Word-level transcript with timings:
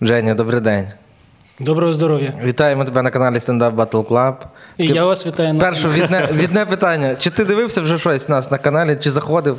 Женя, 0.00 0.34
добрий 0.34 0.60
день. 0.60 0.86
Доброго 1.60 1.92
здоров'я. 1.92 2.32
Вітаємо 2.42 2.84
тебе 2.84 3.02
на 3.02 3.10
каналі 3.10 3.34
Stand 3.34 3.58
Up 3.58 3.74
Battle 3.74 4.06
Club. 4.06 4.34
І 4.78 4.86
я 4.86 5.04
вас 5.04 5.26
вітаю 5.26 5.54
на 5.54 5.60
Перше 5.60 5.88
відне, 5.88 6.28
відне 6.32 6.66
питання. 6.66 7.14
Чи 7.14 7.30
ти 7.30 7.44
дивився 7.44 7.80
вже 7.80 7.98
щось 7.98 8.28
у 8.28 8.32
нас 8.32 8.50
на 8.50 8.58
каналі, 8.58 8.96
чи 8.96 9.10
заходив? 9.10 9.58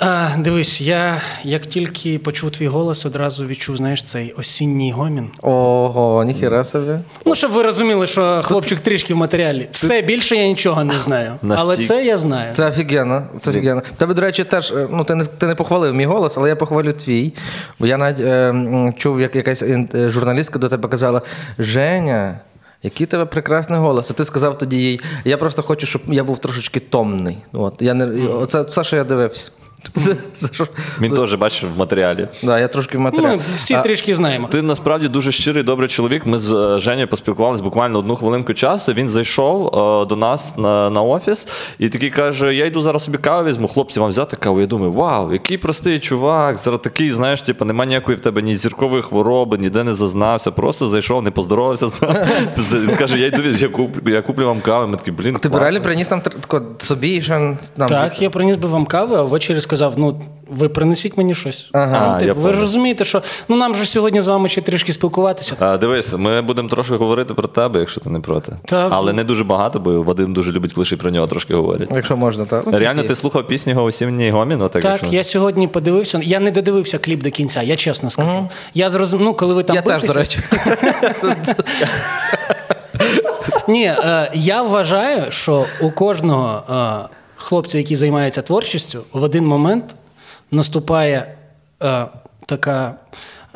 А, 0.00 0.28
Дивись, 0.38 0.80
я 0.80 1.20
як 1.44 1.66
тільки 1.66 2.18
почув 2.18 2.50
твій 2.50 2.66
голос, 2.66 3.06
одразу 3.06 3.46
відчув, 3.46 3.76
знаєш, 3.76 4.02
цей 4.02 4.32
осінній 4.32 4.92
гомін. 4.92 5.30
Ого, 5.42 6.24
ніхіра 6.24 6.64
собі. 6.64 6.92
Ну, 7.24 7.34
щоб 7.34 7.50
ви 7.50 7.62
розуміли, 7.62 8.06
що 8.06 8.40
хлопчик 8.44 8.80
трішки 8.80 9.14
в 9.14 9.16
матеріалі. 9.16 9.68
Все 9.70 10.02
більше 10.02 10.36
я 10.36 10.46
нічого 10.46 10.84
не 10.84 10.98
знаю. 10.98 11.32
Але 11.56 11.76
це 11.76 12.04
я 12.04 12.18
знаю. 12.18 12.52
Це 12.52 12.68
офігенно. 12.68 13.26
Це 13.40 13.50
офігенно. 13.50 13.82
Тебе, 13.96 14.14
до 14.14 14.22
речі, 14.22 14.44
теж, 14.44 14.72
е, 14.72 14.88
ну 14.90 15.04
ти 15.04 15.14
не 15.14 15.24
ти 15.24 15.46
не 15.46 15.54
похвалив 15.54 15.94
мій 15.94 16.06
голос, 16.06 16.38
але 16.38 16.48
я 16.48 16.56
похвалю 16.56 16.92
твій. 16.92 17.32
Бо 17.78 17.86
я 17.86 17.96
навіть 17.96 18.20
е, 18.20 18.92
чув, 18.98 19.20
як 19.20 19.36
якась 19.36 19.62
е, 19.62 19.86
журналістка 19.94 20.58
до 20.58 20.68
тебе 20.68 20.88
казала: 20.88 21.22
Женя. 21.58 22.40
Який 22.82 23.06
тебе 23.06 23.24
прекрасний 23.24 23.78
голос. 23.78 24.10
А 24.10 24.14
ти 24.14 24.24
сказав 24.24 24.58
тоді 24.58 24.76
їй, 24.76 25.00
я 25.24 25.36
просто 25.36 25.62
хочу, 25.62 25.86
щоб 25.86 26.02
я 26.06 26.24
був 26.24 26.38
трошечки 26.38 26.80
томний. 26.80 27.38
От, 27.52 27.74
я 27.80 27.94
не, 27.94 28.26
Оце 28.28 28.62
все, 28.62 28.84
що 28.84 28.96
я 28.96 29.04
дивився. 29.04 29.50
Він 31.00 31.16
теж 31.16 31.34
бачив 31.34 31.74
в 31.74 31.78
матеріалі. 31.78 32.28
Да, 32.42 32.58
я 32.58 32.68
трошки 32.68 32.98
в 32.98 33.00
матеріалі. 33.00 33.36
Ми 33.36 33.42
всі 33.54 33.74
А- 33.74 33.82
трішки 33.82 34.14
знаємо. 34.14 34.48
Ти 34.48 34.62
насправді 34.62 35.08
дуже 35.08 35.32
щирий, 35.32 35.62
добрий 35.62 35.88
чоловік. 35.88 36.26
Ми 36.26 36.38
з 36.38 36.54
е, 36.54 36.78
Женєю 36.78 37.08
поспілкувалися 37.08 37.62
буквально 37.62 37.98
одну 37.98 38.16
хвилинку 38.16 38.54
часу. 38.54 38.92
Він 38.92 39.08
зайшов 39.08 39.66
е, 39.66 40.06
до 40.06 40.16
нас 40.16 40.56
на, 40.56 40.90
на 40.90 41.02
офіс 41.02 41.48
і 41.78 41.88
такий 41.88 42.10
каже: 42.10 42.54
Я 42.54 42.66
йду 42.66 42.80
зараз 42.80 43.04
собі 43.04 43.18
каву 43.18 43.48
візьму, 43.48 43.68
хлопці, 43.68 44.00
вам 44.00 44.08
взяти 44.08 44.36
каву. 44.36 44.60
Я 44.60 44.66
думаю, 44.66 44.92
вау, 44.92 45.32
який 45.32 45.58
простий 45.58 45.98
чувак. 45.98 46.58
Зараз 46.58 46.80
такий, 46.80 47.12
знаєш, 47.12 47.42
типу, 47.42 47.64
нема 47.64 47.86
ніякої 47.86 48.18
в 48.18 48.20
тебе 48.20 48.42
ні 48.42 48.56
зіркової 48.56 49.02
хвороби, 49.02 49.58
ніде 49.58 49.84
не 49.84 49.92
зазнався. 49.92 50.50
Просто 50.50 50.86
зайшов, 50.86 51.22
не 51.22 51.30
поздоровався. 51.30 51.86
Він 52.56 52.90
Скаже, 52.90 53.18
я 53.18 53.26
йду, 53.26 53.42
я 53.42 53.68
куплю, 53.68 54.12
я 54.12 54.22
куплю 54.22 54.46
вам 54.46 54.60
каву. 54.60 54.88
Ми 54.88 54.96
такі, 54.96 55.10
блін, 55.10 55.36
Ти 55.36 55.48
б 55.48 55.54
реально 55.54 55.80
приніс 55.80 56.08
тако 56.08 56.62
собі 56.78 57.08
і 57.08 57.22
ще 57.22 57.38
нам. 57.38 57.88
Так, 57.88 58.22
я 58.22 58.30
приніс 58.30 58.56
би 58.56 58.68
вам 58.68 58.86
каву, 58.86 59.14
а 59.14 59.22
ввечері 59.22 59.60
сказав: 59.68 59.94
ну, 59.96 60.20
ви 60.50 60.68
принесіть 60.68 61.16
мені 61.18 61.34
щось. 61.34 61.70
Ага, 61.72 62.18
ну, 62.20 62.26
я 62.26 62.32
ви 62.32 62.52
ж 62.52 62.60
розумієте, 62.60 63.04
що 63.04 63.22
ну 63.48 63.56
нам 63.56 63.74
же 63.74 63.86
сьогодні 63.86 64.20
з 64.20 64.26
вами 64.26 64.48
ще 64.48 64.60
трішки 64.60 64.92
спілкуватися. 64.92 65.56
А, 65.58 65.76
дивись, 65.76 66.12
ми 66.12 66.42
будемо 66.42 66.68
трошки 66.68 66.94
говорити 66.94 67.34
про 67.34 67.48
тебе, 67.48 67.80
якщо 67.80 68.00
ти 68.00 68.10
не 68.10 68.20
проти. 68.20 68.52
Так. 68.64 68.88
Але 68.92 69.12
не 69.12 69.24
дуже 69.24 69.44
багато, 69.44 69.80
бо 69.80 70.02
Вадим 70.02 70.32
дуже 70.32 70.52
любить, 70.52 70.72
коли 70.72 70.84
ще 70.84 70.96
про 70.96 71.10
нього 71.10 71.26
трошки 71.26 71.54
говорять. 71.54 71.88
Якщо 71.94 72.16
можна, 72.16 72.44
так. 72.44 72.62
Ну, 72.66 72.78
Реально, 72.78 73.02
ти 73.02 73.14
слухав 73.14 73.46
пісню 73.46 73.72
його 73.72 73.84
осінній 73.84 74.30
гомін? 74.30 74.62
Отак, 74.62 74.82
Так, 74.82 74.92
якщо- 74.92 75.16
я 75.16 75.24
сьогодні 75.24 75.68
подивився. 75.68 76.20
Я 76.22 76.40
не 76.40 76.50
додивився 76.50 76.98
кліп 76.98 77.22
до 77.22 77.30
кінця, 77.30 77.62
я 77.62 77.76
чесно 77.76 78.10
скажу. 78.10 78.48
Я 78.74 78.90
зрозумів, 78.90 79.24
ну, 79.24 79.34
коли 79.34 79.54
ви 79.54 79.62
там 79.62 79.76
Я 79.76 79.82
теж, 79.82 80.04
до 80.04 80.12
речі. 80.12 80.40
Ні, 83.68 83.84
е, 83.84 84.30
я 84.34 84.62
вважаю, 84.62 85.30
що 85.30 85.64
у 85.80 85.90
кожного 85.90 86.62
хлопця, 87.38 87.78
який 87.78 87.96
займається 87.96 88.42
творчістю, 88.42 89.04
в 89.12 89.22
один 89.22 89.46
момент 89.46 89.84
наступає 90.50 91.34
е, 91.82 92.06
така. 92.46 92.94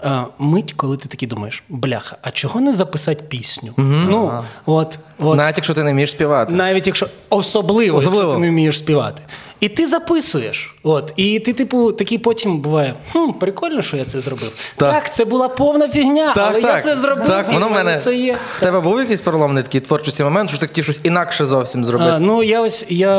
е, 0.05 0.23
Мить, 0.39 0.73
коли 0.73 0.97
ти 0.97 1.09
такий 1.09 1.29
думаєш, 1.29 1.63
бляха, 1.69 2.17
а 2.23 2.31
чого 2.31 2.61
не 2.61 2.75
записати 2.75 3.25
пісню? 3.29 3.73
Ну, 3.77 4.43
от, 4.67 4.99
от. 5.19 5.37
Навіть 5.37 5.57
якщо 5.59 5.75
ти 5.75 5.83
не 5.85 5.93
вмієш 5.93 6.11
співати. 6.11 6.53
Навіть 6.53 6.87
якщо 6.87 7.07
особливо, 7.31 7.99
Особливо. 7.99 8.23
якщо 8.23 8.35
ти 8.35 8.41
не 8.41 8.51
вмієш 8.51 8.79
співати. 8.79 9.23
І 9.63 9.69
ти 9.69 9.87
записуєш. 9.87 10.75
От, 10.83 11.13
і 11.17 11.39
ти, 11.39 11.53
типу, 11.53 11.93
такий 11.93 12.19
потім 12.19 12.59
буває: 12.59 12.95
хм, 13.13 13.31
прикольно, 13.41 13.83
що 13.83 13.97
я 13.97 14.05
це 14.05 14.21
зробив. 14.21 14.53
Так. 14.77 14.93
Так, 14.93 15.15
це 15.15 15.25
була 15.25 15.49
повна 15.49 15.89
фігня, 15.89 16.35
але 16.37 16.61
я 16.61 16.81
це 16.81 16.97
зробив. 16.97 17.27
Так, 17.27 17.53
воно 17.53 17.69
в 17.69 17.73
мене. 17.73 17.99
це 17.99 18.15
є. 18.17 18.39
В 18.57 18.61
тебе 18.61 18.81
був 18.81 18.99
якийсь 19.01 19.21
переломний 19.21 19.63
такий 19.63 19.81
творчий 19.81 20.25
момент, 20.25 20.51
що 20.51 20.59
ти 20.59 20.67
хотів 20.67 20.85
щось 20.85 21.01
інакше 21.03 21.47
зовсім 21.47 21.85
зробити? 21.85 22.11
А, 22.15 22.19
ну, 22.19 22.43
я 22.43 22.61
ось 22.61 22.87
я 22.89 23.17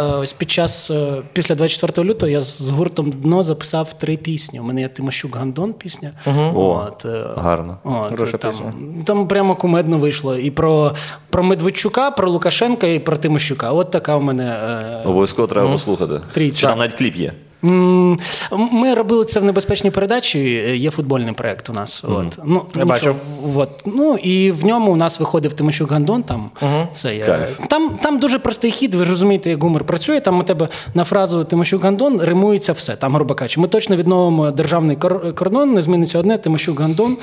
е, 0.00 0.16
ось 0.16 0.32
під 0.32 0.50
час 0.50 0.90
е, 0.90 1.22
після 1.32 1.54
24 1.54 2.08
лютого 2.08 2.30
я 2.30 2.40
з 2.40 2.70
гуртом 2.70 3.10
дно 3.12 3.42
записав 3.44 3.92
три 3.92 4.16
пісні. 4.16 4.60
У 4.60 4.62
мене 4.62 4.80
є 4.80 4.88
Тимощук 4.88 5.36
Гандон 5.36 5.72
пісня. 5.72 6.10
О, 6.54 6.82
От, 6.86 7.04
е, 7.04 7.24
гарно. 7.36 7.78
От, 7.84 8.08
Хороша 8.10 8.36
там, 8.38 8.50
пісня. 8.50 8.72
там 9.04 9.28
прямо 9.28 9.56
кумедно 9.56 9.98
вийшло. 9.98 10.36
І 10.36 10.50
про, 10.50 10.92
про 11.30 11.42
Медведчука, 11.42 12.10
про 12.10 12.30
Лукашенка 12.30 12.86
і 12.86 12.98
про 12.98 13.16
Тимощука. 13.16 13.72
От 13.72 13.90
така 13.90 14.16
у 14.16 14.20
мене. 14.20 14.56
е, 15.04 15.08
Обов'язково 15.08 15.48
треба 15.48 15.68
послухати. 15.84 16.24
Трійця. 16.32 16.60
Чи 16.60 16.66
там 16.66 16.78
навіть 16.78 16.94
кліп 16.94 17.16
є. 17.16 17.32
Ми 18.72 18.94
робили 18.94 19.24
це 19.24 19.40
в 19.40 19.44
небезпечній 19.44 19.90
передачі. 19.90 20.38
Є 20.74 20.90
футбольний 20.90 21.32
проект 21.32 21.70
у 21.70 21.72
нас. 21.72 22.02
От. 22.04 22.38
Ну, 22.44 22.62
Я 22.76 22.84
бачив. 22.84 23.16
От. 23.56 23.68
Ну, 23.86 24.16
і 24.16 24.50
в 24.50 24.66
ньому 24.66 24.92
у 24.92 24.96
нас 24.96 25.20
виходив 25.20 25.52
Тимощук 25.52 25.90
Гандон. 25.92 26.22
Там, 26.22 26.50
це 26.92 27.16
є. 27.16 27.24
Там, 27.68 27.90
там 28.02 28.18
дуже 28.18 28.38
простий 28.38 28.70
хід, 28.70 28.94
ви 28.94 29.04
ж 29.04 29.10
розумієте, 29.10 29.50
як 29.50 29.62
гумор 29.62 29.84
працює. 29.84 30.20
Там 30.20 30.40
у 30.40 30.42
тебе 30.42 30.68
на 30.94 31.04
фразу 31.04 31.44
Тимощук 31.44 31.82
Гандон 31.82 32.20
римується 32.20 32.72
все. 32.72 32.96
Там, 32.96 33.14
грубо 33.14 33.34
кажучи, 33.34 33.60
ми 33.60 33.68
точно 33.68 33.96
відновимо 33.96 34.50
державний 34.50 34.96
кордон, 35.34 35.72
не 35.72 35.82
зміниться 35.82 36.18
одне 36.18 36.38
Тимощук 36.38 36.80
Гандон. 36.80 37.16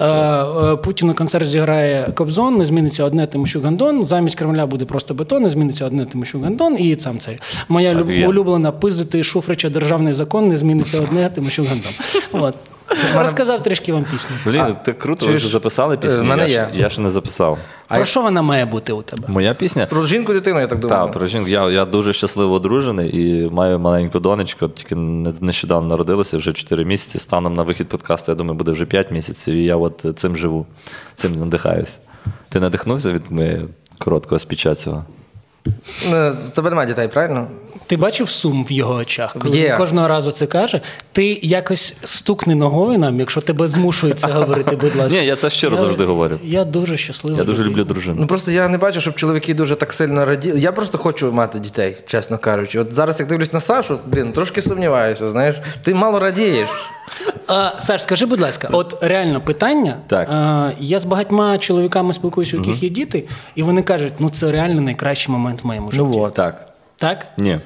Е, 0.00 0.04
е, 0.06 0.76
Путін 0.76 1.08
на 1.08 1.14
концерт 1.14 1.44
зіграє 1.48 2.12
Кобзон, 2.14 2.56
не 2.58 2.64
зміниться 2.64 3.04
одне 3.04 3.26
Тимощук 3.26 3.64
Гандон. 3.64 4.06
Замість 4.06 4.38
Кремля 4.38 4.66
буде 4.66 4.84
просто 4.84 5.14
бетон, 5.14 5.42
не 5.42 5.50
зміниться 5.50 5.84
одне 5.86 6.04
Тимощук 6.04 6.42
Гандон. 6.42 6.76
І 6.78 6.96
там 6.96 7.18
цей. 7.18 7.38
Моя 7.68 7.94
люб- 7.94 8.28
улюблена 8.28 8.72
пиздити 8.72 9.22
Шуфрича 9.24 9.68
державний 9.82 10.12
закон, 10.12 10.48
не 10.48 10.56
зміниться 10.56 11.00
одне 11.00 11.30
Тимощук 11.30 11.66
Гандон. 11.66 11.92
От. 12.32 12.54
Розказав 13.14 13.62
трішки 13.62 13.92
вам 13.92 14.04
пісню. 14.04 14.30
Блін, 14.46 14.76
ти 14.84 14.92
круто, 14.92 15.26
ви 15.26 15.34
вже 15.34 15.48
записали 15.48 15.94
е, 15.94 15.98
пісню. 15.98 16.24
мене 16.24 16.50
я. 16.50 16.70
Я 16.74 16.90
ще 16.90 17.00
не 17.02 17.10
записав. 17.10 17.58
А 17.88 17.94
Про 17.96 18.04
що 18.04 18.22
вона 18.22 18.42
має 18.42 18.64
бути 18.64 18.92
у 18.92 19.02
тебе? 19.02 19.22
Моя 19.28 19.54
пісня? 19.54 19.86
Про 19.86 20.04
жінку 20.04 20.32
дитину, 20.32 20.60
я 20.60 20.66
так 20.66 20.78
думаю. 20.78 21.02
Так, 21.02 21.12
про 21.12 21.26
жінку. 21.26 21.48
Я, 21.48 21.70
я 21.70 21.84
дуже 21.84 22.12
щасливо 22.12 22.54
одружений 22.54 23.20
і 23.20 23.50
маю 23.50 23.78
маленьку 23.78 24.20
донечку, 24.20 24.68
тільки 24.68 24.94
нещодавно 25.40 25.88
народилася, 25.88 26.36
вже 26.36 26.52
4 26.52 26.84
місяці. 26.84 27.18
Станом 27.18 27.54
на 27.54 27.62
вихід 27.62 27.88
подкасту, 27.88 28.32
я 28.32 28.36
думаю, 28.36 28.58
буде 28.58 28.70
вже 28.70 28.86
5 28.86 29.10
місяців, 29.10 29.54
і 29.54 29.64
я 29.64 29.76
от 29.76 30.06
цим 30.16 30.36
живу, 30.36 30.66
цим 31.16 31.38
надихаюсь. 31.40 31.98
Ти 32.48 32.60
надихнувся 32.60 33.10
від 33.12 33.22
моєї 33.30 33.68
короткого 33.98 34.38
спіча 34.38 34.74
цього? 34.74 35.04
Е, 36.12 36.32
Тебе 36.54 36.70
немає 36.70 36.88
дітей, 36.88 37.08
правильно? 37.08 37.46
Ти 37.92 37.96
бачив 37.96 38.28
сум 38.28 38.64
в 38.64 38.72
його 38.72 38.94
очах? 38.94 39.36
Коли 39.38 39.58
Є. 39.58 39.68
він 39.68 39.76
кожного 39.76 40.08
разу 40.08 40.32
це 40.32 40.46
каже, 40.46 40.80
ти 41.12 41.38
якось 41.42 41.94
стукни 42.04 42.54
ногою 42.54 42.98
нам, 42.98 43.18
якщо 43.20 43.40
тебе 43.40 43.68
змушують 43.68 44.20
це 44.20 44.32
говорити, 44.32 44.76
будь 44.76 44.96
ласка. 44.96 45.18
Ні, 45.20 45.26
я 45.26 45.36
це 45.36 45.50
щиро 45.50 45.76
завжди 45.76 46.04
говорю. 46.04 46.38
Я 46.42 46.64
дуже 46.64 46.96
щасливий. 46.96 47.38
Я 47.38 47.44
дуже 47.44 47.64
люблю 47.64 47.84
дружину. 47.84 48.16
Ну 48.20 48.26
просто 48.26 48.50
я 48.50 48.68
не 48.68 48.78
бачу, 48.78 49.00
щоб 49.00 49.14
чоловіки 49.14 49.54
дуже 49.54 49.74
так 49.74 49.92
сильно 49.92 50.24
раділи. 50.24 50.60
Я 50.60 50.72
просто 50.72 50.98
хочу 50.98 51.32
мати 51.32 51.58
дітей, 51.58 51.96
чесно 52.06 52.38
кажучи. 52.38 52.78
От 52.78 52.92
зараз, 52.92 53.20
як 53.20 53.28
дивлюсь 53.28 53.52
на 53.52 53.60
Сашу, 53.60 53.98
блін, 54.06 54.32
трошки 54.32 54.62
сумніваюся, 54.62 55.30
знаєш, 55.30 55.56
ти 55.82 55.94
мало 55.94 56.18
радієш. 56.18 56.68
А, 57.46 57.70
Саш, 57.80 58.02
скажи, 58.02 58.26
будь 58.26 58.40
ласка, 58.40 58.68
от 58.72 58.96
реально 59.00 59.40
питання. 59.40 59.96
Так. 60.06 60.28
А, 60.30 60.70
я 60.80 60.98
з 60.98 61.04
багатьма 61.04 61.58
чоловіками 61.58 62.12
спілкуюся, 62.12 62.56
у 62.56 62.60
яких 62.60 62.82
є 62.82 62.88
діти, 62.88 63.24
і 63.54 63.62
вони 63.62 63.82
кажуть, 63.82 64.12
ну 64.18 64.30
це 64.30 64.52
реально 64.52 64.80
найкращий 64.80 65.32
момент 65.32 65.64
в 65.64 65.66
моєму 65.66 65.90
житті. 65.90 66.04
Ну. 66.04 66.30
Так. 66.30 66.68
Так? 66.96 67.26
Ні. 67.38 67.60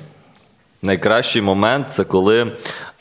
Найкращий 0.86 1.42
момент 1.42 1.86
це 1.90 2.04
коли 2.04 2.52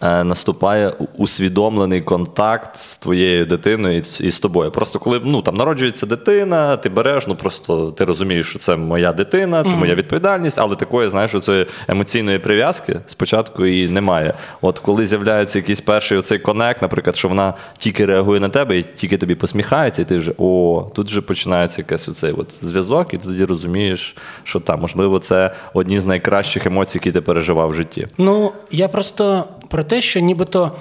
наступає 0.01 0.93
усвідомлений 1.17 2.01
контакт 2.01 2.77
з 2.77 2.97
твоєю 2.97 3.45
дитиною 3.45 4.03
і, 4.19 4.31
з 4.31 4.39
тобою. 4.39 4.71
Просто 4.71 4.99
коли 4.99 5.21
ну, 5.23 5.41
там 5.41 5.55
народжується 5.55 6.05
дитина, 6.05 6.77
ти 6.77 6.89
береш, 6.89 7.27
ну 7.27 7.35
просто 7.35 7.91
ти 7.91 8.05
розумієш, 8.05 8.49
що 8.49 8.59
це 8.59 8.75
моя 8.75 9.13
дитина, 9.13 9.63
це 9.63 9.75
моя 9.75 9.95
відповідальність, 9.95 10.59
але 10.59 10.75
такої, 10.75 11.09
знаєш, 11.09 11.31
цієї 11.31 11.65
емоційної 11.87 12.39
прив'язки 12.39 12.99
спочатку 13.07 13.65
і 13.65 13.87
немає. 13.87 14.33
От 14.61 14.79
коли 14.79 15.07
з'являється 15.07 15.59
якийсь 15.59 15.81
перший 15.81 16.17
оцей 16.17 16.39
конект, 16.39 16.81
наприклад, 16.81 17.15
що 17.15 17.27
вона 17.27 17.53
тільки 17.77 18.05
реагує 18.05 18.39
на 18.39 18.49
тебе 18.49 18.77
і 18.77 18.83
тільки 18.83 19.17
тобі 19.17 19.35
посміхається, 19.35 20.01
і 20.01 20.05
ти 20.05 20.17
вже 20.17 20.31
о, 20.37 20.91
тут 20.95 21.07
вже 21.07 21.21
починається 21.21 21.81
якийсь 21.81 22.07
оцей 22.07 22.31
от 22.31 22.47
зв'язок, 22.61 23.13
і 23.13 23.17
тоді 23.17 23.45
розумієш, 23.45 24.15
що 24.43 24.59
там, 24.59 24.81
можливо, 24.81 25.19
це 25.19 25.51
одні 25.73 25.99
з 25.99 26.05
найкращих 26.05 26.65
емоцій, 26.65 26.97
які 26.97 27.11
ти 27.11 27.21
переживав 27.21 27.69
в 27.69 27.73
житті. 27.73 28.07
Ну, 28.17 28.51
я 28.71 28.87
просто 28.87 29.45
про 29.67 29.83
те, 29.87 30.01
що 30.01 30.19
нібито. 30.19 30.71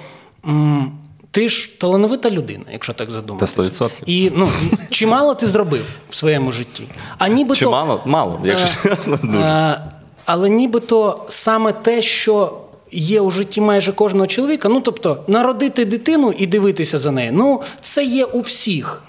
м, 0.47 0.91
ти 1.31 1.49
ж 1.49 1.79
талановита 1.79 2.29
людина, 2.29 2.63
якщо 2.71 2.93
так 2.93 3.09
задуматися. 3.11 3.55
Та 3.55 3.63
100%. 3.63 3.89
І 4.05 4.31
ну, 4.35 4.49
чимало 4.89 5.35
ти 5.35 5.47
зробив 5.47 5.85
в 6.09 6.15
своєму 6.15 6.51
житті. 6.51 6.83
А 7.17 7.27
нібито, 7.27 7.55
Чи 7.55 7.65
мало? 8.05 8.39
Якщо 8.43 8.89
чесно. 8.89 9.19
Дуже. 9.23 9.39
Е, 9.39 9.81
але 10.25 10.49
нібито 10.49 11.25
саме 11.29 11.73
те, 11.73 12.01
що 12.01 12.57
є 12.91 13.21
у 13.21 13.31
житті 13.31 13.61
майже 13.61 13.91
кожного 13.93 14.27
чоловіка, 14.27 14.69
ну 14.69 14.81
тобто 14.81 15.23
народити 15.27 15.85
дитину 15.85 16.33
і 16.37 16.47
дивитися 16.47 16.97
за 16.97 17.11
нею, 17.11 17.31
ну 17.33 17.61
це 17.81 18.03
є 18.03 18.25
у 18.25 18.39
всіх. 18.41 19.03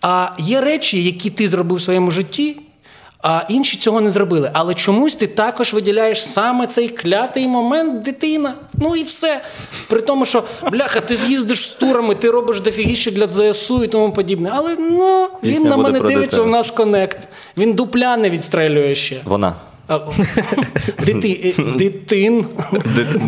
А 0.00 0.28
є 0.38 0.60
речі, 0.60 1.04
які 1.04 1.30
ти 1.30 1.48
зробив 1.48 1.78
в 1.78 1.82
своєму 1.82 2.10
житті, 2.10 2.56
а 3.22 3.42
інші 3.48 3.76
цього 3.76 4.00
не 4.00 4.10
зробили. 4.10 4.50
Але 4.52 4.74
чомусь 4.74 5.14
ти 5.14 5.26
також 5.26 5.74
виділяєш 5.74 6.24
саме 6.24 6.66
цей 6.66 6.88
клятий 6.88 7.46
момент 7.46 8.02
дитина. 8.02 8.54
Ну 8.74 8.96
і 8.96 9.02
все. 9.02 9.40
При 9.88 10.00
тому, 10.00 10.24
що 10.24 10.44
бляха, 10.70 11.00
ти 11.00 11.16
з'їздиш 11.16 11.68
з 11.68 11.72
турами, 11.72 12.14
ти 12.14 12.30
робиш 12.30 12.60
дофігіще 12.60 13.10
для 13.10 13.28
ЗСУ 13.28 13.84
і 13.84 13.88
тому 13.88 14.12
подібне. 14.12 14.50
Але 14.52 14.76
ну, 14.76 15.28
він 15.42 15.54
Пісня 15.54 15.70
на 15.70 15.76
мене 15.76 16.00
дивиться 16.00 16.42
в 16.42 16.46
наш 16.46 16.70
конект. 16.70 17.28
Він 17.56 17.74
дупля 17.74 18.16
не 18.16 18.30
відстрелює 18.30 18.94
ще. 18.94 19.20
Вона. 19.24 19.54
А, 19.88 19.98
Дити, 21.06 21.54
е, 21.58 21.62
дитин. 21.78 22.44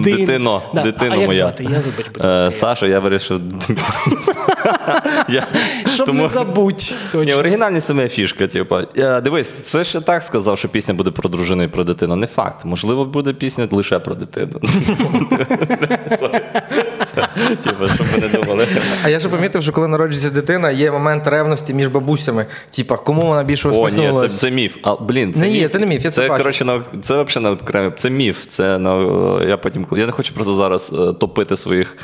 Дитино, 0.05 0.62
Да. 0.75 0.83
дитино 0.83 1.12
а 1.15 1.17
як 1.17 1.27
моя. 1.27 1.41
звати? 1.41 1.65
Я 1.65 1.69
вибач, 1.71 2.06
будь 2.15 2.25
Е. 2.25 2.51
Саша, 2.51 2.87
я 2.87 2.99
вирішив. 3.01 3.41
Я- 5.29 5.47
Щоб 5.87 6.06
тому- 6.06 6.23
не 6.23 6.29
забудь. 6.29 6.91
Ні, 6.91 6.97
Точно. 7.12 7.35
оригінальність 7.37 7.87
саме 7.87 8.09
фішка. 8.09 8.47
Типу. 8.47 8.77
Я, 8.95 9.21
дивись, 9.21 9.49
це 9.65 9.85
ще 9.85 10.01
так 10.01 10.23
сказав, 10.23 10.59
що 10.59 10.69
пісня 10.69 10.95
буде 10.95 11.11
про 11.11 11.29
дружину 11.31 11.62
і 11.62 11.69
про 11.69 11.85
дитину. 11.85 12.17
Не 12.17 12.27
факт. 12.27 12.65
Можливо, 12.65 13.05
буде 13.05 13.33
пісня 13.33 13.69
лише 13.71 13.99
про 13.99 14.15
дитину. 14.15 14.61
Типу, 17.62 17.88
щоб 17.94 18.06
ви 18.06 18.19
не 18.19 18.29
думали. 18.29 18.67
А 19.05 19.09
я 19.09 19.21
ще 19.21 19.29
помітив, 19.29 19.62
що 19.62 19.73
коли 19.73 19.88
народжується 19.88 20.31
дитина, 20.31 20.71
є 20.71 20.91
момент 20.91 21.26
ревності 21.26 21.75
між 21.75 21.88
бабусями. 21.88 22.47
Типа, 22.71 22.97
кому 22.97 23.23
вона 23.23 23.44
більше 23.44 23.69
О, 23.69 23.88
ні, 23.88 24.12
це, 24.21 24.29
це 24.29 24.50
міф. 24.50 24.76
А, 24.82 24.94
блін, 24.94 25.35
це 25.35 25.41
Не 25.41 25.47
міф. 25.47 25.56
є, 25.56 25.69
це 25.69 25.79
не 25.79 25.87
міф, 25.87 26.05
я 26.05 26.11
це 26.11 26.23
це 26.23 26.29
бачу. 26.29 26.43
коротше, 26.43 26.65
на, 26.65 26.82
це 27.03 27.23
взагалі 27.23 27.44
на 27.44 27.50
окремі. 27.62 27.91
Це 27.97 28.11
міф. 28.11 28.47
Це 28.49 28.79
на, 28.79 28.94
я 29.49 29.56
потім, 29.56 29.87
я 29.97 30.06
не 30.06 30.12
хочу 30.12 30.35
просто 30.35 30.55
зараз 30.55 30.93
е, 30.99 31.12
топити 31.12 31.56
своїх 31.56 31.97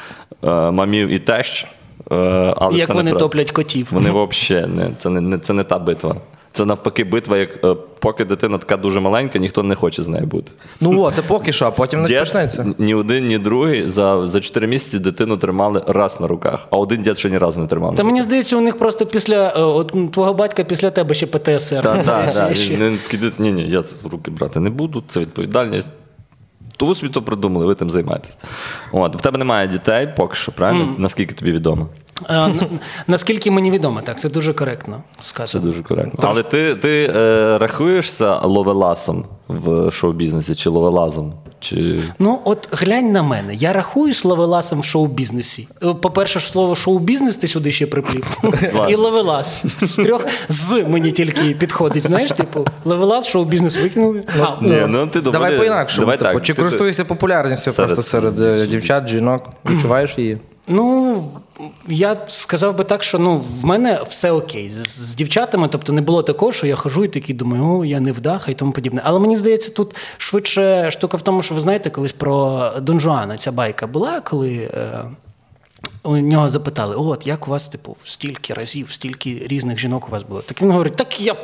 е, 0.44 0.48
мамів 0.70 1.08
і 1.08 1.18
тещ. 1.18 1.66
е, 2.12 2.14
але 2.56 2.78
Як 2.78 2.86
це 2.86 2.92
вони 2.92 3.04
неправда. 3.04 3.24
топлять 3.24 3.50
котів. 3.50 3.88
Вони 3.90 4.10
взагалі 4.10 4.66
не 4.66 4.88
це 4.98 5.10
не, 5.10 5.20
не 5.20 5.38
це 5.38 5.52
не 5.52 5.64
та 5.64 5.78
битва. 5.78 6.16
Це 6.52 6.64
навпаки 6.64 7.04
битва, 7.04 7.36
як 7.36 7.64
е, 7.64 7.76
поки 7.98 8.24
дитина 8.24 8.58
така 8.58 8.76
дуже 8.76 9.00
маленька, 9.00 9.38
ніхто 9.38 9.62
не 9.62 9.74
хоче 9.74 10.02
з 10.02 10.08
нею 10.08 10.26
бути. 10.26 10.52
Ну 10.80 11.02
о, 11.02 11.10
це 11.10 11.22
поки 11.22 11.52
що, 11.52 11.66
а 11.66 11.70
потім 11.70 12.02
не 12.02 12.18
почнеться. 12.18 12.74
ні 12.78 12.94
один, 12.94 13.26
ні 13.26 13.38
другий 13.38 13.88
за, 13.88 14.26
за 14.26 14.40
4 14.40 14.66
місяці 14.66 14.98
дитину 14.98 15.36
тримали 15.36 15.82
раз 15.86 16.20
на 16.20 16.26
руках, 16.26 16.66
а 16.70 16.76
один 16.76 17.02
дід 17.02 17.18
ще 17.18 17.30
ні 17.30 17.38
разу 17.38 17.60
не 17.60 17.66
тримав. 17.66 17.94
Та 17.94 18.04
мені 18.04 18.22
здається, 18.22 18.56
у 18.56 18.60
них 18.60 18.78
просто 18.78 19.06
після 19.06 19.48
е, 19.56 19.60
от, 19.60 20.12
твого 20.12 20.34
батька 20.34 20.64
після 20.64 20.90
тебе 20.90 21.14
ще 21.14 21.26
ПТСР. 21.26 21.82
Так, 21.82 22.04
так, 22.04 22.56
ні, 23.40 23.52
ні, 23.52 23.68
я 23.68 23.82
це 23.82 23.96
в 24.02 24.06
руки 24.06 24.30
брати 24.30 24.60
не 24.60 24.70
буду, 24.70 25.02
це 25.08 25.20
відповідальність. 25.20 25.88
То 26.76 26.86
ви 26.86 26.94
собі 26.94 27.12
то 27.12 27.22
придумали, 27.22 27.66
ви 27.66 27.74
тим 27.74 27.90
займаєтесь. 27.90 28.38
От, 28.92 29.16
в 29.16 29.20
тебе 29.20 29.38
немає 29.38 29.68
дітей 29.68 30.08
поки 30.16 30.34
що, 30.34 30.52
правильно? 30.52 30.94
Наскільки 30.98 31.34
тобі 31.34 31.52
відомо? 31.52 31.88
Е, 32.28 32.32
на- 32.34 32.52
Наскільки 33.06 33.50
мені 33.50 33.70
відомо, 33.70 34.00
так, 34.04 34.20
це 34.20 34.28
дуже 34.28 34.52
коректно 34.52 35.02
Це 35.46 35.58
дуже 35.58 35.82
коректно. 35.82 36.28
Але 36.28 36.42
ти, 36.42 36.74
ти 36.76 37.12
е, 37.16 37.58
рахуєшся 37.58 38.38
ловеласом 38.38 39.24
в 39.48 39.90
шоу-бізнесі 39.90 40.54
чи 40.54 40.70
ловелазом? 40.70 41.32
Чи... 41.60 42.00
Ну, 42.18 42.40
от 42.44 42.68
глянь 42.72 43.12
на 43.12 43.22
мене. 43.22 43.54
Я 43.54 43.72
рахуюсь 43.72 44.24
ловеласом 44.24 44.80
в 44.80 44.84
шоу-бізнесі. 44.84 45.68
Е, 45.82 45.94
По-перше, 45.94 46.40
слово 46.40 46.74
шоу-бізнес 46.74 47.36
ти 47.36 47.48
сюди 47.48 47.72
ще 47.72 47.86
приплів. 47.86 48.38
І 48.88 48.94
ловелас. 48.94 49.64
З 49.78 49.96
трьох 49.96 50.26
з 50.48 50.84
мені 50.88 51.12
тільки 51.12 51.54
підходить. 51.54 52.02
Знаєш, 52.06 52.32
типу, 52.32 52.66
ловелас, 52.84 53.26
шоу-бізнес 53.26 53.76
викинули. 53.76 54.22
А, 54.42 54.64
Ні, 54.64 54.82
ну, 54.88 55.06
ти 55.06 55.20
Давай 55.20 55.56
по-інакшому. 55.56 56.00
Давай 56.04 56.18
типу, 56.18 56.32
так. 56.32 56.42
Чи 56.42 56.54
користуєшся 56.54 57.04
популярністю 57.04 57.72
просто 57.72 58.02
серед 58.02 58.40
е, 58.40 58.66
дівчат, 58.66 59.08
жінок? 59.08 59.48
Відчуваєш 59.70 60.18
її? 60.18 60.38
Ну, 60.72 61.24
я 61.88 62.16
сказав 62.26 62.76
би 62.76 62.84
так, 62.84 63.02
що 63.02 63.18
ну, 63.18 63.38
в 63.60 63.64
мене 63.64 64.02
все 64.08 64.32
окей. 64.32 64.70
З, 64.70 64.88
з 64.88 65.14
дівчатами, 65.14 65.68
тобто 65.68 65.92
не 65.92 66.00
було 66.00 66.22
такого, 66.22 66.52
що 66.52 66.66
я 66.66 66.76
хожу 66.76 67.04
і 67.04 67.08
такий 67.08 67.34
думаю, 67.34 67.64
о, 67.64 67.84
я 67.84 68.00
не 68.00 68.12
вдаха 68.12 68.50
і 68.50 68.54
тому 68.54 68.72
подібне. 68.72 69.02
Але 69.04 69.20
мені 69.20 69.36
здається, 69.36 69.70
тут 69.70 69.96
швидше 70.18 70.90
штука 70.90 71.16
в 71.16 71.22
тому, 71.22 71.42
що 71.42 71.54
ви 71.54 71.60
знаєте, 71.60 71.90
колись 71.90 72.12
про 72.12 72.70
Дон 72.80 73.00
Жуана 73.00 73.36
ця 73.36 73.52
байка 73.52 73.86
була, 73.86 74.20
коли. 74.20 74.70
Е, 74.74 75.04
у 76.02 76.16
нього 76.16 76.50
запитали: 76.50 76.94
от 76.96 77.26
як 77.26 77.48
у 77.48 77.50
вас, 77.50 77.68
типу, 77.68 77.96
стільки 78.04 78.54
разів, 78.54 78.90
стільки 78.90 79.42
різних 79.46 79.78
жінок 79.78 80.08
у 80.08 80.10
вас 80.10 80.22
було? 80.22 80.42
Так 80.42 80.62
він 80.62 80.70
говорить: 80.70 80.96
так 80.96 81.20
я 81.20 81.36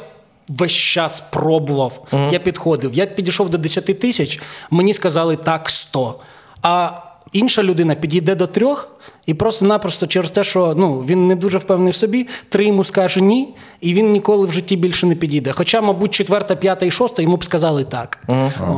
весь 0.49 0.72
час 0.72 1.20
пробував, 1.20 2.06
я 2.31 2.38
підходив. 2.38 2.94
Я 2.94 3.06
підійшов 3.06 3.50
до 3.50 3.58
10 3.58 4.00
тисяч, 4.00 4.40
мені 4.70 4.94
сказали 4.94 5.37
так 5.37 5.70
100. 5.70 6.14
А 6.62 6.90
інша 7.32 7.62
людина 7.62 7.94
підійде 7.94 8.34
до 8.34 8.46
трьох, 8.46 8.90
і 9.26 9.34
просто-напросто 9.34 10.06
через 10.06 10.31
те, 10.31 10.44
що 10.44 10.75
ну, 10.76 11.00
він 11.00 11.26
не 11.26 11.37
дуже 11.37 11.58
впевнений 11.58 11.93
в 11.93 11.96
собі, 11.96 12.26
три 12.49 12.67
йому 12.67 12.84
скаже 12.84 13.20
ні, 13.20 13.55
і 13.81 13.94
він 13.94 14.12
ніколи 14.12 14.46
в 14.46 14.52
житті 14.52 14.76
більше 14.76 15.06
не 15.06 15.14
підійде. 15.14 15.52
Хоча, 15.52 15.81
мабуть, 15.81 16.11
четверта, 16.11 16.56
п'ята 16.56 16.87
і 16.87 16.90
шоста 16.90 17.23
йому 17.23 17.37
б 17.37 17.44
сказали 17.44 17.84
так. 17.84 18.19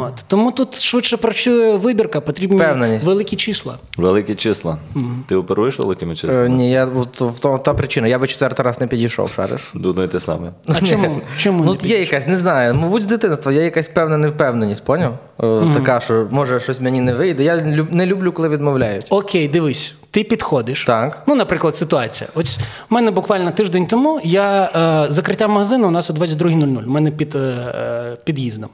От. 0.01 0.13
Тому 0.29 0.53
тут 0.53 0.81
швидше 0.81 1.17
працює 1.17 1.77
вибірка, 1.77 2.21
потрібні 2.21 2.57
Впевненість. 2.57 3.05
великі 3.05 3.37
числа. 3.37 3.75
Великі 3.97 4.35
числа. 4.35 4.79
Ти 5.27 5.37
оперуєш 5.37 5.79
великими 5.79 6.13
Е, 6.13 6.17
числами? 6.17 6.49
ні, 6.49 6.71
я 6.71 6.85
в, 6.85 7.03
в, 7.03 7.31
в, 7.55 7.63
та 7.63 7.75
причина. 7.75 8.09
Я 8.09 8.19
би 8.19 8.27
четвертий 8.27 8.65
раз 8.67 8.81
не 8.81 8.87
підійшов, 8.87 9.31
шариш. 9.37 9.61
Думаю, 9.75 10.09
те 10.09 10.21
саме. 10.21 10.53
А 10.69 10.81
чому? 10.81 11.21
чому 11.39 11.65
Ну, 11.65 11.77
не 11.83 11.89
є 11.89 11.99
якась, 12.01 12.27
не 12.27 12.37
знаю, 12.37 12.75
мабуть, 12.75 13.03
з 13.03 13.07
дитинства 13.07 13.53
є 13.53 13.63
якась 13.65 13.89
певна 13.89 14.17
невпевненість, 14.19 14.85
поняв? 14.85 15.19
Е, 15.43 15.63
Така, 15.75 16.01
що 16.01 16.29
може 16.31 16.61
щось 16.61 16.81
мені 16.81 17.01
не 17.01 17.15
вийде. 17.15 17.45
Я 17.45 17.57
не 17.91 18.07
люблю, 18.07 18.33
коли 18.33 18.49
відмовляють. 18.49 19.07
Окей, 19.11 19.49
дивись, 19.49 19.95
ти 20.19 20.25
підходиш. 20.25 20.85
Так. 20.85 21.23
Ну, 21.27 21.35
наприклад, 21.35 21.77
ситуація. 21.77 22.31
Ось 22.35 22.59
у 22.91 22.95
мене 22.95 23.11
буквально 23.11 23.51
тиждень 23.51 23.87
тому 23.87 24.21
я 24.25 24.65
е, 25.09 25.13
закриття 25.13 25.49
магазину 25.49 25.89
у 25.89 25.91
нас 25.91 26.11
о 26.11 26.13
22.00. 26.13 26.85
У 26.87 26.91
мене 26.91 27.11
під 27.11 27.35
е, 27.35 27.39
е, 27.39 28.17
під'їздом. 28.25 28.71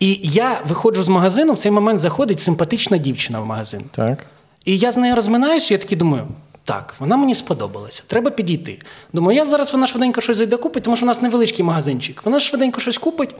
І 0.00 0.20
я 0.22 0.60
виходжу 0.68 1.02
з 1.02 1.08
магазину, 1.08 1.52
в 1.52 1.58
цей 1.58 1.72
момент 1.72 2.00
заходить 2.00 2.40
симпатична 2.40 2.96
дівчина 2.96 3.40
в 3.40 3.46
магазин. 3.46 3.84
Так. 3.90 4.18
І 4.64 4.78
я 4.78 4.92
з 4.92 4.96
нею 4.96 5.14
розминаюся, 5.14 5.74
я 5.74 5.78
такий 5.78 5.98
думаю. 5.98 6.26
Так, 6.64 6.94
вона 6.98 7.16
мені 7.16 7.34
сподобалася. 7.34 8.02
Треба 8.06 8.30
підійти. 8.30 8.78
Думаю, 9.12 9.38
я 9.38 9.46
зараз 9.46 9.72
вона 9.72 9.86
швиденько 9.86 10.20
щось 10.20 10.36
зайде 10.36 10.56
купить, 10.56 10.82
тому 10.82 10.96
що 10.96 11.06
у 11.06 11.08
нас 11.08 11.22
невеличкий 11.22 11.64
магазинчик. 11.64 12.20
Вона 12.24 12.40
швиденько 12.40 12.80
щось 12.80 12.98
купить. 12.98 13.34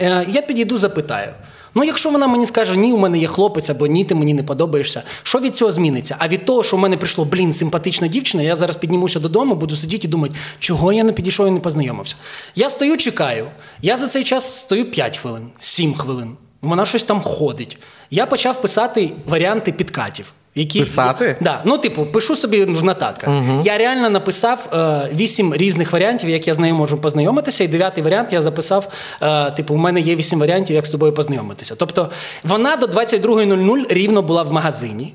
Е, 0.00 0.26
я 0.28 0.42
підійду, 0.42 0.78
запитаю. 0.78 1.32
Ну, 1.74 1.84
якщо 1.84 2.10
вона 2.10 2.26
мені 2.26 2.46
скаже, 2.46 2.76
ні, 2.76 2.92
у 2.92 2.96
мене 2.96 3.18
є 3.18 3.26
хлопець, 3.26 3.70
або 3.70 3.86
ні, 3.86 4.04
ти 4.04 4.14
мені 4.14 4.34
не 4.34 4.42
подобаєшся, 4.42 5.02
що 5.22 5.38
від 5.38 5.56
цього 5.56 5.72
зміниться? 5.72 6.16
А 6.18 6.28
від 6.28 6.44
того, 6.44 6.62
що 6.62 6.76
в 6.76 6.80
мене 6.80 6.96
прийшло, 6.96 7.24
блін, 7.24 7.52
симпатична 7.52 8.08
дівчина, 8.08 8.42
я 8.42 8.56
зараз 8.56 8.76
піднімуся 8.76 9.20
додому, 9.20 9.54
буду 9.54 9.76
сидіти 9.76 10.06
і 10.06 10.10
думати, 10.10 10.34
чого 10.58 10.92
я 10.92 11.04
не 11.04 11.12
підійшов 11.12 11.48
і 11.48 11.50
не 11.50 11.60
познайомився. 11.60 12.14
Я 12.54 12.70
стою, 12.70 12.96
чекаю. 12.96 13.46
Я 13.82 13.96
за 13.96 14.06
цей 14.08 14.24
час 14.24 14.60
стою 14.60 14.90
5 14.90 15.18
хвилин, 15.18 15.42
7 15.58 15.94
хвилин. 15.94 16.36
Вона 16.62 16.84
щось 16.84 17.02
там 17.02 17.20
ходить. 17.20 17.78
Я 18.10 18.26
почав 18.26 18.62
писати 18.62 19.12
варіанти 19.26 19.72
підкатів. 19.72 20.32
Які... 20.58 20.78
Писати? 20.78 21.36
Да. 21.40 21.62
Ну, 21.64 21.78
типу, 21.78 22.06
пишу 22.06 22.34
собі 22.34 22.64
в 22.64 22.84
нотатках. 22.84 23.30
Я 23.64 23.78
реально 23.78 24.10
написав 24.10 24.68
е, 24.72 25.10
вісім 25.14 25.54
різних 25.54 25.92
варіантів, 25.92 26.28
як 26.28 26.48
я 26.48 26.54
з 26.54 26.58
нею 26.58 26.74
можу 26.74 27.00
познайомитися, 27.00 27.64
і 27.64 27.68
дев'ятий 27.68 28.04
варіант 28.04 28.32
я 28.32 28.42
записав: 28.42 28.92
е, 29.22 29.50
типу, 29.50 29.74
у 29.74 29.76
мене 29.76 30.00
є 30.00 30.16
вісім 30.16 30.40
варіантів, 30.40 30.76
як 30.76 30.86
з 30.86 30.90
тобою 30.90 31.12
познайомитися. 31.12 31.74
Тобто 31.76 32.10
вона 32.44 32.76
до 32.76 32.86
22.00 32.86 33.86
рівно 33.88 34.22
була 34.22 34.42
в 34.42 34.52
магазині. 34.52 35.14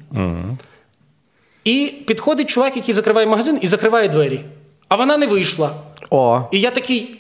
І 1.63 1.93
підходить 2.07 2.49
чувак, 2.49 2.75
який 2.75 2.95
закриває 2.95 3.27
магазин, 3.27 3.59
і 3.61 3.67
закриває 3.67 4.07
двері. 4.07 4.39
А 4.87 4.95
вона 4.95 5.17
не 5.17 5.27
вийшла. 5.27 5.71
О, 6.09 6.41
І 6.51 6.59
я 6.59 6.71
такий. 6.71 7.19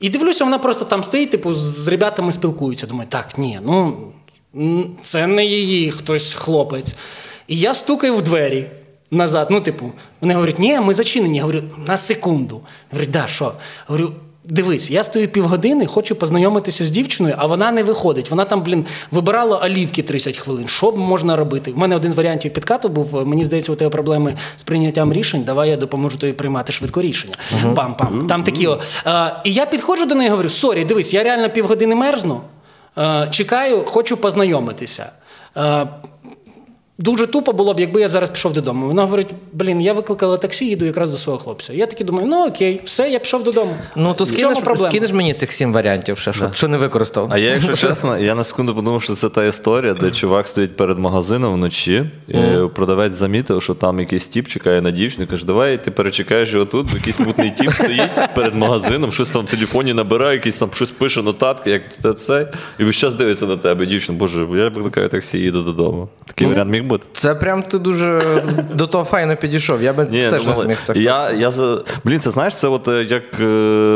І 0.00 0.08
дивлюся, 0.08 0.44
вона 0.44 0.58
просто 0.58 0.84
там 0.84 1.04
стоїть, 1.04 1.30
типу, 1.30 1.54
з 1.54 1.88
ребятами 1.88 2.32
спілкується. 2.32 2.86
Думаю, 2.86 3.08
так, 3.08 3.38
ні, 3.38 3.60
ну 3.64 3.96
це 5.02 5.26
не 5.26 5.44
її 5.44 5.90
хтось 5.90 6.34
хлопець. 6.34 6.94
І 7.48 7.58
я 7.58 7.74
стукаю 7.74 8.14
в 8.14 8.22
двері 8.22 8.66
назад. 9.10 9.48
Ну, 9.50 9.60
типу, 9.60 9.92
вони 10.20 10.34
говорять, 10.34 10.58
ні, 10.58 10.80
ми 10.80 10.94
зачинені. 10.94 11.36
Я 11.36 11.42
говорю, 11.42 11.62
на 11.86 11.96
секунду. 11.96 12.60
Говорять, 12.90 13.10
да, 13.10 13.26
що? 13.26 13.52
Говорю, 13.86 14.12
дивись, 14.44 14.90
я 14.90 15.04
стою 15.04 15.28
півгодини, 15.28 15.86
хочу 15.86 16.14
познайомитися 16.14 16.86
з 16.86 16.90
дівчиною, 16.90 17.34
а 17.38 17.46
вона 17.46 17.72
не 17.72 17.82
виходить. 17.82 18.30
Вона 18.30 18.44
там, 18.44 18.62
блін, 18.62 18.86
вибирала 19.10 19.58
олівки 19.58 20.02
30 20.02 20.36
хвилин. 20.36 20.68
Що 20.68 20.90
б 20.90 20.98
можна 20.98 21.36
робити? 21.36 21.72
В 21.72 21.78
мене 21.78 21.96
один 21.96 22.12
з 22.12 22.16
варіантів 22.16 22.52
підкату 22.52 22.88
був. 22.88 23.26
Мені 23.26 23.44
здається, 23.44 23.72
у 23.72 23.74
тебе 23.74 23.90
проблеми 23.90 24.34
з 24.56 24.62
прийняттям 24.62 25.12
рішень. 25.12 25.42
Давай 25.42 25.70
я 25.70 25.76
допоможу 25.76 26.18
тобі 26.18 26.32
приймати 26.32 26.72
швидко 26.72 27.02
рішення. 27.02 27.34
Пам-пам. 27.74 28.26
Там 28.26 28.42
такі. 28.42 28.66
О. 28.66 28.78
Е, 29.06 29.32
і 29.44 29.52
я 29.52 29.66
підходжу 29.66 30.04
до 30.04 30.14
неї 30.14 30.28
і 30.28 30.30
говорю: 30.30 30.48
sorry, 30.48 30.84
дивись, 30.84 31.14
я 31.14 31.22
реально 31.22 31.50
півгодини 31.50 31.94
мерзну. 31.94 32.40
Е, 32.98 33.28
чекаю, 33.30 33.84
хочу 33.84 34.16
познайомитися. 34.16 35.12
Дуже 37.00 37.26
тупо 37.26 37.52
було 37.52 37.74
б, 37.74 37.80
якби 37.80 38.00
я 38.00 38.08
зараз 38.08 38.30
пішов 38.30 38.52
додому. 38.52 38.86
Вона 38.86 39.02
говорить: 39.02 39.28
блін, 39.52 39.80
я 39.80 39.92
викликала 39.92 40.36
таксі, 40.36 40.66
їду 40.66 40.84
якраз 40.84 41.10
до 41.10 41.16
свого 41.16 41.38
хлопця. 41.38 41.72
Я 41.72 41.86
таки 41.86 42.04
думаю, 42.04 42.26
ну 42.26 42.46
окей, 42.46 42.80
все, 42.84 43.10
я 43.10 43.18
пішов 43.18 43.44
додому. 43.44 43.76
Ну, 43.96 44.14
то 44.14 44.26
скинеш, 44.26 44.58
скинеш 44.76 45.12
мені 45.12 45.34
цих 45.34 45.52
сім 45.52 45.72
варіантів, 45.72 46.18
ще, 46.18 46.32
що, 46.32 46.52
що 46.52 46.68
не 46.68 46.78
використав. 46.78 47.28
А 47.30 47.38
я, 47.38 47.50
якщо 47.50 47.76
чесно, 47.76 48.18
я 48.18 48.34
на 48.34 48.44
секунду 48.44 48.74
подумав, 48.74 49.02
що 49.02 49.14
це 49.14 49.28
та 49.28 49.44
історія, 49.44 49.94
де 49.94 50.10
чувак 50.10 50.48
стоїть 50.48 50.76
перед 50.76 50.98
магазином 50.98 51.54
вночі, 51.54 52.04
і 52.28 52.38
продавець 52.74 53.12
замітив, 53.12 53.62
що 53.62 53.74
там 53.74 54.00
якийсь 54.00 54.28
тіп 54.28 54.48
чекає 54.48 54.80
на 54.80 54.90
дівчину, 54.90 55.26
каже, 55.26 55.46
давай 55.46 55.84
ти 55.84 55.90
перечекаєш 55.90 56.52
його 56.52 56.64
тут, 56.64 56.94
якийсь 56.94 57.18
мутний 57.18 57.50
тіп 57.50 57.72
стоїть 57.72 58.10
перед 58.34 58.54
магазином, 58.54 59.12
щось 59.12 59.30
там 59.30 59.44
в 59.44 59.48
телефоні 59.48 59.94
набирає, 59.94 60.34
якийсь 60.34 60.58
там 60.58 60.70
щось 60.74 60.90
пише 60.90 61.22
нотатки, 61.22 61.70
як 61.70 61.82
це, 61.92 62.12
це, 62.12 62.52
і 62.78 62.84
весь 62.84 62.96
час 62.96 63.14
дивиться 63.14 63.46
на 63.46 63.56
тебе. 63.56 63.86
Дівчина, 63.86 64.18
боже, 64.18 64.46
я 64.54 64.68
викликаю 64.68 65.08
таксі 65.08 65.38
їду 65.38 65.62
додому. 65.62 66.08
Такий 66.26 66.46
варіант 66.46 66.70
міг 66.70 66.89
бути. 66.90 67.06
Це 67.12 67.34
прям 67.34 67.62
ти 67.62 67.78
дуже 67.78 68.42
до 68.74 68.86
того 68.86 69.04
файно 69.04 69.36
підійшов. 69.36 69.82
Я 69.82 69.92
би 69.92 70.04
теж 70.04 70.46
ну, 70.46 70.54
не 70.56 70.64
зміг 70.64 70.78
так. 70.86 70.96
Я, 70.96 71.30
я 71.30 71.50
за... 71.50 71.82
Блін, 72.04 72.20
це 72.20 72.30
знаєш, 72.30 72.56
це 72.56 72.68
от 72.68 72.88
е, 72.88 73.06
як 73.08 73.22
е, 73.40 73.44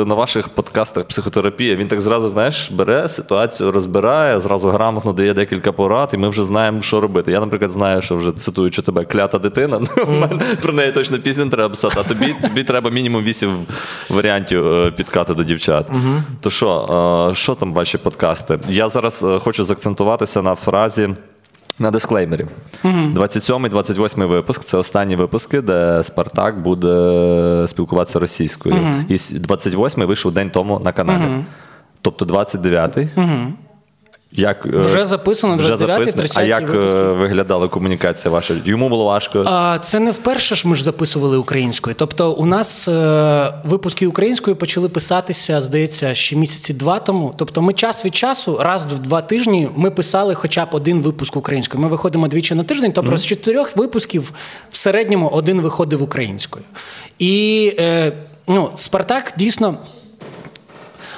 на 0.07 0.15
ваших 0.15 0.49
подкастах 0.49 1.05
психотерапія. 1.05 1.77
Він 1.77 1.89
так 1.89 2.01
зразу, 2.01 2.29
знаєш, 2.29 2.71
бере 2.71 3.09
ситуацію, 3.09 3.73
розбирає, 3.73 4.41
зразу 4.41 4.69
грамотно 4.69 5.13
дає 5.13 5.35
декілька 5.35 5.73
порад, 5.73 6.11
і 6.13 6.17
ми 6.17 6.29
вже 6.29 6.45
знаємо, 6.45 6.83
що 6.83 7.01
робити. 7.01 7.33
Я, 7.33 7.41
наприклад, 7.41 7.73
знаю, 7.73 8.03
що 8.03 8.17
вже 8.17 8.33
цитуючи 8.33 8.83
тебе, 8.83 9.05
клята 9.05 9.39
дитина. 9.39 9.81
Ну, 9.97 10.05
в 10.05 10.57
про 10.63 10.73
неї 10.73 10.93
точно 10.93 11.19
пісню 11.19 11.51
треба 11.51 11.69
писати, 11.69 11.95
а 12.01 12.03
тобі, 12.03 12.35
тобі 12.43 12.65
треба 12.65 12.91
мінімум 12.91 13.25
вісім 13.25 13.67
варіантів 14.11 14.67
е, 14.67 14.91
підкати 14.91 15.35
до 15.35 15.45
дівчат. 15.45 15.91
То 16.41 16.51
що, 16.51 17.33
що 17.35 17.55
там 17.55 17.75
ваші 17.75 17.99
подкасти? 17.99 18.59
Я 18.69 18.89
зараз 18.89 19.27
хочу 19.41 19.65
заакцентуватися 19.65 20.43
на 20.43 20.55
фразі. 20.55 21.11
На 21.79 21.91
дисклеймері. 21.91 22.47
27-28 22.85 24.27
випуск 24.27 24.65
це 24.65 24.77
останні 24.77 25.17
випуски, 25.17 25.61
де 25.61 26.03
Спартак 26.03 26.63
буде 26.63 27.65
спілкуватися 27.69 28.19
російською. 28.19 28.75
І 29.09 29.15
28-й 29.17 30.05
вийшов 30.07 30.33
день 30.33 30.51
тому 30.51 30.79
на 30.85 30.93
каналі. 30.93 31.23
Тобто 32.03 32.25
29-й. 32.25 33.09
Як, 34.37 34.67
е, 34.67 34.69
Вже 34.69 35.07
записано, 35.07 35.57
29-й, 35.57 36.11
30-й 36.11 36.33
А 36.37 36.43
як 36.43 36.63
е, 36.63 36.67
випуски. 36.67 36.99
виглядала 36.99 37.69
комунікація 37.69 38.33
ваша? 38.33 38.55
Йому 38.65 38.89
було 38.89 39.05
важко. 39.05 39.45
А, 39.47 39.79
це 39.79 40.01
не 40.01 40.11
вперше 40.11 40.55
ж 40.55 40.69
ми 40.69 40.77
ж 40.77 40.85
записували 40.85 41.37
українською. 41.37 41.97
Тобто, 41.99 42.33
у 42.33 42.47
нас 42.47 42.89
е, 42.89 43.55
випуски 43.65 44.07
українською 44.07 44.57
почали 44.57 44.89
писатися, 44.89 45.61
здається, 45.61 46.15
ще 46.15 46.37
місяці 46.37 46.75
два 46.75 46.99
тому. 46.99 47.35
Тобто, 47.37 47.63
ми 47.63 47.73
час 47.73 48.05
від 48.05 48.15
часу, 48.17 48.59
раз 48.61 48.87
в 48.87 48.99
два 48.99 49.21
тижні, 49.23 49.69
ми 49.77 49.91
писали 49.91 50.35
хоча 50.35 50.65
б 50.65 50.69
один 50.73 51.03
випуск 51.03 51.37
українською. 51.37 51.83
Ми 51.83 51.89
виходимо 51.89 52.29
двічі 52.29 52.55
на 52.55 52.65
тиждень, 52.65 52.93
тобто 52.93 53.17
з 53.17 53.27
чотирьох 53.27 53.77
випусків 53.77 54.33
в 54.71 54.77
середньому 54.77 55.29
один 55.29 55.61
виходив 55.61 56.03
українською. 56.03 56.65
І 57.19 57.73
е, 57.79 58.13
ну, 58.49 58.71
Спартак 58.75 59.35
дійсно. 59.39 59.75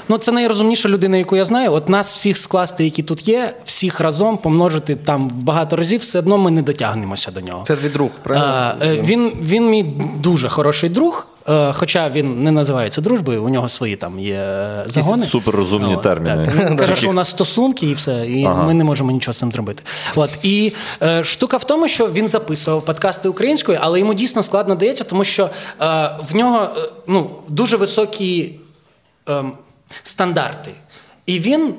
Ну, 0.09 0.19
це 0.19 0.33
найрозумніша 0.33 0.89
людина, 0.89 1.17
яку 1.17 1.37
я 1.37 1.45
знаю. 1.45 1.73
От 1.73 1.89
нас 1.89 2.13
всіх 2.13 2.39
скласти, 2.39 2.85
які 2.85 3.03
тут 3.03 3.29
є, 3.29 3.55
всіх 3.65 4.01
разом 4.01 4.39
помножити 4.39 4.97
там 4.97 5.31
в 5.31 5.43
багато 5.43 5.77
разів, 5.77 6.01
все 6.01 6.19
одно 6.19 6.39
ми 6.39 6.51
не 6.51 6.63
дотягнемося 6.63 7.31
до 7.31 7.41
нього. 7.41 7.63
Це 7.67 7.77
твій 7.77 7.89
друг, 7.89 8.11
правильно? 8.23 8.47
А, 8.81 8.85
е, 8.85 9.01
він, 9.03 9.33
він 9.43 9.71
мій 9.71 9.83
дуже 10.19 10.49
хороший 10.49 10.91
друг. 10.91 11.27
е, 11.49 11.73
Хоча 11.73 12.09
він 12.09 12.45
не 12.45 12.51
називається 12.51 13.01
дружбою, 13.01 13.45
у 13.45 13.49
нього 13.49 13.69
свої 13.69 13.97
там 13.97 14.19
є 14.19 14.35
е, 14.35 14.85
загони. 14.87 15.27
суперрозумні 15.27 15.97
терміни. 16.03 16.47
Так. 16.47 16.71
Він 16.71 16.77
каже, 16.77 16.97
що 16.97 17.11
у 17.11 17.13
нас 17.13 17.29
стосунки 17.31 17.87
і 17.87 17.95
все, 17.95 18.27
і 18.27 18.49
ми 18.49 18.75
не 18.75 18.85
можемо 18.85 19.11
нічого 19.11 19.33
з 19.33 19.39
цим 19.39 19.53
зробити. 19.53 19.83
От 20.17 20.31
і 20.43 20.73
е, 21.03 21.25
штука 21.25 21.57
в 21.57 21.65
тому, 21.65 21.89
що 21.89 22.07
він 22.07 22.29
записував 22.29 22.85
подкасти 22.85 23.29
українською, 23.29 23.79
але 23.81 23.99
йому 24.01 24.15
дійсно 24.15 24.43
складно 24.43 24.75
дається, 24.75 25.05
тому 25.05 25.25
що 25.25 25.51
е, 25.81 26.11
в 26.31 26.37
нього 26.37 26.69
е, 26.77 26.89
ну, 27.07 27.31
дуже 27.49 27.77
високі 27.77 28.55
ем, 29.27 29.53
стандарти. 30.03 30.71
І 31.27 31.39
він. 31.39 31.75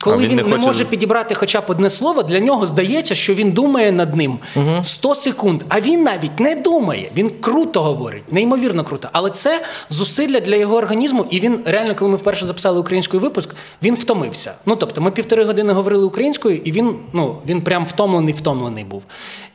Коли 0.00 0.16
він 0.16 0.30
він, 0.30 0.36
не 0.36 0.42
не, 0.42 0.50
хоче- 0.52 0.66
може 0.66 0.84
підібрати 0.84 1.34
хоча 1.34 1.60
б 1.60 1.64
одне 1.66 1.90
слово, 1.90 2.22
для 2.22 2.40
нього 2.40 2.66
здається, 2.66 3.14
що 3.14 3.34
він 3.34 3.52
думає 3.52 3.92
над 3.92 4.16
ним 4.16 4.38
100 4.82 5.14
секунд. 5.14 5.62
А 5.68 5.80
він 5.80 6.02
навіть 6.02 6.40
не 6.40 6.54
думає. 6.54 7.10
Він 7.16 7.30
круто 7.30 7.82
говорить, 7.82 8.32
неймовірно 8.32 8.84
круто. 8.84 9.08
Але 9.12 9.30
це 9.30 9.64
зусилля 9.90 10.40
для 10.40 10.56
його 10.56 10.76
організму. 10.76 11.26
І 11.30 11.40
він 11.40 11.60
реально, 11.64 11.94
коли 11.94 12.10
ми 12.10 12.16
вперше 12.16 12.46
записали 12.46 12.80
український 12.80 13.20
випуск, 13.20 13.54
він 13.82 13.94
втомився. 13.94 14.54
Ну 14.66 14.76
тобто, 14.76 15.00
ми 15.00 15.10
півтори 15.10 15.44
години 15.44 15.72
говорили 15.72 16.04
українською, 16.04 16.56
і 16.56 16.72
він 16.72 16.96
ну 17.12 17.36
він 17.46 17.60
прям 17.62 17.84
втомлений, 17.84 18.34
втомлений 18.34 18.84
був. 18.84 19.02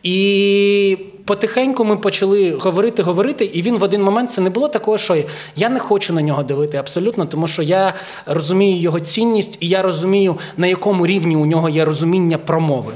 І 0.04 0.98
потихеньку 1.30 1.86
ми 1.86 1.98
почали 1.98 2.52
говорити, 2.52 3.04
говорити, 3.04 3.46
і 3.46 3.62
він 3.62 3.78
в 3.78 3.84
один 3.84 4.04
момент 4.04 4.32
це 4.32 4.42
не 4.42 4.50
було 4.50 4.68
такого, 4.68 4.98
що 4.98 5.24
я 5.56 5.70
не 5.70 5.80
хочу 5.80 6.14
на 6.14 6.22
нього 6.22 6.44
дивити 6.44 6.78
абсолютно, 6.78 7.26
тому 7.26 7.48
що 7.48 7.62
я 7.62 7.94
розумію 8.26 8.82
його 8.82 9.00
цінність, 9.00 9.58
і 9.60 9.68
я 9.68 9.82
розумію, 9.82 10.36
на 10.58 10.68
якому 10.68 11.08
рівні 11.08 11.36
у 11.36 11.46
нього 11.46 11.70
є 11.70 11.86
розуміння 11.86 12.38
промови. 12.38 12.94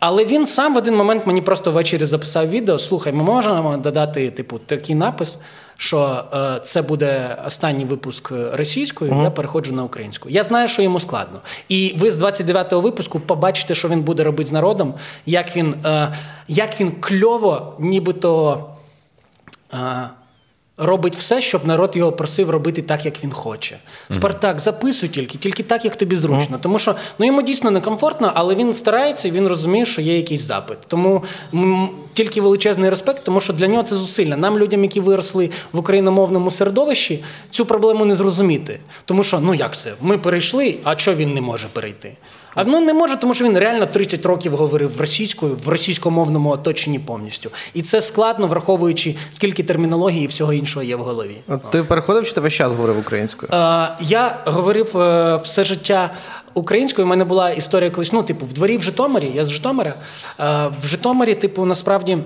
Але 0.00 0.24
він 0.24 0.46
сам 0.46 0.74
в 0.74 0.76
один 0.76 0.96
момент 0.96 1.26
мені 1.26 1.40
просто 1.40 1.70
ввечері 1.70 2.04
записав 2.04 2.50
відео: 2.50 2.78
слухай, 2.78 3.12
ми 3.12 3.22
можемо 3.22 3.76
додати, 3.76 4.30
типу, 4.30 4.58
такий 4.58 4.94
напис, 4.94 5.38
що 5.80 6.24
е, 6.34 6.60
це 6.64 6.82
буде 6.82 7.36
останній 7.46 7.84
випуск 7.84 8.32
російською, 8.52 9.22
я 9.22 9.30
переходжу 9.30 9.72
на 9.72 9.84
українську. 9.84 10.28
Я 10.28 10.42
знаю, 10.42 10.68
що 10.68 10.82
йому 10.82 11.00
складно. 11.00 11.40
І 11.68 11.94
ви 11.98 12.10
з 12.10 12.22
29-го 12.22 12.80
випуску 12.80 13.20
побачите, 13.20 13.74
що 13.74 13.88
він 13.88 14.02
буде 14.02 14.22
робити 14.22 14.48
з 14.48 14.52
народом, 14.52 14.94
як 15.26 15.56
він, 15.56 15.74
е, 15.84 16.14
як 16.48 16.80
він 16.80 16.90
кльово, 17.00 17.76
нібито. 17.78 18.64
Е, 19.74 20.08
Робить 20.78 21.16
все, 21.16 21.40
щоб 21.40 21.66
народ 21.66 21.92
його 21.96 22.12
просив 22.12 22.50
робити 22.50 22.82
так, 22.82 23.04
як 23.04 23.24
він 23.24 23.32
хоче. 23.32 23.78
Спартак, 24.10 24.60
записуй 24.60 25.08
тільки, 25.08 25.38
тільки 25.38 25.62
так, 25.62 25.84
як 25.84 25.96
тобі 25.96 26.16
зручно. 26.16 26.58
Тому 26.62 26.78
що 26.78 26.94
ну 27.18 27.26
йому 27.26 27.42
дійсно 27.42 27.70
некомфортно, 27.70 28.32
але 28.34 28.54
він 28.54 28.74
старається 28.74 29.28
і 29.28 29.30
він 29.30 29.46
розуміє, 29.48 29.86
що 29.86 30.00
є 30.02 30.16
якийсь 30.16 30.40
запит. 30.42 30.78
Тому 30.86 31.24
м, 31.54 31.88
тільки 32.14 32.40
величезний 32.40 32.90
респект, 32.90 33.24
тому 33.24 33.40
що 33.40 33.52
для 33.52 33.66
нього 33.68 33.82
це 33.82 33.96
зусилля. 33.96 34.36
Нам, 34.36 34.58
людям, 34.58 34.82
які 34.82 35.00
виросли 35.00 35.50
в 35.72 35.78
україномовному 35.78 36.50
середовищі, 36.50 37.24
цю 37.50 37.66
проблему 37.66 38.04
не 38.04 38.16
зрозуміти. 38.16 38.80
Тому 39.04 39.24
що 39.24 39.40
ну 39.40 39.54
як 39.54 39.76
це? 39.76 39.92
Ми 40.00 40.18
перейшли, 40.18 40.76
а 40.84 40.96
що 40.98 41.14
він 41.14 41.34
не 41.34 41.40
може 41.40 41.66
перейти? 41.72 42.12
А 42.58 42.64
ну 42.64 42.80
не 42.80 42.94
може, 42.94 43.16
тому 43.16 43.34
що 43.34 43.44
він 43.44 43.58
реально 43.58 43.86
30 43.86 44.26
років 44.26 44.56
говорив 44.56 45.00
російською 45.00 45.56
в 45.64 45.68
російськомовному 45.68 46.50
оточенні 46.50 46.98
повністю. 46.98 47.50
І 47.74 47.82
це 47.82 48.02
складно, 48.02 48.46
враховуючи 48.46 49.14
скільки 49.32 49.62
термінології 49.62 50.24
і 50.24 50.26
всього 50.26 50.52
іншого 50.52 50.82
є 50.82 50.96
в 50.96 51.00
голові. 51.00 51.36
От 51.48 51.70
ти 51.70 51.82
переходив, 51.82 52.26
чи 52.26 52.32
ти 52.32 52.40
весь 52.40 52.54
час 52.54 52.72
говорив 52.72 52.98
українською? 52.98 53.52
Е, 53.52 53.88
я 54.00 54.38
говорив 54.44 54.96
е, 54.98 55.36
все 55.36 55.64
життя 55.64 56.10
українською. 56.54 57.06
У 57.06 57.10
мене 57.10 57.24
була 57.24 57.50
історія 57.50 57.90
колись, 57.90 58.12
ну, 58.12 58.22
типу, 58.22 58.46
в 58.46 58.52
дворі 58.52 58.76
в 58.76 58.82
Житомирі, 58.82 59.32
я 59.34 59.44
з 59.44 59.50
Житомира. 59.50 59.94
Е, 60.40 60.70
в 60.82 60.86
Житомирі, 60.86 61.34
типу, 61.34 61.64
насправді. 61.64 62.18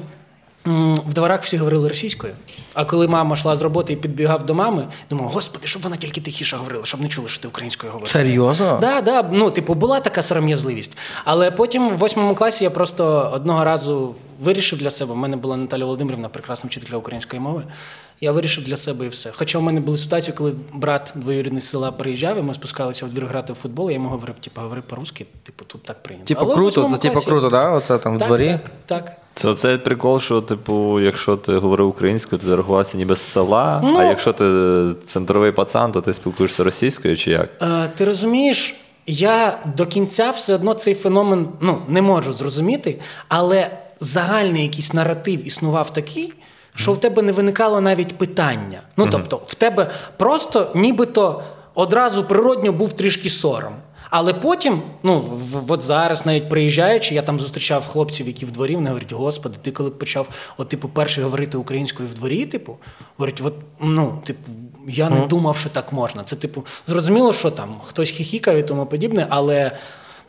В 0.65 1.15
дворах 1.15 1.43
всі 1.43 1.57
говорили 1.57 1.89
російською. 1.89 2.35
А 2.75 2.85
коли 2.85 3.09
мама 3.09 3.37
йшла 3.37 3.57
з 3.57 3.63
роботи 3.63 3.93
і 3.93 3.97
підбігав 3.97 4.47
до 4.47 4.55
мами, 4.55 4.87
думав, 5.11 5.29
господи, 5.29 5.67
щоб 5.67 5.83
вона 5.83 5.97
тільки 5.97 6.21
тихіше 6.21 6.57
говорила, 6.57 6.85
щоб 6.85 7.01
не 7.01 7.09
чули, 7.09 7.29
що 7.29 7.43
ти 7.43 7.49
українською 7.49 7.93
говориш. 7.93 8.13
Серйозно? 8.13 8.79
Да, 8.81 9.01
да, 9.01 9.29
ну, 9.33 9.51
типу, 9.51 9.75
була 9.75 10.01
така 10.01 10.23
сором'язливість. 10.23 10.97
Але 11.25 11.51
потім 11.51 11.89
в 11.89 11.97
восьмому 11.97 12.35
класі 12.35 12.65
я 12.65 12.71
просто 12.71 13.31
одного 13.35 13.65
разу 13.65 14.15
вирішив 14.41 14.79
для 14.79 14.91
себе. 14.91 15.13
У 15.13 15.17
мене 15.17 15.37
була 15.37 15.57
Наталя 15.57 15.85
Володимирівна, 15.85 16.29
прекрасна 16.29 16.69
вчителька 16.69 16.97
української 16.97 17.41
мови. 17.41 17.65
Я 18.21 18.33
вирішив 18.33 18.65
для 18.65 18.77
себе 18.77 19.07
і 19.07 19.09
все. 19.09 19.31
Хоча 19.35 19.59
в 19.59 19.63
мене 19.63 19.81
були 19.81 19.99
ситуації, 19.99 20.37
коли 20.37 20.53
брат 20.73 21.13
двоюрідний 21.17 21.61
з 21.61 21.69
села 21.69 21.93
приїжджав, 21.93 22.39
і 22.39 22.43
ми 22.43 22.55
спускалися 22.55 23.07
в 23.07 23.09
двір 23.09 23.27
грати 23.27 23.53
в 23.53 23.57
футбол, 23.57 23.91
я 23.91 23.95
йому 23.95 24.09
говорив, 24.09 24.35
типу, 24.35 24.61
говори 24.61 24.83
по-русски, 24.83 25.27
типу, 25.43 25.65
тут 25.65 25.83
так 25.83 26.03
прийнято. 26.03 26.27
Типу 26.27 26.47
круто, 26.47 26.89
це 26.93 26.99
типу 26.99 27.21
круто, 27.21 27.51
да? 27.51 27.71
Оце 27.71 27.99
там 27.99 28.17
в 28.17 28.19
так, 28.19 28.29
дворі. 28.29 28.59
Так, 28.87 29.05
так. 29.05 29.22
Це 29.35 29.49
оцей 29.49 29.79
прикол, 29.79 30.21
що, 30.21 30.41
типу, 30.41 31.01
якщо 31.01 31.37
ти 31.37 31.53
говорив 31.59 31.89
українською, 31.89 32.43
ти 32.43 32.57
рахувався 32.57 32.97
ніби 32.97 33.17
з 33.17 33.21
села, 33.21 33.81
Ну. 33.85 33.97
а 33.99 34.05
якщо 34.05 34.33
ти 34.33 34.47
центровий 35.07 35.53
пацан, 35.53 35.93
то 35.93 36.01
ти 36.01 36.15
спілкуєшся 36.15 36.65
російською 36.65 37.17
чи 37.17 37.31
як? 37.31 37.49
Е, 37.63 37.89
ти 37.95 38.05
розумієш, 38.05 38.75
я 39.07 39.59
до 39.77 39.87
кінця 39.87 40.31
все 40.31 40.55
одно 40.55 40.75
цей 40.75 40.95
феномен 40.95 41.49
ну, 41.61 41.83
не 41.89 42.03
можу 42.03 42.33
зрозуміти, 42.33 43.01
але 43.29 43.71
загальний 44.01 44.63
якийсь 44.63 44.93
наратив 44.93 45.47
існував 45.47 45.93
такий, 45.93 46.33
що 46.75 46.93
в 46.93 47.01
тебе 47.01 47.23
не 47.23 47.33
виникало 47.33 47.81
навіть 47.81 48.19
питання. 48.19 48.81
Ну 48.97 49.09
тобто, 49.11 49.41
в 49.47 49.55
тебе 49.55 49.91
просто 50.17 50.71
нібито 50.75 51.43
одразу 51.75 52.25
природньо 52.25 52.73
був 52.73 52.93
трішки 52.93 53.29
сором. 53.29 53.73
Але 54.15 54.35
потім, 54.35 54.83
ну 55.03 55.21
в, 55.21 55.73
от 55.73 55.81
зараз, 55.81 56.27
навіть 56.27 56.49
приїжджаючи, 56.49 57.15
я 57.15 57.23
там 57.23 57.41
зустрічав 57.41 57.87
хлопців, 57.87 58.27
які 58.27 58.47
в 58.47 58.53
дворі, 58.53 58.75
вони 58.75 58.89
говорять, 58.89 59.13
господи, 59.13 59.59
ти 59.63 59.71
коли 59.71 59.91
почав, 59.91 60.29
от, 60.57 60.69
типу, 60.69 60.89
перший 60.89 61.25
говорити 61.25 61.59
українською 61.59 62.09
в 62.09 62.15
дворі, 62.15 62.47
типу, 62.47 62.77
говорять, 63.17 63.41
от, 63.45 63.55
ну, 63.81 64.23
типу, 64.25 64.51
я 64.89 65.11
не 65.11 65.27
думав, 65.27 65.57
що 65.57 65.69
так 65.69 65.93
можна. 65.93 66.25
Це, 66.25 66.37
типу, 66.37 66.65
зрозуміло, 66.89 67.33
що 67.33 67.51
там 67.51 67.75
хтось 67.85 68.11
хіхікав 68.11 68.57
і 68.57 68.63
тому 68.63 68.87
подібне, 68.87 69.27
але 69.31 69.73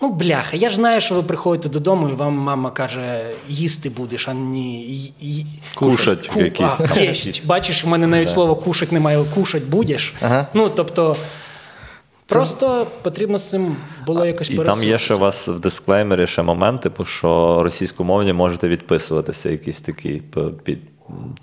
Ну, 0.02 0.10
бляха, 0.10 0.58
я 0.58 0.70
ж 0.70 0.76
знаю, 0.76 1.02
що 1.02 1.16
ви 1.16 1.24
приходите 1.24 1.70
додому, 1.70 2.10
і 2.10 2.14
вам 2.14 2.34
мама 2.34 2.72
каже, 2.72 3.30
їсти 3.50 3.90
будеш, 3.90 4.28
а 4.28 4.34
не 4.34 4.84
кушать. 5.76 6.28
Ку... 6.28 6.42
якісь. 6.42 6.80
А, 6.96 7.00
єсть. 7.00 7.46
Бачиш, 7.46 7.84
в 7.84 7.88
мене 7.88 8.08
навіть 8.08 8.30
слово 8.30 8.56
кушать 8.56 8.92
немає, 8.92 9.26
кушать 9.36 9.64
будеш. 9.64 10.14
Ага. 10.22 10.48
Ну, 10.54 10.70
тобто. 10.70 11.16
Просто 12.34 12.88
потрібно 13.02 13.38
з 13.38 13.50
цим 13.50 13.76
було 14.06 14.26
якось 14.26 14.50
І 14.50 14.58
там 14.58 14.84
є 14.84 14.98
ще 14.98 15.14
у 15.14 15.20
вас 15.20 15.48
в 15.48 15.60
дисклеймері 15.60 16.28
ще 16.28 16.44
момент, 16.44 16.82
типу, 16.82 17.06
що 17.06 17.60
російськомовні 17.64 18.34
можете 18.34 18.68
відписуватися, 18.68 19.50
якісь 19.50 19.80
такі 19.80 20.22
під 20.64 20.80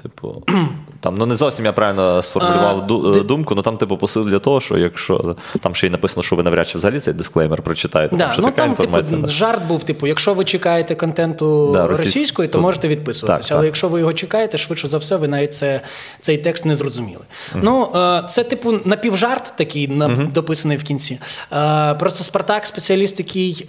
Типу, 0.03 0.43
там 1.01 1.15
ну 1.15 1.27
не 1.27 1.35
зовсім 1.35 1.65
я 1.65 1.73
правильно 1.73 2.23
сформулював 2.23 2.79
а, 2.79 3.21
думку, 3.21 3.55
але 3.55 3.63
там, 3.63 3.77
типу, 3.77 3.97
посил 3.97 4.25
для 4.25 4.39
того, 4.39 4.61
що 4.61 4.79
якщо 4.79 5.37
там 5.61 5.75
ще 5.75 5.87
й 5.87 5.91
написано, 5.91 6.23
що 6.23 6.37
ви 6.37 6.43
навряд 6.43 6.69
чи 6.69 6.79
взагалі 6.79 7.01
цей 7.01 7.15
дисклеймер 7.15 7.63
прочитаєте. 7.63 8.17
Да, 8.17 8.31
що 8.31 8.43
ну, 8.43 8.49
така 8.49 8.63
там, 8.63 8.71
типу, 8.71 8.83
інформація. 8.83 9.21
Типу, 9.21 9.33
жарт 9.33 9.67
був, 9.67 9.85
типу, 9.85 10.07
якщо 10.07 10.35
ви 10.35 10.45
чекаєте 10.45 10.95
контенту 10.95 11.71
да, 11.75 11.87
російської, 11.87 12.49
то, 12.49 12.53
то 12.53 12.63
можете 12.63 12.89
відписуватися. 12.89 13.49
Так, 13.49 13.57
Але 13.57 13.63
так. 13.63 13.67
якщо 13.67 13.89
ви 13.89 14.01
його 14.01 14.13
чекаєте, 14.13 14.59
швидше 14.59 14.89
за 14.89 14.99
все, 14.99 15.17
ви 15.17 15.29
навіть 15.29 15.55
це, 15.55 15.81
цей 16.21 16.39
текст 16.39 16.65
не 16.65 16.75
зрозуміли. 16.75 17.25
mm 17.55 17.61
Ну, 17.63 17.93
е, 17.95 18.29
це, 18.29 18.45
типу, 18.45 18.75
напівжарт 18.85 19.53
такий 19.57 19.89
mm 19.89 20.33
дописаний 20.33 20.77
в 20.77 20.83
кінці. 20.83 21.19
Е, 21.53 21.95
просто 21.95 22.25
Спартак, 22.25 22.67
спеціаліст, 22.67 23.19
який. 23.19 23.67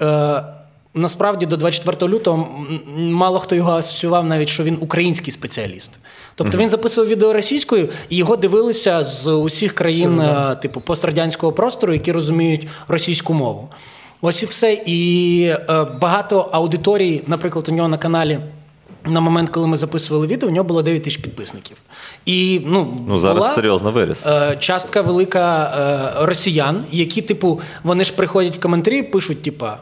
Насправді 0.93 1.45
до 1.45 1.57
24 1.57 2.13
лютого 2.13 2.47
мало 2.97 3.39
хто 3.39 3.55
його 3.55 3.71
асоціював, 3.71 4.25
навіть 4.25 4.49
що 4.49 4.63
він 4.63 4.77
український 4.79 5.33
спеціаліст. 5.33 5.99
Тобто 6.35 6.57
він 6.57 6.69
записував 6.69 7.09
відео 7.09 7.33
російською, 7.33 7.89
і 8.09 8.15
його 8.15 8.35
дивилися 8.35 9.03
з 9.03 9.27
усіх 9.31 9.73
країн, 9.73 10.19
Все, 10.19 10.55
типу 10.61 10.81
пострадянського 10.81 11.53
простору, 11.53 11.93
які 11.93 12.11
розуміють 12.11 12.67
російську 12.87 13.33
мову. 13.33 13.69
Ось 14.21 14.43
і 14.43 14.45
все. 14.45 14.73
І 14.85 15.41
е, 15.69 15.83
багато 16.01 16.49
аудиторій, 16.51 17.21
наприклад, 17.27 17.69
у 17.69 17.71
нього 17.71 17.87
на 17.87 17.97
каналі. 17.97 18.39
На 19.05 19.19
момент, 19.19 19.49
коли 19.49 19.67
ми 19.67 19.77
записували 19.77 20.27
відео, 20.27 20.49
у 20.49 20.51
нього 20.51 20.67
було 20.67 20.81
9 20.81 21.03
тисяч 21.03 21.21
підписників. 21.21 21.77
І 22.25 22.61
ну, 22.65 22.97
ну 23.07 23.19
зараз 23.19 23.37
була, 23.37 23.49
серйозно 23.49 23.91
виріс. 23.91 24.25
Е, 24.25 24.57
частка 24.59 25.01
велика 25.01 25.73
е, 26.19 26.25
росіян, 26.25 26.83
які, 26.91 27.21
типу, 27.21 27.59
вони 27.83 28.03
ж 28.03 28.13
приходять 28.13 28.55
в 28.55 28.59
коментарі, 28.59 29.03
пишуть, 29.03 29.43
типа. 29.43 29.77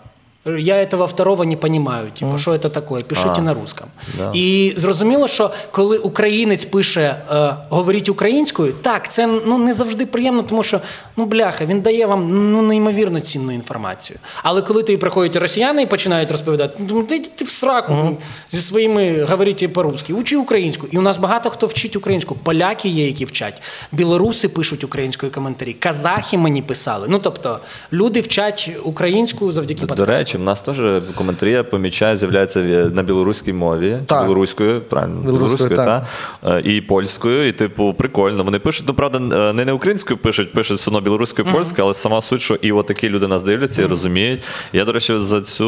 Я 0.46 0.82
этого 0.82 1.06
второго 1.06 1.44
не 1.44 1.58
понимаю, 1.58 2.12
типу, 2.12 2.38
що 2.38 2.58
це 2.58 2.70
таке, 2.70 2.96
пишіть 2.96 3.26
а, 3.36 3.42
на 3.42 3.54
русском. 3.54 3.88
Да. 4.18 4.32
І 4.34 4.74
зрозуміло, 4.78 5.28
що 5.28 5.52
коли 5.72 5.98
українець 5.98 6.66
пише 6.66 7.22
е, 7.32 7.56
говоріть 7.70 8.10
українською, 8.10 8.74
так, 8.74 9.12
це 9.12 9.28
ну, 9.28 9.58
не 9.58 9.74
завжди 9.74 10.06
приємно, 10.06 10.42
тому 10.42 10.64
що 10.64 10.82
ну 11.18 11.26
бляха, 11.26 11.66
він 11.66 11.82
дає 11.82 12.06
вам 12.06 12.52
ну, 12.52 12.62
неймовірно 12.62 13.20
цінну 13.20 13.52
інформацію. 13.52 14.20
Але 14.44 14.62
коли 14.62 14.84
ти 14.84 14.98
приходять 14.98 15.36
росіяни 15.36 15.82
і 15.82 15.86
починають 15.86 16.32
розповідати, 16.32 16.84
ну 16.90 17.04
ти, 17.04 17.20
ти 17.20 17.46
в 17.46 17.50
сраку 17.50 17.94
uh 17.94 18.16
зі 18.52 18.62
своїми 18.62 19.24
говоріть 19.24 19.74
по-русски, 19.74 20.14
учи 20.14 20.38
українську. 20.38 20.88
І 20.92 20.98
у 20.98 21.02
нас 21.02 21.18
багато 21.18 21.50
хто 21.50 21.68
вчить 21.68 21.96
українську. 21.96 22.36
Поляки 22.36 22.90
є, 22.90 23.06
які 23.06 23.26
вчать, 23.26 23.62
білоруси 23.92 24.50
пишуть 24.50 24.84
українською 24.84 25.32
коментарі, 25.32 25.74
казахи 25.74 26.38
мені 26.38 26.62
писали. 26.62 27.08
Ну 27.10 27.20
тобто 27.20 27.60
люди 27.94 28.22
вчать 28.22 28.70
українську 28.84 29.52
завдяки 29.52 29.86
подкасту 29.86 30.29
речі, 30.30 30.38
в 30.38 30.42
нас 30.42 30.62
теж 30.62 31.04
коментарі 31.16 31.52
я 31.52 31.64
помічаю, 31.64 32.18
з'являються 32.18 32.60
на 32.96 33.04
білоруській 33.04 33.54
мові, 33.54 33.98
так. 34.06 34.24
білоруською, 34.24 34.82
правильно, 34.82 35.22
білоруською, 35.22 35.76
та. 35.76 36.08
Е, 36.46 36.62
і 36.62 36.82
польською. 36.82 37.48
І, 37.48 37.52
типу, 37.52 37.94
прикольно. 37.94 38.44
Вони 38.44 38.60
пишуть, 38.60 38.86
ну 38.88 38.94
правда, 38.94 39.50
е, 39.50 39.54
не 39.54 39.66
не 39.66 39.74
українською 39.74 40.18
пишуть, 40.18 40.54
пишуть 40.54 40.78
все 40.78 40.90
одно 40.90 41.02
білоруською, 41.02 41.48
mm-hmm. 41.48 41.54
польською, 41.54 41.86
але 41.86 41.94
сама 41.94 42.22
суть, 42.22 42.42
що 42.42 42.56
і 42.56 42.72
отакі 42.72 43.10
люди 43.10 43.28
нас 43.28 43.44
дивляться 43.44 43.82
і 43.82 43.86
mm-hmm. 43.86 43.90
розуміють. 43.90 44.44
Я, 44.74 44.86
до 44.86 44.92
речі, 44.92 45.18
за 45.18 45.42
цю 45.42 45.68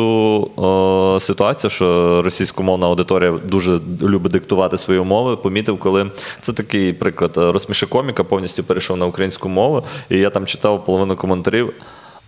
о, 0.55 1.17
ситуацію, 1.19 1.71
що 1.71 2.21
російськомовна 2.21 2.87
аудиторія 2.87 3.39
дуже 3.49 3.79
любить 4.01 4.31
диктувати 4.31 4.77
свої 4.77 4.99
умови, 4.99 5.37
помітив, 5.37 5.79
коли 5.79 6.11
це 6.41 6.53
такий 6.53 6.93
приклад. 6.93 7.31
Розсміши 7.35 7.85
коміка 7.85 8.23
повністю 8.23 8.63
перейшов 8.63 8.97
на 8.97 9.05
українську 9.05 9.49
мову, 9.49 9.83
і 10.09 10.17
я 10.17 10.29
там 10.29 10.45
читав 10.45 10.85
половину 10.85 11.15
коментарів. 11.15 11.73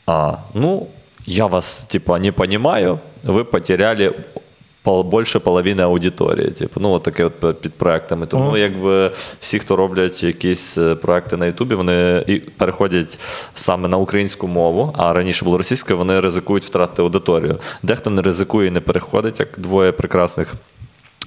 А, 0.05 0.37
ну, 0.53 0.87
я 1.25 1.47
вас, 1.47 1.83
типа, 1.83 2.19
не 2.19 2.31
понимаю, 2.31 2.99
вы 3.23 3.43
потеряли 3.43 4.13
більше 4.85 5.39
половини 5.39 5.83
аудиторії. 5.83 6.51
Типу, 6.51 6.79
ну, 6.79 6.91
от 6.91 7.03
таке 7.03 7.25
от 7.25 7.61
під 7.61 7.73
проектами. 7.73 8.25
Тому 8.25 8.51
uh-huh. 8.51 8.57
якби 8.57 9.11
всі, 9.39 9.59
хто 9.59 9.75
роблять 9.75 10.23
якісь 10.23 10.77
е, 10.77 10.95
проекти 10.95 11.37
на 11.37 11.45
Ютубі, 11.45 11.75
вони 11.75 12.23
і 12.27 12.39
переходять 12.39 13.19
саме 13.53 13.87
на 13.87 13.97
українську 13.97 14.47
мову, 14.47 14.95
а 14.97 15.13
раніше 15.13 15.45
було 15.45 15.57
російською, 15.57 15.97
вони 15.97 16.19
ризикують 16.19 16.65
втратити 16.65 17.01
аудиторію. 17.01 17.59
Дехто 17.83 18.09
не 18.09 18.21
ризикує 18.21 18.67
і 18.67 18.71
не 18.71 18.79
переходить, 18.79 19.39
як 19.39 19.49
двоє 19.57 19.91
прекрасних. 19.91 20.53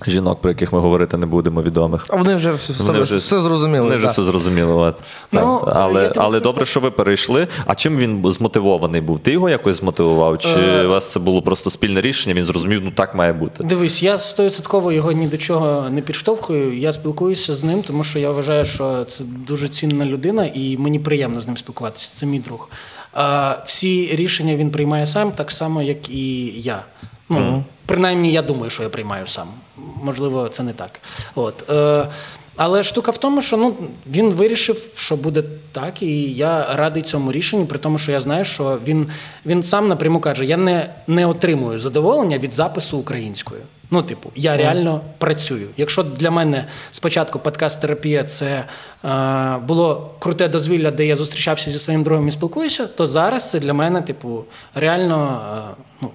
Жінок, 0.06 0.40
про 0.40 0.50
яких 0.50 0.72
ми 0.72 0.78
говорити 0.78 1.16
не 1.16 1.26
будемо, 1.26 1.62
відомих. 1.62 2.06
А 2.08 2.16
вони 2.16 2.34
вже 2.34 2.52
все 2.52 2.82
вони 2.82 3.00
вже, 3.00 3.16
все 3.16 3.40
зрозуміли. 3.40 3.84
Вони 3.84 3.96
вже 3.96 4.06
все 4.06 4.22
зрозуміли. 4.22 4.72
От. 4.72 4.96
Ну, 5.32 5.64
Але 5.66 6.12
але 6.16 6.40
добре, 6.40 6.66
що 6.66 6.80
ви 6.80 6.90
перейшли. 6.90 7.48
А 7.66 7.74
чим 7.74 7.96
він 7.96 8.30
змотивований 8.30 9.00
був? 9.00 9.18
Ти 9.18 9.32
його 9.32 9.48
якось 9.48 9.76
змотивував? 9.76 10.38
Чи 10.38 10.60
е... 10.60 10.86
у 10.86 10.88
вас 10.88 11.12
це 11.12 11.20
було 11.20 11.42
просто 11.42 11.70
спільне 11.70 12.00
рішення? 12.00 12.34
Він 12.34 12.44
зрозумів, 12.44 12.80
ну 12.84 12.90
так 12.90 13.14
має 13.14 13.32
бути. 13.32 13.64
Дивись, 13.64 14.02
я 14.02 14.18
стовідсотково 14.18 14.92
його 14.92 15.12
ні 15.12 15.26
до 15.26 15.36
чого 15.36 15.90
не 15.90 16.00
підштовхую. 16.00 16.78
Я 16.78 16.92
спілкуюся 16.92 17.54
з 17.54 17.64
ним, 17.64 17.82
тому 17.82 18.04
що 18.04 18.18
я 18.18 18.30
вважаю, 18.30 18.64
що 18.64 19.04
це 19.04 19.24
дуже 19.24 19.68
цінна 19.68 20.04
людина, 20.04 20.50
і 20.54 20.76
мені 20.76 20.98
приємно 20.98 21.40
з 21.40 21.46
ним 21.46 21.56
спілкуватися. 21.56 22.18
Це 22.18 22.26
мій 22.26 22.38
друг. 22.38 22.68
А 23.12 23.56
всі 23.66 24.16
рішення 24.16 24.56
він 24.56 24.70
приймає 24.70 25.06
сам, 25.06 25.32
так 25.32 25.50
само, 25.50 25.82
як 25.82 26.10
і 26.10 26.46
я. 26.60 26.82
Ну, 27.28 27.38
mm-hmm. 27.38 27.62
Принаймні, 27.86 28.32
я 28.32 28.42
думаю, 28.42 28.70
що 28.70 28.82
я 28.82 28.88
приймаю 28.88 29.26
сам. 29.26 29.48
Можливо, 30.02 30.48
це 30.48 30.62
не 30.62 30.72
так. 30.72 31.00
От. 31.34 31.70
Е, 31.70 32.08
але 32.56 32.82
штука 32.82 33.10
в 33.10 33.18
тому, 33.18 33.42
що 33.42 33.56
ну, 33.56 33.74
він 34.06 34.30
вирішив, 34.30 34.90
що 34.94 35.16
буде 35.16 35.42
так, 35.72 36.02
і 36.02 36.32
я 36.32 36.76
радий 36.76 37.02
цьому 37.02 37.32
рішенню, 37.32 37.66
при 37.66 37.78
тому, 37.78 37.98
що 37.98 38.12
я 38.12 38.20
знаю, 38.20 38.44
що 38.44 38.78
він 38.84 39.08
він 39.46 39.62
сам 39.62 39.88
напряму 39.88 40.20
каже: 40.20 40.44
я 40.44 40.56
не 40.56 40.94
не 41.06 41.26
отримую 41.26 41.78
задоволення 41.78 42.38
від 42.38 42.54
запису 42.54 42.98
українською. 42.98 43.60
Ну, 43.90 44.02
типу, 44.02 44.30
я 44.34 44.56
реально 44.56 45.00
працюю. 45.18 45.68
Якщо 45.76 46.02
для 46.02 46.30
мене 46.30 46.64
спочатку 46.92 47.38
подкаст-терапія 47.38 48.24
це 48.24 48.64
е, 49.04 49.56
було 49.66 50.14
круте 50.18 50.48
дозвілля, 50.48 50.90
де 50.90 51.06
я 51.06 51.16
зустрічався 51.16 51.70
зі 51.70 51.78
своїм 51.78 52.02
другом 52.02 52.28
і 52.28 52.30
спілкуюся, 52.30 52.86
то 52.86 53.06
зараз 53.06 53.50
це 53.50 53.60
для 53.60 53.72
мене, 53.72 54.02
типу, 54.02 54.44
реально. 54.74 55.40
Е, 55.70 55.82
ну, 56.02 56.10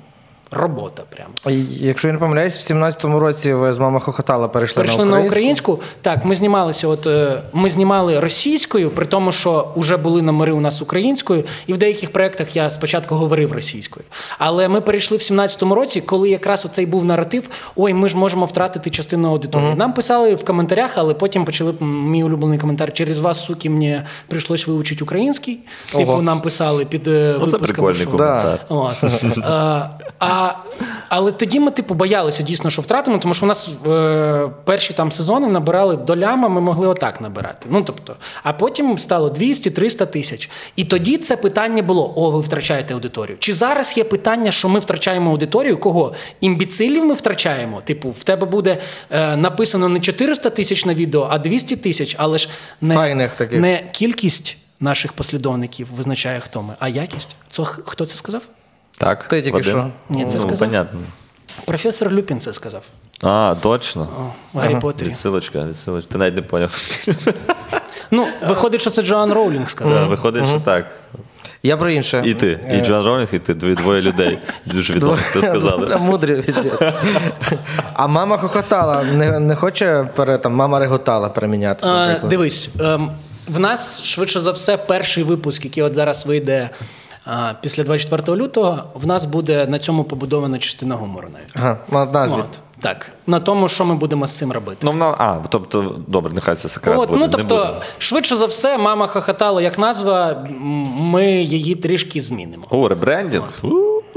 робота. 0.51 1.03
Прямо. 1.09 1.59
Якщо 1.69 2.07
я 2.07 2.13
не 2.13 2.19
помиляюсь, 2.19 2.71
в 2.71 2.73
17-му 2.73 3.19
році 3.19 3.53
ви 3.53 3.73
з 3.73 3.79
мама 3.79 3.99
хохотала 3.99 4.47
перейшли, 4.47 4.75
перейшли 4.75 5.05
на 5.05 5.11
українську. 5.11 5.25
на 5.25 5.31
українську. 5.31 5.79
Так, 6.01 6.25
ми 6.25 6.35
знімалися. 6.35 6.87
От 6.87 7.07
е, 7.07 7.41
ми 7.53 7.69
знімали 7.69 8.19
російською, 8.19 8.89
при 8.89 9.05
тому, 9.05 9.31
що 9.31 9.67
вже 9.75 9.97
були 9.97 10.21
номери 10.21 10.53
у 10.53 10.59
нас 10.59 10.81
українською, 10.81 11.43
і 11.67 11.73
в 11.73 11.77
деяких 11.77 12.13
проєктах 12.13 12.55
я 12.55 12.69
спочатку 12.69 13.15
говорив 13.15 13.51
російською. 13.51 14.05
Але 14.37 14.67
ми 14.67 14.81
перейшли 14.81 15.17
в 15.17 15.19
17-му 15.19 15.75
році, 15.75 16.01
коли 16.01 16.29
якраз 16.29 16.65
оцей 16.65 16.85
був 16.85 17.05
наратив: 17.05 17.49
ой, 17.75 17.93
ми 17.93 18.09
ж 18.09 18.17
можемо 18.17 18.45
втратити 18.45 18.89
частину 18.89 19.29
аудиторії. 19.29 19.71
uh 19.71 19.77
Нам 19.77 19.93
писали 19.93 20.35
в 20.35 20.45
коментарях, 20.45 20.91
але 20.95 21.13
потім 21.13 21.45
почали 21.45 21.73
мій 21.81 22.23
улюблений 22.23 22.59
коментар. 22.59 22.93
Через 22.93 23.19
вас, 23.19 23.45
суки, 23.45 23.69
мені 23.69 24.01
прийшлось 24.27 24.67
вивчити 24.67 25.03
український. 25.03 25.59
Типу, 25.95 26.21
нам 26.21 26.41
писали 26.41 26.85
під 26.85 27.07
е, 27.07 27.33
випуском. 27.37 28.17
Да. 28.17 28.59
От. 28.69 29.03
А, 30.19 30.40
а 30.41 30.55
але 31.09 31.31
тоді 31.31 31.59
ми 31.59 31.71
типу 31.71 31.93
боялися 31.93 32.43
дійсно, 32.43 32.69
що 32.69 32.81
втратимо, 32.81 33.17
тому 33.17 33.33
що 33.33 33.45
у 33.45 33.47
нас 33.47 33.69
е, 33.87 34.49
перші 34.63 34.93
там 34.93 35.11
сезони 35.11 35.47
набирали 35.47 35.95
долями, 35.95 36.49
ми 36.49 36.61
могли 36.61 36.87
отак 36.87 37.21
набирати. 37.21 37.67
Ну 37.71 37.81
тобто, 37.81 38.15
а 38.43 38.53
потім 38.53 38.97
стало 38.97 39.29
200-300 39.29 40.07
тисяч. 40.07 40.49
І 40.75 40.83
тоді 40.83 41.17
це 41.17 41.37
питання 41.37 41.83
було: 41.83 42.13
о, 42.15 42.31
ви 42.31 42.41
втрачаєте 42.41 42.93
аудиторію. 42.93 43.37
Чи 43.39 43.53
зараз 43.53 43.97
є 43.97 44.03
питання, 44.03 44.51
що 44.51 44.69
ми 44.69 44.79
втрачаємо 44.79 45.31
аудиторію? 45.31 45.77
Кого? 45.77 46.13
Імбіцилів 46.41 47.05
ми 47.05 47.13
втрачаємо? 47.13 47.81
Типу, 47.81 48.09
в 48.09 48.23
тебе 48.23 48.47
буде 48.47 48.77
е, 49.09 49.35
написано 49.35 49.89
не 49.89 49.99
400 49.99 50.49
тисяч 50.49 50.85
на 50.85 50.93
відео, 50.93 51.27
а 51.29 51.39
200 51.39 51.75
тисяч, 51.75 52.15
але 52.17 52.37
ж 52.37 52.49
не, 52.81 53.15
не 53.51 53.83
кількість 53.91 54.57
наших 54.79 55.13
послідовників 55.13 55.87
визначає, 55.95 56.39
хто 56.39 56.61
ми, 56.61 56.73
а 56.79 56.87
якість. 56.87 57.35
Це, 57.51 57.63
хто 57.63 58.05
це 58.05 58.17
сказав? 58.17 58.41
Так. 59.01 59.23
Ти 59.23 59.41
тільки 59.41 59.63
що? 59.63 59.87
Ні, 60.09 60.25
це 60.25 60.35
ну, 60.35 60.41
сказав. 60.41 60.69
понятно. 60.69 60.99
Професор 61.65 62.11
Люпін 62.11 62.39
це 62.39 62.53
сказав. 62.53 62.83
А, 63.23 63.55
точно. 63.61 64.07
О, 64.19 64.21
в 64.53 64.59
Гаррі 64.59 64.71
ага. 64.71 64.81
Поттері. 64.81 65.09
Відсилочка, 65.09 65.65
відсилочка. 65.65 66.11
Ти 66.11 66.17
навіть 66.17 66.35
не 66.35 66.41
поняв. 66.41 66.87
Ну, 68.13 68.27
виходить, 68.47 68.81
що 68.81 68.89
це 68.89 69.01
Джоан 69.01 69.33
Роулінг 69.33 69.69
сказав. 69.69 69.93
Да, 69.93 70.07
виходить, 70.07 70.47
що 70.47 70.59
так. 70.59 70.85
Я 71.63 71.77
про 71.77 71.89
інше. 71.89 72.23
І 72.25 72.33
ти, 72.33 72.59
і 72.69 72.73
е. 72.73 72.85
Джоан 72.85 73.05
Роулінг, 73.05 73.29
і 73.33 73.39
ти, 73.39 73.53
дві 73.53 73.73
двоє 73.73 74.01
людей. 74.01 74.39
Дуже 74.65 74.93
відомих 74.93 75.33
це 75.33 75.41
сказали. 75.41 75.97
Мудрі 75.97 76.43
А 77.93 78.07
мама 78.07 78.37
хохотала, 78.37 79.03
не 79.03 79.39
не 79.39 79.55
хоче 79.55 80.09
пере, 80.15 80.37
там, 80.37 80.53
мама 80.53 80.79
реготала 80.79 81.29
перемінятися. 81.29 82.19
Дивись, 82.23 82.69
ем, 82.79 83.11
в 83.47 83.59
нас 83.59 84.03
швидше 84.03 84.39
за 84.39 84.51
все 84.51 84.77
перший 84.77 85.23
випуск, 85.23 85.65
який 85.65 85.83
от 85.83 85.93
зараз 85.93 86.25
вийде 86.25 86.69
Після 87.61 87.83
24 87.83 88.37
лютого 88.37 88.83
в 88.93 89.07
нас 89.07 89.25
буде 89.25 89.65
на 89.65 89.79
цьому 89.79 90.03
побудована 90.03 90.57
частина 90.57 90.95
гумору 90.95 91.27
навіть. 91.33 91.49
Ага, 91.53 91.77
на 91.91 92.05
назві. 92.05 92.39
От, 92.39 92.59
так. 92.79 93.11
На 93.27 93.39
тому, 93.39 93.69
що 93.69 93.85
ми 93.85 93.95
будемо 93.95 94.27
з 94.27 94.31
цим 94.31 94.51
робити. 94.51 94.77
Ну, 94.81 94.93
на, 94.93 95.05
а, 95.05 95.43
тобто, 95.49 95.95
добре, 96.07 96.33
нехай 96.33 96.55
це 96.55 96.69
секрет. 96.69 96.99
От, 96.99 97.09
буде, 97.09 97.19
ну 97.19 97.25
не 97.25 97.31
тобто, 97.31 97.81
швидше 97.97 98.35
за 98.35 98.45
все, 98.45 98.77
мама 98.77 99.07
хохотала 99.07 99.61
як 99.61 99.79
назва, 99.79 100.47
ми 100.97 101.31
її 101.31 101.75
трішки 101.75 102.21
змінимо. 102.21 102.63
О, 102.69 102.87
ребрендінг. 102.87 103.61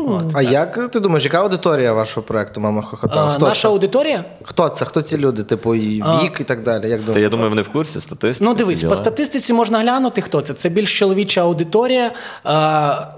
У. 0.05 0.21
А 0.35 0.43
як 0.43 0.91
ти 0.91 1.01
думаєш, 1.01 1.25
яка 1.25 1.41
аудиторія 1.41 1.93
вашого 1.93 2.27
проекту 2.27 2.61
Мама 2.61 2.83
Хохотала? 2.83 3.31
А, 3.31 3.35
Хто 3.35 3.47
наша 3.47 3.63
це? 3.63 3.69
аудиторія? 3.69 4.25
Хто 4.43 4.69
це? 4.69 4.85
Хто 4.85 5.03
ці 5.03 5.19
люди? 5.19 5.43
Типу, 5.43 5.75
і 5.75 6.03
вік 6.23 6.37
і 6.41 6.45
так 6.45 6.63
далі. 6.63 6.91
Як 6.91 7.01
Та 7.13 7.19
я 7.19 7.29
думаю, 7.29 7.49
вони 7.51 7.63
в 7.63 7.69
курсі 7.69 8.01
статистики. 8.01 8.51
Ну, 8.51 8.55
дивись, 8.55 8.85
по 8.85 8.97
статистиці 8.97 9.53
можна 9.53 9.79
глянути, 9.81 10.21
хто 10.21 10.41
це. 10.41 10.55
Це 10.55 10.69
більш 10.69 10.99
чоловіча 10.99 11.41
аудиторія, 11.41 12.07
е, 12.07 12.11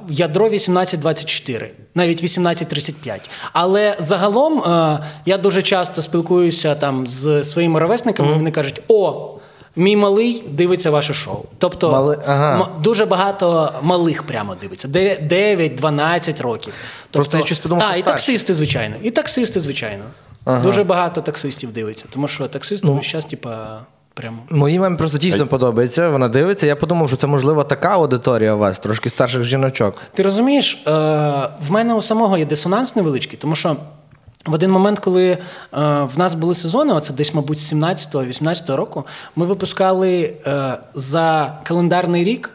ядро 0.09 0.49
18-24, 0.49 1.67
навіть 1.95 2.23
18-35. 2.23 3.31
Але 3.53 3.97
загалом 4.01 4.59
е, 4.61 4.99
я 5.27 5.39
дуже 5.39 5.63
часто 5.63 6.03
спілкуюся 6.03 6.75
там 6.75 7.07
з 7.07 7.45
своїми 7.45 7.81
ровесниками, 7.81 8.33
вони 8.33 8.51
кажуть: 8.51 8.83
о! 8.89 9.33
Мій 9.77 9.97
малий 9.97 10.45
дивиться 10.51 10.91
ваше 10.91 11.15
шоу. 11.15 11.45
Тобто 11.59 11.91
Мали- 11.91 12.19
ага. 12.27 12.55
м- 12.61 12.83
дуже 12.83 13.07
багато 13.07 13.73
малих 13.83 14.23
прямо 14.23 14.55
дивиться. 14.55 14.89
9-12 14.89 16.41
років. 16.41 16.75
Тобто, 17.11 17.19
Просто 17.19 17.39
я 17.39 17.45
щось 17.45 17.59
подумав, 17.59 17.85
а, 17.89 17.91
що 17.93 18.01
і 18.01 18.03
таксисти, 18.03 18.55
звичайно. 18.55 18.95
І 19.03 19.11
таксисти, 19.11 19.61
звичайно. 19.61 20.05
Дуже 20.63 20.85
багато 20.85 21.21
таксистів 21.21 21.73
дивиться, 21.73 22.05
тому 22.11 22.29
що 22.29 22.49
таксисти 22.49 22.89
весь 22.89 23.07
час, 23.07 23.25
типа, 23.25 23.81
прямо. 24.15 24.37
Моїй 24.51 24.79
мамі 24.79 24.97
просто 24.97 25.19
дійсно 25.19 25.47
подобається. 25.47 26.09
Вона 26.09 26.29
дивиться. 26.29 26.67
Я 26.67 26.77
подумав, 26.77 27.09
що 27.09 27.17
це 27.17 27.27
можливо 27.27 27.65
така 27.65 27.89
аудиторія 27.89 28.55
у 28.55 28.59
вас, 28.59 28.79
трошки 28.79 29.11
старших 29.11 29.45
жіночок. 29.45 30.03
Ти 30.15 30.23
розумієш, 30.23 30.83
е, 30.87 30.91
в 31.61 31.71
мене 31.71 31.95
у 31.95 32.03
самого 32.03 32.39
є 32.39 32.45
дисонанс 32.45 32.97
невеличкий, 32.97 33.39
тому 33.39 33.57
що 33.57 33.77
в 34.47 34.55
один 34.55 34.71
момент, 34.71 34.99
коли 34.99 35.25
е, 35.25 35.39
в 36.05 36.13
нас 36.17 36.35
були 36.35 36.55
сезони, 36.55 36.93
оце 36.93 37.13
десь, 37.13 37.35
мабуть, 37.35 37.59
з 37.59 37.73
17-18 37.73 38.75
року, 38.75 39.07
ми 39.37 39.47
випускали 39.47 40.35
е, 40.47 40.79
за 40.95 41.59
календарний 41.65 42.25
рік 42.25 42.51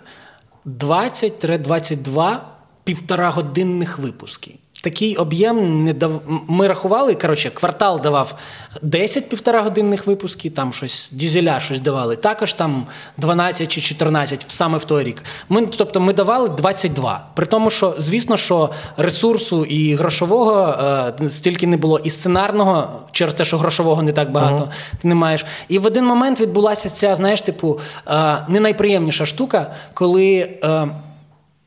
20-22 0.65 2.38
півторагодинних 2.84 3.99
випуски. 3.99 4.61
Такий 4.82 5.15
об'єм 5.15 5.84
не 5.84 5.94
дав. 5.94 6.22
Ми 6.48 6.67
рахували, 6.67 7.15
коротше, 7.15 7.50
квартал 7.50 8.02
давав 8.02 8.36
10 8.82 9.30
півторагодинних 9.30 10.08
випусків, 10.08 10.54
там 10.56 10.74
щось 10.74 11.10
дізеля 11.12 11.60
щось 11.60 11.80
давали, 11.80 12.15
також 12.15 12.54
там 12.54 12.88
12 13.17 13.72
чи 13.72 13.82
14 13.82 14.46
саме 14.48 14.78
в 14.78 14.84
той 14.84 15.04
рік. 15.04 15.24
Ми, 15.50 15.65
тобто 15.65 16.00
ми 16.00 16.13
давали 16.13 16.50
22. 16.50 17.28
При 17.36 17.46
тому, 17.46 17.70
що, 17.70 17.96
звісно, 17.98 18.38
що 18.38 18.70
ресурсу 18.98 19.65
і 19.65 19.96
грошового 19.96 20.76
е, 21.22 21.30
стільки 21.30 21.67
не 21.67 21.78
було, 21.78 22.00
і 22.00 22.10
сценарного, 22.10 23.02
через 23.12 23.34
те, 23.34 23.46
що 23.46 23.58
грошового 23.58 24.02
не 24.02 24.13
так 24.13 24.32
багато 24.32 24.70
ти 25.02 25.08
не 25.08 25.15
маєш. 25.15 25.46
І 25.67 25.80
в 25.80 25.86
один 25.86 26.06
момент 26.06 26.39
відбулася 26.39 26.89
ця, 26.89 27.15
знаєш, 27.15 27.41
типу, 27.41 27.80
е, 28.08 28.38
не 28.48 28.60
найприємніша 28.60 29.26
штука, 29.26 29.74
коли 29.94 30.50
е, 30.63 30.88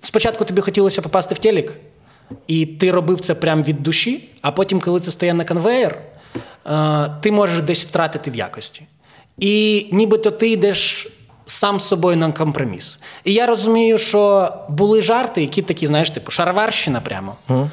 спочатку 0.00 0.44
тобі 0.44 0.61
хотілося 0.61 1.03
попасти 1.03 1.35
в 1.35 1.38
телек. 1.38 1.72
І 2.46 2.66
ти 2.66 2.90
робив 2.90 3.20
це 3.20 3.34
прямо 3.34 3.62
від 3.62 3.82
душі, 3.82 4.28
а 4.42 4.52
потім, 4.52 4.80
коли 4.80 5.00
це 5.00 5.10
стає 5.10 5.34
на 5.34 5.44
конвейер, 5.44 5.98
е, 6.66 7.10
ти 7.20 7.32
можеш 7.32 7.60
десь 7.60 7.84
втратити 7.84 8.30
в 8.30 8.34
якості. 8.34 8.82
І 9.38 9.87
нібито 9.92 10.30
ти 10.30 10.50
йдеш 10.50 11.08
сам 11.46 11.80
з 11.80 11.88
собою 11.88 12.16
на 12.16 12.32
компроміс. 12.32 12.98
І 13.24 13.32
я 13.32 13.46
розумію, 13.46 13.98
що 13.98 14.52
були 14.68 15.02
жарти, 15.02 15.40
які 15.40 15.62
такі, 15.62 15.87
знаєш, 15.87 16.10
типу, 16.10 16.30
шароварщина 16.30 17.00
прямо. 17.00 17.37
Mm. 17.48 17.68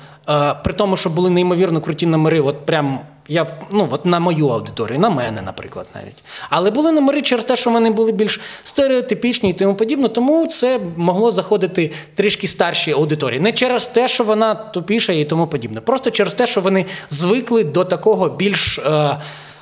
При 0.63 0.73
тому, 0.73 0.97
що 0.97 1.09
були 1.09 1.29
неймовірно 1.29 1.81
круті 1.81 2.05
номери, 2.05 2.41
от 2.41 2.65
прям 2.65 2.99
я 3.27 3.45
ну, 3.71 3.87
от 3.91 4.05
на 4.05 4.19
мою 4.19 4.47
аудиторію, 4.47 4.99
на 4.99 5.09
мене, 5.09 5.41
наприклад, 5.41 5.85
навіть. 5.95 6.23
Але 6.49 6.71
були 6.71 6.91
номери 6.91 7.21
через 7.21 7.45
те, 7.45 7.55
що 7.55 7.69
вони 7.69 7.89
були 7.89 8.11
більш 8.11 8.41
стереотипічні 8.63 9.49
і 9.49 9.53
тому 9.53 9.75
подібне, 9.75 10.09
тому 10.09 10.47
це 10.47 10.79
могло 10.97 11.31
заходити 11.31 11.91
трішки 12.15 12.47
старшій 12.47 12.91
аудиторії. 12.91 13.39
Не 13.39 13.51
через 13.51 13.87
те, 13.87 14.07
що 14.07 14.23
вона 14.23 14.55
тупіша 14.55 15.13
і 15.13 15.25
тому 15.25 15.47
подібне. 15.47 15.81
Просто 15.81 16.11
через 16.11 16.33
те, 16.33 16.47
що 16.47 16.61
вони 16.61 16.85
звикли 17.09 17.63
до 17.63 17.85
такого 17.85 18.29
більш 18.29 18.79
е, 18.79 19.17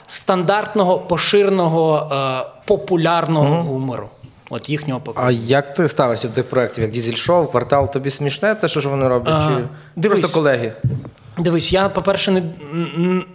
стандартного, 0.08 1.00
поширеного, 1.00 2.10
е, 2.12 2.50
популярного 2.66 3.64
гумору. 3.64 4.10
От 4.50 4.70
їхнього 4.70 5.00
покоління. 5.00 5.38
А 5.46 5.50
як 5.50 5.74
ти 5.74 5.88
ставишся 5.88 6.28
до 6.28 6.34
тих 6.34 6.50
проєктів, 6.50 6.84
як 6.84 6.92
Дізель 6.92 7.16
Шоу, 7.16 7.48
квартал, 7.48 7.92
тобі 7.92 8.10
смішне 8.10 8.56
те, 8.56 8.68
що 8.68 8.82
ж 8.82 8.90
вони 8.90 9.08
роблять? 9.08 9.36
А, 9.38 9.50
чи 9.50 9.64
дивись. 9.96 10.20
просто 10.20 10.40
колеги? 10.40 10.74
Дивись, 11.40 11.74
я, 11.74 11.90
по-перше, 11.90 12.32
не, 12.32 12.42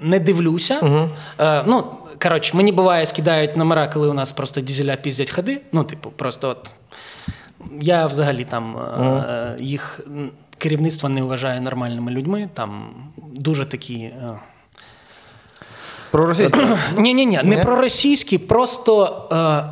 не 0.01 0.19
дивлюся. 0.19 1.09
Е, 1.41 1.65
ну, 1.67 1.85
коротше, 2.23 2.57
мені 2.57 2.73
буває, 2.73 3.07
скидають 3.07 3.57
номера, 3.57 3.89
коли 3.89 4.09
у 4.09 4.13
нас 4.13 4.33
просто 4.33 4.61
дізеля 4.61 4.97
піздять 4.97 5.31
ходи. 5.31 5.61
Ну, 5.73 5.85
типу, 5.85 6.11
просто 6.11 6.49
от. 6.49 6.75
Я 7.81 8.07
взагалі 8.07 8.45
там 8.45 8.77
е, 8.77 9.57
їх 9.61 10.01
керівництво 10.59 11.09
не 11.09 11.23
вважаю 11.23 11.61
нормальними 11.61 12.13
людьми. 12.13 12.49
Там 12.55 12.89
дуже 13.17 13.65
такі. 13.67 13.95
Е, 13.95 14.39
Про 16.11 16.27
російську. 16.27 16.61
ні, 16.99 17.15
ні, 17.15 17.27
ні, 17.27 17.41
не 17.45 17.57
Ні? 17.57 17.63
про 17.63 17.77
російські, 17.77 18.39
просто 18.39 19.23
е, 19.33 19.65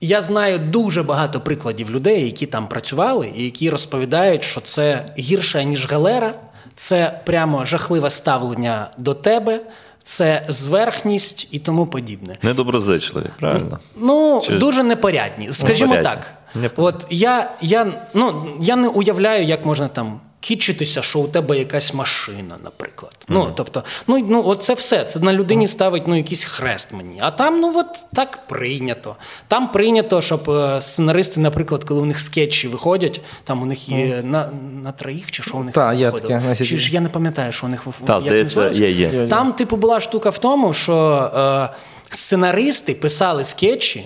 я 0.00 0.22
знаю 0.22 0.58
дуже 0.58 1.02
багато 1.02 1.40
прикладів 1.40 1.90
людей, 1.90 2.24
які 2.24 2.46
там 2.46 2.68
працювали, 2.68 3.32
і 3.36 3.44
які 3.44 3.70
розповідають, 3.70 4.44
що 4.44 4.60
це 4.60 5.06
гірше, 5.18 5.64
ніж 5.64 5.90
галера, 5.90 6.34
це 6.78 7.20
прямо 7.24 7.64
жахливе 7.64 8.10
ставлення 8.10 8.90
до 8.98 9.14
тебе, 9.14 9.60
це 10.02 10.44
зверхність 10.48 11.48
і 11.50 11.58
тому 11.58 11.86
подібне. 11.86 12.36
Недоброзичливі, 12.42 13.26
правильно? 13.40 13.78
Ну, 13.96 14.42
Чи- 14.44 14.58
дуже 14.58 14.82
непорядні. 14.82 15.52
Скажімо 15.52 15.94
Непорядні. 15.94 16.22
так. 16.22 16.34
Непорядні. 16.62 16.98
От 17.00 17.06
я, 17.10 17.50
я, 17.60 17.92
ну, 18.14 18.46
я 18.60 18.76
не 18.76 18.88
уявляю, 18.88 19.44
як 19.44 19.66
можна 19.66 19.88
там. 19.88 20.20
Кічитися, 20.48 21.02
що 21.02 21.18
у 21.18 21.28
тебе 21.28 21.58
якась 21.58 21.94
машина, 21.94 22.56
наприклад. 22.64 23.12
Ну, 23.28 23.52
тобто, 23.54 23.84
ну, 24.06 24.26
ну 24.28 24.42
от 24.46 24.62
це 24.62 24.74
все. 24.74 25.04
Це 25.04 25.20
на 25.20 25.32
людині 25.32 25.68
ставить 25.68 26.06
ну, 26.06 26.16
якийсь 26.16 26.44
хрест 26.44 26.92
мені. 26.92 27.18
А 27.20 27.30
там, 27.30 27.60
ну 27.60 27.72
от 27.76 27.86
так 28.14 28.46
прийнято. 28.46 29.16
Там 29.48 29.72
прийнято, 29.72 30.22
щоб 30.22 30.50
е, 30.50 30.80
сценаристи, 30.80 31.40
наприклад, 31.40 31.84
коли 31.84 32.00
у 32.00 32.04
них 32.04 32.20
скетчі 32.20 32.68
виходять, 32.68 33.20
там 33.44 33.62
у 33.62 33.66
них 33.66 33.88
є 33.88 34.22
на, 34.24 34.50
на 34.82 34.92
троїх 34.92 35.30
чи 35.30 35.42
що 35.42 35.56
у 35.56 35.64
них 35.64 35.74
Та, 35.74 35.92
є 35.92 36.10
таке, 36.10 36.56
Чи 36.56 36.78
ж 36.78 36.92
я 36.92 37.00
не 37.00 37.08
пам'ятаю, 37.08 37.52
що 37.52 37.66
у 37.66 37.70
них 37.70 37.86
Та, 38.04 38.20
здається, 38.20 38.70
є, 38.70 38.90
є. 38.90 39.26
Там, 39.26 39.52
типу, 39.52 39.76
була 39.76 40.00
штука 40.00 40.30
в 40.30 40.38
тому, 40.38 40.72
що 40.72 41.30
е, 41.36 41.76
сценаристи 42.10 42.94
писали 42.94 43.44
скетчі. 43.44 44.04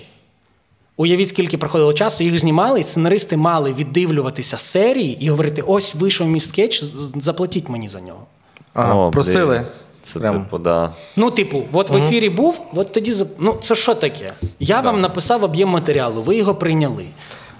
Уявіть, 0.97 1.27
скільки 1.29 1.57
проходило 1.57 1.93
часу, 1.93 2.23
їх 2.23 2.39
знімали, 2.39 2.79
і 2.79 2.83
сценаристи 2.83 3.37
мали 3.37 3.73
віддивлюватися 3.73 4.57
серії 4.57 5.17
і 5.25 5.29
говорити: 5.29 5.61
ось 5.67 5.95
вийшов 5.95 6.27
мій 6.27 6.39
скетч, 6.39 6.83
заплатіть 7.15 7.69
мені 7.69 7.89
за 7.89 8.01
нього. 8.01 8.25
Ага, 8.73 8.95
О, 8.95 9.11
просили. 9.11 9.55
блін. 9.55 9.65
Це 10.03 10.19
Прям. 10.19 10.43
типу, 10.43 10.57
да. 10.57 10.93
Ну, 11.15 11.31
типу, 11.31 11.63
от 11.73 11.89
в 11.89 11.95
ефірі 11.95 12.29
був, 12.29 12.61
от 12.73 12.91
тоді 12.91 13.15
ну 13.39 13.57
це 13.61 13.75
що 13.75 13.95
таке? 13.95 14.33
Я 14.59 14.81
вам 14.81 15.01
написав 15.01 15.43
об'єм 15.43 15.69
матеріалу, 15.69 16.21
ви 16.21 16.35
його 16.35 16.55
прийняли. 16.55 17.05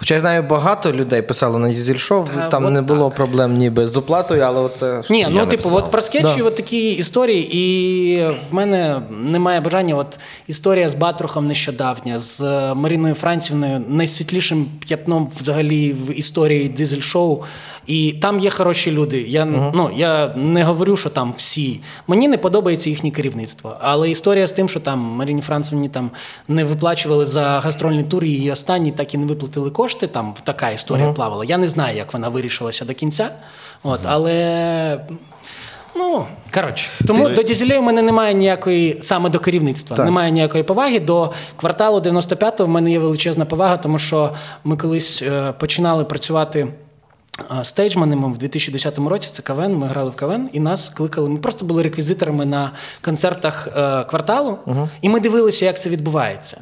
Хоча 0.03 0.15
я 0.15 0.21
знаю, 0.21 0.43
багато 0.43 0.91
людей 0.91 1.21
писало 1.21 1.59
на 1.59 1.69
Дізель 1.69 1.95
Шоу, 1.95 2.25
Та, 2.35 2.47
там 2.47 2.65
от 2.65 2.71
не 2.71 2.81
було 2.81 3.11
проблем 3.11 3.57
ніби 3.57 3.87
з 3.87 3.97
оплатою, 3.97 4.41
але 4.41 4.61
оце. 4.61 5.01
Ні, 5.09 5.19
Я 5.19 5.29
ну 5.29 5.45
типу, 5.45 5.69
от 5.73 5.91
про 5.91 6.01
скетчі, 6.01 6.37
Да. 6.37 6.43
от 6.43 6.55
такі 6.55 6.91
історії, 6.91 7.57
і 7.57 8.17
в 8.51 8.53
мене 8.53 9.01
немає 9.09 9.61
бажання. 9.61 9.95
От 9.95 10.19
історія 10.47 10.89
з 10.89 10.95
Батрухом 10.95 11.47
нещодавня, 11.47 12.19
з 12.19 12.41
е, 12.41 12.73
Маріною 12.73 13.13
Францівною, 13.13 13.81
найсвітлішим 13.87 14.65
п'ятном 14.79 15.29
взагалі 15.39 15.93
в 15.93 16.19
історії 16.19 16.69
дизель-шоу. 16.69 17.43
І 17.87 18.11
там 18.11 18.39
є 18.39 18.49
хороші 18.49 18.91
люди. 18.91 19.25
Я, 19.27 19.45
ну, 19.45 19.89
я 19.95 20.33
не 20.35 20.63
говорю, 20.63 20.97
що 20.97 21.09
там 21.09 21.33
всі. 21.37 21.79
Мені 22.07 22.27
не 22.27 22.37
подобається 22.37 22.89
їхнє 22.89 23.11
керівництво. 23.11 23.77
Але 23.81 24.09
історія 24.09 24.47
з 24.47 24.51
тим, 24.51 24.69
що 24.69 24.79
там 24.79 24.99
Маріні 24.99 25.41
Францівні 25.41 25.89
там 25.89 26.11
не 26.47 26.63
виплачували 26.63 27.25
за 27.25 27.59
гастрольний 27.59 28.03
тур, 28.03 28.23
і 28.23 28.51
останні 28.51 28.91
так 28.91 29.13
і 29.13 29.17
не 29.17 29.25
виплатили 29.25 29.69
кошти. 29.69 29.92
Там 30.07 30.33
така 30.43 30.69
історія 30.69 31.11
плавала. 31.13 31.45
Я 31.45 31.57
не 31.57 31.67
знаю, 31.67 31.97
як 31.97 32.13
вона 32.13 32.29
вирішилася 32.29 32.85
до 32.85 32.93
кінця. 32.93 33.29
От, 33.83 33.99
але. 34.05 34.99
Ну, 35.95 36.25
коротше, 36.53 36.89
тому 37.07 37.27
Ти- 37.27 37.33
до 37.33 37.43
дізелей 37.43 37.77
у 37.77 37.81
мене 37.81 38.01
немає 38.01 38.33
ніякої 38.33 38.99
саме 39.01 39.29
до 39.29 39.39
керівництва, 39.39 39.97
Так. 39.97 40.05
немає 40.05 40.31
ніякої 40.31 40.63
поваги. 40.63 40.99
До 40.99 41.31
кварталу 41.55 41.99
95-го 41.99 42.65
в 42.65 42.69
мене 42.69 42.91
є 42.91 42.99
величезна 42.99 43.45
повага, 43.45 43.77
тому 43.77 43.99
що 43.99 44.31
ми 44.63 44.77
колись 44.77 45.21
е, 45.21 45.51
починали 45.59 46.05
працювати. 46.05 46.67
е, 47.59 47.63
Стейджманами 47.63 48.27
в 48.33 48.37
2010 48.37 49.07
році 49.09 49.29
це 49.31 49.41
КВН, 49.41 49.75
ми 49.75 49.87
грали 49.87 50.09
в 50.09 50.15
КВН, 50.15 50.49
і 50.53 50.59
нас 50.59 50.89
кликали. 50.89 51.29
Ми 51.29 51.37
просто 51.39 51.65
були 51.65 51.83
реквізиторами 51.83 52.45
на 52.45 52.71
концертах 53.01 53.67
е, 53.77 54.03
кварталу, 54.03 54.57
і 55.01 55.09
ми 55.09 55.19
дивилися, 55.19 55.65
як 55.65 55.81
це 55.81 55.89
відбувається. 55.89 56.57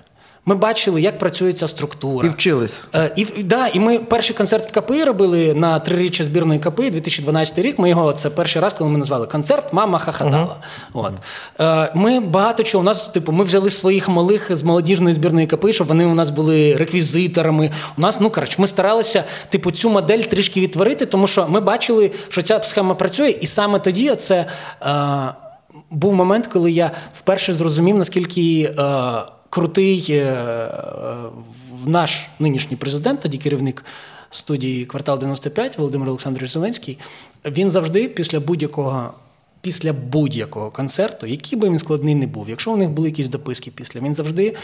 Ми 0.45 0.55
бачили, 0.55 1.01
як 1.01 1.19
працює 1.19 1.53
ця 1.53 1.67
структура. 1.67 2.27
І 2.27 2.31
вчились. 2.31 2.83
Е, 2.95 3.11
і, 3.15 3.25
да, 3.25 3.67
і 3.67 3.79
ми 3.79 3.99
перший 3.99 4.35
концерт 4.35 4.71
в 4.71 4.81
КПІ 4.81 5.03
робили 5.03 5.53
на 5.53 5.79
триріччя 5.79 6.23
збірної 6.23 6.59
КПІ 6.59 6.89
2012 6.89 7.59
рік. 7.59 7.79
Ми 7.79 7.89
його 7.89 8.13
це 8.13 8.29
перший 8.29 8.61
раз, 8.61 8.73
коли 8.73 8.89
ми 8.89 8.97
назвали 8.97 9.27
концерт 9.27 9.73
Мама 9.73 9.99
хахатала. 9.99 10.55
Uh-huh. 10.93 11.05
От. 11.05 11.13
Е, 11.59 11.91
ми 11.95 12.19
багато 12.19 12.63
чого. 12.63 12.81
У 12.81 12.85
нас, 12.85 13.07
типу, 13.07 13.31
ми 13.31 13.43
взяли 13.43 13.69
своїх 13.69 14.09
малих 14.09 14.55
з 14.55 14.63
молодіжної 14.63 15.15
збірної 15.15 15.47
КПІ, 15.47 15.73
щоб 15.73 15.87
вони 15.87 16.05
у 16.05 16.13
нас 16.13 16.29
були 16.29 16.75
реквізиторами. 16.75 17.71
У 17.97 18.01
нас, 18.01 18.19
ну 18.19 18.29
коротше, 18.29 18.55
ми 18.57 18.67
старалися 18.67 19.23
типу, 19.49 19.71
цю 19.71 19.89
модель 19.89 20.19
трішки 20.19 20.61
відтворити, 20.61 21.05
тому 21.05 21.27
що 21.27 21.47
ми 21.49 21.59
бачили, 21.59 22.11
що 22.29 22.41
ця 22.41 22.63
схема 22.63 22.95
працює, 22.95 23.29
і 23.29 23.47
саме 23.47 23.79
тоді 23.79 24.15
це. 24.15 24.45
Е, 24.81 25.33
був 25.89 26.13
момент, 26.13 26.47
коли 26.47 26.71
я 26.71 26.91
вперше 27.13 27.53
зрозумів, 27.53 27.97
наскільки 27.97 28.73
е, 28.79 28.83
крутий 29.51 30.05
е, 30.09 30.71
наш 31.85 32.27
нинішній 32.39 32.77
президент, 32.77 33.21
тоді 33.21 33.37
керівник 33.37 33.85
студії 34.31 34.85
Квартал 34.85 35.19
95 35.19 35.77
Володимир 35.77 36.09
Олександрович 36.09 36.51
Зеленський. 36.51 36.97
Він 37.45 37.69
завжди 37.69 38.07
після 38.07 38.39
будь-якого. 38.39 39.13
Після 39.63 39.93
будь-якого 39.93 40.71
концерту, 40.71 41.27
який 41.27 41.59
би 41.59 41.69
він 41.69 41.79
складний 41.79 42.15
не 42.15 42.27
був, 42.27 42.49
якщо 42.49 42.71
у 42.71 42.77
них 42.77 42.89
були 42.89 43.07
якісь 43.07 43.27
дописки 43.27 43.71
після, 43.71 43.99
він 43.99 44.13
завжди, 44.13 44.55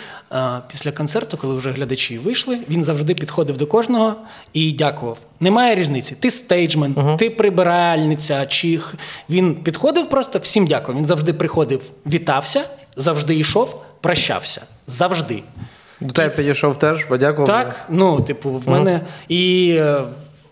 після 0.68 0.92
концерту, 0.92 1.38
коли 1.38 1.56
вже 1.56 1.72
глядачі 1.72 2.18
вийшли, 2.18 2.60
він 2.70 2.84
завжди 2.84 3.16
підходив 3.16 3.58
до 3.58 3.68
кожного 3.68 4.16
і 4.54 4.72
дякував. 4.72 5.20
Немає 5.40 5.76
різниці. 5.76 6.16
Ти 6.20 6.32
stageman, 6.32 6.94
uh-huh. 6.94 7.18
ти 7.18 7.30
прибиральниця, 7.30 8.46
чи 8.46 8.80
він 9.30 9.56
підходив 9.56 10.10
просто 10.10 10.40
всім 10.40 10.68
дякував. 10.68 10.98
Він 10.98 11.06
завжди 11.06 11.34
приходив, 11.34 11.82
вітався, 12.06 12.64
завжди 12.96 13.36
йшов, 13.36 13.82
прощався. 14.02 14.62
Завжди. 14.88 15.44
До 16.02 16.14
тебе 16.14 16.36
підійшов 16.36 16.80
теж, 16.80 17.06
подякував. 17.06 17.48
Так, 17.48 17.86
ну, 17.90 18.22
типу, 18.22 18.50
в 18.50 18.70
мене. 18.70 18.92
Uh-huh. 18.92 19.26
І 19.28 19.72
е, 19.80 20.04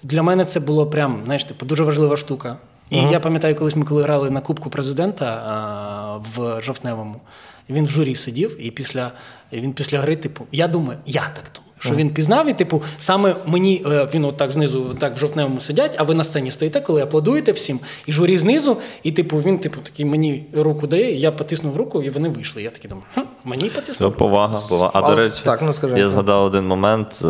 для 0.04 0.24
мене 0.24 0.46
це 0.46 0.60
було 0.60 0.88
прям, 0.88 1.22
знаєш, 1.26 1.44
типу, 1.44 1.66
дуже 1.66 1.84
важлива 1.84 2.18
штука. 2.18 2.58
І 2.90 2.96
uh-huh. 2.96 3.12
я 3.12 3.20
пам'ятаю, 3.20 3.56
колись 3.56 3.76
ми 3.76 3.86
коли 3.86 4.04
грали 4.04 4.30
на 4.30 4.42
Кубку 4.42 4.70
президента 4.70 5.26
а, 5.26 6.18
в 6.18 6.62
жовтневому, 6.62 7.22
він 7.70 7.86
в 7.86 7.90
журі 7.90 8.16
сидів, 8.16 8.66
і 8.66 8.72
після 8.72 9.12
він 9.54 9.74
після 9.74 10.00
гри, 10.00 10.16
типу, 10.16 10.46
я 10.52 10.68
думаю, 10.68 11.00
я 11.06 11.22
так 11.22 11.44
думаю 11.56 11.65
що 11.86 11.96
він 11.96 12.10
пізнав, 12.10 12.50
і 12.50 12.54
типу, 12.54 12.84
саме 12.98 13.36
мені 13.46 13.84
е, 13.86 14.08
він 14.14 14.26
отак 14.26 14.52
знизу, 14.52 14.96
так 15.00 15.16
в 15.16 15.20
жовтневому 15.20 15.60
сидять, 15.60 15.96
а 15.98 16.04
ви 16.04 16.16
на 16.16 16.24
сцені 16.24 16.52
стоїте, 16.52 16.82
коли 16.82 17.02
аплодуєте 17.02 17.52
всім, 17.52 17.80
і 18.06 18.12
журі 18.12 18.38
знизу, 18.38 18.78
і 19.04 19.12
типу 19.12 19.38
він, 19.38 19.60
типу, 19.60 19.80
такий 19.84 20.06
мені 20.06 20.46
руку 20.54 20.88
дає, 20.88 21.16
я 21.16 21.32
потиснув 21.32 21.78
руку, 21.78 22.04
і 22.04 22.10
вони 22.10 22.30
вийшли. 22.30 22.64
Я 22.64 22.70
такий 22.70 22.90
думаю, 22.90 23.06
хм, 23.14 23.22
мені 23.44 23.70
потиснув. 23.70 24.12
Ну, 24.12 24.18
повага, 24.18 24.60
повага. 24.70 24.92
А 24.94 25.02
до 25.10 25.16
речі, 25.16 25.42
так, 25.44 25.62
ну, 25.62 25.74
скажи, 25.74 26.00
я 26.00 26.08
згадав 26.08 26.44
один 26.44 26.68
момент. 26.68 27.08
Е, 27.22 27.26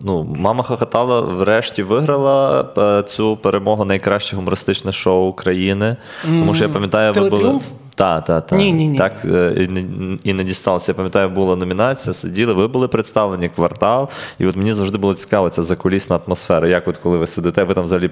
ну, 0.00 0.36
Мама 0.38 0.62
хохотала, 0.62 1.20
врешті 1.20 1.82
виграла 1.82 2.68
е, 2.78 3.02
цю 3.08 3.36
перемогу 3.36 3.84
найкраще 3.84 4.36
гумористичне 4.36 4.92
шоу 4.92 5.28
України. 5.28 5.96
Тому 6.24 6.54
що 6.54 6.64
я 6.64 6.70
пам'ятаю, 6.70 7.12
ви 7.12 7.30
були. 7.30 7.60
Так, 7.94 8.24
так, 8.24 8.46
так. 8.46 8.58
Ні, 8.58 8.72
ні, 8.72 8.88
ні. 8.88 8.98
Так 8.98 9.12
і 9.24 9.28
не, 9.68 9.84
і 10.24 10.32
не 10.32 10.44
дісталося. 10.44 10.92
Я 10.92 10.94
пам'ятаю, 10.94 11.28
була 11.28 11.56
номінація, 11.56 12.14
сиділи, 12.14 12.52
ви 12.52 12.68
були 12.68 12.88
представлені 12.88 13.48
квартал, 13.48 14.08
і 14.38 14.46
от 14.46 14.56
мені 14.56 14.72
завжди 14.72 14.98
було 14.98 15.14
цікаво 15.14 15.50
ця 15.50 15.62
закулісна 15.62 16.20
атмосфера. 16.26 16.68
Як 16.68 16.88
от 16.88 16.98
коли 16.98 17.18
ви 17.18 17.26
сидите, 17.26 17.64
ви 17.64 17.74
там 17.74 17.84
взагалі 17.84 18.08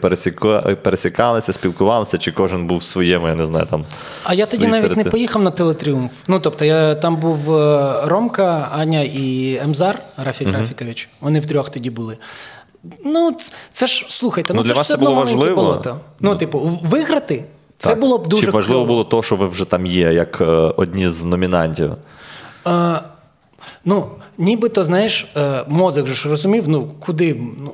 пересікалися, 0.83 1.53
спілкувалися, 1.53 2.19
чи 2.19 2.33
кожен 2.33 2.67
був 2.67 2.79
в 2.79 2.83
своєму, 2.83 3.29
я 3.29 3.35
не 3.35 3.45
знаю 3.45 3.67
там. 3.71 3.85
А 4.25 4.35
я 4.35 4.47
тоді 4.47 4.67
навіть 4.67 4.83
території. 4.83 5.05
не 5.05 5.11
поїхав 5.11 5.43
на 5.43 5.51
телетріумф. 5.51 6.13
Ну 6.29 6.41
тобто, 6.41 6.65
я 6.65 6.95
там 6.95 7.17
був 7.17 7.57
е, 7.57 7.95
Ромка, 8.05 8.69
Аня 8.73 9.01
і 9.01 9.59
Емзар 9.65 9.99
Рафік 10.17 10.49
uh 10.49 10.59
Рафікович. 10.59 11.09
Вони 11.21 11.41
втрьох 11.41 11.71
тоді 11.71 11.91
були. 11.91 12.17
Ну, 13.05 13.37
це 13.71 13.87
ж 13.87 14.07
слухайте, 14.09 14.55
ну, 14.55 14.61
ну 14.61 14.69
це 14.69 14.75
для 14.75 14.75
ж 14.75 14.81
все 14.81 14.95
одно 14.95 15.15
маленьке 15.15 15.51
болото. 15.51 15.97
Ну, 16.21 16.37
типу, 16.37 16.59
виграти. 16.83 17.45
Це 17.83 17.89
так. 17.89 17.99
було 17.99 18.19
б 18.19 18.27
дуже 18.27 18.47
Чи 18.47 18.51
важливо 18.51 18.81
кльово. 18.81 18.87
було 18.87 19.05
то, 19.05 19.23
що 19.23 19.37
ви 19.37 19.47
вже 19.47 19.65
там 19.65 19.87
є, 19.87 20.13
як 20.13 20.41
е, 20.41 20.45
одні 20.77 21.09
з 21.09 21.25
номінантів? 21.25 21.91
Е, 22.67 23.01
ну, 23.85 24.07
нібито, 24.39 24.85
знаєш, 24.85 25.27
е, 25.37 25.65
мозок 25.69 26.07
же 26.07 26.15
ж 26.15 26.29
розумів, 26.29 26.69
ну, 26.69 26.91
куди. 27.01 27.37
ну, 27.59 27.73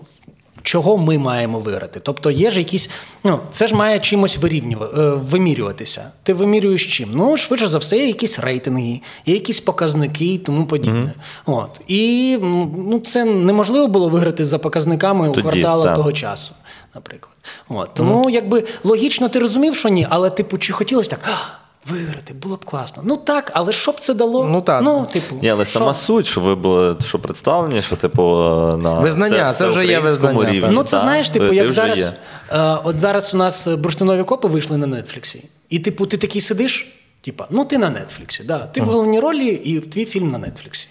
Чого 0.62 0.98
ми 0.98 1.18
маємо 1.18 1.58
виграти? 1.60 2.00
Тобто 2.00 2.30
є 2.30 2.50
ж 2.50 2.58
якісь, 2.58 2.90
ну 3.24 3.40
це 3.50 3.66
ж 3.66 3.74
має 3.74 4.00
чимось 4.00 4.38
е, 4.44 4.76
вимірюватися. 5.14 6.10
Ти 6.22 6.32
вимірюєш 6.32 6.96
чим? 6.96 7.08
Ну, 7.14 7.36
швидше 7.36 7.68
за 7.68 7.78
все, 7.78 7.96
є 7.96 8.06
якісь 8.06 8.38
рейтинги, 8.38 9.00
є 9.26 9.34
якісь 9.34 9.60
показники 9.60 10.34
і 10.34 10.38
тому 10.38 10.66
подібне. 10.66 11.12
Mm-hmm. 11.46 11.54
От. 11.54 11.80
І 11.88 12.38
ну, 12.76 13.02
це 13.06 13.24
неможливо 13.24 13.86
було 13.86 14.08
виграти 14.08 14.44
за 14.44 14.58
показниками 14.58 15.28
Тоді, 15.28 15.40
у 15.40 15.42
квартала 15.42 15.84
так. 15.84 15.94
того 15.94 16.12
часу 16.12 16.52
наприклад. 16.94 17.37
От. 17.68 17.94
Тому 17.94 18.24
mm. 18.24 18.31
якби 18.31 18.64
логічно 18.85 19.29
ти 19.29 19.38
розумів, 19.38 19.77
що 19.77 19.88
ні, 19.88 20.07
але 20.11 20.31
типу, 20.31 20.59
чи 20.59 20.72
хотілося 20.72 21.11
так. 21.11 21.31
Виграти 21.87 22.35
було 22.35 22.57
б 22.57 22.64
класно. 22.64 23.03
Ну 23.07 23.16
так, 23.16 23.51
але 23.55 23.72
що 23.72 23.92
б 23.92 24.01
це 24.01 24.14
дало? 24.14 24.44
Ну 24.44 24.62
так. 24.62 24.83
Ну, 24.83 25.07
типу, 25.12 25.37
Ні, 25.42 25.48
але 25.48 25.64
що? 25.64 25.79
сама 25.79 25.94
суть, 25.94 26.27
що 26.27 26.40
ви 26.40 26.55
були 26.55 26.96
що 27.05 27.18
представлені, 27.18 27.83
що 27.83 27.96
типу 27.96 28.22
на 28.83 29.01
визнання, 29.01 29.53
це, 29.53 29.59
це 29.59 29.68
вже 29.68 29.87
є 29.87 29.98
визнання. 29.98 30.51
Рівні, 30.51 30.68
ну 30.72 30.83
це 30.83 30.90
та? 30.90 31.01
знаєш, 31.01 31.31
типу, 31.31 31.53
як 31.53 31.70
зараз 31.70 32.12
е, 32.51 32.79
от 32.85 32.98
зараз 32.98 33.35
у 33.35 33.37
нас 33.37 33.66
бурштинові 33.66 34.24
копи 34.24 34.48
вийшли 34.48 34.77
на 34.77 34.87
Нетфліксі. 34.87 35.44
І, 35.70 35.79
типу, 35.79 36.07
ти 36.07 36.16
такий 36.16 36.40
сидиш, 36.40 36.98
типу, 37.20 37.44
ну 37.51 37.64
ти 37.64 37.79
на 37.79 37.90
Нетфліксі, 37.90 38.44
да, 38.44 38.59
ти 38.59 38.81
uh-huh. 38.81 38.85
в 38.85 38.87
головній 38.87 39.20
ролі 39.20 39.46
і 39.46 39.81
твій 39.81 40.05
фільм 40.05 40.31
на 40.31 40.38
Нетфліксі. 40.38 40.88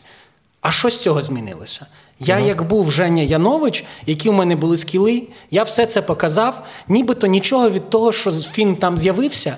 А 0.62 0.72
що 0.72 0.90
з 0.90 1.00
цього 1.00 1.22
змінилося? 1.22 1.86
Я, 2.20 2.40
як 2.40 2.68
був 2.68 2.92
Женя 2.92 3.24
Янович, 3.24 3.86
які 4.06 4.30
у 4.30 4.34
мене 4.34 4.56
були 4.56 4.78
скіли, 4.78 5.24
я 5.52 5.64
все 5.64 5.86
це 5.86 6.02
показав, 6.02 6.66
нібито 6.88 7.28
нічого 7.28 7.70
від 7.70 7.90
того, 7.90 8.12
що 8.12 8.32
фільм 8.32 8.76
там 8.76 8.98
з'явився, 8.98 9.58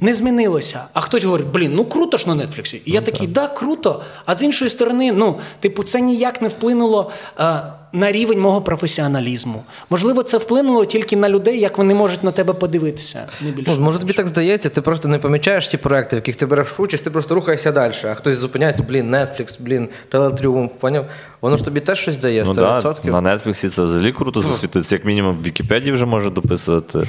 не 0.00 0.14
змінилося. 0.14 0.84
А 0.92 1.00
хтось 1.00 1.24
говорить, 1.24 1.46
блін, 1.46 1.72
ну 1.74 1.84
круто 1.84 2.16
ж 2.16 2.28
на 2.28 2.46
Нетфліксі. 2.46 2.82
І 2.84 2.92
я 2.92 3.00
ну, 3.00 3.06
такий, 3.06 3.26
да, 3.26 3.48
круто. 3.48 4.02
А 4.26 4.34
з 4.34 4.42
іншої 4.42 4.70
сторони, 4.70 5.12
ну, 5.12 5.38
типу, 5.60 5.84
це 5.84 6.00
ніяк 6.00 6.42
не 6.42 6.48
вплинуло 6.48 7.10
а, 7.36 7.62
на 7.92 8.12
рівень 8.12 8.40
мого 8.40 8.62
професіоналізму. 8.62 9.62
Можливо, 9.90 10.22
це 10.22 10.38
вплинуло 10.38 10.84
тільки 10.84 11.16
на 11.16 11.28
людей, 11.28 11.60
як 11.60 11.78
вони 11.78 11.94
можуть 11.94 12.24
на 12.24 12.30
тебе 12.30 12.52
подивитися. 12.52 13.26
Не 13.40 13.50
більше. 13.50 13.72
Може, 13.72 13.98
тобі 13.98 14.12
так 14.12 14.28
здається, 14.28 14.68
ти 14.68 14.80
просто 14.80 15.08
не 15.08 15.18
помічаєш 15.18 15.68
ті 15.68 15.76
проекти, 15.76 16.16
в 16.16 16.18
яких 16.18 16.36
ти 16.36 16.46
береш 16.46 16.68
участь, 16.78 17.04
ти 17.04 17.10
просто 17.10 17.34
рухаєшся 17.34 17.72
далі. 17.72 17.92
А 18.04 18.14
хтось 18.14 18.36
зупиняється, 18.36 18.82
блін, 18.88 19.14
Netflix, 19.14 19.56
блін, 19.60 19.88
Телетріумф, 20.08 20.72
поняв? 20.72 21.06
Воно 21.40 21.56
ж 21.56 21.64
тобі 21.64 21.80
теж 21.80 21.98
щось 21.98 22.18
дає. 22.18 22.44
100%. 22.44 22.94
Ну, 23.04 23.12
да, 23.12 23.20
На 23.20 23.36
Netflix 23.36 23.68
це 23.68 23.82
взагалі 23.82 24.12
круто 24.12 24.42
засвітиться, 24.42 24.94
як 24.94 25.04
мінімум 25.04 25.36
в 25.36 25.42
Вікіпедії 25.42 25.92
вже 25.92 26.06
може 26.06 26.30
дописувати. 26.30 27.06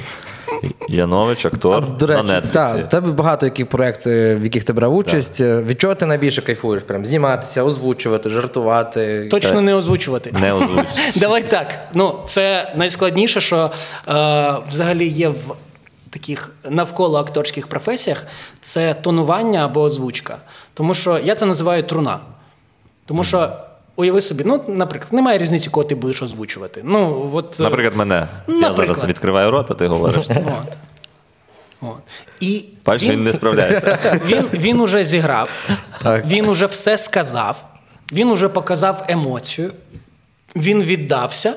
Янович, 0.88 1.46
актор. 1.46 1.84
А, 1.86 1.98
до 1.98 2.06
речі, 2.06 2.22
на 2.22 2.40
Так, 2.40 2.88
тебе 2.88 3.12
багато 3.12 3.46
яких 3.46 3.68
проєктів, 3.68 4.40
в 4.40 4.44
яких 4.44 4.64
ти 4.64 4.72
брав 4.72 4.94
участь. 4.94 5.38
Так. 5.38 5.64
Від 5.64 5.80
чого 5.80 5.94
ти 5.94 6.06
найбільше 6.06 6.42
кайфуєш? 6.42 6.82
Прям 6.82 7.06
зніматися, 7.06 7.64
озвучувати, 7.64 8.30
жартувати. 8.30 9.28
Точно 9.30 9.50
так. 9.50 9.62
не 9.62 9.74
озвучувати. 9.74 10.32
Не 10.40 10.52
озвучувати. 10.52 10.88
Давай 11.16 11.42
так. 11.42 11.88
Ну, 11.94 12.18
це 12.26 12.72
найскладніше, 12.76 13.40
що 13.40 13.70
е, 14.08 14.54
взагалі 14.70 15.08
є 15.08 15.28
в. 15.28 15.54
Таких 16.10 16.50
навколо 16.70 17.18
акторських 17.18 17.66
професіях 17.66 18.26
це 18.60 18.94
тонування 18.94 19.64
або 19.64 19.80
озвучка. 19.80 20.36
Тому 20.74 20.94
що 20.94 21.18
я 21.24 21.34
це 21.34 21.46
називаю 21.46 21.82
труна. 21.82 22.18
Тому 23.06 23.24
що 23.24 23.52
Уяви 23.96 24.20
собі, 24.20 24.42
ну, 24.46 24.60
наприклад, 24.68 25.12
немає 25.12 25.38
різниці, 25.38 25.70
кого 25.70 25.84
ти 25.84 25.94
будеш 25.94 26.22
озвучувати. 26.22 26.80
Ну, 26.84 27.30
от, 27.32 27.60
е, 27.60 27.62
Наприклад, 27.62 27.96
мене. 27.96 28.28
Наприклад. 28.46 28.88
Я 28.88 28.94
зараз 28.94 29.08
відкриваю 29.08 29.50
рот, 29.50 29.70
а 29.70 29.74
ти 29.74 29.86
говориш. 29.86 30.16
От. 30.28 30.76
От. 31.80 31.96
І 32.40 32.64
Бачиш, 32.86 33.08
він, 33.08 33.16
він 33.16 33.24
не 33.24 33.32
справляється. 33.32 33.98
Він 34.26 34.48
він 34.52 34.80
уже 34.80 35.04
зіграв, 35.04 35.50
так. 36.02 36.26
він 36.26 36.48
уже 36.48 36.66
все 36.66 36.98
сказав, 36.98 37.64
він 38.12 38.30
уже 38.30 38.48
показав 38.48 39.04
емоцію, 39.08 39.72
він 40.56 40.82
віддався, 40.82 41.54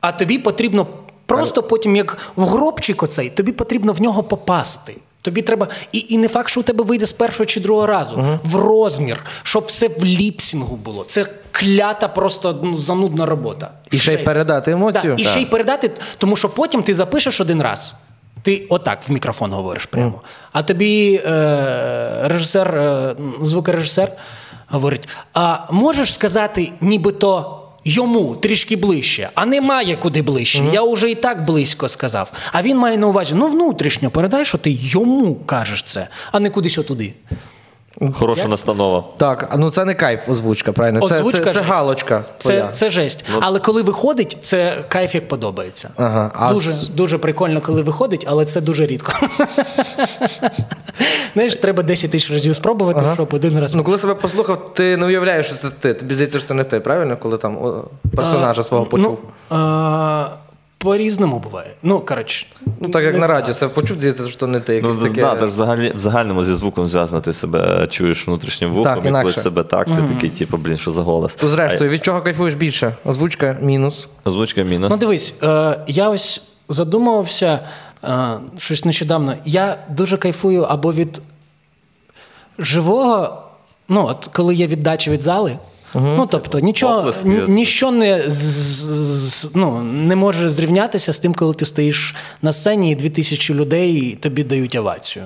а 0.00 0.12
тобі 0.12 0.38
потрібно 0.38 0.86
просто 1.26 1.62
потім, 1.62 1.96
як 1.96 2.32
в 2.36 2.44
гробчик 2.44 3.02
оцей, 3.02 3.30
тобі 3.30 3.52
потрібно 3.52 3.92
в 3.92 4.02
нього 4.02 4.22
попасти. 4.22 4.94
Тобі 5.24 5.42
треба. 5.42 5.68
І 5.92 6.06
і 6.08 6.18
не 6.18 6.28
факт, 6.28 6.48
що 6.48 6.60
у 6.60 6.62
тебе 6.62 6.84
вийде 6.84 7.06
з 7.06 7.12
першого 7.12 7.44
чи 7.44 7.60
другого 7.60 7.86
разу. 7.86 8.16
uh 8.16 8.38
В 8.44 8.56
розмір, 8.56 9.24
щоб 9.42 9.64
все 9.64 9.88
в 9.88 10.04
ліпсінгу 10.04 10.76
було. 10.76 11.04
Це 11.04 11.26
клята, 11.50 12.08
просто 12.08 12.60
ну, 12.62 12.78
занудна 12.78 13.26
робота. 13.26 13.70
І 13.90 13.98
ще 13.98 14.14
й 14.14 14.16
передати 14.16 14.70
емоцію. 14.70 15.14
Да, 15.14 15.22
І 15.22 15.26
ще 15.26 15.40
й 15.40 15.46
передати, 15.46 15.90
тому 16.18 16.36
що 16.36 16.48
потім 16.48 16.82
ти 16.82 16.94
запишеш 16.94 17.40
один 17.40 17.62
раз. 17.62 17.94
Ти 18.42 18.66
отак 18.68 19.08
в 19.08 19.12
мікрофон 19.12 19.52
говориш 19.52 19.86
прямо. 19.86 20.08
Mm. 20.08 20.48
А 20.52 20.62
тобі 20.62 21.20
е, 21.26 22.20
режисер, 22.24 22.76
е, 22.76 23.16
звукорежисер 23.42 24.12
говорить: 24.68 25.08
а 25.34 25.58
можеш 25.70 26.14
сказати, 26.14 26.72
нібито 26.80 27.60
йому 27.84 28.36
трішки 28.36 28.76
ближче, 28.76 29.30
а 29.34 29.46
немає 29.46 29.96
куди 29.96 30.22
ближче. 30.22 30.58
Mm-hmm. 30.58 30.74
Я 30.74 30.82
вже 30.82 31.10
і 31.10 31.14
так 31.14 31.44
близько 31.44 31.88
сказав. 31.88 32.32
А 32.52 32.62
він 32.62 32.78
має 32.78 32.98
на 32.98 33.06
увазі: 33.06 33.34
ну 33.36 33.46
внутрішньо 33.46 34.10
передай, 34.10 34.44
що 34.44 34.58
ти 34.58 34.70
йому 34.70 35.34
кажеш 35.34 35.82
це, 35.82 36.08
а 36.32 36.40
не 36.40 36.50
кудись 36.50 36.78
отуди. 36.78 37.14
Хороша 38.14 38.40
Як? 38.40 38.50
настанова. 38.50 39.04
Так, 39.16 39.48
а 39.50 39.56
ну 39.56 39.70
це 39.70 39.84
не 39.84 39.94
кайф 39.94 40.28
озвучка, 40.28 40.72
правильно? 40.72 41.08
Це, 41.08 41.14
Озвучка 41.16 41.38
це, 41.38 41.44
це 41.44 41.52
жесть. 41.52 41.64
галочка. 41.66 42.24
Твоя. 42.38 42.66
Це, 42.66 42.72
це 42.72 42.90
жесть. 42.90 43.24
Але 43.40 43.58
коли 43.58 43.82
виходить, 43.82 44.36
це 44.42 44.76
кайф 44.88 45.14
як 45.14 45.28
подобається. 45.28 45.90
Ага, 45.96 46.30
а 46.34 46.54
дуже, 46.54 46.72
з- 46.72 46.88
дуже 46.88 47.18
прикольно, 47.18 47.60
коли 47.60 47.82
виходить, 47.82 48.24
але 48.28 48.44
це 48.44 48.60
дуже 48.60 48.86
рідко. 48.86 49.12
Знаєш, 51.34 51.56
треба 51.56 51.82
10 51.82 52.10
тисяч 52.10 52.30
разів 52.30 52.56
спробувати, 52.56 53.00
щоб 53.14 53.28
один 53.34 53.60
раз. 53.60 53.74
Ну, 53.74 53.84
коли 53.84 53.98
себе 53.98 54.14
послухав, 54.14 54.74
ти 54.74 54.96
не 54.96 55.06
уявляєш, 55.06 55.46
що 55.46 55.54
це 55.54 55.70
ти. 55.70 55.94
Тобі 55.94 56.14
здається, 56.14 56.38
що 56.38 56.48
це 56.48 56.54
не 56.54 56.64
ти, 56.64 56.80
правильно? 56.80 57.16
Коли 57.16 57.38
там 57.38 57.56
о, 57.56 57.84
персонажа 58.16 58.62
свого 58.62 58.86
почув. 58.86 59.18
Ну, 59.50 59.56
а, 59.58 60.26
по-різному 60.84 61.38
буває. 61.38 61.70
Ну, 61.82 62.00
коротше. 62.00 62.46
Ну, 62.80 62.88
так 62.88 63.04
як 63.04 63.14
не 63.14 63.20
на 63.20 63.26
радіо, 63.26 63.54
себе 63.54 63.74
почув, 63.74 63.98
здається, 63.98 64.28
що 64.28 64.46
не 64.46 64.60
ти. 64.60 64.82
Ну, 64.82 64.88
Якесь 64.88 65.04
таке... 65.04 65.20
да, 65.20 65.34
тож 65.34 65.48
взагалі, 65.50 65.92
в 65.96 65.98
загальному 65.98 66.44
зі 66.44 66.54
звуком 66.54 66.86
зв'язано, 66.86 67.20
ти 67.20 67.32
себе 67.32 67.86
чуєш 67.90 68.28
внутрішнім 68.28 68.70
вухом, 68.70 68.94
Так, 68.94 69.06
і 69.06 69.10
коли 69.10 69.32
себе 69.32 69.62
так, 69.62 69.86
ти 69.86 70.14
такий, 70.14 70.30
типу, 70.30 70.56
блін, 70.56 70.76
що 70.76 70.90
за 70.90 71.02
голос. 71.02 71.34
То 71.34 71.48
зрештою, 71.48 71.90
від 71.90 72.04
чого 72.04 72.22
кайфуєш 72.22 72.54
більше? 72.54 72.96
Озвучка 73.04 73.56
мінус. 73.62 74.08
Озвучка 74.24 74.62
мінус. 74.62 74.90
Ну, 74.90 74.96
дивись, 74.96 75.34
е, 75.42 75.78
я 75.86 76.08
ось 76.08 76.42
задумувався 76.68 77.60
е, 78.04 78.28
щось 78.58 78.84
нещодавно. 78.84 79.34
Я 79.44 79.78
дуже 79.90 80.16
кайфую 80.16 80.62
або 80.62 80.92
від 80.92 81.20
живого, 82.58 83.42
ну, 83.88 84.06
от 84.06 84.30
коли 84.32 84.54
є 84.54 84.66
віддача 84.66 85.10
від 85.10 85.22
зали. 85.22 85.58
Ну, 85.94 86.26
тобто, 86.30 86.58
нічого, 86.58 86.98
Оплески, 86.98 87.28
ні- 87.28 87.44
ніщо 87.48 87.90
не, 87.90 88.30
з, 88.30 88.32
з- 88.32 89.50
ну, 89.54 89.80
не 89.82 90.16
може 90.16 90.48
зрівнятися 90.48 91.12
з 91.12 91.18
тим, 91.18 91.34
коли 91.34 91.54
ти 91.54 91.64
стоїш 91.66 92.14
на 92.42 92.52
сцені 92.52 92.92
і 92.92 92.94
дві 92.94 93.10
тисячі 93.10 93.54
людей 93.54 94.18
тобі 94.20 94.44
дають 94.44 94.74
овацію. 94.74 95.24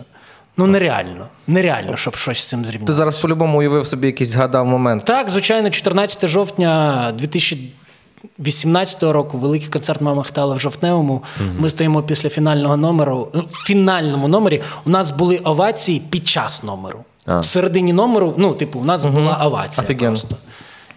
Ну, 0.56 0.66
нереально. 0.66 1.26
Нереально, 1.46 1.96
щоб 1.96 2.16
щось 2.16 2.38
з 2.38 2.48
цим 2.48 2.64
зрівняти. 2.64 2.86
Ти 2.86 2.92
зараз 2.94 3.16
по-любому 3.16 3.58
уявив 3.58 3.86
собі 3.86 4.06
якийсь 4.06 4.30
згадав 4.30 4.66
момент. 4.66 5.04
Так, 5.04 5.30
звичайно, 5.30 5.70
14 5.70 6.26
жовтня 6.26 7.12
2018 7.18 9.02
року 9.12 9.38
великий 9.38 9.68
концерт 9.68 10.00
Мама 10.00 10.22
Хтала 10.22 10.54
в 10.54 10.60
жовтневому. 10.60 11.22
Ми 11.58 11.70
стоїмо 11.70 12.02
після 12.02 12.28
фінального 12.28 12.76
номеру. 12.76 13.28
В 13.34 13.66
фінальному 13.66 14.28
номері 14.28 14.62
у 14.86 14.90
нас 14.90 15.10
були 15.10 15.36
овації 15.38 16.02
під 16.10 16.28
час 16.28 16.62
номеру. 16.62 17.04
А. 17.28 17.38
В 17.38 17.44
середині 17.44 17.92
номеру, 17.92 18.34
ну, 18.36 18.54
типу, 18.54 18.78
у 18.78 18.84
нас 18.84 19.04
була 19.04 19.42
овація. 19.46 19.84
Офігенно. 19.84 20.08
просто. 20.16 20.36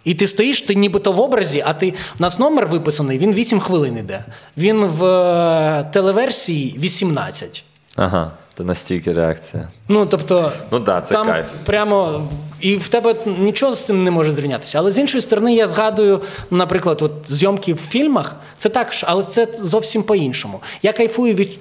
І 0.03 0.13
ти 0.13 0.27
стоїш, 0.27 0.61
ти 0.61 0.75
нібито 0.75 1.11
в 1.11 1.19
образі, 1.19 1.63
а 1.65 1.73
ти. 1.73 1.93
У 2.19 2.21
нас 2.21 2.39
номер 2.39 2.67
виписаний, 2.67 3.17
він 3.17 3.33
8 3.33 3.59
хвилин 3.59 3.97
іде. 3.97 4.25
Він 4.57 4.85
в 4.85 5.05
е, 5.05 5.89
телеверсії 5.93 6.75
18. 6.77 7.63
Ага, 7.95 8.31
то 8.53 8.63
настільки 8.63 9.13
реакція. 9.13 9.67
Ну, 9.87 10.05
тобто, 10.05 10.51
Ну 10.71 10.79
да, 10.79 11.01
це 11.01 11.13
там 11.13 11.27
кайф. 11.27 11.47
прямо 11.65 12.27
і 12.59 12.75
в 12.75 12.87
тебе 12.87 13.15
нічого 13.39 13.75
з 13.75 13.85
цим 13.85 14.03
не 14.03 14.11
може 14.11 14.31
зрівнятися. 14.31 14.77
Але 14.77 14.91
з 14.91 14.97
іншої 14.97 15.21
сторони, 15.21 15.55
я 15.55 15.67
згадую, 15.67 16.21
наприклад, 16.51 17.01
от 17.01 17.11
зйомки 17.25 17.73
в 17.73 17.77
фільмах, 17.77 18.35
це 18.57 18.69
також, 18.69 19.05
але 19.07 19.23
це 19.23 19.47
зовсім 19.59 20.03
по-іншому. 20.03 20.61
Я 20.81 20.93
кайфую 20.93 21.33
від 21.33 21.57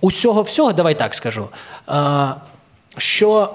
усього 0.00 0.42
всього, 0.42 0.72
давай 0.72 0.98
так 0.98 1.14
скажу, 1.14 1.48
що 2.98 3.50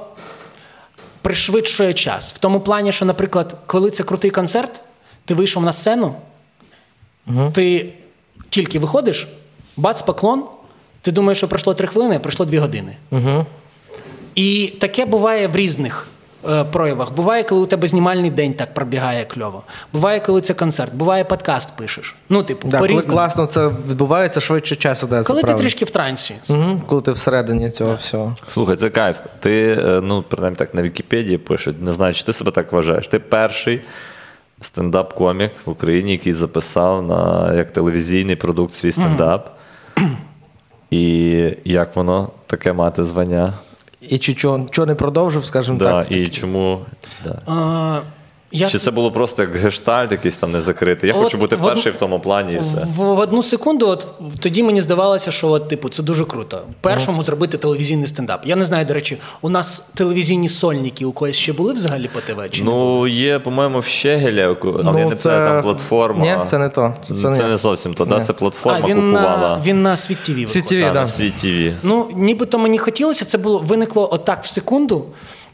пришвидшує 1.22 1.94
час. 1.94 2.34
В 2.34 2.38
тому 2.38 2.60
плані, 2.62 2.92
що, 2.92 3.06
наприклад, 3.06 3.56
коли 3.66 3.92
це 3.92 4.04
крутий 4.04 4.32
концерт, 4.32 4.82
ти 5.26 5.34
вийшов 5.34 5.64
на 5.64 5.74
сцену, 5.74 6.16
ти 7.54 7.94
тільки 8.50 8.80
виходиш, 8.80 9.28
бац, 9.78 10.02
поклон, 10.02 10.44
ти 11.02 11.12
думаєш, 11.12 11.38
що 11.38 11.48
пройшло 11.48 11.74
три 11.74 11.88
хвилини, 11.88 12.16
а 12.16 12.20
пройшло 12.20 12.46
дві 12.46 12.58
години. 12.58 12.96
І 14.36 14.74
таке 14.80 15.06
буває 15.06 15.48
в 15.48 15.56
різних 15.56 16.08
проявах. 16.72 17.14
Буває, 17.14 17.44
коли 17.44 17.62
у 17.62 17.66
тебе 17.66 17.88
знімальний 17.88 18.30
день 18.30 18.54
так 18.54 18.74
пробігає 18.74 19.26
кльово. 19.26 19.64
Буває, 19.94 20.20
коли 20.20 20.42
це 20.42 20.54
концерт, 20.54 20.94
буває 20.94 21.24
подкаст 21.24 21.76
пишеш. 21.76 22.16
Ну, 22.30 22.44
типу, 22.44 22.68
Да, 22.68 22.80
коли 22.80 23.02
класно 23.02 23.46
це 23.46 23.68
відбувається, 23.68 24.42
швидше 24.42 24.76
час 24.76 25.04
іде. 25.04 25.24
Коли 25.24 25.42
це 25.42 25.48
ти 25.48 25.54
трішки 25.54 25.86
в 25.86 25.90
трансі. 25.90 26.36
Угу, 26.50 26.82
коли 26.88 27.02
ти 27.02 27.12
всередині 27.12 27.70
цього 27.70 27.96
всього. 27.96 28.36
Слухай, 28.48 28.76
це 28.76 28.90
кайф. 28.90 29.18
Ти, 29.40 29.78
е, 29.80 30.02
ну, 30.04 30.24
принаймні 30.28 30.58
так 30.58 30.74
на 30.74 30.82
Вікіпедії 30.82 31.38
пишуть, 31.38 31.82
не 31.82 31.94
знаю, 31.94 32.14
чи 32.14 32.24
ти 32.24 32.34
себе 32.34 32.52
так 32.52 32.72
вважаєш. 32.72 33.08
Ти 33.08 33.20
перший 33.20 33.82
стендап-комік 34.62 35.52
в 35.66 35.70
Україні, 35.70 36.12
який 36.12 36.34
записав 36.34 37.04
на 37.04 37.54
як 37.54 37.72
телевізійний 37.72 38.36
продукт 38.36 38.74
свій 38.74 38.92
стендап. 38.92 39.50
І 40.92 41.54
як 41.66 41.96
воно 41.96 42.30
таке 42.48 42.74
мати 42.74 43.04
звання? 43.04 43.54
І 44.02 44.18
чи 44.18 44.34
чого, 44.34 44.68
чо 44.72 44.86
не 44.86 44.96
продовжив, 44.96 45.46
скажімо 45.46 45.78
Да, 45.78 46.04
так. 46.04 46.18
і 46.18 46.28
чому? 46.28 46.80
Да. 47.24 47.42
А, 47.48 48.00
я 48.52 48.68
Чи 48.68 48.78
це 48.78 48.92
було 48.92 49.12
просто 49.12 49.42
як 49.42 49.56
гештальт 49.56 50.12
якийсь 50.12 50.38
там 50.38 50.52
не 50.52 50.62
закритий? 50.62 51.10
Я 51.10 51.16
От 51.16 51.24
хочу 51.24 51.38
бути 51.38 51.56
в 51.56 51.62
перший 51.62 51.92
в 51.92 51.96
тому 51.96 52.20
плані 52.20 52.54
і 52.54 52.60
все. 52.60 52.88
В, 52.96 52.98
в 52.98 53.20
одну 53.20 53.44
секунду, 53.44 53.88
от 53.88 54.08
тоді 54.40 54.64
мені 54.64 54.82
здавалося, 54.82 55.32
що 55.32 55.48
от, 55.48 55.68
типу, 55.68 55.90
це 55.90 56.04
дуже 56.04 56.26
круто. 56.26 56.62
Першому 56.82 57.24
зробити 57.24 57.58
телевізійний 57.58 58.08
стендап. 58.08 58.46
Я 58.46 58.56
не 58.56 58.66
знаю, 58.66 58.86
до 58.86 58.94
речі, 58.94 59.18
у 59.42 59.50
нас 59.50 59.80
телевізійні 59.96 60.50
сольники 60.50 61.06
у 61.06 61.12
когось 61.12 61.36
ще 61.36 61.54
були 61.54 61.74
взагалі 61.74 62.10
по 62.14 62.20
ТВ? 62.20 62.52
Чи 62.52 62.64
не? 62.64 62.70
Ну, 62.70 63.08
є, 63.08 63.40
по-моєму, 63.40 63.80
в 63.80 63.86
Щегеля, 63.86 64.56
але 64.64 65.00
я 65.00 65.10
не 65.10 65.16
знаю, 65.16 65.50
там 65.50 65.64
платформа. 65.64 66.22
Ні, 66.26 66.50
це 66.50 66.58
не 66.58 66.70
то. 66.70 66.94
Це, 67.04 67.16
Це, 67.16 67.22
це 67.22 67.44
не. 67.44 67.50
не 67.50 67.58
зовсім 67.58 67.94
то, 67.94 68.06
да? 68.06 68.20
Це 68.20 68.34
платформа 68.34 68.80
а, 68.84 68.88
він 68.88 69.12
на, 69.12 69.20
купувала 69.20 69.62
він 69.66 69.84
на 69.84 69.98
Sweet 69.98 70.18
TV. 70.24 70.50
Sweet 70.50 70.66
TV, 70.66 70.80
да. 70.80 70.94
на 70.94 71.06
ТВ. 71.06 71.76
Ну, 71.84 72.12
нібито 72.16 72.58
мені 72.58 72.78
хотілося, 72.78 73.26
це 73.26 73.38
було 73.38 73.60
виникло 73.60 74.10
отак 74.12 74.44
в 74.44 74.48
секунду. 74.48 75.06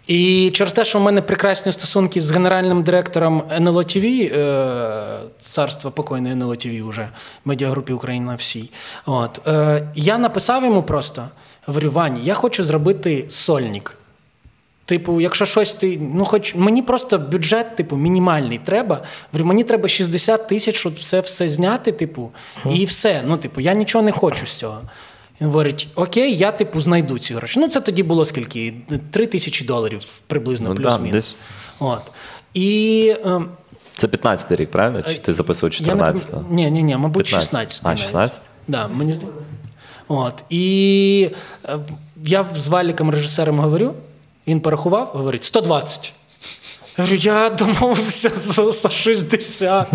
І 0.07 0.51
через 0.53 0.73
те, 0.73 0.85
що 0.85 0.99
в 0.99 1.01
мене 1.01 1.21
прекрасні 1.21 1.71
стосунки 1.71 2.21
з 2.21 2.31
генеральним 2.31 2.83
директором 2.83 3.43
НЛО 3.51 3.83
ТВ, 3.83 4.05
е, 4.05 5.19
царство 5.41 5.91
покойне 5.91 6.31
НЛО 6.31 6.55
ТВ 6.55 6.87
уже, 6.87 7.09
медіагрупі 7.45 7.93
Україна 7.93 8.35
всій. 8.35 8.69
От, 9.05 9.47
е, 9.47 9.87
я 9.95 10.17
написав 10.17 10.63
йому 10.63 10.83
просто: 10.83 11.27
говорю, 11.65 11.91
Вань, 11.91 12.19
я 12.23 12.33
хочу 12.33 12.63
зробити 12.63 13.25
сольник. 13.29 13.97
Типу, 14.85 15.21
якщо 15.21 15.45
щось 15.45 15.73
ти. 15.73 15.99
Ну, 16.13 16.25
хоч 16.25 16.55
мені 16.55 16.81
просто 16.81 17.17
бюджет, 17.17 17.75
типу, 17.75 17.95
мінімальний 17.95 18.57
треба. 18.57 19.01
Говорю, 19.31 19.47
мені 19.47 19.63
треба 19.63 19.87
60 19.89 20.47
тисяч, 20.47 20.75
щоб 20.75 20.99
це 20.99 21.19
все 21.19 21.49
зняти, 21.49 21.91
типу, 21.91 22.31
і 22.71 22.85
все. 22.85 23.23
Ну, 23.25 23.37
типу, 23.37 23.61
я 23.61 23.73
нічого 23.73 24.03
не 24.03 24.11
хочу 24.11 24.45
з 24.45 24.53
цього. 24.53 24.81
Він 25.41 25.47
говорить: 25.47 25.87
Окей, 25.95 26.37
я 26.37 26.51
типу 26.51 26.81
знайду 26.81 27.19
ці 27.19 27.33
гроші. 27.33 27.59
Ну, 27.59 27.67
це 27.67 27.81
тоді 27.81 28.03
було 28.03 28.25
скільки? 28.25 28.73
3 29.11 29.25
тисячі 29.25 29.65
доларів 29.65 30.05
приблизно, 30.27 30.69
Ну, 30.69 30.75
плюс-мінус. 30.75 31.11
десь- 31.11 31.49
От. 31.79 32.11
І. 32.53 33.15
ем, 33.25 33.49
Це 33.97 34.07
15-й 34.07 34.55
рік, 34.55 34.71
правильно? 34.71 35.01
Чи 35.03 35.19
ти 35.19 35.33
записував 35.33 35.71
14-го? 35.73 36.45
Ні, 36.49 36.71
ні, 36.71 36.83
ні, 36.83 36.97
мабуть, 36.97 37.25
15. 37.25 37.71
16. 37.71 37.85
А, 37.85 37.97
16? 37.97 38.41
Да, 38.67 38.87
мені 38.87 39.15
От. 40.07 40.43
І 40.49 41.29
е, 41.65 41.79
я 42.25 42.45
з 42.55 42.67
Валіком 42.67 43.09
режисером 43.09 43.59
говорю, 43.59 43.93
він 44.47 44.61
порахував, 44.61 45.07
говорить 45.13 45.43
120. 45.43 46.13
Я 46.97 47.03
говорю, 47.03 47.21
я 47.21 47.49
домовився 47.49 48.31
за, 48.35 48.71
за 48.71 48.89
60. 48.89 49.87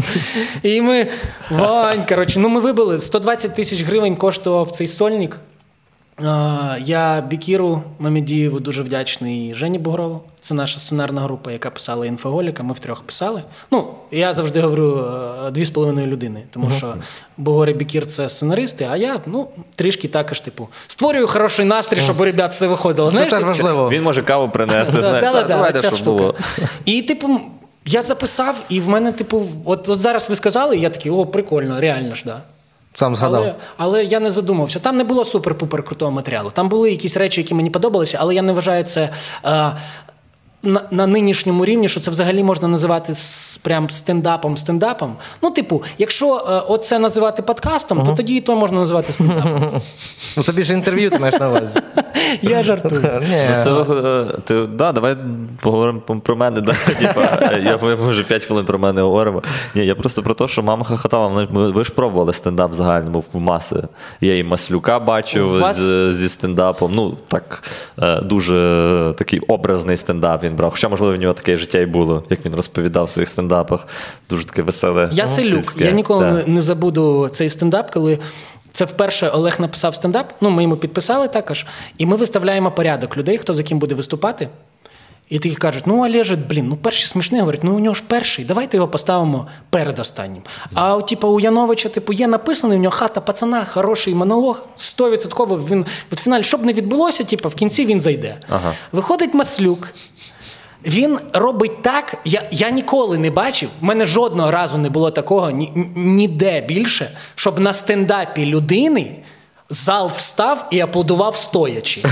І 0.63 0.81
ми, 0.81 1.09
Вань, 1.51 2.07
коротше, 2.07 2.39
ну 2.39 2.49
ми 2.49 2.61
вибили 2.61 2.99
120 2.99 3.55
тисяч 3.55 3.83
гривень 3.83 4.17
коштував 4.17 4.71
цей 4.71 4.87
сольник. 4.87 5.41
Я 6.81 7.25
Бікіру 7.29 7.83
Мамедієву 7.99 8.61
дуже 8.61 8.83
вдячний 8.83 9.55
Жені 9.55 9.79
Бугрову. 9.79 10.21
Це 10.41 10.55
наша 10.55 10.79
сценарна 10.79 11.21
група, 11.21 11.53
яка 11.53 11.71
писала 11.71 12.07
інфоголіка. 12.07 12.63
Ми 12.63 12.73
втрьох 12.73 13.03
писали. 13.03 13.43
Ну, 13.71 13.87
я 14.11 14.35
завжди 14.35 14.61
говорю 14.61 15.05
е, 15.47 15.51
дві 15.51 15.65
з 15.65 15.71
половиною 15.71 16.07
людини, 16.07 16.43
тому 16.51 16.71
що 16.71 16.95
Бугор 17.37 17.71
і 17.71 17.73
Бікір 17.75 18.07
це 18.07 18.29
сценаристи, 18.29 18.89
а 18.91 18.97
я 18.97 19.21
ну, 19.27 19.49
трішки 19.75 20.09
також, 20.09 20.41
типу, 20.41 20.69
створюю 20.87 21.27
хороший 21.27 21.65
настрій, 21.65 22.01
щоб 22.01 22.21
у 22.21 22.25
ребят 22.25 22.51
все 22.51 22.67
виходило. 22.67 23.13
Це 23.13 23.27
теж 23.27 23.43
важливо. 23.43 23.89
Він 23.91 24.03
може 24.03 24.23
каву 24.23 24.49
принести, 24.49 25.01
знаєш. 25.01 25.25
да, 25.25 25.33
да, 25.33 25.33
«Та, 25.33 25.43
да, 25.43 25.49
давайте, 25.49 25.81
ця 25.81 25.89
щоб 25.91 26.01
штука. 26.01 26.19
було. 26.19 26.35
І, 26.85 27.03
типу, 27.03 27.41
я 27.87 28.03
записав, 28.03 28.63
і 28.69 28.81
в 28.81 28.89
мене, 28.89 29.13
типу, 29.13 29.47
от, 29.65 29.89
от 29.89 29.99
зараз 29.99 30.31
ви 30.31 30.37
сказали, 30.37 30.77
і 30.77 30.81
я 30.81 30.91
такий, 30.91 31.13
о, 31.13 31.27
прикольно, 31.27 31.81
реально 31.81 32.15
ж, 32.15 32.23
да. 32.27 32.43
Сам 32.95 33.17
згадав. 33.17 33.43
Але, 33.43 33.55
але 33.77 34.05
я 34.05 34.21
не 34.21 34.31
задумався. 34.31 34.79
Там 34.79 34.97
не 34.97 35.05
було 35.05 35.23
супер-пупер 35.23 35.83
крутого 35.83 36.11
матеріалу. 36.11 36.51
Там 36.51 36.69
були 36.69 36.91
якісь 36.91 37.17
речі, 37.17 37.41
які 37.41 37.55
мені 37.55 37.71
подобалися, 37.71 38.19
але 38.21 38.35
я 38.35 38.43
не 38.43 38.53
вважаю 38.53 38.85
це. 38.85 39.11
Е, 39.45 39.77
на, 40.63 40.81
на 40.91 41.07
нинішньому 41.07 41.65
рівні, 41.65 41.89
що 41.89 42.01
це 42.01 42.11
взагалі 42.11 42.43
можна 42.43 42.69
називати 42.69 43.13
прям 43.63 43.91
стендапом 43.91 44.57
стендапом. 44.57 45.17
Ну, 45.43 45.51
типу, 45.51 45.83
якщо 45.99 46.37
е, 46.37 46.63
оце 46.69 46.99
називати 46.99 47.43
подкастом, 47.43 48.07
то 48.07 48.13
тоді 48.13 48.37
і 48.37 48.41
то 48.41 48.57
можна 48.57 48.79
називати 48.79 49.13
стендапом. 49.13 49.71
Ну, 50.37 50.43
це 50.43 50.53
більше 50.53 50.73
інтерв'ю 50.73 51.11
ти 51.11 51.19
маєш 51.19 51.41
на 51.41 51.49
увазі. 51.49 51.81
Я 52.43 52.63
жартую. 52.63 53.03
Ну, 53.31 53.65
це, 53.65 53.71
е, 53.71 54.25
ти, 54.45 54.67
да, 54.67 54.93
давай 54.93 55.17
поговоримо 55.63 56.01
про 56.01 56.37
мене. 56.37 56.61
Да, 56.61 56.73
типа, 56.73 57.39
я, 57.65 57.79
ми 57.83 57.95
вже 57.95 58.23
5 58.23 58.45
хвилин 58.45 58.65
про 58.65 58.79
мене 58.79 59.03
говоримо. 59.03 59.43
Ні, 59.75 59.87
я 59.87 59.95
просто 59.95 60.23
про 60.23 60.35
те, 60.35 60.49
що 60.49 60.63
мама 60.63 60.85
хохотала. 60.85 61.47
Ви 61.51 61.85
ж 61.85 61.93
пробували 61.93 62.33
стендап 62.33 62.71
в 62.71 62.75
загальному 62.75 63.25
в 63.33 63.41
маси. 63.41 63.83
Я 64.21 64.39
і 64.39 64.45
Маслюка 64.45 64.99
бачив 64.99 65.65
з, 65.73 66.13
зі 66.13 66.29
стендапом. 66.29 66.93
Ну, 66.95 67.17
так, 67.29 67.63
е, 67.99 68.21
дуже 68.21 69.15
такий 69.19 69.41
образний 69.41 69.97
стендап 69.97 70.45
він 70.51 70.57
брав. 70.57 70.71
Хоча, 70.71 70.89
можливо, 70.89 71.15
в 71.17 71.21
нього 71.21 71.35
таке 71.35 71.57
життя 71.57 71.79
і 71.79 71.87
було, 71.87 72.25
як 72.31 72.47
він 72.47 72.55
розповідав 72.55 73.05
в 73.05 73.11
своїх 73.11 73.29
стендапах. 73.29 73.89
Дуже 74.31 74.45
таке 74.45 74.63
веселе. 74.63 75.09
Я 75.13 75.27
селюк. 75.27 75.51
сільське. 75.65 75.85
Я 75.85 75.91
ніколи 75.91 76.25
Да. 76.47 76.51
не- 76.53 76.61
забуду 76.61 77.29
цей 77.33 77.49
стендап, 77.49 77.91
коли. 77.91 78.19
Це 78.73 78.85
вперше 78.85 79.29
Олег 79.29 79.61
написав 79.61 79.95
стендап. 79.95 80.33
Ну, 80.41 80.51
ми 80.51 80.63
йому 80.63 80.77
підписали 80.77 81.29
також, 81.29 81.67
і 81.99 82.07
ми 82.07 82.17
виставляємо 82.17 82.71
порядок 82.71 83.17
людей, 83.17 83.39
хто 83.39 83.55
за 83.55 83.63
ким 83.63 83.79
буде 83.79 83.95
виступати. 83.95 84.49
І 85.29 85.39
такі 85.39 85.55
кажуть: 85.55 85.83
ну 85.87 86.05
Олеже, 86.07 86.37
блін, 86.37 86.67
ну 86.69 86.77
перший 86.77 87.07
смішний, 87.07 87.41
говорить, 87.41 87.65
ну 87.65 87.77
у 87.77 87.81
нього 87.81 87.95
ж 87.95 88.03
перший, 88.07 88.45
давайте 88.45 88.77
його 88.77 88.89
поставимо 88.89 89.47
перед 89.71 89.99
останнім. 89.99 90.43
А 90.75 90.97
от, 90.97 91.07
типу, 91.07 91.29
у 91.29 91.41
Яновича, 91.41 91.89
типу, 91.89 92.13
є 92.13 92.27
написаний, 92.27 92.79
в 92.79 92.81
нього 92.81 92.97
хата 92.97 93.21
пацана, 93.21 93.65
хороший 93.65 94.15
монолог, 94.15 94.67
100% 94.77 95.69
він 95.71 95.87
в 96.13 96.17
фіналі, 96.17 96.43
щоб 96.43 96.65
не 96.65 96.73
відбулося, 96.73 97.25
типу, 97.25 97.49
в 97.49 97.55
кінці 97.55 97.87
він 97.87 98.01
зайде. 98.01 98.37
Ага. 98.49 98.73
Виходить 98.93 99.35
Маслюк. 99.35 99.89
Він 100.85 101.19
робить 101.33 101.83
так, 101.83 102.17
я, 102.25 102.49
я 102.51 102.71
ніколи 102.71 103.19
не 103.19 103.31
бачив, 103.31 103.69
в 103.81 103.85
мене 103.85 104.07
жодного 104.07 104.51
разу 104.51 104.79
не 104.79 104.91
було 104.91 105.11
такого 105.11 105.51
ні, 105.51 105.73
ніде 105.97 106.61
більше, 106.61 107.11
щоб 107.35 107.59
на 107.59 107.73
стендапі 107.73 108.47
людини 108.47 109.17
зал 109.71 110.11
встав 110.17 110.67
і 110.71 110.81
аплодував 110.81 111.37
стоячи. 111.37 112.03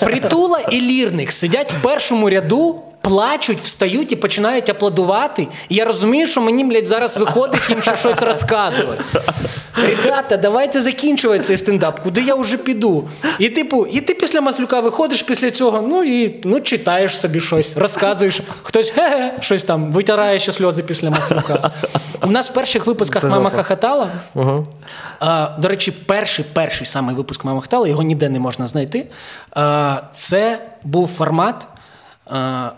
Притула 0.00 0.60
і 0.60 0.80
лірник 0.80 1.32
сидять 1.32 1.72
в 1.72 1.82
першому 1.82 2.30
ряду, 2.30 2.82
плачуть, 3.02 3.60
встають 3.60 4.12
і 4.12 4.16
починають 4.16 4.68
аплодувати. 4.68 5.48
І 5.68 5.74
я 5.74 5.84
розумію, 5.84 6.26
що 6.26 6.40
мені, 6.40 6.64
блядь, 6.64 6.86
зараз 6.86 7.18
виходить 7.18 7.70
їм 7.70 7.82
ще 7.82 7.96
щось 7.96 8.16
розказувати. 8.20 9.04
Ребята, 9.76 10.36
давайте 10.36 10.82
закінчувати 10.82 11.44
цей 11.44 11.56
стендап, 11.56 12.00
куди 12.00 12.22
я 12.22 12.34
вже 12.34 12.56
піду. 12.56 13.08
І 13.38 13.48
типу, 13.48 13.86
і 13.86 14.00
ти 14.00 14.14
після 14.14 14.40
Маслюка 14.40 14.80
виходиш 14.80 15.22
після 15.22 15.50
цього, 15.50 15.82
ну 15.88 16.04
і 16.04 16.40
ну, 16.44 16.60
читаєш 16.60 17.20
собі 17.20 17.40
щось, 17.40 17.76
розказуєш, 17.76 18.40
хтось 18.62 18.92
ге 18.96 19.34
щось 19.40 19.64
там 19.64 19.92
витирає 19.92 20.38
ще 20.38 20.52
сльози 20.52 20.82
після 20.82 21.10
Маслюка. 21.10 21.70
У 22.22 22.30
нас 22.30 22.50
в 22.50 22.54
перших 22.54 22.86
випусках 22.86 23.24
мама 23.24 23.50
жопа. 23.50 23.56
хохотала. 23.56 24.08
А, 25.20 25.48
до 25.58 25.68
речі, 25.68 25.90
перший 25.90 26.44
перший 26.52 26.86
самий 26.86 27.16
випуск 27.16 27.44
мама 27.44 27.58
хохотала, 27.58 27.88
його 27.88 28.02
ніде 28.02 28.28
не 28.28 28.40
можна 28.40 28.66
знайти. 28.66 29.06
А, 29.50 30.00
це 30.14 30.58
був 30.82 31.08
формат 31.08 31.66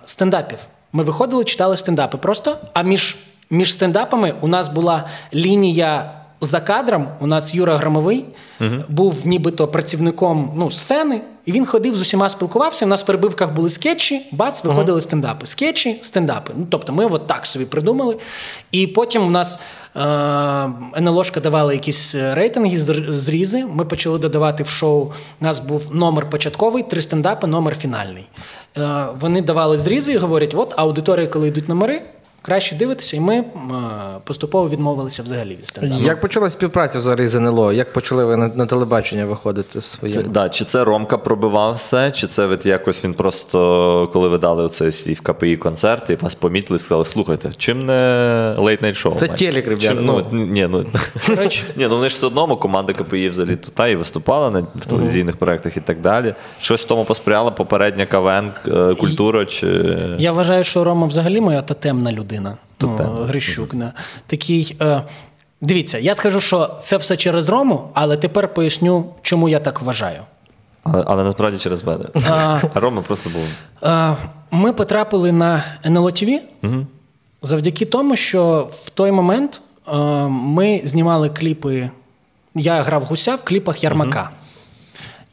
стендапів. 0.06 0.58
Ми 0.92 1.02
виходили, 1.02 1.44
читали 1.44 1.76
стендапи 1.76 2.18
просто, 2.18 2.56
а 2.72 2.82
між, 2.82 3.16
між 3.50 3.72
стендапами 3.72 4.34
у 4.40 4.48
нас 4.48 4.68
була 4.68 5.04
лінія. 5.34 6.10
За 6.40 6.60
кадром 6.60 7.08
у 7.20 7.26
нас 7.26 7.54
Юра 7.54 7.76
Громовий 7.76 8.24
був 8.88 9.26
нібито 9.26 9.68
працівником 9.68 10.52
ну, 10.56 10.70
сцени, 10.70 11.20
і 11.46 11.52
він 11.52 11.66
ходив 11.66 11.94
з 11.94 12.00
усіма 12.00 12.28
спілкувався. 12.28 12.84
У 12.84 12.88
нас 12.88 13.02
в 13.02 13.06
перебивках 13.06 13.52
були 13.52 13.70
скетчі, 13.70 14.26
бац, 14.32 14.64
виходили 14.64 15.00
стендапи. 15.00 15.46
Скетчі, 15.46 15.98
стендапи. 16.02 16.52
Ну, 16.56 16.66
тобто 16.70 16.92
ми 16.92 17.06
от 17.06 17.26
так 17.26 17.46
собі 17.46 17.64
придумали. 17.64 18.16
І 18.72 18.86
потім 18.86 19.26
у 19.26 19.30
нас 19.30 19.58
е- 19.96 20.00
НЛОшка 20.96 21.40
давала 21.40 21.72
якісь 21.72 22.14
е, 22.14 22.34
рейтинги, 22.34 22.78
зрізи. 23.12 23.64
Ми 23.64 23.84
почали 23.84 24.18
додавати 24.18 24.62
в 24.62 24.68
шоу. 24.68 25.12
У 25.40 25.44
нас 25.44 25.60
був 25.60 25.94
номер 25.94 26.30
початковий, 26.30 26.82
три 26.82 27.02
стендапи, 27.02 27.46
номер 27.46 27.76
фінальний. 27.76 28.26
Е- 28.78 29.06
вони 29.20 29.42
давали 29.42 29.78
зрізи 29.78 30.12
і 30.12 30.16
говорять: 30.16 30.54
от 30.54 30.74
аудиторія, 30.76 31.26
коли 31.26 31.48
йдуть 31.48 31.68
номери. 31.68 32.02
Краще 32.46 32.76
дивитися, 32.76 33.16
і 33.16 33.20
ми 33.20 33.36
е, 33.36 33.44
поступово 34.24 34.68
відмовилися 34.68 35.22
взагалі 35.22 35.50
від 35.50 35.64
стендапу. 35.64 36.02
Як 36.02 36.20
почалась 36.20 36.52
співпраця 36.52 36.98
взагалі 36.98 37.28
з 37.28 37.34
НЛО? 37.34 37.72
Як 37.72 37.92
почали 37.92 38.24
ви 38.24 38.36
на, 38.36 38.48
на 38.48 38.66
телебачення 38.66 39.24
виходити 39.24 39.80
своє? 39.80 40.22
Да, 40.22 40.48
чи 40.48 40.64
це 40.64 40.84
Ромка 40.84 41.18
пробивав 41.18 41.74
все, 41.74 42.10
чи 42.10 42.26
це 42.26 42.46
от 42.46 42.66
якось 42.66 43.04
він 43.04 43.14
просто, 43.14 44.10
коли 44.12 44.28
ви 44.28 44.38
дали 44.38 44.64
оцей 44.64 44.92
свій 44.92 45.12
в 45.12 45.20
КПІ 45.20 45.56
концерт, 45.56 46.10
і 46.10 46.14
вас 46.14 46.34
помітили 46.34 46.78
сказали, 46.78 47.04
слухайте, 47.04 47.50
чим 47.56 47.86
не 47.86 47.92
late 48.58 48.84
night 48.84 49.04
show? 49.04 49.14
Це 49.14 49.28
телек, 49.28 49.68
ребята, 49.68 50.00
ну. 50.00 50.22
ну, 50.32 50.44
ні, 50.44 50.66
ну, 50.70 50.86
ні, 51.76 51.86
ну 51.88 51.96
вони 51.96 52.08
ж 52.08 52.14
все 52.14 52.26
одно, 52.26 52.56
команда 52.56 52.92
КПІ 52.92 53.28
взагалі 53.28 53.56
тут 53.56 53.74
та 53.74 53.88
і 53.88 53.96
виступала 53.96 54.50
на, 54.50 54.60
в 54.60 54.86
телевізійних 54.86 55.36
проєктах 55.36 55.76
і 55.76 55.80
так 55.80 56.00
далі. 56.00 56.34
Щось 56.60 56.84
тому 56.84 57.04
посприяла 57.04 57.50
попередня 57.50 58.06
КВН, 58.06 58.50
е, 58.68 58.94
культура 58.94 59.46
чи. 59.46 59.66
Я 60.18 60.32
вважаю, 60.32 60.64
що 60.64 60.84
Рома 60.84 61.06
взагалі 61.06 61.40
моя 61.40 61.62
тотемна 61.62 62.12
людина. 62.12 62.33
Ну, 62.40 62.56
Тотемна. 62.78 63.24
Грищук. 63.26 63.74
Такий. 64.26 64.76
Е, 64.80 65.02
дивіться, 65.60 65.98
я 65.98 66.14
скажу, 66.14 66.40
що 66.40 66.76
це 66.80 66.96
все 66.96 67.16
через 67.16 67.48
Рому, 67.48 67.90
але 67.94 68.16
тепер 68.16 68.54
поясню, 68.54 69.14
чому 69.22 69.48
я 69.48 69.58
так 69.58 69.82
вважаю. 69.82 70.22
Але, 70.82 71.04
але 71.06 71.24
насправді 71.24 71.58
через 71.58 71.84
мене. 71.84 72.04
А 72.30 72.58
Рома 72.74 73.02
просто 73.02 73.30
був. 73.30 73.42
Е, 73.82 74.16
ми 74.50 74.72
потрапили 74.72 75.32
на 75.32 75.64
НЛО 75.84 76.10
ТВ 76.10 76.40
завдяки 77.42 77.84
тому, 77.84 78.16
що 78.16 78.68
в 78.72 78.90
той 78.90 79.12
момент 79.12 79.60
е, 79.88 79.96
ми 80.28 80.80
знімали 80.84 81.30
кліпи. 81.30 81.90
Я 82.54 82.82
грав 82.82 83.04
гуся 83.04 83.34
в 83.34 83.42
кліпах 83.42 83.84
Ярмака. 83.84 84.30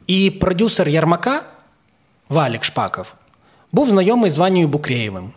І 0.06 0.30
продюсер 0.30 0.88
Ярмака, 0.88 1.42
Валік 2.28 2.64
Шпаков, 2.64 3.14
був 3.72 3.90
знайомий 3.90 4.30
з 4.30 4.38
Ванією 4.38 4.68
Букреєвим, 4.68 5.30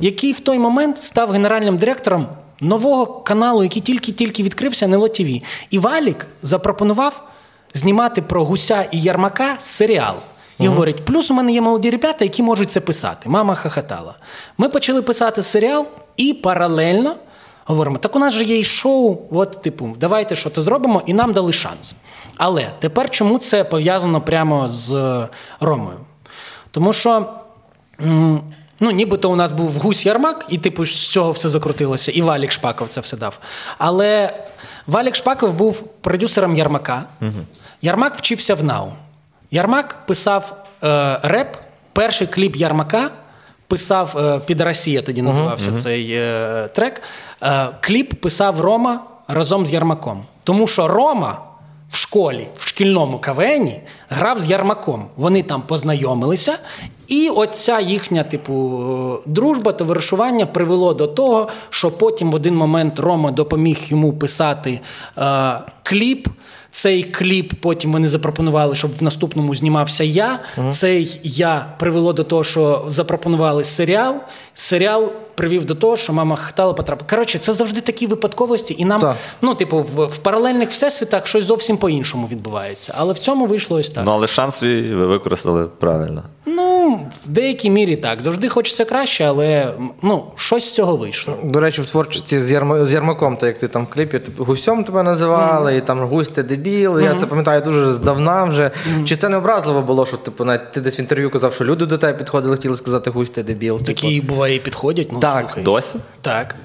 який 0.00 0.32
в 0.32 0.40
той 0.40 0.58
момент 0.58 1.02
став 1.02 1.30
генеральним 1.30 1.76
директором 1.76 2.26
нового 2.60 3.06
каналу, 3.06 3.62
який 3.62 3.82
тільки-тільки 3.82 4.42
відкрився 4.42 4.86
НЛО 4.86 5.08
ТВ. 5.08 5.26
І 5.70 5.78
Валік 5.78 6.26
запропонував 6.42 7.28
знімати 7.74 8.22
про 8.22 8.44
гуся 8.44 8.82
і 8.90 9.00
Ярмака 9.00 9.56
серіал. 9.58 10.14
І 10.58 10.68
говорить: 10.68 11.04
плюс 11.04 11.30
у 11.30 11.34
мене 11.34 11.52
є 11.52 11.60
молоді 11.60 11.90
ребята, 11.90 12.24
які 12.24 12.42
можуть 12.42 12.70
це 12.72 12.80
писати. 12.80 13.28
Мама 13.28 13.54
хохотала. 13.54 14.14
Ми 14.58 14.68
почали 14.68 15.02
писати 15.02 15.42
серіал 15.42 15.86
і 16.16 16.34
паралельно 16.34 17.16
говоримо: 17.64 17.98
так 17.98 18.16
у 18.16 18.18
нас 18.18 18.34
же 18.34 18.44
є 18.44 18.58
і 18.58 18.64
шоу, 18.64 19.18
от, 19.30 19.62
типу, 19.62 19.90
давайте 20.00 20.36
що 20.36 20.50
то 20.50 20.62
зробимо, 20.62 21.02
і 21.06 21.12
нам 21.14 21.32
дали 21.32 21.52
шанс. 21.52 21.94
Але 22.36 22.72
тепер 22.80 23.10
чому 23.10 23.38
це 23.38 23.64
пов'язано 23.64 24.20
прямо 24.20 24.68
з 24.68 24.94
е, 24.94 25.28
Ромою? 25.60 25.98
Тому 26.70 26.92
що. 26.92 27.26
м, 28.00 28.40
Ну, 28.84 28.90
нібито 28.90 29.30
у 29.30 29.36
нас 29.36 29.52
був 29.52 29.70
гусь 29.70 30.06
Ярмак, 30.06 30.44
і 30.48 30.58
типу 30.58 30.84
з 30.84 31.08
цього 31.08 31.32
все 31.32 31.48
закрутилося, 31.48 32.12
і 32.12 32.22
Валік 32.22 32.52
Шпаков 32.52 32.88
це 32.88 33.00
все 33.00 33.16
дав. 33.16 33.38
Але 33.78 34.34
Валік 34.86 35.14
Шпаков 35.14 35.54
був 35.54 35.82
продюсером 35.82 36.56
Ярмака. 36.56 37.04
Ярмак 37.82 38.16
вчився 38.16 38.54
в 38.54 38.64
НАУ. 38.64 38.92
Ярмак 39.50 40.06
писав 40.06 40.64
е, 40.82 41.18
реп. 41.22 41.56
Перший 41.92 42.26
кліп 42.26 42.56
Ярмака 42.56 43.10
писав 43.66 44.16
е, 44.18 44.40
під 44.46 44.60
Росія, 44.60 45.02
тоді 45.02 45.22
називався 45.22 45.72
цей 45.72 46.12
е, 46.12 46.68
трек. 46.74 47.02
Е, 47.42 47.68
кліп 47.80 48.14
писав 48.20 48.60
Рома 48.60 49.00
разом 49.28 49.66
з 49.66 49.72
Ярмаком. 49.72 50.24
Тому 50.44 50.66
що 50.66 50.88
Рома 50.88 51.38
в 51.92 51.96
школі, 51.96 52.46
в 52.56 52.68
шкільному 52.68 53.18
кавені 53.18 53.80
грав 54.08 54.40
з 54.40 54.50
Ярмаком. 54.50 55.06
Вони 55.16 55.42
там 55.42 55.62
познайомилися, 55.62 56.58
і 57.08 57.28
оця 57.28 57.80
їхня, 57.80 58.22
типу, 58.22 59.18
дружба, 59.26 59.72
товаришування 59.72 60.46
привело 60.46 60.94
до 60.94 61.06
того, 61.06 61.48
що 61.70 61.90
потім 61.90 62.30
в 62.30 62.34
один 62.34 62.56
момент 62.56 62.98
Рома 62.98 63.30
допоміг 63.30 63.78
йому 63.88 64.12
писати 64.12 64.80
е, 65.18 65.58
кліп. 65.82 66.28
Цей 66.74 67.02
кліп 67.02 67.52
потім 67.60 67.92
вони 67.92 68.08
запропонували, 68.08 68.74
щоб 68.74 68.90
в 68.98 69.02
наступному 69.02 69.54
знімався 69.54 70.04
я. 70.04 70.38
Цей 70.70 71.20
я 71.22 71.66
привело 71.78 72.12
до 72.12 72.24
того, 72.24 72.44
що 72.44 72.84
запропонували 72.88 73.64
серіал. 73.64 74.14
Серіал 74.54 75.12
привів 75.34 75.64
до 75.64 75.74
того, 75.74 75.96
що 75.96 76.12
мама 76.12 76.36
хтала 76.36 76.72
потрапила. 76.72 77.10
Коротше, 77.10 77.38
це 77.38 77.52
завжди 77.52 77.80
такі 77.80 78.06
випадковості, 78.06 78.74
і 78.78 78.84
нам, 78.84 79.00
Так. 79.00 79.16
ну, 79.42 79.54
типу, 79.54 79.78
в, 79.78 80.06
в 80.06 80.18
паралельних 80.18 80.70
всесвітах 80.70 81.26
щось 81.26 81.44
зовсім 81.44 81.76
по-іншому 81.76 82.28
відбувається. 82.30 82.94
Але 82.96 83.12
в 83.12 83.18
цьому 83.18 83.46
вийшло 83.46 83.76
ось 83.76 83.90
так. 83.90 84.04
Ну, 84.04 84.12
але 84.12 84.26
шанс 84.26 84.62
ви 84.62 85.06
використали 85.06 85.66
правильно. 85.78 86.22
Ну, 86.46 86.61
в 86.90 87.28
деякій 87.28 87.70
мірі 87.70 87.96
так. 87.96 88.20
Завжди 88.20 88.48
хочеться 88.48 88.84
краще, 88.84 89.24
але 89.24 89.72
ну, 90.02 90.24
щось 90.36 90.64
з 90.64 90.74
цього 90.74 90.96
вийшло. 90.96 91.34
До 91.44 91.60
речі, 91.60 91.82
в 91.82 91.86
творчості 91.86 92.40
з, 92.40 92.50
Ярмо, 92.50 92.86
з 92.86 92.92
Ярмаком, 92.92 93.36
то 93.36 93.46
як 93.46 93.58
ти 93.58 93.68
там 93.68 93.84
в 93.84 93.90
кліпі 93.90 94.18
типу, 94.18 94.44
гусьом 94.44 94.84
тебе 94.84 95.02
називали, 95.02 95.76
і 95.76 95.80
там 95.80 96.00
гусь 96.00 96.28
ти 96.28 96.42
дебіл. 96.42 97.00
Я 97.00 97.14
це 97.14 97.26
пам'ятаю 97.26 97.60
дуже 97.60 97.92
здавна 97.92 98.44
вже. 98.44 98.70
Чи 99.04 99.16
це 99.16 99.28
не 99.28 99.36
образливо 99.36 99.82
було, 99.82 100.06
що 100.06 100.16
типу, 100.16 100.44
навіть 100.44 100.72
ти 100.72 100.80
десь 100.80 100.98
в 100.98 101.00
інтерв'ю 101.00 101.30
казав, 101.30 101.54
що 101.54 101.64
люди 101.64 101.86
до 101.86 101.98
тебе 101.98 102.18
підходили, 102.18 102.56
хотіли 102.56 102.76
сказати 102.76 103.10
гусь 103.10 103.30
ти 103.30 103.42
дебіл. 103.42 103.78
Типу. 103.78 103.86
Такі 103.86 104.20
буває 104.20 104.54
і 104.56 104.60
підходять. 104.60 105.12
Ну, 105.12 105.20
Так. 105.20 105.44
слухай. 105.44 105.64
Досі? 105.64 105.94
Так. 106.20 106.56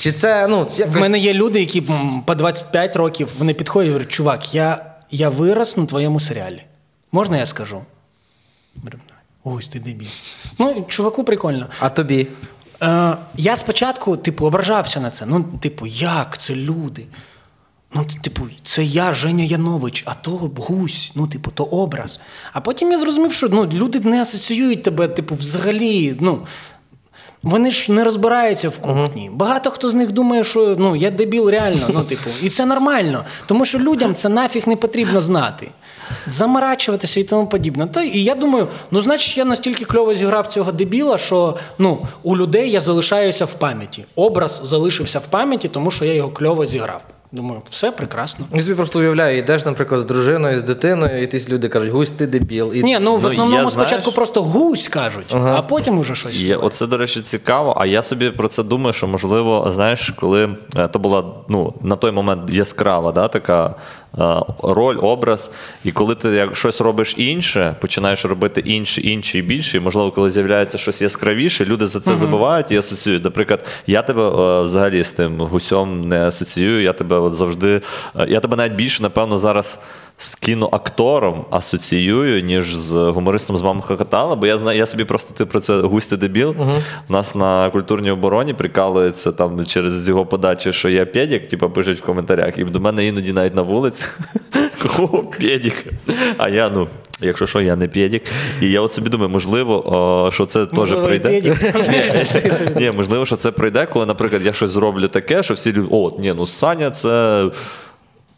Чи 0.00 0.12
це, 0.12 0.48
ну, 0.48 0.66
якось... 0.76 0.94
В 0.94 1.00
мене 1.00 1.18
є 1.18 1.34
люди, 1.34 1.60
які 1.60 1.82
по 2.26 2.34
25 2.34 2.96
років 2.96 3.28
вони 3.38 3.54
підходять 3.54 3.88
і 3.88 3.90
говорять, 3.90 4.12
чувак, 4.12 4.54
я, 4.54 4.84
я 5.10 5.28
вирос 5.28 5.76
на 5.76 5.86
твоєму 5.86 6.20
серіалі. 6.20 6.62
Можна 7.12 7.38
я 7.38 7.46
скажу? 7.46 7.80
Ось 9.56 9.68
ти 9.68 9.80
дебіл. 9.80 10.08
Ну, 10.58 10.84
чуваку 10.88 11.24
прикольно. 11.24 11.66
А 11.80 11.88
тобі? 11.88 12.26
Е, 12.82 13.16
я 13.36 13.56
спочатку, 13.56 14.16
типу, 14.16 14.46
ображався 14.46 15.00
на 15.00 15.10
це. 15.10 15.26
Ну, 15.26 15.44
типу, 15.60 15.86
як 15.86 16.38
це 16.38 16.54
люди? 16.54 17.04
Ну, 17.94 18.06
типу, 18.22 18.42
це 18.64 18.84
я, 18.84 19.12
Женя 19.12 19.44
Янович, 19.44 20.02
а 20.06 20.14
то 20.14 20.30
гусь, 20.56 21.12
ну, 21.14 21.26
типу, 21.26 21.50
то 21.50 21.64
образ. 21.64 22.20
А 22.52 22.60
потім 22.60 22.92
я 22.92 22.98
зрозумів, 22.98 23.32
що 23.32 23.48
ну, 23.48 23.66
люди 23.72 24.00
не 24.00 24.22
асоціюють 24.22 24.82
тебе, 24.82 25.08
типу, 25.08 25.34
взагалі. 25.34 26.16
ну, 26.20 26.46
Вони 27.42 27.70
ж 27.70 27.92
не 27.92 28.04
розбираються 28.04 28.68
в 28.68 28.78
кухні. 28.78 29.30
Багато 29.32 29.70
хто 29.70 29.90
з 29.90 29.94
них 29.94 30.12
думає, 30.12 30.44
що 30.44 30.76
ну, 30.78 30.96
я 30.96 31.10
дебіл 31.10 31.50
реально. 31.50 31.86
ну, 31.94 32.02
типу, 32.02 32.30
І 32.42 32.48
це 32.48 32.66
нормально. 32.66 33.24
Тому 33.46 33.64
що 33.64 33.78
людям 33.78 34.14
це 34.14 34.28
нафіг 34.28 34.68
не 34.68 34.76
потрібно 34.76 35.20
знати. 35.20 35.70
Замарачуватися 36.26 37.20
і 37.20 37.24
тому 37.24 37.46
подібне. 37.46 37.86
Та, 37.86 38.02
і 38.02 38.22
я 38.22 38.34
думаю, 38.34 38.68
ну, 38.90 39.00
значить, 39.02 39.38
я 39.38 39.44
настільки 39.44 39.84
кльово 39.84 40.14
зіграв 40.14 40.46
цього 40.46 40.72
дебіла, 40.72 41.18
що 41.18 41.56
ну, 41.78 41.98
у 42.22 42.36
людей 42.36 42.70
я 42.70 42.80
залишаюся 42.80 43.44
в 43.44 43.54
пам'яті. 43.54 44.04
Образ 44.16 44.62
залишився 44.64 45.18
в 45.18 45.26
пам'яті, 45.26 45.68
тому 45.68 45.90
що 45.90 46.04
я 46.04 46.14
його 46.14 46.28
кльово 46.28 46.66
зіграв. 46.66 47.00
Думаю, 47.32 47.62
все 47.70 47.90
прекрасно. 47.90 48.46
Я 48.54 48.60
собі 48.60 48.74
просто 48.74 48.98
уявляю, 48.98 49.38
йдеш, 49.38 49.64
наприклад, 49.64 50.00
з 50.00 50.04
дружиною, 50.04 50.58
з 50.58 50.62
дитиною, 50.62 51.22
і 51.22 51.26
ті 51.26 51.52
люди 51.52 51.68
кажуть, 51.68 51.90
гусь, 51.90 52.10
ти 52.10 52.26
дебіл. 52.26 52.72
І... 52.74 52.82
Ні, 52.82 52.98
ну 53.00 53.16
в 53.16 53.22
Ну, 53.22 53.28
основному 53.28 53.62
я, 53.62 53.70
спочатку 53.70 54.10
знаєш- 54.10 54.14
просто 54.14 54.42
гусь 54.42 54.88
кажуть, 54.88 55.34
а 55.34 55.62
потім 55.62 55.98
уже 55.98 56.14
щось. 56.14 56.36
Є, 56.36 56.56
оце, 56.56 56.86
до 56.86 56.96
речі, 56.96 57.20
цікаво. 57.20 57.74
А 57.80 57.86
я 57.86 58.02
собі 58.02 58.30
про 58.30 58.48
це 58.48 58.62
думаю, 58.62 58.92
що 58.92 59.06
можливо, 59.06 59.70
знаєш, 59.70 60.14
коли 60.16 60.56
е, 60.76 60.88
то 60.88 60.98
була 60.98 61.24
ну, 61.48 61.74
на 61.82 61.96
той 61.96 62.10
момент 62.12 62.52
яскрава 62.52 63.12
да, 63.12 63.28
така 63.28 63.74
роль, 64.62 64.98
образ. 65.02 65.50
І 65.84 65.92
коли 65.92 66.14
ти 66.14 66.28
як 66.28 66.56
щось 66.56 66.80
робиш 66.80 67.14
інше, 67.16 67.76
починаєш 67.80 68.24
робити 68.24 68.60
інше, 68.60 69.00
інше 69.00 69.38
і 69.38 69.42
більше, 69.42 69.76
і 69.76 69.80
можливо, 69.80 70.10
коли 70.10 70.30
з'являється 70.30 70.78
щось 70.78 71.02
яскравіше, 71.02 71.64
люди 71.64 71.86
за 71.86 72.00
це 72.00 72.16
забувають 72.16 72.70
і 72.70 72.76
асоціюють. 72.76 73.24
Наприклад, 73.24 73.64
я 73.86 74.02
тебе 74.02 74.22
е, 74.22 74.62
взагалі 74.62 75.04
з 75.04 75.12
тим 75.12 75.40
гусьом 75.40 76.08
не 76.08 76.26
асоціюю. 76.26 76.82
Я 76.82 76.92
тебе 76.92 77.18
от 77.18 77.34
завжди, 77.34 77.80
е, 78.16 78.26
я 78.28 78.40
тебе 78.40 78.56
навіть 78.56 78.72
більше, 78.72 79.02
напевно, 79.02 79.36
зараз. 79.36 79.78
З 80.20 80.34
кіноактором 80.34 81.44
асоціюю, 81.50 82.42
ніж 82.42 82.74
з 82.74 82.94
гумористом 83.10 83.56
з 83.56 83.62
мами 83.62 83.82
хохотала, 83.82 84.36
бо 84.36 84.46
я 84.46 84.58
знаю, 84.58 84.78
я 84.78 84.86
собі 84.86 85.04
просто 85.04 85.34
ти 85.34 85.46
про 85.46 85.60
це 85.60 85.80
густи 85.80 86.16
дебіл. 86.16 86.54
У 87.08 87.12
нас 87.12 87.34
на 87.34 87.70
культурній 87.70 88.10
обороні 88.10 88.54
прикалується 88.54 89.32
там 89.32 89.64
через 89.64 90.08
його 90.08 90.26
подачі, 90.26 90.72
що 90.72 90.88
я 90.88 91.06
педік, 91.06 91.46
типу, 91.46 91.70
пишуть 91.70 91.98
в 91.98 92.04
коментарях. 92.04 92.58
І 92.58 92.64
до 92.64 92.80
мене 92.80 93.06
іноді 93.06 93.32
навіть 93.32 93.54
на 93.54 93.62
вулиці 93.62 94.04
О, 94.98 95.06
педік. 95.18 95.86
А 96.36 96.48
я, 96.48 96.70
ну, 96.70 96.88
якщо 97.20 97.46
що, 97.46 97.60
я 97.60 97.76
не 97.76 97.88
педік. 97.88 98.22
І 98.62 98.70
я 98.70 98.80
от 98.80 98.92
собі 98.92 99.10
думаю, 99.10 99.30
можливо, 99.30 99.96
о, 99.96 100.30
що 100.30 100.46
це 100.46 100.66
теж 100.66 100.90
прийде. 100.90 101.56
Ні, 102.76 102.92
можливо, 102.96 103.26
що 103.26 103.36
це 103.36 103.50
прийде, 103.50 103.86
коли, 103.86 104.06
наприклад, 104.06 104.42
я 104.46 104.52
щось 104.52 104.70
зроблю 104.70 105.08
таке, 105.08 105.42
що 105.42 105.54
всі 105.54 105.72
люди, 105.72 105.88
о, 105.90 106.10
ні, 106.18 106.34
ну 106.36 106.46
Саня, 106.46 106.90
це. 106.90 107.44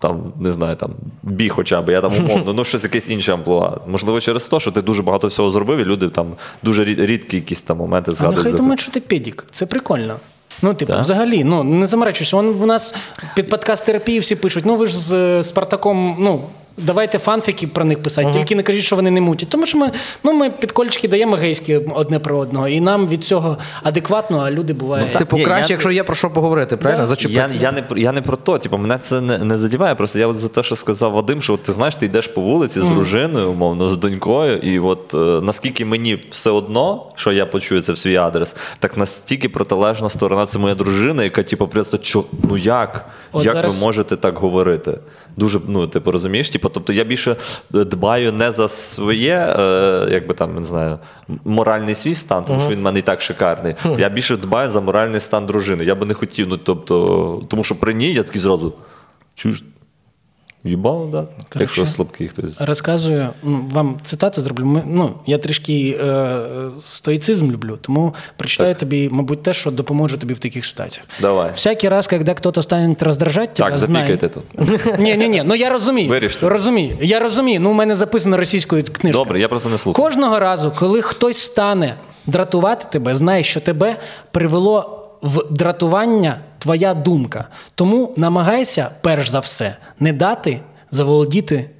Там, 0.02 0.32
не 0.40 0.50
знаю, 0.50 0.76
там 0.76 0.90
бій 1.22 1.48
хоча 1.48 1.82
б, 1.82 1.92
я 1.92 2.00
там 2.00 2.12
умовно, 2.18 2.52
ну 2.52 2.64
щось 2.64 2.84
якесь 2.84 3.08
інше 3.08 3.32
амплуа. 3.32 3.76
Можливо, 3.86 4.20
через 4.20 4.44
те, 4.44 4.60
що 4.60 4.72
ти 4.72 4.82
дуже 4.82 5.02
багато 5.02 5.26
всього 5.26 5.50
зробив, 5.50 5.78
і 5.78 5.84
люди 5.84 6.08
там 6.08 6.26
дуже 6.62 6.84
рідкі 6.84 7.36
якісь 7.36 7.60
там 7.60 7.76
моменти 7.76 8.10
А 8.10 8.14
згадують. 8.14 8.36
нехай 8.38 8.52
за- 8.52 8.58
думають, 8.58 8.80
що 8.80 8.92
ти 8.92 9.00
педік. 9.00 9.46
Це 9.50 9.66
прикольно. 9.66 10.16
Ну, 10.62 10.74
типу, 10.74 10.92
Так? 10.92 11.02
взагалі, 11.02 11.44
ну 11.44 11.62
не 11.64 11.86
заморачуйся. 11.86 12.36
Вон 12.36 12.48
в 12.50 12.66
нас 12.66 12.94
під 13.36 13.48
подкаст 13.48 13.86
терапії 13.86 14.18
всі 14.18 14.34
пишуть: 14.36 14.64
ну 14.66 14.76
ви 14.76 14.86
ж 14.86 14.98
з 14.98 15.42
Спартаком, 15.42 16.16
ну. 16.18 16.40
Давайте 16.76 17.18
фанфіки 17.18 17.66
про 17.66 17.84
них 17.84 18.02
писати, 18.02 18.28
тільки 18.32 18.54
не 18.54 18.62
кажіть, 18.62 18.84
що 18.84 18.96
вони 18.96 19.10
не 19.10 19.20
мутять. 19.20 19.48
Тому 19.48 19.66
що 19.66 19.78
ми, 19.78 19.90
ну, 20.24 20.32
ми 20.32 20.50
підкольчики 20.50 21.08
даємо 21.08 21.36
гейські 21.36 21.76
одне 21.94 22.18
про 22.18 22.38
одного, 22.38 22.68
і 22.68 22.80
нам 22.80 23.08
від 23.08 23.24
цього 23.24 23.58
адекватно, 23.82 24.38
а 24.38 24.50
люди 24.50 24.72
бувають. 24.72 25.12
Типу, 25.12 25.36
Ні, 25.36 25.44
краще, 25.44 25.72
я- 25.72 25.74
якщо 25.74 25.90
є 25.90 26.04
про 26.04 26.14
що 26.14 26.30
поговорити, 26.30 26.76
правильно? 26.76 27.02
Да. 27.02 27.06
Зачепити. 27.06 27.40
Я, 27.40 27.48
я, 27.60 27.72
не, 27.72 27.82
про- 27.82 27.98
я 27.98 28.12
не 28.12 28.22
про 28.22 28.36
то, 28.36 28.58
типу, 28.58 28.78
мене 28.78 28.98
це 29.02 29.20
не, 29.20 29.38
не 29.38 29.58
задіває. 29.58 29.94
Просто 29.94 30.18
я 30.18 30.26
от 30.26 30.38
за 30.38 30.48
те, 30.48 30.62
що 30.62 30.76
сказав 30.76 31.12
Вадим, 31.12 31.42
що 31.42 31.54
от 31.54 31.62
ти 31.62 31.72
знаєш, 31.72 31.94
ти 31.94 32.06
йдеш 32.06 32.26
по 32.26 32.40
вулиці 32.40 32.80
з 32.80 32.84
дружиною, 32.86 33.50
умовно, 33.50 33.88
з 33.88 33.96
донькою, 33.96 34.58
і 34.58 34.78
от 34.78 35.14
е, 35.14 35.16
наскільки 35.42 35.84
мені 35.84 36.24
все 36.30 36.50
одно, 36.50 37.06
що 37.14 37.32
я 37.32 37.46
почую 37.46 37.80
це 37.82 37.92
в 37.92 37.98
свій 37.98 38.16
адрес, 38.16 38.56
так 38.78 38.96
настільки 38.96 39.48
протилежна 39.48 40.08
сторона 40.08 40.46
це 40.46 40.58
моя 40.58 40.74
дружина, 40.74 41.24
яка, 41.24 41.42
типу, 41.42 41.68
просто 41.68 41.98
що, 42.02 42.24
ну 42.48 42.56
як? 42.56 43.06
От 43.32 43.44
як 43.44 43.54
зараз- 43.54 43.78
ви 43.80 43.86
можете 43.86 44.16
так 44.16 44.38
говорити? 44.38 44.98
Дуже, 45.40 45.60
ну, 45.68 45.86
типу, 45.86 46.10
розумієш? 46.10 46.50
Типу, 46.50 46.68
тобто 46.68 46.92
я 46.92 47.04
більше 47.04 47.36
дбаю 47.70 48.32
не 48.32 48.50
за 48.50 48.68
своє, 48.68 49.54
е, 49.58 50.08
якби 50.10 50.34
там, 50.34 50.54
не 50.54 50.64
знаю, 50.64 50.98
моральний 51.44 51.94
свій 51.94 52.14
стан, 52.14 52.44
тому 52.44 52.60
що 52.60 52.70
він 52.70 52.78
в 52.78 52.82
мене 52.82 52.98
і 52.98 53.02
так 53.02 53.20
шикарний. 53.20 53.74
Я 53.98 54.08
більше 54.08 54.36
дбаю 54.36 54.70
за 54.70 54.80
моральний 54.80 55.20
стан 55.20 55.46
дружини. 55.46 55.84
Я 55.84 55.94
би 55.94 56.06
не 56.06 56.14
хотів, 56.14 56.48
ну 56.48 56.56
тобто, 56.56 57.42
тому 57.48 57.64
що 57.64 57.80
при 57.80 57.94
ній 57.94 58.12
я 58.12 58.22
такий 58.22 58.40
зразу. 58.40 58.74
Чуєш? 59.34 59.64
Їбало 60.64 61.06
дати? 61.06 61.34
Якщо 61.60 61.86
слабкий 61.86 62.28
хтось. 62.28 62.60
Розказую 62.60 63.28
ну, 63.42 63.64
вам 63.70 63.98
цитату 64.02 64.42
зроблю. 64.42 64.66
Ми, 64.66 64.82
ну, 64.86 65.14
я 65.26 65.38
трішки 65.38 65.98
е, 66.00 66.70
стоїцизм 66.78 67.50
люблю, 67.50 67.78
тому 67.80 68.14
прочитаю 68.36 68.74
тобі, 68.74 69.08
мабуть, 69.12 69.42
те, 69.42 69.54
що 69.54 69.70
допоможе 69.70 70.18
тобі 70.18 70.34
в 70.34 70.38
таких 70.38 70.66
ситуаціях. 70.66 71.06
Давай. 71.20 71.52
Всякий 71.52 71.90
раз, 71.90 72.06
когда 72.06 72.34
кто-то 72.34 72.62
станет 72.62 73.02
раздражать 73.02 73.54
тебя, 73.54 73.70
Так, 73.70 73.78
знай... 73.78 74.02
запікайте 74.02 74.28
тут. 74.28 74.98
Ні, 74.98 75.16
ні, 75.16 75.28
ні, 75.28 75.42
ну 75.44 75.54
я 75.54 75.70
розумію. 75.70 76.08
Виріште. 76.08 76.48
Розумію. 76.48 76.96
Я 77.00 77.20
розумію. 77.20 77.60
Ну, 77.60 77.70
у 77.70 77.74
мене 77.74 77.94
записано 77.94 78.36
російською 78.36 78.82
книжкою. 78.82 79.24
Добре, 79.24 79.40
я 79.40 79.48
просто 79.48 79.68
не 79.68 79.78
слухаю. 79.78 80.04
Кожного 80.04 80.38
разу, 80.38 80.72
коли 80.78 81.02
хтось 81.02 81.38
стане 81.38 81.94
дратувати 82.26 82.86
тебе, 82.90 83.14
знай, 83.14 83.44
що 83.44 83.60
тебе 83.60 83.96
привело 84.30 84.96
в 85.22 85.44
дратування 85.50 86.40
твоя 86.60 86.94
думка. 86.94 87.48
Тому 87.74 88.14
намагайся, 88.16 88.90
перш 89.00 89.28
за 89.28 89.38
все, 89.38 89.76
не 90.00 90.12
дати 90.12 90.60
заволодіти 90.90 91.70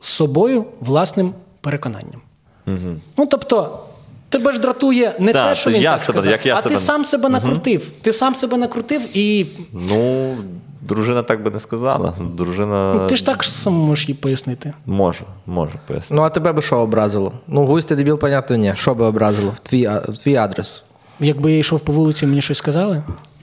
собою 0.00 0.64
власним 0.80 1.34
переконанням. 1.60 2.20
Угу. 2.66 2.96
Ну, 3.16 3.26
тобто. 3.26 3.82
Тебе 4.28 4.52
ж 4.52 4.60
дратує 4.60 5.14
не 5.18 5.32
Так, 5.32 5.48
те, 5.48 5.54
що 5.54 5.70
він 5.70 5.82
я 5.82 5.90
так 5.92 6.00
себе- 6.00 6.12
сказав, 6.18 6.32
як 6.32 6.46
я 6.46 6.56
а 6.56 6.62
ти 6.62 6.78
сам 6.78 7.04
себе 7.04 7.28
накрутив. 7.28 7.90
Ти 8.02 8.12
сам 8.12 8.34
себе 8.34 8.56
накрутив 8.56 9.16
і 9.16 9.46
Ну, 9.72 10.36
дружина 10.80 11.22
так 11.22 11.42
би 11.42 11.50
не 11.50 11.58
сказала. 11.60 12.14
Дружина 12.20 12.94
ну, 12.94 13.06
ти 13.06 13.16
ж 13.16 13.26
так 13.26 13.44
сам 13.44 13.72
можеш 13.72 14.08
їй 14.08 14.14
пояснити. 14.14 14.72
може, 14.86 15.24
може 15.46 15.74
пояснити. 15.86 16.14
Ну, 16.14 16.22
а 16.22 16.28
тебе 16.30 16.52
би 16.52 16.62
що 16.62 16.76
образило? 16.76 17.32
Ну, 17.46 17.64
гусь 17.64 17.84
ти 17.84 17.96
дебіл, 17.96 18.18
понятно, 18.18 18.56
ні. 18.56 18.72
Що 18.76 18.94
би 18.94 19.04
образило 19.04 19.50
в 19.50 19.58
твій, 19.58 19.88
в 20.08 20.18
твій 20.18 20.36
адрес? 20.36 20.82
Якби 21.20 21.52
я 21.52 21.58
йшов 21.58 21.80
по 21.80 21.92
вулиці, 21.92 22.26
мені 22.26 22.42
щось 22.42 22.58
сказали. 22.58 23.02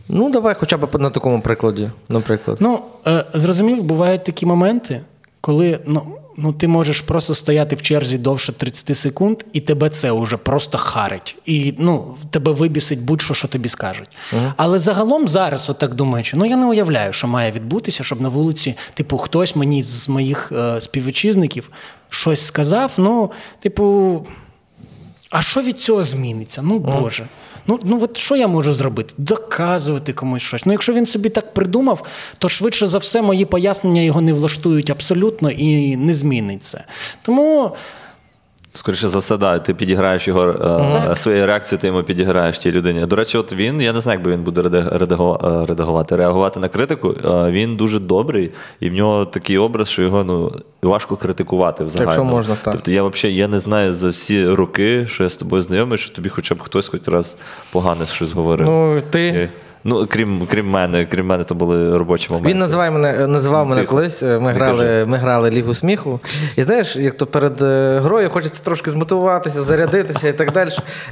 Ну, 0.09 0.29
давай 0.29 0.55
хоча 0.55 0.77
б 0.77 1.01
на 1.01 1.09
такому 1.09 1.41
прикладі, 1.41 1.89
наприклад. 2.09 2.57
Ну, 2.59 2.79
е, 3.07 3.25
зрозумів, 3.33 3.83
бувають 3.83 4.23
такі 4.23 4.45
моменти, 4.45 5.01
коли 5.41 5.79
ну, 5.85 6.01
ну, 6.37 6.53
ти 6.53 6.67
можеш 6.67 7.01
просто 7.01 7.35
стояти 7.35 7.75
в 7.75 7.81
черзі 7.81 8.17
довше 8.17 8.53
30 8.53 8.97
секунд, 8.97 9.43
і 9.53 9.61
тебе 9.61 9.89
це 9.89 10.11
вже 10.11 10.37
просто 10.37 10.77
харить. 10.77 11.35
І 11.45 11.73
ну, 11.77 12.15
тебе 12.29 12.51
вибісить 12.51 13.01
будь-що, 13.01 13.33
що 13.33 13.47
тобі 13.47 13.69
скажуть. 13.69 14.09
Але 14.57 14.79
загалом 14.79 15.27
зараз, 15.27 15.69
отак 15.69 15.93
думаючи, 15.93 16.37
ну 16.37 16.45
я 16.45 16.55
не 16.55 16.65
уявляю, 16.65 17.13
що 17.13 17.27
має 17.27 17.51
відбутися, 17.51 18.03
щоб 18.03 18.21
на 18.21 18.29
вулиці, 18.29 18.75
типу, 18.93 19.17
хтось 19.17 19.55
мені 19.55 19.83
з 19.83 20.09
моїх 20.09 20.51
е, 20.51 20.81
співвітчизників 20.81 21.69
щось 22.09 22.45
сказав. 22.45 22.91
Ну, 22.97 23.31
типу, 23.59 24.27
а 25.31 25.41
що 25.41 25.61
від 25.61 25.81
цього 25.81 26.03
зміниться? 26.03 26.61
Ну, 26.61 26.79
Боже. 26.79 27.25
Ну, 27.67 27.79
ну 27.83 27.99
от 28.03 28.17
що 28.17 28.35
я 28.35 28.47
можу 28.47 28.73
зробити? 28.73 29.13
Доказувати 29.17 30.13
комусь 30.13 30.41
щось. 30.41 30.65
Ну, 30.65 30.71
якщо 30.71 30.93
він 30.93 31.05
собі 31.05 31.29
так 31.29 31.53
придумав, 31.53 32.03
то 32.37 32.49
швидше 32.49 32.87
за 32.87 32.97
все 32.97 33.21
мої 33.21 33.45
пояснення 33.45 34.01
його 34.01 34.21
не 34.21 34.33
влаштують 34.33 34.89
абсолютно 34.89 35.51
і 35.51 35.97
не 35.97 36.13
зміниться. 36.13 36.83
Тому 37.21 37.71
Скоріше 38.75 39.07
за 39.07 39.19
все, 39.19 39.37
да, 39.37 39.59
ти 39.59 39.73
підіграєш 39.73 40.27
його 40.27 40.43
е, 41.11 41.15
своєю 41.15 41.45
реакцією, 41.45 41.81
ти 41.81 41.87
йому 41.87 42.03
підіграєш 42.03 42.59
тій 42.59 42.71
людині. 42.71 43.05
До 43.05 43.15
речі, 43.15 43.37
от 43.37 43.53
він, 43.53 43.81
я 43.81 43.93
не 43.93 44.01
знаю, 44.01 44.19
як 44.19 44.25
би 44.25 44.31
він 44.31 44.43
буде 44.43 44.61
реда- 44.61 44.97
редаго- 44.97 45.63
е, 45.63 45.65
редагувати, 45.65 46.15
реагувати 46.15 46.59
на 46.59 46.67
критику. 46.67 47.15
Е, 47.25 47.51
Він 47.51 47.75
дуже 47.77 47.99
добрий, 47.99 48.51
і 48.79 48.89
в 48.89 48.93
нього 48.93 49.25
такий 49.25 49.57
образ, 49.57 49.89
що 49.89 50.01
його 50.01 50.23
ну, 50.23 50.51
важко 50.81 51.15
критикувати 51.15 51.83
взагалі. 51.83 52.07
Якщо 52.07 52.23
можна, 52.23 52.55
так. 52.63 52.73
Тобто 52.73 52.91
я 52.91 53.03
взагалі 53.03 53.37
я 53.37 53.47
не 53.47 53.59
знаю 53.59 53.93
за 53.93 54.09
всі 54.09 54.47
роки, 54.47 55.07
що 55.07 55.23
я 55.23 55.29
з 55.29 55.35
тобою 55.35 55.63
знайомий, 55.63 55.97
що 55.97 56.15
тобі 56.15 56.29
хоча 56.29 56.55
б 56.55 56.61
хтось 56.61 56.87
хоч 56.87 57.07
раз 57.07 57.37
погане 57.71 58.05
щось 58.05 58.31
говорив. 58.31 58.67
Ну, 58.69 58.97
І- 58.97 59.01
ти. 59.01 59.49
Ну, 59.85 60.07
крім 60.09 60.47
крім 60.51 60.69
мене, 60.69 61.05
крім 61.05 61.25
мене, 61.25 61.43
то 61.43 61.55
були 61.55 61.97
робочі 61.97 62.27
моменти. 62.29 62.49
Він 62.49 62.57
називає 62.57 62.91
мене, 62.91 63.27
називав 63.27 63.67
мене 63.67 63.81
Тихо. 63.81 63.95
колись. 63.95 64.23
Ми 64.23 64.51
грали, 64.51 65.05
ми 65.05 65.17
грали 65.17 65.49
Лігу 65.49 65.73
сміху. 65.73 66.19
І 66.55 66.63
знаєш, 66.63 66.95
як 66.95 67.17
то 67.17 67.25
перед 67.25 67.61
е, 67.61 67.99
грою 67.99 68.29
хочеться 68.29 68.63
трошки 68.63 68.91
змотивуватися, 68.91 69.61
зарядитися 69.61 70.27
і 70.27 70.33
так 70.33 70.51
далі. 70.51 70.69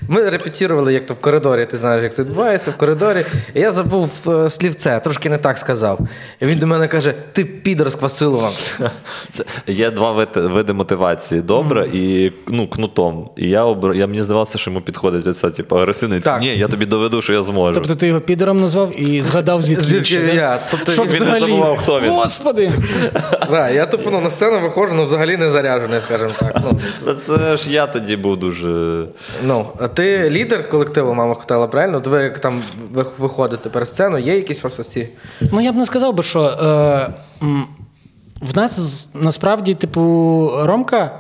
Ми 0.08 0.30
репетірували, 0.30 0.94
як 0.94 1.06
то 1.06 1.14
в 1.14 1.20
коридорі. 1.20 1.66
Ти 1.66 1.78
знаєш, 1.78 2.04
як 2.04 2.14
це 2.14 2.24
відбувається 2.24 2.72
в 2.72 2.78
коридорі. 2.78 3.26
І 3.54 3.60
я 3.60 3.72
забув 3.72 4.10
е, 4.28 4.50
слівце, 4.50 5.00
трошки 5.04 5.30
не 5.30 5.38
так 5.38 5.58
сказав. 5.58 6.00
І 6.42 6.46
він 6.46 6.60
до 6.60 6.68
мене 6.68 6.88
каже: 6.88 7.14
ти 7.32 7.46
підор 7.46 7.90
з 7.90 7.96
Квасилова. 7.96 8.52
Це, 9.32 9.44
є 9.68 9.92
два 9.92 10.28
види, 10.36 10.74
мотивації: 10.74 11.42
добре 11.42 11.88
і 11.94 12.34
ну, 12.48 12.68
кнутом. 12.68 13.30
І 13.38 13.50
я 13.50 13.64
обр... 13.64 13.94
я 13.94 14.08
мені 14.08 14.22
здавалося, 14.22 14.58
що 14.58 14.72
йому 14.72 14.82
підходить 14.82 15.28
оце, 15.28 15.50
типу, 15.50 15.78
агресивний. 15.78 16.22
Ні, 16.40 16.58
я 16.58 16.68
тобі 16.68 16.86
доведу, 16.86 17.22
що 17.22 17.34
я 17.34 17.44
зможу. 17.44 17.74
Тобто 17.74 17.96
ти 17.96 18.08
його 18.08 18.20
підером 18.20 18.61
назвав 18.62 19.00
і 19.02 19.22
згадав 19.22 19.62
звідки. 19.62 19.84
Звідки 19.84 20.36
я? 20.36 20.60
Тобто 20.72 20.92
Щоб 20.92 21.08
він 21.08 21.14
не 21.14 21.20
взагалі... 21.20 21.40
забував, 21.52 21.78
хто 21.78 22.00
він. 22.00 22.10
Господи! 22.10 22.72
Да, 23.50 23.70
я 23.70 23.86
типу 23.86 24.10
ну, 24.12 24.22
на 24.22 24.30
сцену 24.30 24.60
виходжу, 24.60 24.94
ну 24.96 25.04
взагалі 25.04 25.38
не 25.38 25.50
заряджений, 25.50 26.02
скажімо 26.02 26.32
так. 26.40 26.62
Ну, 26.64 26.80
Це 27.16 27.58
ж 27.58 27.74
я 27.74 27.88
тоді 27.88 28.16
був 28.16 28.38
дуже. 28.38 29.06
ну, 29.44 29.66
а 29.80 29.88
ти 29.88 30.30
лідер 30.30 30.70
колективу, 30.70 31.14
мама 31.14 31.34
хотіла, 31.36 31.68
правильно? 31.68 31.98
От 31.98 32.08
ви 32.08 32.24
як 32.24 32.40
там 32.40 32.62
виходите 33.18 33.70
перед 33.70 33.88
сцену, 33.88 34.18
є 34.18 34.36
якісь 34.36 34.64
вас 34.64 34.80
оці? 34.80 35.10
Ну 35.52 35.62
я 35.62 35.72
б 35.72 35.76
не 35.76 35.86
сказав 35.86 36.14
би, 36.14 36.24
що 36.24 36.44
е, 36.44 37.14
в 38.42 38.58
нас 38.58 39.10
насправді, 39.14 39.74
типу, 39.74 40.02
Ромка, 40.64 41.20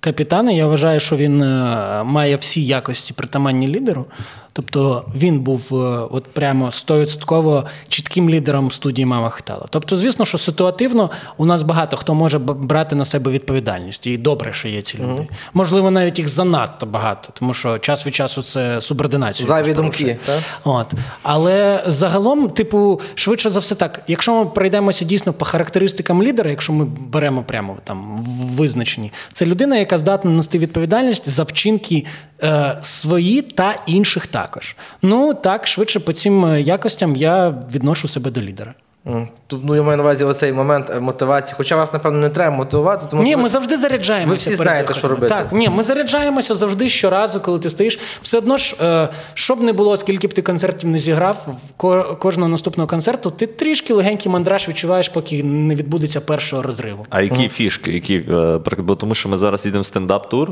капітан, 0.00 0.50
я 0.50 0.66
вважаю, 0.66 1.00
що 1.00 1.16
він 1.16 1.42
е, 1.42 2.02
має 2.04 2.36
всі 2.36 2.64
якості 2.64 3.14
притаманні 3.14 3.68
лідеру. 3.68 4.06
Тобто 4.52 5.04
він 5.14 5.40
був 5.40 5.68
е, 5.72 5.74
от 6.10 6.24
прямо 6.24 6.66
100% 6.66 7.64
чітким 7.88 8.30
лідером 8.30 8.70
студії 8.70 9.06
Мама 9.06 9.30
Хитала. 9.30 9.66
Тобто, 9.70 9.96
звісно, 9.96 10.24
що 10.24 10.38
ситуативно 10.38 11.10
у 11.36 11.46
нас 11.46 11.62
багато 11.62 11.96
хто 11.96 12.14
може 12.14 12.38
брати 12.38 12.94
на 12.94 13.04
себе 13.04 13.30
відповідальність. 13.30 14.06
І 14.06 14.16
добре, 14.16 14.52
що 14.52 14.68
є 14.68 14.82
ці 14.82 14.98
люди. 14.98 15.28
Можливо, 15.54 15.90
навіть 15.90 16.18
їх 16.18 16.28
занадто 16.28 16.86
багато, 16.86 17.28
тому 17.34 17.54
що 17.54 17.78
час 17.78 18.06
від 18.06 18.14
часу 18.14 18.42
це 18.42 18.80
субординація. 18.80 19.46
Зайві 19.46 19.74
думки, 19.74 20.18
так? 20.24 20.40
От. 20.64 20.86
Але 21.22 21.84
загалом, 21.86 22.50
типу, 22.50 23.00
швидше 23.14 23.50
за 23.50 23.60
все 23.60 23.74
так, 23.74 24.02
якщо 24.06 24.34
ми 24.34 24.50
пройдемося 24.50 25.04
дійсно 25.04 25.32
по 25.32 25.44
характеристикам 25.44 26.22
лідера, 26.22 26.50
якщо 26.50 26.72
ми 26.72 26.84
беремо 26.84 27.42
прямо 27.42 27.76
там 27.84 28.18
визначені, 28.56 29.12
це 29.32 29.46
людина, 29.46 29.76
яка 29.76 29.98
здатна 29.98 30.30
нести 30.30 30.58
відповідальність 30.58 31.28
за 31.28 31.42
вчинки 31.42 32.06
е, 32.42 32.78
свої 32.82 33.42
та 33.42 33.74
інших 33.86 34.26
також. 34.42 34.76
Ну 35.02 35.34
так, 35.34 35.66
швидше 35.66 36.00
по 36.00 36.12
цим 36.12 36.44
е, 36.44 36.60
якостям 36.60 37.16
я 37.16 37.50
відношу 37.74 38.08
себе 38.08 38.30
до 38.30 38.40
лідера. 38.40 38.74
Ну, 39.04 39.76
я 39.76 39.82
маю 39.82 39.96
на 39.96 40.02
увазі 40.02 40.24
оцей 40.24 40.52
момент 40.52 40.90
е, 40.90 41.00
мотивації. 41.00 41.54
Хоча 41.56 41.76
вас, 41.76 41.92
напевно, 41.92 42.18
не 42.18 42.28
треба 42.28 42.56
мотивувати, 42.56 43.06
тому 43.10 43.22
Ні, 43.22 43.36
ми 43.36 43.48
завжди 43.48 43.76
заряджаємося. 43.76 44.30
ви 44.30 44.36
всі 44.36 44.54
знаєте, 44.54 44.94
що 44.94 45.08
робити. 45.08 45.28
Так, 45.28 45.52
ні, 45.52 45.68
ми 45.68 45.82
заряджаємося 45.82 46.54
завжди 46.54 46.88
щоразу, 46.88 47.40
коли 47.40 47.58
ти 47.58 47.70
стоїш. 47.70 47.98
Все 48.22 48.38
одно 48.38 48.56
ж, 48.56 48.76
е, 48.82 49.08
що 49.34 49.54
б 49.54 49.62
не 49.62 49.72
було, 49.72 49.96
скільки 49.96 50.26
б 50.28 50.32
ти 50.32 50.42
концертів 50.42 50.90
не 50.90 50.98
зіграв, 50.98 51.46
в 51.68 51.72
ко- 51.76 52.16
кожного 52.20 52.48
наступного 52.48 52.88
концерту 52.88 53.30
ти 53.30 53.46
трішки 53.46 53.94
легенький 53.94 54.32
мандраж 54.32 54.68
відчуваєш, 54.68 55.08
поки 55.08 55.44
не 55.44 55.74
відбудеться 55.74 56.20
першого 56.20 56.62
розриву. 56.62 57.06
А 57.10 57.20
які 57.22 57.48
фішки? 57.48 57.92
Які, 57.92 58.16
е, 58.16 58.60
бо 58.78 58.94
тому 58.94 59.14
що 59.14 59.28
ми 59.28 59.36
зараз 59.36 59.66
їдемо 59.66 59.82
в 59.82 59.84
стендап-тур 59.84 60.50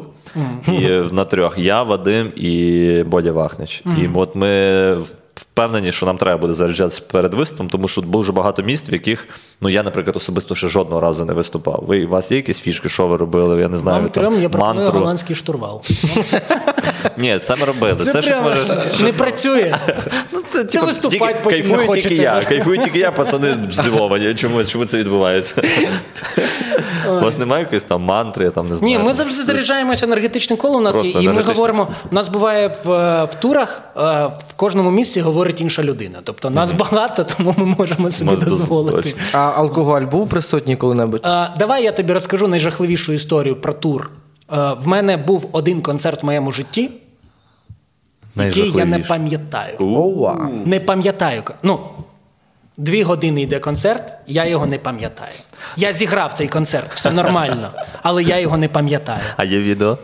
і 0.68 0.84
е, 0.84 1.08
на 1.12 1.24
трьох. 1.24 1.58
Я, 1.58 1.82
Вадим 1.82 2.32
і 2.36 3.04
Бодя 3.06 3.32
Вахнич. 3.32 3.82
І 3.98 4.08
от 4.14 4.34
ми 4.34 4.98
впевнені, 5.40 5.92
що 5.92 6.06
нам 6.06 6.18
треба 6.18 6.40
буде 6.40 6.52
заряджатися 6.52 7.02
перед 7.12 7.34
виступом, 7.34 7.68
тому 7.68 7.88
що 7.88 8.02
дуже 8.02 8.32
багато 8.32 8.62
міст, 8.62 8.90
в 8.90 8.92
яких 8.92 9.28
ну 9.60 9.68
я, 9.68 9.82
наприклад, 9.82 10.16
особисто 10.16 10.54
ще 10.54 10.68
жодного 10.68 11.00
разу 11.00 11.24
не 11.24 11.32
виступав. 11.32 11.84
Ви 11.86 12.04
у 12.06 12.08
вас 12.08 12.30
є 12.30 12.36
якісь 12.36 12.60
фішки, 12.60 12.88
що 12.88 13.06
ви 13.06 13.16
робили? 13.16 13.60
Я 13.60 13.68
не 13.68 13.76
знаю. 13.76 14.08
Там, 14.08 14.42
я 14.42 14.48
пропоную 14.48 14.74
мантру. 14.74 15.00
голландський 15.00 15.36
штурвал. 15.36 15.82
Ні, 17.16 17.40
це 17.44 17.56
ми 17.56 17.64
робили. 17.66 17.96
Це, 17.96 18.12
Це, 18.12 18.22
ж 18.22 18.40
може. 18.42 18.58
не 19.02 19.12
працює. 19.12 19.76
Ну, 20.32 20.40
це, 20.52 20.64
типу, 20.64 20.86
виступати 20.86 21.18
тільки- 21.18 21.34
потім 21.42 21.58
не 21.58 21.62
кайфую 21.62 21.86
хочеться. 21.88 22.08
тільки 22.08 22.22
я. 22.22 22.42
Кайфую 22.42 22.78
тільки 22.78 22.98
я, 22.98 23.10
пацани 23.10 23.56
здивовані. 23.70 24.34
Чому, 24.34 24.64
чому 24.64 24.84
це 24.84 24.98
відбувається? 24.98 25.62
У 27.08 27.10
вас 27.10 27.38
немає 27.38 27.62
якоїсь 27.62 27.84
там 27.84 28.02
мантри, 28.02 28.44
я 28.44 28.50
там 28.50 28.68
не 28.68 28.76
знаю. 28.76 28.98
Ні, 28.98 29.04
ми 29.04 29.12
завжди 29.12 29.42
заряджаємося 29.42 30.06
енергетичним 30.06 30.56
колом. 30.58 30.80
У 30.80 30.84
нас 30.84 30.94
є, 30.96 31.00
Просто 31.00 31.20
і 31.20 31.28
ми 31.28 31.42
говоримо. 31.42 31.88
У 32.12 32.14
нас 32.14 32.28
буває 32.28 32.76
в, 32.84 32.92
е, 32.92 33.24
в 33.24 33.34
турах 33.34 33.82
е, 33.96 34.00
в 34.48 34.54
кожному 34.56 34.90
місці 34.90 35.20
говорить 35.20 35.60
інша 35.60 35.82
людина. 35.82 36.18
Тобто 36.24 36.50
нас 36.50 36.72
багато, 36.72 37.24
тому 37.36 37.54
ми 37.56 37.64
можемо 37.78 38.10
собі 38.10 38.36
дозволити. 38.44 38.96
точно. 39.02 39.20
А 39.32 39.38
алкоголь 39.38 40.02
був 40.02 40.28
присутній 40.28 40.76
коли-небудь? 40.76 41.20
Е, 41.24 41.48
давай 41.58 41.84
я 41.84 41.92
тобі 41.92 42.12
розкажу 42.12 42.48
найжахливішу 42.48 43.12
історію 43.12 43.56
про 43.56 43.72
тур. 43.72 44.10
Е, 44.52 44.72
в 44.72 44.86
мене 44.86 45.16
був 45.16 45.48
один 45.52 45.80
концерт 45.80 46.22
в 46.22 46.26
моєму 46.26 46.52
житті, 46.52 46.90
який 48.36 48.72
я 48.72 48.84
не 48.84 48.98
пам'ятаю. 48.98 49.76
Ова. 49.78 50.50
Не 50.64 50.80
пам'ятаю. 50.80 51.42
Ну, 51.62 51.80
дві 52.76 53.02
години 53.02 53.42
йде 53.42 53.58
концерт, 53.58 54.12
я 54.26 54.46
його 54.46 54.66
не 54.66 54.78
пам'ятаю. 54.78 55.34
Я 55.76 55.92
зіграв 55.92 56.32
цей 56.32 56.48
концерт, 56.48 56.90
все 56.94 57.10
нормально, 57.10 57.70
але 58.02 58.22
я 58.22 58.38
його 58.38 58.56
не 58.56 58.68
пам'ятаю. 58.68 59.22
А 59.36 59.44
є 59.44 59.58
відео? 59.58 59.98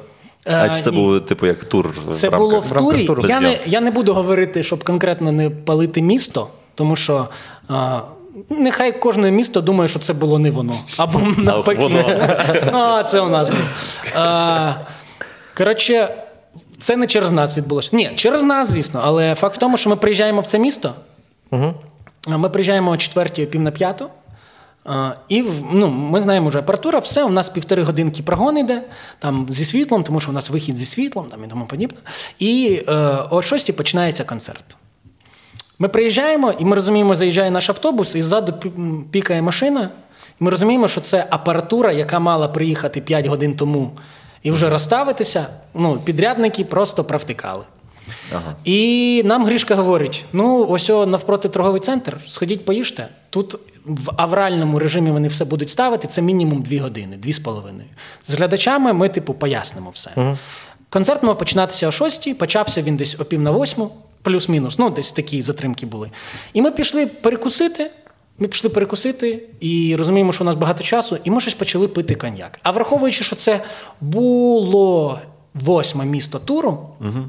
Е, 0.47 0.57
А 0.57 0.69
чи 0.69 0.83
це 0.83 0.91
було, 0.91 1.21
типу, 1.21 1.47
як 1.47 1.65
тур? 1.65 1.95
Це 2.13 2.29
рамках- 2.29 2.39
було 2.39 2.61
в 2.61 2.71
турі. 2.73 3.07
туру. 3.07 3.23
Я 3.29 3.41
не, 3.41 3.59
я 3.67 3.81
не 3.81 3.91
буду 3.91 4.15
говорити, 4.15 4.63
щоб 4.63 4.85
конкретно 4.85 5.33
не 5.33 5.51
палити 5.51 6.03
місто, 6.03 6.49
тому 6.75 6.97
що. 6.97 7.29
А, 7.69 8.01
Нехай 8.51 9.01
кожне 9.01 9.31
місто 9.31 9.61
думає, 9.61 9.89
що 9.89 9.99
це 9.99 10.13
було 10.13 10.39
не 10.39 10.51
воно. 10.51 10.75
Або 10.97 11.21
навпаки. 11.39 12.05
А, 12.73 13.03
це 13.03 13.21
у 13.21 13.29
нас 13.29 13.49
було. 13.49 13.61
Коротше, 15.57 16.15
це 16.79 16.97
не 16.97 17.07
через 17.07 17.33
нас 17.33 17.57
відбулося. 17.57 17.91
Ні, 17.93 18.11
через 18.15 18.43
нас, 18.45 18.69
звісно. 18.69 19.01
Але 19.05 19.35
факт 19.35 19.55
в 19.57 19.59
тому, 19.59 19.77
що 19.77 19.91
ми 19.91 19.97
приїжджаємо 19.97 20.41
в 20.41 20.47
це 20.47 20.59
місто. 20.59 20.93
Ми 22.29 22.49
приїжджаємо 22.49 22.91
о 22.91 22.97
четвертій, 22.97 23.47
пів 23.47 23.61
на 23.61 23.71
п'яту. 23.71 24.09
І 25.29 25.43
в- 25.43 25.65
ну, 25.73 25.89
ми 25.89 26.21
знаємо 26.21 26.49
вже 26.49 26.59
апаратура, 26.59 26.99
все, 26.99 27.25
у 27.25 27.29
нас 27.31 27.49
півтори 27.49 27.83
годинки 27.83 28.23
прогон 28.23 28.59
йде, 28.59 28.83
там 29.19 29.47
зі 29.51 29.65
світлом, 29.65 30.03
тому 30.03 30.21
що 30.21 30.31
у 30.31 30.35
нас 30.35 30.51
вихід 30.51 30.77
зі 30.77 30.87
світлом 30.87 31.27
там, 31.31 31.45
і 31.45 31.49
тому 31.49 31.67
подібне. 31.67 31.99
І 32.39 32.83
е, 32.89 32.93
о 33.31 33.43
шостій 33.43 33.73
починається 33.73 34.25
концерт. 34.25 34.77
Ми 35.79 35.89
приїжджаємо, 35.89 36.53
і 36.59 36.65
ми 36.65 36.75
розуміємо, 36.75 37.15
заїжджає 37.15 37.51
наш 37.51 37.71
автобус, 37.71 38.15
і 38.15 38.23
ззаду 38.23 38.55
пікає 39.11 39.43
машина. 39.43 39.91
І 40.41 40.45
ми 40.45 40.51
розуміємо, 40.51 40.89
що 40.89 41.01
це 41.01 41.27
апаратура, 41.31 41.93
яка 41.93 42.19
мала 42.19 42.49
приїхати 42.49 43.01
5 43.01 43.27
годин 43.27 43.57
тому 43.57 43.91
і 44.43 44.51
вже 44.51 44.71
розставитися. 44.71 45.47
Ну, 45.75 45.99
підрядники 46.05 46.65
просто 46.65 47.05
провтикали. 47.05 47.65
І 48.65 49.23
нам 49.25 49.45
Гришка 49.45 49.75
говорить: 49.75 50.25
ну, 50.33 50.67
ось 50.69 50.89
навпроти 50.89 51.49
торговий 51.49 51.81
центр, 51.81 52.17
сходіть, 52.29 52.65
поїжте. 52.65 53.09
Тут 53.31 53.59
в 53.85 54.11
авральному 54.17 54.79
режимі 54.79 55.11
вони 55.11 55.29
все 55.29 55.45
будуть 55.45 55.71
ставити, 55.71 56.09
це 56.09 56.23
мінімум 56.23 56.63
2 56.63 56.83
години, 56.83 57.17
2,5. 57.17 57.63
З 58.27 58.35
глядачами 58.35 58.93
ми, 58.93 59.09
типу, 59.09 59.35
пояснимо 59.35 59.91
все. 59.91 60.11
Концерт 60.89 61.23
мав 61.23 61.39
починатися 61.39 61.89
о 61.89 61.91
6, 61.91 62.39
почався 62.39 62.83
він 62.83 62.97
десь 62.97 63.21
о 63.21 63.25
пів 63.25 63.41
на 63.41 63.51
восьму, 63.51 63.91
плюс-мінус, 64.27 64.79
ну, 64.79 64.91
десь 64.91 65.13
такі 65.13 65.43
затримки 65.43 65.87
були. 65.87 66.11
І 66.53 66.63
ми 66.63 66.71
пішли 66.71 67.07
перекусити. 67.07 67.91
Ми 68.39 68.49
пішли 68.49 68.71
перекусити 68.71 69.43
і 69.61 69.97
розуміємо, 69.97 70.33
що 70.33 70.45
у 70.45 70.47
нас 70.47 70.57
багато 70.57 70.85
часу, 70.85 71.19
і 71.25 71.31
ми 71.31 71.41
щось 71.41 71.55
почали 71.55 71.89
пити 71.89 72.15
коньяк. 72.15 72.59
А 72.63 72.71
враховуючи, 72.71 73.25
що 73.25 73.37
це 73.37 73.61
було 74.01 75.21
восьме 75.61 76.05
місто 76.05 76.39
туру, 76.39 76.79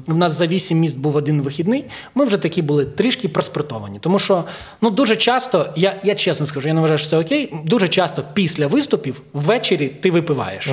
у 0.06 0.14
нас 0.14 0.32
за 0.32 0.46
вісім 0.46 0.78
міст 0.78 0.98
був 0.98 1.16
один 1.16 1.42
вихідний, 1.42 1.84
ми 2.14 2.24
вже 2.24 2.38
такі 2.38 2.62
були 2.62 2.84
трішки 2.84 3.28
проспиртовані. 3.28 3.98
Тому 4.00 4.18
що 4.18 4.44
ну, 4.80 4.90
дуже 4.90 5.16
часто, 5.16 5.66
я, 5.76 6.00
я 6.04 6.14
чесно 6.14 6.46
скажу, 6.46 6.68
я 6.68 6.74
не 6.74 6.80
вважаю, 6.80 6.98
що 6.98 7.08
це 7.08 7.18
окей. 7.18 7.54
Дуже 7.64 7.88
часто 7.88 8.22
після 8.34 8.66
виступів 8.66 9.22
ввечері 9.32 9.88
ти 9.88 10.10
випиваєш. 10.10 10.70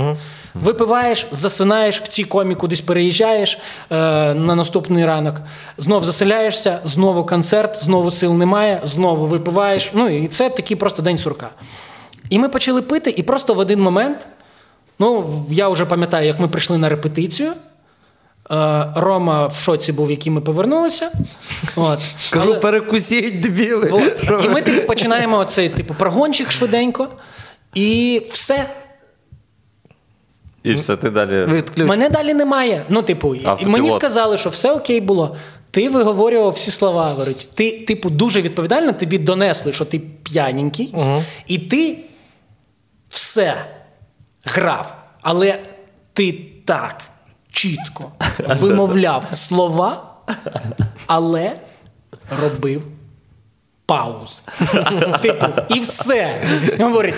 Випиваєш, 0.53 1.28
засинаєш 1.32 2.01
в 2.01 2.08
цій 2.08 2.24
комі, 2.24 2.56
кудись 2.56 2.82
переїжджаєш 2.82 3.53
е, 3.53 3.95
на 4.34 4.56
наступний 4.56 5.06
ранок, 5.06 5.36
знов 5.78 6.06
заселяєшся, 6.06 6.80
знову 6.84 7.26
концерт, 7.26 7.84
знову 7.84 8.12
сил 8.12 8.34
немає, 8.34 8.82
знову 8.84 9.26
випиваєш. 9.26 9.91
Ну 9.93 10.10
і 10.10 10.28
це 10.28 10.49
такий 10.49 10.78
просто 10.78 11.01
день 11.01 11.18
сурка. 11.18 11.49
І 12.30 12.39
ми 12.39 12.49
почали 12.49 12.82
пити, 12.82 13.14
і 13.18 13.24
просто 13.24 13.53
в 13.53 13.60
один 13.60 13.82
момент, 13.82 14.28
ну 15.00 15.30
я 15.50 15.70
вже 15.70 15.86
пам'ятаю, 15.86 16.28
як 16.28 16.39
ми 16.39 16.48
прийшли 16.48 16.78
на 16.78 16.89
репетицію. 16.89 17.54
Е, 18.52 18.86
Рома 18.96 19.48
в 19.48 19.56
шоці 19.56 19.91
був, 19.91 20.12
який 20.12 20.32
ми 20.32 20.41
повернулися. 20.41 21.12
От. 21.76 22.00
Кажу, 22.30 22.52
Але- 22.52 22.60
перекусіть, 22.60 23.39
дебіли. 23.39 23.89
От. 23.91 24.46
І 24.46 24.50
ми 24.50 24.62
типу, 24.62 24.88
починаємо 24.88 25.38
оцей 25.38 25.70
типу, 25.70 25.93
прогончик 25.93 26.52
швиденько, 26.52 27.08
і 27.74 28.22
все. 28.32 28.66
І 30.64 30.74
все, 30.74 30.96
ти 30.96 31.10
далі. 31.10 31.46
Відключ. 31.54 31.88
Мене 31.88 32.10
далі 32.10 32.34
немає. 32.34 32.86
Ну, 32.89 33.02
типу, 33.02 33.30
Автопілот. 33.30 33.68
мені 33.68 33.91
сказали, 33.91 34.38
що 34.38 34.50
все 34.50 34.72
окей 34.72 35.02
було. 35.02 35.36
Ти 35.72 35.89
виговорював 35.89 36.52
всі 36.52 36.72
слова. 36.72 37.10
Говорить. 37.10 37.50
Ти, 37.54 37.72
типу, 37.72 38.10
дуже 38.10 38.41
відповідально 38.41 38.93
тобі 38.93 39.18
донесли, 39.18 39.74
що 39.74 39.86
ти 39.86 40.02
п'яненький, 40.24 40.89
угу. 40.93 41.24
і 41.48 41.58
ти 41.58 41.98
все 43.10 43.66
грав. 44.46 44.98
Але 45.22 45.64
ти 46.14 46.32
так 46.66 47.02
чітко 47.52 48.12
вимовляв 48.48 49.24
слова, 49.34 50.04
але 51.08 51.56
робив 52.41 52.88
пауз. 53.86 54.42
Типу, 55.22 55.46
і 55.70 55.80
все. 55.80 56.42
Говорить, 56.80 57.16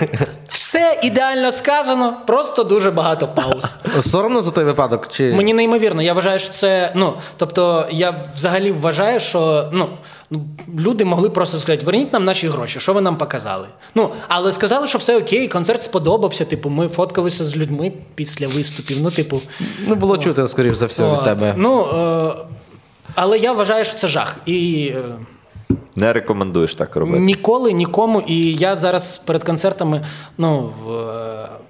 все 0.47 0.99
ідеально 1.03 1.51
сказано, 1.51 2.17
просто 2.27 2.63
дуже 2.63 2.91
багато 2.91 3.27
пауз. 3.27 3.77
Соромно 3.99 4.41
за 4.41 4.51
той 4.51 4.63
випадок? 4.63 5.07
Чи... 5.07 5.33
Мені 5.33 5.53
неймовірно. 5.53 6.01
Я 6.01 6.13
вважаю, 6.13 6.39
що 6.39 6.49
це. 6.49 6.91
Ну, 6.95 7.13
тобто, 7.37 7.87
я 7.91 8.15
взагалі 8.35 8.71
вважаю, 8.71 9.19
що 9.19 9.69
ну, 9.71 9.89
ну, 10.29 10.45
люди 10.79 11.05
могли 11.05 11.29
просто 11.29 11.57
сказати: 11.57 11.85
верніть 11.85 12.13
нам 12.13 12.23
наші 12.23 12.47
гроші, 12.47 12.79
що 12.79 12.93
ви 12.93 13.01
нам 13.01 13.17
показали. 13.17 13.67
Ну, 13.95 14.09
але 14.27 14.51
сказали, 14.51 14.87
що 14.87 14.97
все 14.97 15.17
окей, 15.17 15.47
концерт 15.47 15.83
сподобався. 15.83 16.45
Типу, 16.45 16.69
ми 16.69 16.87
фоткалися 16.87 17.43
з 17.43 17.57
людьми 17.57 17.91
після 18.15 18.47
виступів. 18.47 18.97
Ну, 19.01 19.11
типу, 19.11 19.41
ну 19.87 19.95
було 19.95 20.13
о, 20.13 20.17
чути, 20.17 20.47
скоріш 20.47 20.73
за 20.73 20.85
все, 20.85 21.11
від 21.11 21.23
тебе. 21.23 21.53
Ну, 21.57 21.85
е, 21.85 22.45
але 23.15 23.37
я 23.37 23.51
вважаю, 23.51 23.85
що 23.85 23.95
це 23.95 24.07
жах. 24.07 24.35
І. 24.45 24.91
Е, 24.95 25.03
не 25.97 26.13
рекомендуєш 26.13 26.75
так 26.75 26.95
робити? 26.95 27.19
Ніколи, 27.19 27.71
нікому. 27.71 28.21
І 28.21 28.53
я 28.53 28.75
зараз 28.75 29.17
перед 29.17 29.43
концертами 29.43 30.05
ну, 30.37 30.69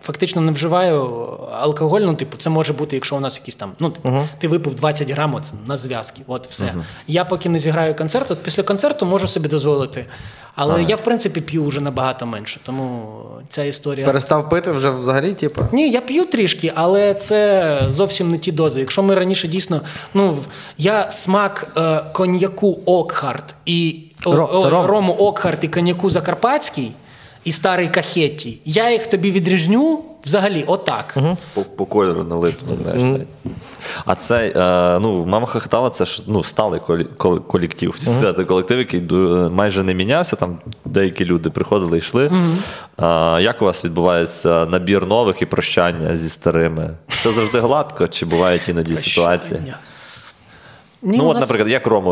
фактично 0.01 0.41
не 0.41 0.51
вживаю 0.51 1.03
алкоголь. 1.51 2.01
Ну, 2.01 2.13
типу, 2.13 2.37
це 2.37 2.49
може 2.49 2.73
бути, 2.73 2.95
якщо 2.95 3.15
у 3.15 3.19
нас 3.19 3.37
якісь 3.39 3.55
там. 3.55 3.71
Ну, 3.79 3.93
uh-huh. 4.03 4.23
ти 4.39 4.47
випив 4.47 4.75
20 4.75 5.09
грам 5.09 5.41
на 5.67 5.77
зв'язки. 5.77 6.21
От 6.27 6.47
все. 6.47 6.63
Uh-huh. 6.63 6.83
Я 7.07 7.25
поки 7.25 7.49
не 7.49 7.59
зіграю 7.59 7.95
концерт, 7.95 8.31
от 8.31 8.43
після 8.43 8.63
концерту 8.63 9.05
можу 9.05 9.27
собі 9.27 9.49
дозволити. 9.49 10.05
Але 10.55 10.73
ага. 10.73 10.85
я, 10.89 10.95
в 10.95 11.01
принципі, 11.01 11.41
п'ю 11.41 11.65
вже 11.65 11.81
набагато 11.81 12.25
менше. 12.25 12.59
Тому 12.63 13.13
ця 13.49 13.63
історія. 13.63 14.05
Перестав 14.05 14.49
пити 14.49 14.71
вже 14.71 14.89
взагалі, 14.89 15.33
типу? 15.33 15.61
Ні, 15.71 15.89
я 15.89 16.01
п'ю 16.01 16.25
трішки, 16.25 16.71
але 16.75 17.13
це 17.13 17.79
зовсім 17.89 18.31
не 18.31 18.37
ті 18.37 18.51
дози. 18.51 18.79
Якщо 18.79 19.03
ми 19.03 19.15
раніше 19.15 19.47
дійсно. 19.47 19.81
Ну, 20.13 20.37
я 20.77 21.11
смак 21.11 21.67
е, 21.77 22.01
коньяку 22.13 22.79
Окхарт 22.85 23.55
і 23.65 24.03
Ром, 24.25 24.49
о, 24.51 24.69
ром. 24.69 24.85
рому 24.85 25.13
Окхарт 25.13 25.63
і 25.63 25.67
коньяку 25.67 26.09
Закарпатський 26.09 26.91
і 27.43 27.51
старий 27.51 27.87
кахетті. 27.87 28.57
Я 28.65 28.91
їх 28.91 29.07
тобі 29.07 29.31
відрізню 29.31 30.03
взагалі 30.25 30.63
отак. 30.67 31.13
Угу. 31.17 31.37
По, 31.53 31.61
по 31.61 31.85
кольору 31.85 32.23
налитому, 32.23 32.75
знаєш. 32.75 33.03
Угу. 33.03 33.19
А 34.05 34.15
це 34.15 34.53
е, 34.55 34.99
ну, 34.99 35.25
мама 35.25 35.45
хохотала, 35.45 35.89
це 35.89 36.05
ж 36.05 36.23
ну, 36.27 36.43
сталий 36.43 36.81
колектив. 37.47 37.95
Uh-huh. 38.03 38.45
Колектив, 38.45 38.77
який 38.77 39.01
майже 39.49 39.83
не 39.83 39.93
мінявся. 39.93 40.35
Там 40.35 40.57
деякі 40.85 41.25
люди 41.25 41.49
приходили 41.49 41.97
і 41.97 41.99
йшли. 41.99 42.31
Uh-huh. 42.97 43.39
Як 43.39 43.61
у 43.61 43.65
вас 43.65 43.85
відбувається 43.85 44.65
набір 44.65 45.05
нових 45.05 45.41
і 45.41 45.45
прощання 45.45 46.15
зі 46.15 46.29
старими? 46.29 46.89
Це 47.09 47.31
завжди 47.31 47.59
гладко, 47.59 48.07
чи 48.07 48.25
бувають 48.25 48.69
іноді 48.69 48.95
ситуації? 48.95 49.59
Ні, 51.01 51.17
ну, 51.17 51.27
от, 51.27 51.33
нас... 51.33 51.41
наприклад, 51.41 51.71
як 51.71 51.87
Рома, 51.87 52.11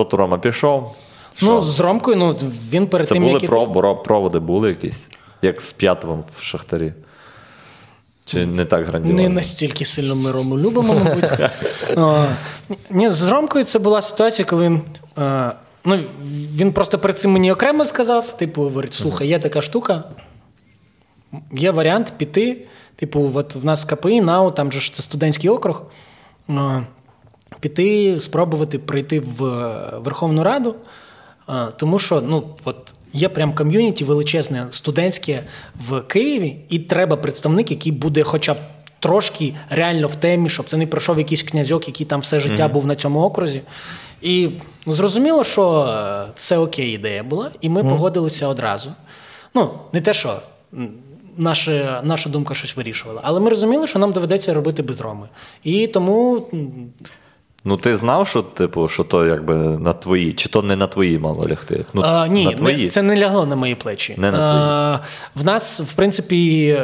от 0.00 0.14
Рома 0.14 0.38
пішов. 0.38 0.94
Що? 1.36 1.46
Ну, 1.46 1.64
з 1.64 1.80
Ромкою, 1.80 2.16
ну 2.16 2.32
він 2.70 2.86
перед 2.86 3.08
Це 3.08 3.14
тим, 3.14 3.22
були 3.22 3.38
як... 3.40 3.50
Пров, 3.50 4.02
проводи 4.02 4.38
були 4.38 4.68
якісь, 4.68 5.08
як 5.42 5.60
з 5.60 5.72
п'ятовим 5.72 6.24
в 6.38 6.42
Шахтарі. 6.42 6.92
Чи 8.24 8.46
не 8.46 8.64
так 8.64 8.86
грандіозно? 8.86 9.22
Не 9.22 9.28
настільки 9.28 9.84
сильно 9.84 10.16
ми 10.16 10.32
Рому 10.32 10.58
любимо, 10.58 10.94
мабуть. 10.94 11.50
Ні, 12.90 13.10
З 13.10 13.28
Ромкою 13.28 13.64
це 13.64 13.78
була 13.78 14.02
ситуація, 14.02 14.46
коли 14.46 14.64
він. 14.64 14.80
Ну, 15.84 15.98
Він 16.56 16.72
просто 16.72 16.98
перед 16.98 17.18
цим 17.18 17.30
мені 17.30 17.52
окремо 17.52 17.84
сказав: 17.84 18.36
типу, 18.36 18.62
говорить: 18.62 18.94
слухай, 18.94 19.28
є 19.28 19.38
така 19.38 19.62
штука, 19.62 20.04
є 21.52 21.70
варіант 21.70 22.12
піти. 22.16 22.66
Типу, 22.96 23.30
от 23.34 23.54
в 23.54 23.64
нас 23.64 23.84
КПІ, 23.84 24.20
НАУ, 24.20 24.50
там 24.50 24.72
же 24.72 24.80
ж 24.80 24.94
це 24.94 25.02
студентський 25.02 25.50
округ. 25.50 25.82
Піти, 27.60 28.20
спробувати 28.20 28.78
прийти 28.78 29.20
в 29.20 29.42
Верховну 29.98 30.42
Раду, 30.42 30.74
тому 31.76 31.98
що 31.98 32.20
ну, 32.20 32.42
от 32.64 32.92
Є 33.16 33.28
прям 33.28 33.52
ком'юніті 33.52 34.04
величезне 34.04 34.66
студентське 34.70 35.42
в 35.88 36.00
Києві, 36.00 36.56
і 36.68 36.78
треба 36.78 37.16
представник, 37.16 37.70
який 37.70 37.92
буде, 37.92 38.22
хоча 38.22 38.54
б 38.54 38.56
трошки 39.00 39.54
реально 39.70 40.06
в 40.06 40.16
темі, 40.16 40.48
щоб 40.48 40.66
це 40.66 40.76
не 40.76 40.86
пройшов 40.86 41.18
якийсь 41.18 41.42
князьок, 41.42 41.88
який 41.88 42.06
там 42.06 42.20
все 42.20 42.40
життя 42.40 42.66
mm-hmm. 42.66 42.72
був 42.72 42.86
на 42.86 42.96
цьому 42.96 43.20
окрузі. 43.20 43.62
І 44.22 44.48
ну, 44.86 44.92
зрозуміло, 44.92 45.44
що 45.44 45.82
е, 45.82 46.32
це 46.34 46.58
окей 46.58 46.94
ідея 46.94 47.22
була, 47.22 47.50
і 47.60 47.68
ми 47.68 47.82
mm-hmm. 47.82 47.88
погодилися 47.88 48.48
одразу. 48.48 48.90
Ну, 49.54 49.70
не 49.92 50.00
те, 50.00 50.14
що. 50.14 50.40
Наша 51.38 52.00
наша 52.04 52.30
думка 52.30 52.54
щось 52.54 52.76
вирішувала. 52.76 53.20
Але 53.24 53.40
ми 53.40 53.50
розуміли, 53.50 53.86
що 53.86 53.98
нам 53.98 54.12
доведеться 54.12 54.54
робити 54.54 54.82
без 54.82 55.00
роми. 55.00 55.28
І 55.64 55.86
тому 55.86 56.46
Ну, 57.68 57.76
ти 57.76 57.96
знав, 57.96 58.28
що 58.28 58.42
типу, 58.42 58.88
що 58.88 59.04
то 59.04 59.26
якби 59.26 59.54
на 59.56 59.92
твої, 59.92 60.32
чи 60.32 60.48
то 60.48 60.62
не 60.62 60.76
на 60.76 60.86
твої 60.86 61.18
мало 61.18 61.48
лягти? 61.48 61.84
Ну, 61.94 62.02
а, 62.04 62.28
Ні, 62.28 62.44
на 62.44 62.52
твої? 62.52 62.88
це 62.88 63.02
не 63.02 63.16
лягло 63.20 63.46
на 63.46 63.56
мої 63.56 63.74
плечі. 63.74 64.14
Не 64.18 64.30
на 64.30 64.36
твої. 64.36 64.62
А, 64.62 65.00
В 65.34 65.44
нас, 65.44 65.80
в 65.80 65.92
принципі, 65.92 66.76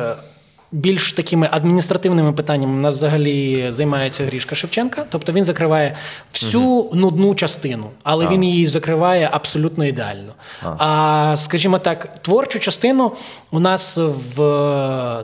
більш 0.72 1.12
такими 1.12 1.48
адміністративними 1.50 2.32
питаннями 2.32 2.72
у 2.78 2.80
нас 2.80 2.94
взагалі 2.94 3.66
займається 3.72 4.24
Грішка 4.24 4.54
Шевченка. 4.56 5.04
Тобто 5.10 5.32
він 5.32 5.44
закриває 5.44 5.96
всю 6.32 6.62
угу. 6.62 6.96
нудну 6.96 7.34
частину, 7.34 7.86
але 8.02 8.26
а. 8.26 8.28
він 8.28 8.44
її 8.44 8.66
закриває 8.66 9.28
абсолютно 9.32 9.84
ідеально. 9.84 10.32
А. 10.62 10.74
а, 10.78 11.36
скажімо 11.36 11.78
так, 11.78 12.22
творчу 12.22 12.58
частину 12.58 13.12
у 13.50 13.60
нас 13.60 13.98
в 13.98 14.36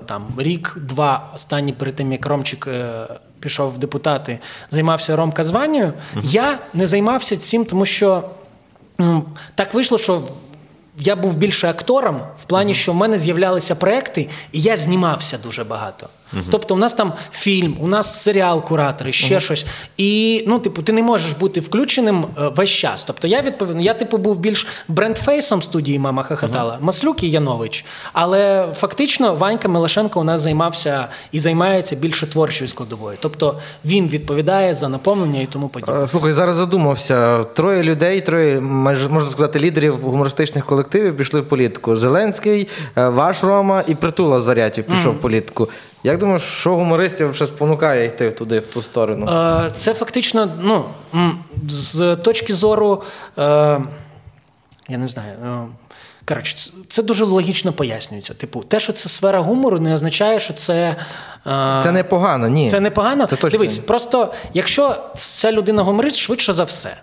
там 0.07 0.27
рік-два 0.39 1.29
останні 1.35 1.73
перед 1.73 1.95
тим, 1.95 2.13
як 2.13 2.27
Ромчик 2.27 2.67
е, 2.67 3.07
пішов 3.41 3.73
в 3.73 3.79
депутати, 3.79 4.39
займався 4.71 5.17
Ромка 5.17 5.45
званню. 5.45 5.85
Uh-huh. 5.85 6.21
Я 6.23 6.59
не 6.75 6.87
займався 6.87 7.37
цим, 7.37 7.65
тому 7.65 7.87
що 7.87 8.25
м, 9.01 9.25
так 9.55 9.75
вийшло, 9.75 9.99
що. 9.99 10.23
Я 11.01 11.17
був 11.17 11.37
більше 11.37 11.69
актором 11.69 12.21
в 12.37 12.45
плані, 12.45 12.75
що 12.75 12.93
в 12.93 12.95
мене 12.95 13.19
з'являлися 13.19 13.75
проекти, 13.75 14.29
і 14.53 14.61
я 14.61 14.77
знімався 14.77 15.39
дуже 15.39 15.65
багато. 15.65 16.09
Uh-huh. 16.35 16.43
Тобто, 16.51 16.75
у 16.75 16.79
нас 16.79 16.95
там 16.95 17.13
фільм, 17.33 17.77
у 17.81 17.87
нас 17.87 18.23
серіал, 18.23 18.65
куратори, 18.65 19.13
ще 19.13 19.35
uh-huh. 19.35 19.41
щось. 19.41 19.67
І 19.97 20.45
ну, 20.47 20.59
типу, 20.59 20.83
ти 20.83 20.93
не 20.93 21.03
можеш 21.03 21.33
бути 21.33 21.61
включеним 21.61 22.25
е, 22.25 22.49
весь 22.57 22.71
час. 22.71 23.03
Тобто, 23.03 23.29
я 23.29 23.43
відповідно, 23.43 23.83
я 23.83 23.95
типу 23.95 24.19
був 24.19 24.39
більш 24.39 24.67
брендфейсом 24.89 25.63
студії 25.63 25.99
Мама 25.99 26.23
Хахатала, 26.23 26.75
uh-huh. 26.75 26.85
Маслюк 26.85 27.23
і 27.23 27.31
Янович. 27.31 27.85
Але 28.13 28.67
фактично 28.75 29.35
Ванька 29.35 29.69
Милашенко 29.69 30.21
у 30.21 30.25
нас 30.25 30.41
займався 30.41 31.09
і 31.33 31.41
займається 31.41 31.97
більше 31.97 32.27
творчою 32.27 32.69
складовою. 32.69 33.17
Тобто 33.21 33.59
він 33.85 34.09
відповідає 34.09 34.75
за 34.75 34.89
наповнення 34.89 35.41
і 35.41 35.47
тому 35.47 35.69
подібне. 35.69 36.03
Е, 36.03 36.09
слухай, 36.09 36.33
зараз 36.33 36.57
задумався. 36.57 37.45
Троє 37.45 37.83
людей, 37.83 38.21
троє 38.21 38.61
можна 38.61 39.31
сказати, 39.31 39.59
лідерів 39.59 39.97
гумористичних 39.97 40.65
колективів 40.65 41.17
пішли 41.17 41.41
в 41.41 41.49
політику. 41.49 41.97
Зеленський, 41.97 42.69
е, 42.97 43.09
ваш 43.09 43.45
Рома 43.45 43.85
і 43.87 43.95
притула 43.95 44.41
з 44.41 44.47
варіатів 44.47 44.85
пішов 44.85 45.15
в 45.15 45.21
політику. 45.21 45.69
Як 46.03 46.19
думаєш, 46.19 46.43
що 46.43 46.75
гумористів 46.75 47.35
ще 47.35 47.47
спонукає 47.47 48.07
йти 48.07 48.31
туди, 48.31 48.61
в 48.61 48.67
ту 48.67 48.83
сторону? 48.83 49.27
Е, 49.67 49.71
це 49.71 49.95
фактично, 49.95 50.51
ну, 50.61 50.85
з 51.69 52.17
точки 52.17 52.55
зору, 52.55 53.03
е, 53.39 53.43
я 54.89 54.99
не 54.99 55.07
знаю. 55.07 55.33
Е, 55.45 55.67
коротше, 56.29 56.71
це 56.89 57.03
дуже 57.03 57.25
логічно 57.25 57.73
пояснюється. 57.73 58.35
Типу, 58.35 58.63
те, 58.63 58.81
що 58.81 58.93
це 58.93 59.09
сфера 59.09 59.41
гумору, 59.41 59.79
не 59.79 59.95
означає, 59.95 60.41
що 60.41 60.55
це. 60.55 60.97
Це 61.83 61.93
не 61.93 62.05
погано, 62.05 62.49
ні. 62.49 62.71
Це 62.71 62.81
не 62.81 62.91
погано. 62.91 63.27
Це 63.27 63.37
точно. 63.37 63.51
Дивись, 63.51 63.79
просто 63.79 64.33
якщо 64.55 64.97
ця 65.17 65.53
людина 65.53 65.83
гуморист, 65.83 66.17
швидше 66.17 66.53
за 66.53 66.65
все. 66.65 66.97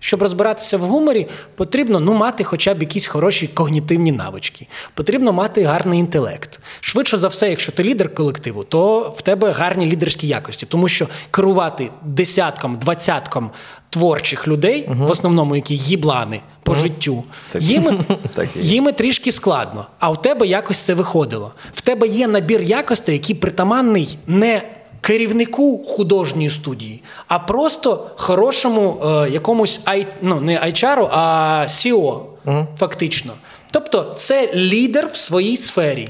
Щоб 0.00 0.22
розбиратися 0.22 0.76
в 0.76 0.80
гуморі, 0.80 1.28
потрібно 1.54 2.00
ну, 2.00 2.14
мати 2.14 2.44
хоча 2.44 2.74
б 2.74 2.80
якісь 2.80 3.06
хороші 3.06 3.46
когнітивні 3.46 4.12
навички. 4.12 4.66
Потрібно 4.94 5.32
мати 5.32 5.62
гарний 5.62 6.00
інтелект. 6.00 6.60
Швидше 6.80 7.16
за 7.16 7.28
все, 7.28 7.50
якщо 7.50 7.72
ти 7.72 7.84
лідер 7.84 8.14
колективу, 8.14 8.64
то 8.64 9.14
в 9.16 9.22
тебе 9.22 9.52
гарні 9.52 9.86
лідерські 9.86 10.26
якості, 10.26 10.66
тому 10.66 10.88
що 10.88 11.08
керувати 11.30 11.90
десятком, 12.02 12.78
двадцятком 12.78 13.50
творчих 13.90 14.48
людей, 14.48 14.86
угу. 14.88 15.06
в 15.06 15.10
основному 15.10 15.56
які 15.56 15.76
їблани 15.76 16.40
по 16.62 16.72
угу. 16.72 16.80
життю, 16.80 17.24
так. 17.52 17.62
їм, 17.62 18.04
їм 18.54 18.92
трішки 18.92 19.32
складно. 19.32 19.86
А 19.98 20.10
в 20.10 20.22
тебе 20.22 20.46
якось 20.46 20.78
це 20.78 20.94
виходило. 20.94 21.52
В 21.72 21.80
тебе 21.80 22.06
є 22.06 22.28
набір 22.28 22.62
якостей, 22.62 23.14
який 23.14 23.36
притаманний 23.36 24.18
не 24.26 24.62
керівнику 25.02 25.84
художньої 25.88 26.50
студії, 26.50 27.02
а 27.28 27.38
просто 27.38 28.10
хорошому 28.16 29.02
е, 29.04 29.30
якомусь 29.30 29.80
ай, 29.84 30.06
ну, 30.22 30.40
не 30.40 30.52
HR, 30.52 31.08
а 31.10 31.64
CEO, 31.68 32.20
угу. 32.44 32.66
фактично. 32.78 33.32
Тобто, 33.70 34.14
це 34.16 34.50
лідер 34.54 35.08
в 35.12 35.16
своїй 35.16 35.56
сфері. 35.56 36.08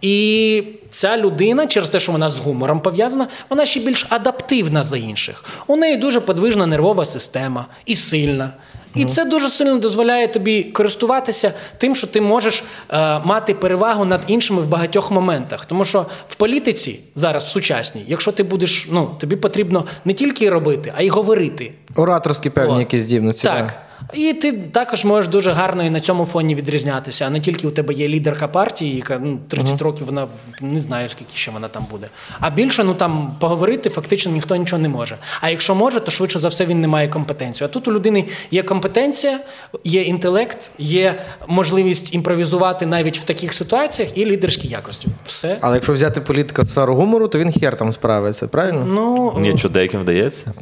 І 0.00 0.62
ця 0.90 1.16
людина, 1.16 1.66
через 1.66 1.88
те, 1.88 2.00
що 2.00 2.12
вона 2.12 2.30
з 2.30 2.38
гумором 2.38 2.80
пов'язана, 2.80 3.28
вона 3.50 3.66
ще 3.66 3.80
більш 3.80 4.06
адаптивна 4.10 4.82
за 4.82 4.96
інших. 4.96 5.44
У 5.66 5.76
неї 5.76 5.96
дуже 5.96 6.20
подвижна 6.20 6.66
нервова 6.66 7.04
система 7.04 7.66
і 7.86 7.96
сильна. 7.96 8.50
І 8.94 9.04
це 9.04 9.24
дуже 9.24 9.48
сильно 9.48 9.78
дозволяє 9.78 10.28
тобі 10.28 10.62
користуватися 10.62 11.52
тим, 11.78 11.94
що 11.94 12.06
ти 12.06 12.20
можеш 12.20 12.64
е, 12.90 13.18
мати 13.18 13.54
перевагу 13.54 14.04
над 14.04 14.20
іншими 14.26 14.62
в 14.62 14.68
багатьох 14.68 15.10
моментах. 15.10 15.64
Тому 15.64 15.84
що 15.84 16.06
в 16.28 16.34
політиці 16.34 17.00
зараз 17.14 17.50
сучасній, 17.50 18.04
якщо 18.06 18.32
ти 18.32 18.42
будеш, 18.42 18.88
ну 18.90 19.10
тобі 19.18 19.36
потрібно 19.36 19.84
не 20.04 20.12
тільки 20.12 20.50
робити, 20.50 20.92
а 20.96 21.02
й 21.02 21.08
говорити. 21.08 21.72
Ораторські 21.94 22.50
певні 22.50 22.76
О, 22.76 22.78
якісь 22.78 23.00
здібності. 23.00 23.46
Так. 23.46 23.66
да. 23.66 23.83
І 24.12 24.32
ти 24.32 24.52
також 24.52 25.04
можеш 25.04 25.30
дуже 25.30 25.52
гарно 25.52 25.84
і 25.84 25.90
на 25.90 26.00
цьому 26.00 26.24
фоні 26.24 26.54
відрізнятися. 26.54 27.24
А 27.24 27.30
не 27.30 27.40
тільки 27.40 27.66
у 27.66 27.70
тебе 27.70 27.94
є 27.94 28.08
лідерка 28.08 28.48
партії, 28.48 28.96
яка 28.96 29.18
ну, 29.22 29.38
30 29.48 29.82
років 29.82 30.06
вона 30.06 30.26
не 30.60 30.80
знає, 30.80 31.08
скільки 31.08 31.36
ще 31.36 31.50
вона 31.50 31.68
там 31.68 31.86
буде. 31.90 32.08
А 32.40 32.50
більше 32.50 32.84
ну 32.84 32.94
там 32.94 33.36
поговорити 33.40 33.90
фактично 33.90 34.32
ніхто 34.32 34.56
нічого 34.56 34.82
не 34.82 34.88
може. 34.88 35.16
А 35.40 35.50
якщо 35.50 35.74
може, 35.74 36.00
то 36.00 36.10
швидше 36.10 36.38
за 36.38 36.48
все 36.48 36.66
він 36.66 36.80
не 36.80 36.88
має 36.88 37.08
компетенцію. 37.08 37.68
А 37.68 37.72
тут 37.72 37.88
у 37.88 37.92
людини 37.92 38.24
є 38.50 38.62
компетенція, 38.62 39.40
є 39.84 40.02
інтелект, 40.02 40.70
є 40.78 41.20
можливість 41.46 42.14
імпровізувати 42.14 42.86
навіть 42.86 43.18
в 43.18 43.24
таких 43.24 43.54
ситуаціях 43.54 44.18
і 44.18 44.26
лідерські 44.26 44.68
якості. 44.68 45.08
Все. 45.26 45.58
Але 45.60 45.74
якщо 45.74 45.92
взяти 45.92 46.20
політика 46.20 46.62
в 46.62 46.66
сферу 46.66 46.94
гумору, 46.94 47.28
то 47.28 47.38
він 47.38 47.52
хер 47.52 47.76
там 47.76 47.92
справиться, 47.92 48.48
правильно? 48.48 48.84
Ну, 48.84 49.34
Нічого 49.38 49.74
деяким 49.74 50.00
вдається. 50.00 50.52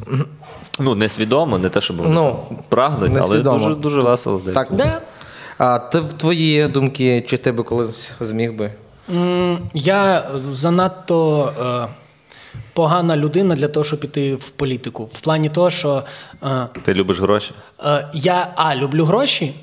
Ну, 0.79 0.95
несвідомо, 0.95 1.57
не 1.57 1.69
те, 1.69 1.81
щоб 1.81 1.97
вони 1.97 2.09
Ну, 2.09 2.39
прагнуть, 2.69 3.11
але 3.21 3.39
дуже, 3.39 3.75
дуже 3.75 4.01
весело. 4.01 4.41
Так. 4.53 4.67
да. 4.71 5.01
А 5.57 5.79
ти 5.79 5.99
в 5.99 6.13
твої 6.13 6.67
думки, 6.67 7.21
чи 7.21 7.37
ти 7.37 7.51
би 7.51 7.63
колись 7.63 8.11
зміг 8.19 8.53
би? 8.53 8.71
Я 9.73 10.29
занадто 10.39 11.45
е, 11.61 11.87
погана 12.73 13.17
людина 13.17 13.55
для 13.55 13.67
того, 13.67 13.83
щоб 13.83 13.99
піти 13.99 14.35
в 14.35 14.49
політику. 14.49 15.05
В 15.05 15.21
плані 15.21 15.49
того, 15.49 15.69
що 15.69 16.03
е, 16.43 16.67
Ти 16.85 16.93
любиш 16.93 17.19
гроші? 17.19 17.51
е, 17.85 18.07
я 18.13 18.53
а 18.55 18.75
люблю 18.75 19.05
гроші. 19.05 19.53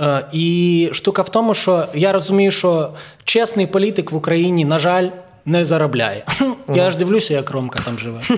е, 0.00 0.24
І 0.32 0.88
штука 0.92 1.22
в 1.22 1.28
тому, 1.28 1.54
що 1.54 1.86
я 1.94 2.12
розумію, 2.12 2.50
що 2.50 2.90
чесний 3.24 3.66
політик 3.66 4.12
в 4.12 4.16
Україні, 4.16 4.64
на 4.64 4.78
жаль, 4.78 5.08
не 5.46 5.64
заробляє. 5.64 6.24
Я 6.74 6.90
ж 6.90 6.96
дивлюся, 6.96 7.34
як 7.34 7.50
Ромка 7.50 7.78
там 7.84 7.98
живе. 7.98 8.20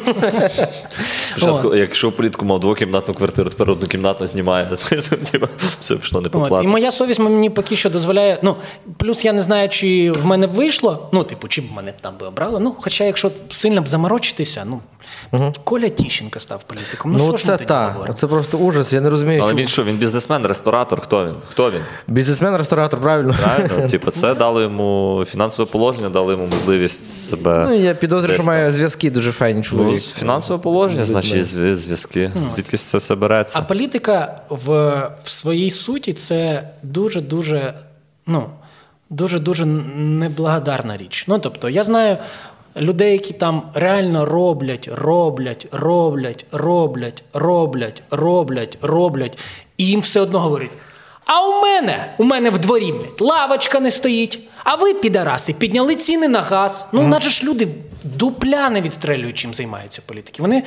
Спочатку, 1.36 1.74
якщо 1.74 2.12
політку 2.12 2.44
мав 2.44 2.60
двокімнатну 2.60 3.14
квартиру, 3.14 3.50
тепер 3.50 3.70
однокімнатну 3.70 4.26
знімає. 4.26 4.68
Знаєш, 4.88 5.08
там, 5.08 5.18
типу, 5.18 5.48
все 5.80 5.94
пішло 5.94 6.20
не 6.20 6.28
по 6.28 6.60
і 6.62 6.66
моя 6.66 6.92
совість 6.92 7.20
мені 7.20 7.50
поки 7.50 7.76
що 7.76 7.90
дозволяє. 7.90 8.38
Ну, 8.42 8.56
плюс 8.96 9.24
я 9.24 9.32
не 9.32 9.40
знаю, 9.40 9.68
чи 9.68 10.12
в 10.12 10.26
мене 10.26 10.46
вийшло. 10.46 11.08
Ну, 11.12 11.24
типу, 11.24 11.48
чи 11.48 11.60
б 11.60 11.64
мене 11.76 11.92
там 12.00 12.14
би 12.20 12.26
обрали. 12.26 12.60
Ну, 12.60 12.74
хоча, 12.80 13.04
якщо 13.04 13.30
сильно 13.48 13.82
б 13.82 13.88
заморочитися, 13.88 14.62
ну. 14.66 14.80
Коля 15.64 15.88
Тіщенко 15.88 16.40
став 16.40 16.62
політиком. 16.64 17.12
Ну, 17.12 17.18
Ну, 17.18 17.28
що 17.28 17.36
ж 17.36 17.44
це 17.44 17.52
ми 17.52 17.58
тоді 17.58 17.68
так. 17.68 17.92
говоримо? 17.92 18.14
Це 18.14 18.26
просто 18.26 18.58
ужас. 18.58 18.92
Я 18.92 19.00
не 19.00 19.10
розумію, 19.10 19.40
Але 19.42 19.50
чому. 19.50 19.60
він 19.60 19.68
що, 19.68 19.84
він 19.84 19.96
бізнесмен, 19.96 20.46
ресторатор, 20.46 21.00
хто 21.00 21.26
він? 21.26 21.34
Хто 21.48 21.70
він? 21.70 21.80
Бізнесмен, 22.08 22.56
ресторатор, 22.56 23.00
правильно? 23.00 23.34
Правильно? 23.42 23.88
Типу, 23.90 24.10
це 24.10 24.34
дало 24.34 24.60
йому 24.62 25.24
фінансове 25.28 25.70
положення, 25.72 26.08
дало 26.08 26.30
йому 26.32 26.46
можливість 26.46 27.28
себе. 27.28 27.66
Ну, 27.68 27.74
я 27.74 27.94
підозрюю, 27.94 28.34
що 28.34 28.42
має 28.42 28.70
зв'язки 28.70 29.10
дуже 29.10 29.32
файні 29.32 29.62
Ну, 29.72 29.98
фінансове 29.98 30.62
положення, 30.62 31.04
значить, 31.04 31.44
зв'язки. 31.46 32.32
Звідки 32.54 32.76
це 32.76 32.98
все 32.98 33.14
береться? 33.14 33.58
А 33.58 33.62
політика 33.62 34.40
в, 34.48 34.66
в 35.24 35.28
своїй 35.28 35.70
суті 35.70 36.12
це 36.12 36.68
дуже-дуже, 36.82 37.74
ну, 38.26 38.46
дуже-дуже 39.10 39.66
неблагодарна 39.66 40.96
річ. 40.96 41.24
Ну, 41.28 41.38
тобто, 41.38 41.68
я 41.68 41.84
знаю 41.84 42.16
людей, 42.78 43.12
які 43.12 43.32
там 43.32 43.62
реально 43.74 44.24
роблять, 44.24 44.88
роблять, 44.92 45.66
роблять, 45.72 46.46
роблять, 46.52 47.22
роблять, 47.32 48.02
роблять, 48.10 48.78
роблять, 48.82 49.38
і 49.76 49.86
їм 49.86 50.00
все 50.00 50.20
одно 50.20 50.40
говорять. 50.40 50.70
А 51.24 51.46
у 51.46 51.62
мене, 51.62 52.14
у 52.18 52.24
мене 52.24 52.50
в 52.50 52.58
дворі, 52.58 52.92
блядь, 52.92 53.20
лавочка 53.20 53.80
не 53.80 53.90
стоїть. 53.90 54.40
А 54.64 54.74
ви, 54.74 54.94
підараси, 54.94 55.52
підняли 55.52 55.94
ціни 55.94 56.28
на 56.28 56.40
газ. 56.40 56.86
Ну, 56.92 57.08
наче 57.08 57.30
ж 57.30 57.44
люди 57.44 57.68
дупля 58.04 58.70
не 58.70 58.80
відстрелюють, 58.80 59.38
чим 59.38 59.54
займаються 59.54 60.02
політики. 60.06 60.42
Вони. 60.42 60.62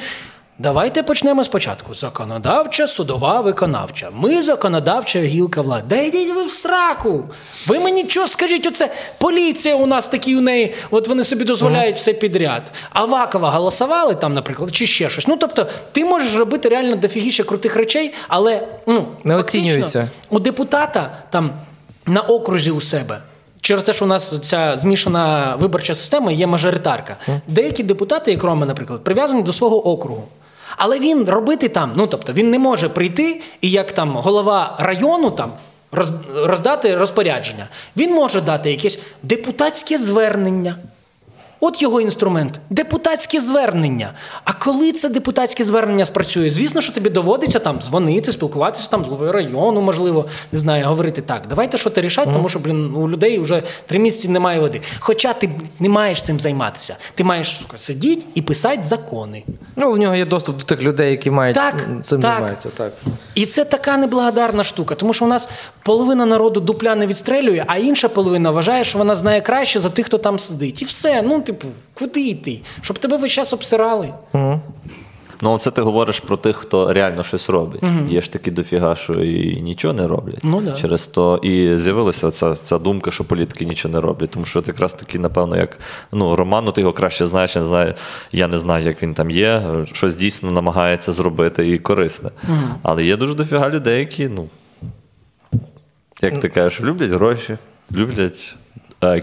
Давайте 0.59 1.03
почнемо 1.03 1.43
спочатку. 1.43 1.93
Законодавча, 1.93 2.87
судова, 2.87 3.41
виконавча. 3.41 4.09
Ми 4.13 4.41
законодавча 4.41 5.19
гілка 5.19 5.61
влади. 5.61 5.83
Да 5.89 5.95
йдіть 5.95 6.35
ви 6.35 6.43
в 6.43 6.51
сраку. 6.51 7.23
Ви 7.67 7.79
мені 7.79 8.05
що 8.09 8.27
скажіть, 8.27 8.65
оце 8.65 8.89
поліція 9.17 9.75
у 9.75 9.85
нас 9.85 10.07
такі 10.07 10.35
у 10.35 10.41
неї, 10.41 10.73
от 10.91 11.07
вони 11.07 11.23
собі 11.23 11.43
дозволяють 11.43 11.97
все 11.97 12.13
підряд. 12.13 12.71
Авакова 12.89 13.49
голосували 13.51 14.15
там, 14.15 14.33
наприклад, 14.33 14.75
чи 14.75 14.87
ще 14.87 15.09
щось. 15.09 15.27
Ну 15.27 15.37
тобто, 15.37 15.67
ти 15.91 16.05
можеш 16.05 16.35
робити 16.35 16.69
реально 16.69 16.95
дофігіше 16.95 17.43
крутих 17.43 17.75
речей, 17.75 18.13
але 18.27 18.67
ну, 18.87 19.07
Не 19.23 19.35
оцінюється. 19.35 20.07
у 20.29 20.39
депутата 20.39 21.11
там 21.29 21.51
на 22.05 22.21
окрузі 22.21 22.71
у 22.71 22.81
себе. 22.81 23.17
Через 23.61 23.83
те, 23.83 23.93
що 23.93 24.05
у 24.05 24.07
нас 24.07 24.39
ця 24.43 24.77
змішана 24.77 25.55
виборча 25.59 25.95
система 25.95 26.31
є 26.31 26.47
мажоритарка. 26.47 27.17
Деякі 27.47 27.83
депутати, 27.83 28.31
як 28.31 28.43
Рома, 28.43 28.65
наприклад, 28.65 29.03
прив'язані 29.03 29.43
до 29.43 29.53
свого 29.53 29.87
округу. 29.87 30.23
Але 30.83 30.99
він 30.99 31.25
робити 31.29 31.69
там, 31.69 31.93
ну 31.95 32.07
тобто 32.07 32.33
він 32.33 32.49
не 32.51 32.59
може 32.59 32.89
прийти 32.89 33.41
і 33.61 33.71
як 33.71 33.91
там 33.91 34.09
голова 34.15 34.75
району 34.79 35.31
там 35.31 35.53
роз- 35.91 36.45
роздати 36.45 36.95
розпорядження. 36.95 37.67
Він 37.97 38.13
може 38.13 38.41
дати 38.41 38.71
якесь 38.71 38.99
депутатське 39.23 39.97
звернення. 39.97 40.75
От 41.63 41.81
його 41.81 42.01
інструмент 42.01 42.59
депутатське 42.69 43.39
звернення. 43.39 44.13
А 44.43 44.53
коли 44.53 44.91
це 44.91 45.09
депутатське 45.09 45.63
звернення 45.63 46.05
спрацює, 46.05 46.49
звісно, 46.49 46.81
що 46.81 46.93
тобі 46.93 47.09
доводиться 47.09 47.59
там 47.59 47.79
дзвонити, 47.81 48.31
спілкуватися 48.31 48.89
там 48.89 49.05
з 49.05 49.07
головою 49.07 49.31
району, 49.31 49.81
можливо, 49.81 50.25
не 50.51 50.59
знаю, 50.59 50.85
говорити 50.85 51.21
так. 51.21 51.41
Давайте 51.49 51.77
що 51.77 51.89
ти 51.89 52.01
рішати, 52.01 52.31
тому 52.33 52.49
що 52.49 52.59
блін, 52.59 52.95
у 52.95 53.09
людей 53.09 53.39
вже 53.39 53.63
три 53.85 53.99
місяці 53.99 54.29
немає 54.29 54.59
води. 54.59 54.81
Хоча 54.99 55.33
ти 55.33 55.49
не 55.79 55.89
маєш 55.89 56.23
цим 56.23 56.39
займатися. 56.39 56.95
Ти 57.15 57.23
маєш 57.23 57.57
сука, 57.57 57.77
сидіти 57.77 58.25
і 58.35 58.41
писати 58.41 58.83
закони. 58.83 59.43
Ну, 59.75 59.93
у 59.93 59.97
нього 59.97 60.15
є 60.15 60.25
доступ 60.25 60.57
до 60.57 60.63
тих 60.63 60.81
людей, 60.81 61.11
які 61.11 61.31
мають 61.31 61.55
Так, 61.55 61.75
цим 62.03 62.21
так. 62.21 62.31
займаються. 62.31 62.69
Так. 62.77 62.93
І 63.35 63.45
це 63.45 63.65
така 63.65 63.97
неблагодарна 63.97 64.63
штука, 64.63 64.95
тому 64.95 65.13
що 65.13 65.25
у 65.25 65.27
нас 65.27 65.49
половина 65.83 66.25
народу 66.25 66.59
дупля 66.59 66.95
не 66.95 67.07
відстрелює, 67.07 67.63
а 67.67 67.77
інша 67.77 68.09
половина 68.09 68.51
вважає, 68.51 68.83
що 68.83 68.97
вона 68.97 69.15
знає 69.15 69.41
краще 69.41 69.79
за 69.79 69.89
тих, 69.89 70.05
хто 70.05 70.17
там 70.17 70.39
сидить. 70.39 70.81
І 70.81 70.85
все. 70.85 71.21
Ну, 71.21 71.41
типу, 71.41 71.67
куди 71.93 72.21
йти? 72.21 72.59
Щоб 72.81 72.99
тебе 72.99 73.17
весь 73.17 73.31
час 73.31 73.53
обсирали. 73.53 74.13
Ну, 75.41 75.57
це 75.57 75.71
ти 75.71 75.81
говориш 75.81 76.19
про 76.19 76.37
тих, 76.37 76.55
хто 76.55 76.93
реально 76.93 77.23
щось 77.23 77.49
робить. 77.49 77.83
Є 78.09 78.21
ж 78.21 78.33
такі 78.33 78.51
дофіга, 78.51 78.95
що 78.95 79.13
і 79.13 79.61
нічого 79.61 79.93
не 79.93 80.07
роблять. 80.07 80.39
Ну, 80.43 80.61
да. 80.61 80.71
Через 80.71 81.07
то 81.07 81.37
і 81.37 81.77
з'явилася 81.77 82.31
ця, 82.31 82.55
ця 82.55 82.77
думка, 82.77 83.11
що 83.11 83.23
політики 83.23 83.65
нічого 83.65 83.93
не 83.93 84.01
роблять. 84.01 84.29
Тому 84.29 84.45
що 84.45 84.59
от 84.59 84.67
якраз 84.67 84.93
таки, 84.93 85.19
напевно, 85.19 85.57
як 85.57 85.77
ну, 86.11 86.35
Роман, 86.35 86.65
ну, 86.65 86.71
ти 86.71 86.81
його 86.81 86.93
краще 86.93 87.25
знаєш, 87.25 87.55
я 87.55 87.61
не 87.61 87.65
знаю, 87.65 87.93
я 88.31 88.47
не 88.47 88.57
знаю, 88.57 88.85
як 88.85 89.03
він 89.03 89.13
там 89.13 89.29
є, 89.29 89.63
щось 89.93 90.15
дійсно 90.15 90.51
намагається 90.51 91.11
зробити 91.11 91.69
і 91.69 91.79
корисне. 91.79 92.29
Але 92.83 93.03
є 93.03 93.17
дуже 93.17 93.33
дофіга 93.33 93.69
людей, 93.69 93.99
які, 93.99 94.27
ну, 94.27 94.49
як 96.21 96.39
ти 96.39 96.49
кажеш, 96.49 96.81
люблять 96.81 97.11
гроші, 97.11 97.57
люблять 97.91 98.55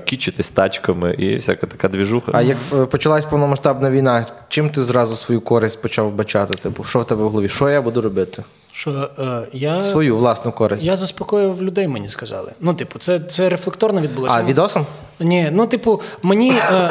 кічитись 0.04 0.50
тачками 0.50 1.14
і 1.14 1.36
всяка 1.36 1.66
така 1.66 1.88
двіжуха. 1.88 2.32
А 2.34 2.42
як 2.42 2.56
е, 2.72 2.86
почалась 2.86 3.26
повномасштабна 3.26 3.90
війна, 3.90 4.26
чим 4.48 4.70
ти 4.70 4.82
зразу 4.82 5.16
свою 5.16 5.40
користь 5.40 5.82
почав 5.82 6.12
бачати? 6.12 6.54
Типу, 6.54 6.84
що 6.84 7.00
в 7.00 7.06
тебе 7.06 7.24
в 7.24 7.30
голові? 7.30 7.48
Що 7.48 7.68
я 7.68 7.82
буду 7.82 8.00
робити? 8.00 8.44
Що 8.72 9.10
е, 9.18 9.48
я, 9.52 9.80
Свою 9.80 10.16
власну 10.16 10.52
користь. 10.52 10.84
я 10.84 10.96
заспокоював 10.96 11.62
людей, 11.62 11.88
мені 11.88 12.08
сказали. 12.08 12.52
Ну, 12.60 12.74
типу, 12.74 12.98
це, 12.98 13.20
це 13.20 13.48
рефлекторно 13.48 14.00
відбулося. 14.00 14.34
А 14.34 14.42
відосом? 14.42 14.86
Ні, 15.20 15.48
ну, 15.52 15.66
типу, 15.66 16.00
мені. 16.22 16.50
Е, 16.50 16.90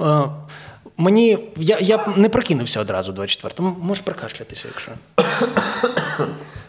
е, 0.00 0.04
е, 0.04 0.22
Мені 0.96 1.38
я, 1.56 1.78
я 1.80 2.06
не 2.16 2.28
прокинувся 2.28 2.80
одразу 2.80 3.12
24-му. 3.12 3.76
Можеш 3.80 4.04
прокашлятися, 4.04 4.68
якщо. 4.68 4.92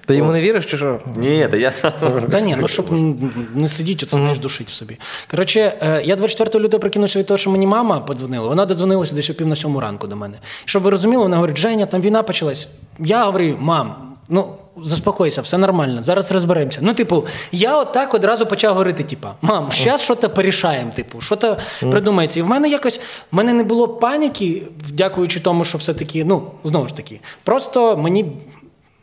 Ти 0.06 0.16
йому 0.16 0.32
не 0.32 0.42
віриш, 0.42 0.66
чи 0.66 0.78
що? 0.78 1.00
Ні, 1.16 1.48
та 1.52 1.58
я 1.58 1.72
Та 2.32 2.40
ні, 2.40 2.58
ну 2.60 2.68
щоб 2.68 2.86
не 3.56 3.68
сидіти, 3.68 4.06
оце 4.06 4.18
знаєш, 4.18 4.40
душить 4.40 4.70
в 4.70 4.74
собі. 4.74 4.98
Коротше, 5.32 5.74
е, 5.82 6.02
я 6.06 6.16
24 6.16 6.64
лютого 6.64 6.82
прикинувся 6.82 7.20
від 7.20 7.26
того, 7.26 7.38
що 7.38 7.50
мені 7.50 7.68
мама 7.68 8.00
подзвонила. 8.00 8.48
Вона 8.48 8.66
додзвонилася 8.66 9.16
десь 9.16 9.30
о 9.30 9.34
пів 9.34 9.48
на 9.48 9.56
сьому 9.56 9.80
ранку 9.80 10.08
до 10.08 10.16
мене. 10.16 10.38
Щоб 10.66 10.84
ви 10.84 10.90
розуміли, 10.90 11.24
вона 11.24 11.36
говорить: 11.36 11.58
Женя, 11.58 11.86
там 11.86 12.02
війна 12.02 12.24
почалась. 12.24 12.68
Я 13.00 13.26
говорю, 13.26 13.56
мам, 13.60 14.16
ну. 14.30 14.46
Заспокойся, 14.84 15.42
все 15.42 15.58
нормально, 15.58 16.04
зараз 16.04 16.32
розберемося. 16.32 16.80
Ну, 16.82 16.94
типу, 16.94 17.26
я 17.52 17.78
отак 17.78 18.14
одразу 18.14 18.46
почав 18.46 18.74
говорити: 18.74 19.04
типа, 19.04 19.34
мам, 19.42 19.70
зараз 19.72 20.02
щось 20.02 20.18
порішаємо, 20.18 20.92
типу, 20.96 21.22
що 21.22 21.36
то 21.36 21.58
придумається. 21.80 22.40
І 22.40 22.44
в 22.44 22.48
мене 22.48 22.70
якось 22.70 23.00
в 23.32 23.36
мене 23.36 23.54
не 23.54 23.64
було 23.64 23.88
паніки, 23.88 24.64
дякуючи 24.94 25.40
тому, 25.40 25.66
що 25.66 25.78
все-таки, 25.78 26.26
ну, 26.26 26.44
знову 26.64 26.88
ж 26.88 26.96
таки, 26.96 27.20
просто 27.44 27.98
мені 27.98 28.32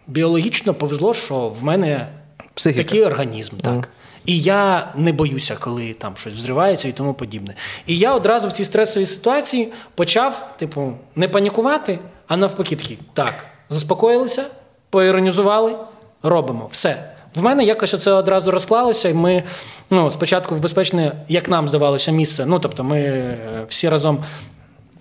біологічно 0.08 0.74
повезло, 0.74 1.14
що 1.14 1.48
в 1.48 1.64
мене 1.64 2.06
Психіка. 2.54 2.82
такий 2.82 3.04
організм, 3.04 3.56
так. 3.56 3.88
І 4.24 4.40
я 4.40 4.92
не 4.96 5.12
боюся, 5.12 5.56
коли 5.60 5.92
там 5.92 6.16
щось 6.16 6.32
взривається 6.32 6.88
і 6.88 6.92
тому 6.92 7.14
подібне. 7.14 7.54
І 7.86 7.98
я 7.98 8.14
одразу 8.14 8.48
в 8.48 8.52
цій 8.52 8.64
стресовій 8.64 9.06
ситуації 9.06 9.72
почав, 9.94 10.54
типу, 10.58 10.92
не 11.16 11.28
панікувати, 11.28 11.98
а 12.26 12.36
навпаки 12.36 12.76
такий, 12.76 12.98
так, 13.14 13.34
заспокоїлися, 13.68 14.44
поіронізували, 14.90 15.76
робимо. 16.22 16.68
Все. 16.70 17.12
В 17.34 17.42
мене 17.42 17.64
якось 17.64 18.02
це 18.02 18.12
одразу 18.12 18.50
розклалося, 18.50 19.08
і 19.08 19.14
ми 19.14 19.42
ну, 19.90 20.10
спочатку 20.10 20.54
в 20.54 20.60
безпечне, 20.60 21.12
як 21.28 21.48
нам 21.48 21.68
здавалося, 21.68 22.10
місце. 22.10 22.46
Ну, 22.46 22.58
тобто, 22.58 22.84
ми 22.84 23.00
е, 23.00 23.38
всі 23.68 23.88
разом 23.88 24.24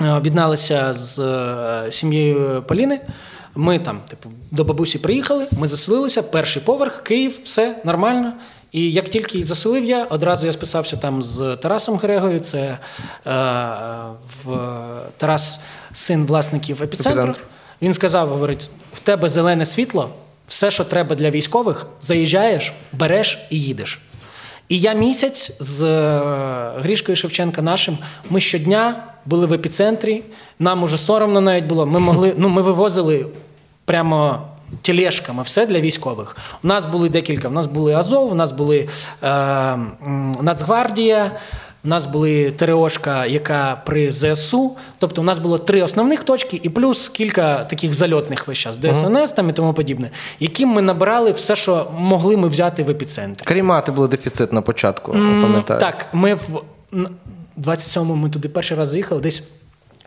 е, 0.02 0.12
об'єдналися 0.12 0.94
з 0.94 1.20
е, 1.20 1.92
сім'єю 1.92 2.64
Поліни. 2.68 3.00
Ми 3.58 3.80
там, 3.80 4.00
типу, 4.10 4.30
до 4.52 4.64
бабусі 4.64 5.00
приїхали, 5.00 5.48
ми 5.52 5.68
заселилися, 5.68 6.24
перший 6.24 6.62
поверх, 6.62 7.04
Київ, 7.04 7.40
все 7.44 7.76
нормально. 7.84 8.34
І 8.72 8.92
як 8.92 9.10
тільки 9.10 9.44
заселив 9.44 9.86
я, 9.86 10.04
одразу 10.04 10.46
я 10.46 10.54
списався 10.54 10.98
там 10.98 11.24
з 11.24 11.56
Тарасом 11.56 11.98
Грегою. 11.98 12.40
Це 12.40 12.60
е, 12.60 12.78
в 14.44 14.60
Тарас, 15.18 15.60
син 15.94 16.26
власників 16.26 16.84
епіцентру. 16.84 17.22
«Епіцентр». 17.22 17.44
Він 17.82 17.94
сказав: 17.94 18.30
говорить: 18.30 18.70
в 18.94 19.00
тебе 19.00 19.30
зелене 19.30 19.66
світло, 19.66 20.10
все, 20.48 20.72
що 20.72 20.86
треба 20.86 21.16
для 21.16 21.30
військових, 21.30 21.86
заїжджаєш, 22.02 22.74
береш 22.94 23.48
і 23.50 23.62
їдеш. 23.62 24.02
І 24.70 24.80
я 24.80 24.94
місяць 24.94 25.52
з 25.60 25.84
е, 25.84 26.22
Грішкою 26.80 27.16
Шевченка 27.16 27.62
нашим. 27.62 27.98
Ми 28.30 28.40
щодня 28.40 29.04
були 29.26 29.46
в 29.46 29.54
епіцентрі. 29.54 30.24
Нам 30.60 30.84
уже 30.84 30.98
соромно 30.98 31.42
навіть 31.42 31.66
було. 31.66 31.86
Ми 31.86 32.00
могли, 32.00 32.34
ну 32.38 32.50
ми 32.50 32.62
вивозили 32.62 33.26
прямо 33.88 34.42
тележками 34.82 35.44
все 35.44 35.66
для 35.66 35.80
військових. 35.80 36.38
У 36.64 36.68
нас 36.68 36.86
були 36.86 37.10
декілька. 37.10 37.48
У 37.48 37.52
нас 37.52 37.68
були 37.68 37.94
Азов, 37.94 38.32
у 38.32 38.36
нас 38.36 38.52
були 38.52 38.88
е, 39.24 39.28
Нацгвардія. 40.42 41.32
У 41.86 41.88
нас 41.90 42.06
були 42.06 42.52
ТРОшка, 42.52 43.26
яка 43.26 43.82
при 43.86 44.12
ЗСУ. 44.12 44.72
Тобто, 45.00 45.22
у 45.22 45.24
нас 45.24 45.40
було 45.40 45.58
три 45.58 45.82
основних 45.82 46.24
точки, 46.24 46.60
і 46.64 46.70
плюс 46.70 47.10
кілька 47.10 47.64
таких 47.64 47.94
зальотних 47.94 48.48
весь 48.48 48.58
час, 48.58 48.78
ДСНС 48.78 49.32
там 49.32 49.50
і 49.50 49.54
тому 49.54 49.74
подібне, 49.74 50.10
яким 50.40 50.70
ми 50.70 50.82
набирали 50.82 51.32
все, 51.32 51.56
що 51.56 51.92
могли 51.98 52.38
ми 52.38 52.48
взяти 52.48 52.84
в 52.84 52.90
епіцентрі. 52.90 53.46
Карімати 53.46 53.92
були 53.92 54.08
дефіцит 54.08 54.54
на 54.54 54.62
початку, 54.62 55.12
пам'ятаю. 55.12 55.80
Так, 55.80 56.06
ми 56.14 56.34
в 56.34 56.62
н- 56.94 57.08
27-му 57.58 58.16
ми 58.16 58.30
туди 58.30 58.50
перший 58.50 58.78
раз 58.78 58.90
заїхали, 58.90 59.22
десь 59.22 59.44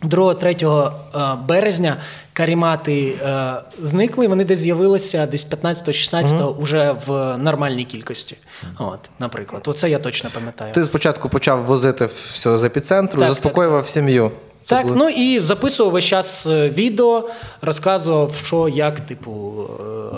2-3 0.03 0.93
е, 1.15 1.37
березня 1.49 1.97
карімати 2.33 3.15
е, 3.23 3.55
зникли, 3.83 4.29
вони 4.29 4.45
десь 4.45 4.59
з'явилися 4.59 5.27
десь 5.27 5.47
15-16 5.51 6.57
уже 6.57 6.97
в 7.07 7.37
нормальній 7.39 7.85
кількості. 7.85 8.37
От, 8.79 9.11
наприклад, 9.19 9.63
оце 9.67 9.91
я 9.91 9.99
точно 9.99 10.31
пам'ятаю. 10.35 10.73
Ти 10.73 10.85
спочатку 10.85 11.29
почав 11.29 11.65
возити 11.65 12.07
все 12.07 12.59
з 12.59 12.65
епіцентру, 12.65 13.21
Так, 13.21 13.29
заспокоював 13.29 13.89
сім'ю. 13.89 14.33
Це 14.63 14.77
Так, 14.77 14.87
було- 14.87 14.97
ну 14.99 15.09
і 15.09 15.41
записував 15.41 15.93
весь 15.93 16.05
час 16.05 16.47
е, 16.47 16.69
відео, 16.69 17.29
розказував, 17.63 18.35
що 18.45 18.69
як, 18.69 19.01
типу, 19.01 19.55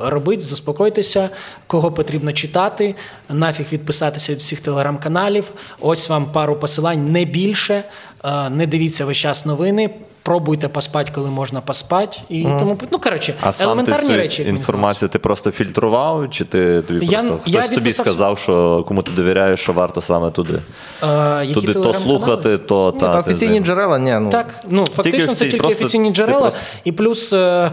е, 0.04 0.10
робити, 0.10 0.42
заспокойтеся, 0.42 1.30
кого 1.66 1.92
потрібно 1.92 2.32
читати, 2.32 2.94
нафіг 3.28 3.66
відписатися 3.72 4.32
від 4.32 4.38
всіх 4.38 4.60
телеграм-каналів. 4.60 5.52
Ось 5.80 6.08
вам 6.08 6.26
пару 6.32 6.56
посилань, 6.56 7.12
не 7.12 7.24
більше. 7.24 7.84
Е, 8.24 8.50
Не 8.50 8.66
дивіться 8.66 9.04
весь 9.04 9.16
час 9.16 9.46
новини. 9.46 9.90
Пробуйте 10.24 10.68
поспати, 10.68 11.12
коли 11.14 11.30
можна 11.30 11.60
поспати. 11.60 12.18
І 12.28 12.42
тому 12.44 12.78
ну 12.90 12.98
коротше, 12.98 13.34
А 13.40 13.52
сам 13.52 13.52
ти 13.52 13.64
елементарні 13.64 14.16
речі. 14.16 14.42
інформацію 14.42 15.08
ти 15.08 15.18
просто 15.18 15.50
фільтрував, 15.50 16.30
чи 16.30 16.44
ти 16.44 16.82
тобі 16.82 17.06
Я- 17.06 17.18
просто 17.22 17.40
я 17.46 17.60
хтось 17.62 17.74
тобі 17.74 17.92
сказав, 17.92 18.38
що 18.38 18.84
кому 18.88 19.02
ти 19.02 19.10
довіряєш, 19.12 19.60
що 19.60 19.72
варто 19.72 20.00
саме 20.00 20.30
туди? 20.30 20.58
здалося. 20.98 21.40
Е, 21.40 21.46
які 21.46 21.60
туди 21.60 21.72
то 21.74 21.94
слухати, 21.94 22.58
то 22.58 22.92
Ну, 22.94 23.00
та 23.00 23.12
та 23.12 23.12
ти 23.12 23.18
офіційні 23.30 23.48
знаєш. 23.50 23.66
джерела, 23.66 23.98
ні. 23.98 24.18
Ну. 24.20 24.30
Так, 24.30 24.54
ну 24.68 24.86
фактично 24.86 25.34
це 25.34 25.44
тільки 25.44 25.56
просто- 25.56 25.84
офіційні 25.84 26.10
джерела, 26.10 26.40
просто- 26.40 26.60
і 26.84 26.92
плюс 26.92 27.32
е, 27.32 27.70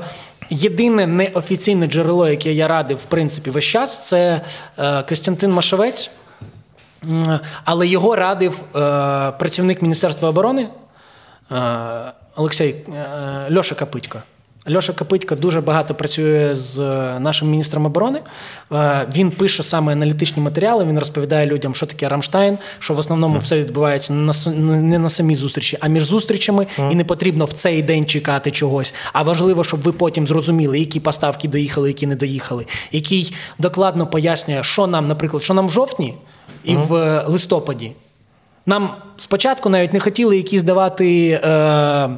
єдине 0.49 1.07
неофіційне 1.07 1.87
джерело, 1.87 2.27
яке 2.29 2.53
я 2.53 2.67
радив, 2.67 2.97
в 2.97 3.05
принципі, 3.05 3.49
весь 3.49 3.63
час, 3.63 4.07
це 4.07 4.41
е, 4.79 5.03
Костянтин 5.09 5.51
Машовець. 5.51 6.11
Але 7.65 7.87
його 7.87 8.15
радив 8.15 8.61
е, 8.75 8.79
працівник 9.39 9.81
Міністерства 9.81 10.29
оборони 10.29 10.67
е, 11.51 11.55
Олексій 12.35 12.75
е, 12.95 13.55
Льоша 13.55 13.75
Капитько. 13.75 14.21
Льоша 14.75 14.93
Капитько 14.93 15.35
дуже 15.35 15.61
багато 15.61 15.95
працює 15.95 16.55
з 16.55 16.79
е, 16.79 17.19
нашим 17.19 17.49
міністром 17.49 17.85
оборони. 17.85 18.19
Е, 18.71 19.07
Він 19.15 19.31
пише 19.31 19.63
саме 19.63 19.93
аналітичні 19.93 20.43
матеріали. 20.43 20.85
Він 20.85 20.99
розповідає 20.99 21.45
людям, 21.45 21.75
що 21.75 21.85
таке 21.85 22.09
Рамштайн, 22.09 22.57
що 22.79 22.93
в 22.93 22.99
основному 22.99 23.39
все 23.39 23.59
відбувається 23.59 24.13
не 24.13 24.99
на 24.99 25.09
самій 25.09 25.35
зустрічі, 25.35 25.77
а 25.79 25.87
між 25.87 26.03
зустрічами, 26.03 26.67
і 26.91 26.95
не 26.95 27.03
потрібно 27.03 27.45
в 27.45 27.53
цей 27.53 27.83
день 27.83 28.05
чекати 28.05 28.51
чогось. 28.51 28.93
А 29.13 29.21
важливо, 29.21 29.63
щоб 29.63 29.81
ви 29.81 29.91
потім 29.91 30.27
зрозуміли, 30.27 30.79
які 30.79 30.99
поставки 30.99 31.47
доїхали, 31.47 31.87
які 31.87 32.07
не 32.07 32.15
доїхали, 32.15 32.65
який 32.91 33.33
докладно 33.59 34.07
пояснює, 34.07 34.63
що 34.63 34.87
нам, 34.87 35.07
наприклад, 35.07 35.43
що 35.43 35.53
нам 35.53 35.67
в 35.67 35.71
жовтні 35.71 36.13
і 36.63 36.75
в 36.75 37.23
листопаді. 37.27 37.91
Нам 38.69 38.95
спочатку 39.17 39.69
навіть 39.69 39.93
не 39.93 39.99
хотіли 39.99 40.37
якісь 40.37 40.63
давати 40.63 41.29
е, 41.43 42.09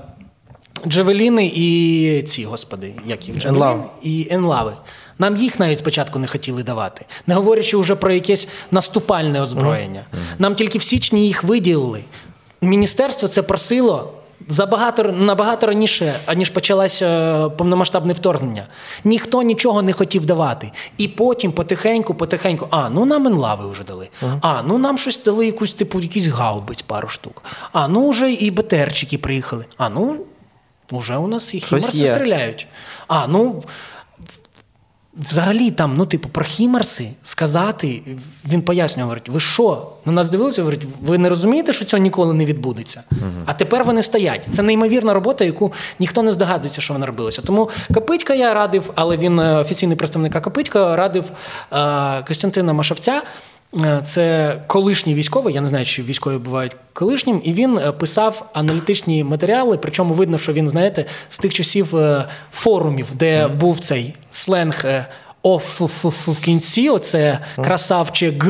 джевеліни 0.88 1.52
і 1.56 2.24
ці, 2.28 2.46
господи, 2.46 2.94
як 3.06 3.28
їх 3.28 3.38
джевеліни 3.38 3.84
і 4.04 4.28
енлави. 4.32 4.74
Нам 5.20 5.38
їх 5.38 5.60
навіть 5.60 5.78
спочатку 5.78 6.20
не 6.20 6.28
хотіли 6.28 6.64
давати, 6.64 7.06
не 7.28 7.36
говорячи 7.36 7.78
вже 7.78 7.96
про 7.96 8.12
якесь 8.12 8.48
наступальне 8.72 9.42
озброєння. 9.42 10.04
Нам 10.40 10.56
тільки 10.56 10.78
в 10.78 10.84
січні 10.84 11.28
їх 11.28 11.44
виділили. 11.44 12.04
Міністерство 12.62 13.28
це 13.28 13.42
просило. 13.42 14.14
Забагато 14.48 15.04
набагато 15.04 15.68
раніше, 15.68 16.16
аніж 16.26 16.50
почалося 16.50 17.08
е, 17.08 17.50
повномасштабне 17.50 18.14
вторгнення. 18.14 18.68
Ніхто 19.04 19.42
нічого 19.42 19.82
не 19.82 19.94
хотів 19.94 20.26
давати. 20.26 20.72
І 20.98 21.08
потім 21.08 21.52
потихеньку, 21.52 22.14
потихеньку, 22.14 22.68
а 22.70 22.90
ну 22.90 23.06
нам 23.06 23.28
енлави 23.28 23.72
вже 23.72 23.84
дали. 23.84 24.10
А 24.42 24.62
ну 24.64 24.78
нам 24.78 24.98
щось 24.98 25.24
дали 25.24 25.46
якусь 25.46 25.74
типу 25.74 26.00
якісь 26.00 26.28
гаубиць, 26.28 26.82
пару 26.82 27.08
штук. 27.08 27.44
А 27.74 27.88
ну 27.88 28.10
вже 28.10 28.32
і 28.32 28.52
БТРчики 28.52 29.18
приїхали. 29.18 29.66
А 29.78 29.90
ну 29.90 30.18
вже 30.92 31.18
у 31.18 31.28
нас 31.28 31.54
і 31.54 31.60
хімарси 31.60 32.08
стріляють. 32.08 32.68
А 33.08 33.28
ну 33.28 33.64
Взагалі, 35.18 35.72
там, 35.72 35.96
ну, 35.98 36.06
типу, 36.06 36.30
про 36.30 36.46
хімарси 36.46 37.08
сказати, 37.24 38.02
він 38.48 38.62
пояснює, 38.62 39.04
говорить, 39.04 39.30
ви 39.30 39.40
що? 39.40 39.88
На 40.06 40.12
нас 40.12 40.30
дивилися, 40.30 40.62
говорить, 40.62 40.88
ви 41.02 41.18
не 41.18 41.30
розумієте, 41.30 41.74
що 41.74 41.86
цього 41.86 42.04
ніколи 42.04 42.34
не 42.34 42.46
відбудеться? 42.46 43.04
А 43.46 43.54
тепер 43.54 43.84
вони 43.84 44.04
стоять. 44.04 44.48
Це 44.54 44.62
неймовірна 44.62 45.14
робота, 45.14 45.46
яку 45.46 45.74
ніхто 46.00 46.24
не 46.24 46.32
здогадується, 46.32 46.82
що 46.82 46.94
вона 46.94 47.06
робилася. 47.06 47.42
Тому 47.42 47.70
Капитька 47.94 48.34
я 48.34 48.54
радив, 48.54 48.92
але 48.96 49.18
він 49.18 49.40
е, 49.40 49.58
офіційний 49.58 49.98
представник 49.98 50.34
Капитька 50.34 50.96
радив 50.96 51.32
е, 51.74 52.24
Костянтина 52.24 52.74
Машавця. 52.74 53.22
Е, 53.76 54.02
Це 54.04 54.56
колишній 54.68 55.14
військовий, 55.14 55.54
я 55.54 55.62
не 55.62 55.68
знаю, 55.68 55.86
чи 55.86 56.04
військові 56.04 56.38
бувають 56.38 56.76
колишнім, 56.94 57.42
і 57.44 57.54
він 57.54 57.78
е, 57.78 57.92
писав 57.92 58.50
аналітичні 58.54 59.24
матеріали. 59.24 59.78
Причому 59.78 60.14
видно, 60.14 60.38
що 60.38 60.54
він, 60.54 60.70
знаєте, 60.70 61.06
з 61.30 61.38
тих 61.38 61.54
часів 61.54 61.96
е, 61.96 62.26
форумів, 62.52 63.08
де 63.16 63.48
був 63.48 63.80
цей 63.80 64.14
сленг. 64.32 64.86
Оф 65.44 65.82
в 66.28 66.42
кінці, 66.42 66.90
оце 66.90 67.40
красавчик. 67.56 68.44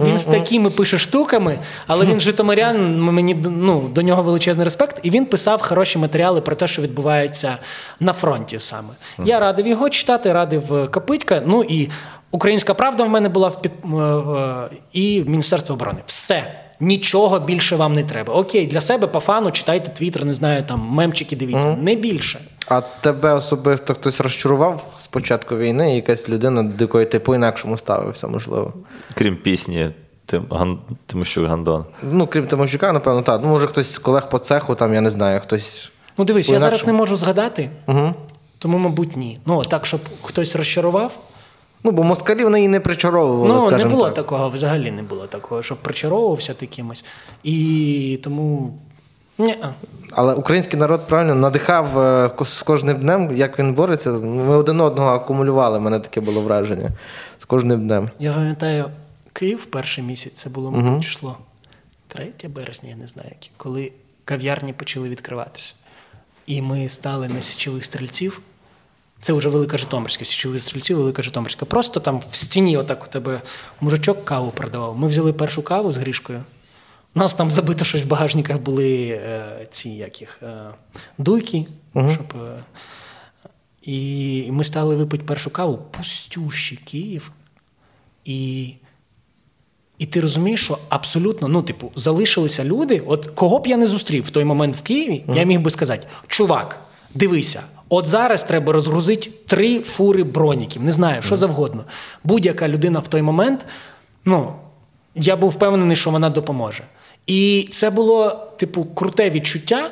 Він 0.00 0.18
з 0.18 0.24
такими 0.24 0.70
пише 0.70 0.98
штуками, 0.98 1.58
але 1.86 2.06
він 2.06 2.20
житомирян, 2.20 3.00
мені 3.00 3.36
ну, 3.44 3.90
до 3.94 4.02
нього 4.02 4.22
величезний 4.22 4.64
респект, 4.64 5.00
і 5.02 5.10
він 5.10 5.26
писав 5.26 5.62
хороші 5.62 5.98
матеріали 5.98 6.40
про 6.40 6.54
те, 6.54 6.66
що 6.66 6.82
відбувається 6.82 7.58
на 8.00 8.12
фронті 8.12 8.58
саме. 8.58 8.88
Я 9.24 9.40
радив 9.40 9.66
його 9.66 9.90
читати, 9.90 10.32
радив 10.32 10.90
Копитька. 10.90 11.42
Ну 11.46 11.64
і 11.64 11.88
Українська 12.30 12.74
правда 12.74 13.04
в 13.04 13.08
мене 13.08 13.28
була 13.28 13.48
в 13.48 13.62
під 13.62 13.72
е, 13.84 13.96
е, 13.96 14.68
і 14.92 15.24
Міністерство 15.26 15.74
оборони. 15.74 15.98
Все. 16.06 16.54
Нічого 16.82 17.38
більше 17.40 17.76
вам 17.76 17.94
не 17.94 18.02
треба. 18.04 18.34
Окей, 18.34 18.66
для 18.66 18.80
себе 18.80 19.06
по 19.06 19.20
фану 19.20 19.50
читайте 19.50 19.90
твіттер, 19.90 20.24
не 20.24 20.32
знаю, 20.34 20.62
там 20.62 20.80
мемчики 20.80 21.36
дивіться. 21.36 21.76
Не 21.80 21.94
більше. 21.94 22.40
А 22.68 22.80
тебе 22.80 23.32
особисто 23.34 23.94
хтось 23.94 24.20
розчарував 24.20 24.92
з 24.96 25.06
початку 25.06 25.56
війни, 25.56 25.96
якась 25.96 26.28
людина, 26.28 26.62
до 26.62 26.84
якої 26.84 27.06
ти 27.06 27.18
по-інакшому 27.18 27.76
ставився, 27.76 28.26
можливо. 28.28 28.72
Крім 29.14 29.36
пісні 29.36 29.90
Тим, 30.26 30.46
Ган, 30.50 30.78
Тимощук 31.06 31.46
Гандон. 31.46 31.84
Ну, 32.02 32.26
крім 32.26 32.46
Тимощука, 32.46 32.92
напевно, 32.92 33.22
так. 33.22 33.40
Ну, 33.42 33.48
може, 33.48 33.66
хтось 33.66 33.92
з 33.92 33.98
колег 33.98 34.28
по 34.28 34.38
цеху, 34.38 34.74
там, 34.74 34.94
я 34.94 35.00
не 35.00 35.10
знаю, 35.10 35.40
хтось. 35.40 35.92
Ну, 36.18 36.24
дивись, 36.24 36.48
я 36.48 36.52
По-інакшому. 36.52 36.76
зараз 36.76 36.86
не 36.86 36.92
можу 36.92 37.16
згадати, 37.16 37.70
Угу. 37.86 38.14
тому, 38.58 38.78
мабуть, 38.78 39.16
ні. 39.16 39.38
Ну, 39.46 39.64
так, 39.64 39.86
щоб 39.86 40.00
хтось 40.22 40.56
розчарував. 40.56 41.18
Ну, 41.84 41.90
бо 41.90 42.02
москалі 42.02 42.44
вони 42.44 42.58
її 42.58 42.68
не 42.68 42.80
причаровували, 42.80 43.70
Ну, 43.72 43.78
не 43.78 43.84
було 43.84 44.04
так. 44.04 44.14
такого, 44.14 44.48
взагалі 44.48 44.90
не 44.90 45.02
було 45.02 45.26
такого, 45.26 45.62
щоб 45.62 45.78
причаровувався 45.78 46.54
ти 46.54 46.66
кимось. 46.66 47.04
І 47.42 48.18
тому. 48.22 48.78
Ні. 49.38 49.56
Але 50.12 50.34
український 50.34 50.78
народ 50.78 51.08
правильно 51.08 51.34
надихав 51.34 51.98
е, 51.98 52.30
з 52.44 52.62
кожним 52.62 52.98
днем, 52.98 53.36
як 53.36 53.58
він 53.58 53.74
бореться. 53.74 54.10
Ми 54.12 54.56
один 54.56 54.80
одного 54.80 55.10
акумулювали, 55.10 55.80
мене 55.80 56.00
таке 56.00 56.20
було 56.20 56.40
враження. 56.40 56.90
З 57.38 57.44
кожним 57.44 57.86
днем. 57.86 58.10
Я 58.18 58.32
пам'ятаю, 58.32 58.84
Київ 59.32 59.66
перший 59.66 60.04
місяць, 60.04 60.32
це 60.32 60.50
було 60.50 60.70
мабуть, 60.70 60.92
угу. 60.92 61.02
число 61.02 61.36
3 62.08 62.32
березня, 62.48 62.88
я 62.88 62.96
не 62.96 63.08
знаю, 63.08 63.30
коли 63.56 63.92
кав'ярні 64.24 64.72
почали 64.72 65.08
відкриватися. 65.08 65.74
І 66.46 66.62
ми 66.62 66.88
стали 66.88 67.28
на 67.28 67.40
січових 67.40 67.84
стрільців. 67.84 68.40
Це 69.20 69.32
вже 69.32 69.48
Велика 69.48 69.76
Житомирська, 69.76 70.24
січових 70.24 70.62
стрільців, 70.62 70.96
Велика 70.96 71.22
Житомирська. 71.22 71.64
Просто 71.64 72.00
там 72.00 72.18
в 72.30 72.34
стіні, 72.34 72.76
отак 72.76 73.04
у 73.04 73.06
тебе 73.06 73.42
мужичок 73.80 74.24
каву 74.24 74.50
продавав. 74.50 74.98
Ми 74.98 75.08
взяли 75.08 75.32
першу 75.32 75.62
каву 75.62 75.92
з 75.92 75.96
грішкою. 75.96 76.44
У 77.14 77.18
нас 77.18 77.34
там 77.34 77.50
забито 77.50 77.84
щось 77.84 78.04
в 78.04 78.08
багажниках 78.08 78.58
були 78.58 79.08
е, 79.08 79.66
ці 79.70 79.90
яких, 79.90 80.40
е, 80.42 80.70
дуйки. 81.18 81.66
Угу. 81.94 82.10
щоб... 82.10 82.42
Е, 82.42 82.64
і 83.82 84.48
ми 84.50 84.64
стали 84.64 84.96
випити 84.96 85.24
першу 85.24 85.50
каву, 85.50 85.78
пустющий 85.90 86.78
Київ. 86.84 87.32
І 88.24 88.74
і 89.98 90.06
ти 90.06 90.20
розумієш, 90.20 90.64
що 90.64 90.78
абсолютно, 90.88 91.48
ну, 91.48 91.62
типу, 91.62 91.92
залишилися 91.96 92.64
люди. 92.64 93.02
От 93.06 93.26
кого 93.26 93.58
б 93.58 93.66
я 93.66 93.76
не 93.76 93.86
зустрів 93.86 94.24
в 94.24 94.30
той 94.30 94.44
момент 94.44 94.76
в 94.76 94.82
Києві, 94.82 95.24
uh-huh. 95.26 95.36
я 95.36 95.42
міг 95.42 95.60
би 95.60 95.70
сказати: 95.70 96.06
чувак, 96.26 96.80
дивися, 97.14 97.62
от 97.90 98.06
зараз 98.06 98.44
треба 98.44 98.72
розгрузити 98.72 99.30
три 99.46 99.80
фури 99.80 100.24
броніків. 100.24 100.82
Не 100.82 100.92
знаю, 100.92 101.22
що 101.22 101.36
завгодно. 101.36 101.84
Будь-яка 102.24 102.68
людина 102.68 102.98
в 102.98 103.08
той 103.08 103.22
момент, 103.22 103.66
ну, 104.24 104.52
я 105.14 105.36
був 105.36 105.50
впевнений, 105.50 105.96
що 105.96 106.10
вона 106.10 106.30
допоможе. 106.30 106.84
І 107.26 107.68
це 107.72 107.90
було, 107.90 108.30
типу, 108.56 108.84
круте 108.84 109.30
відчуття, 109.30 109.90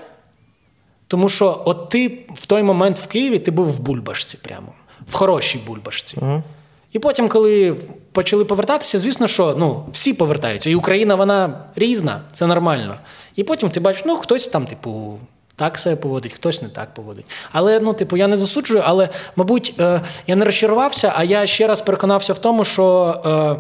тому 1.09 1.29
що 1.29 1.63
от 1.65 1.89
ти 1.89 2.27
в 2.35 2.47
той 2.47 2.63
момент 2.63 2.99
в 2.99 3.07
Києві 3.07 3.39
ти 3.39 3.51
був 3.51 3.67
в 3.67 3.81
бульбашці 3.81 4.39
прямо, 4.43 4.73
в 5.07 5.15
хорошій 5.15 5.61
бульбашці. 5.67 6.17
Uh-huh. 6.17 6.43
І 6.93 6.99
потім, 6.99 7.29
коли 7.29 7.77
почали 8.13 8.45
повертатися, 8.45 8.99
звісно, 8.99 9.27
що 9.27 9.55
ну, 9.59 9.85
всі 9.93 10.15
повертаються. 10.15 10.71
І 10.71 10.75
Україна, 10.75 11.15
вона 11.15 11.65
різна, 11.77 12.21
це 12.33 12.47
нормально. 12.47 12.95
І 13.37 13.45
потім 13.45 13.71
ти 13.71 13.81
бачиш, 13.81 14.03
ну 14.07 14.17
хтось 14.17 14.49
там, 14.49 14.67
типу, 14.67 15.19
так 15.59 15.79
себе 15.79 15.97
поводить, 15.97 16.33
хтось 16.33 16.63
не 16.63 16.69
так 16.69 16.95
поводить. 16.95 17.27
Але 17.53 17.81
ну, 17.81 17.93
типу, 17.93 18.17
я 18.17 18.27
не 18.27 18.37
засуджую, 18.37 18.83
але, 18.87 19.09
мабуть, 19.37 19.75
е, 19.81 20.01
я 20.27 20.37
не 20.37 20.45
розчарувався, 20.45 21.13
а 21.17 21.25
я 21.25 21.47
ще 21.47 21.67
раз 21.67 21.81
переконався 21.81 22.33
в 22.33 22.39
тому, 22.39 22.65
що. 22.65 23.59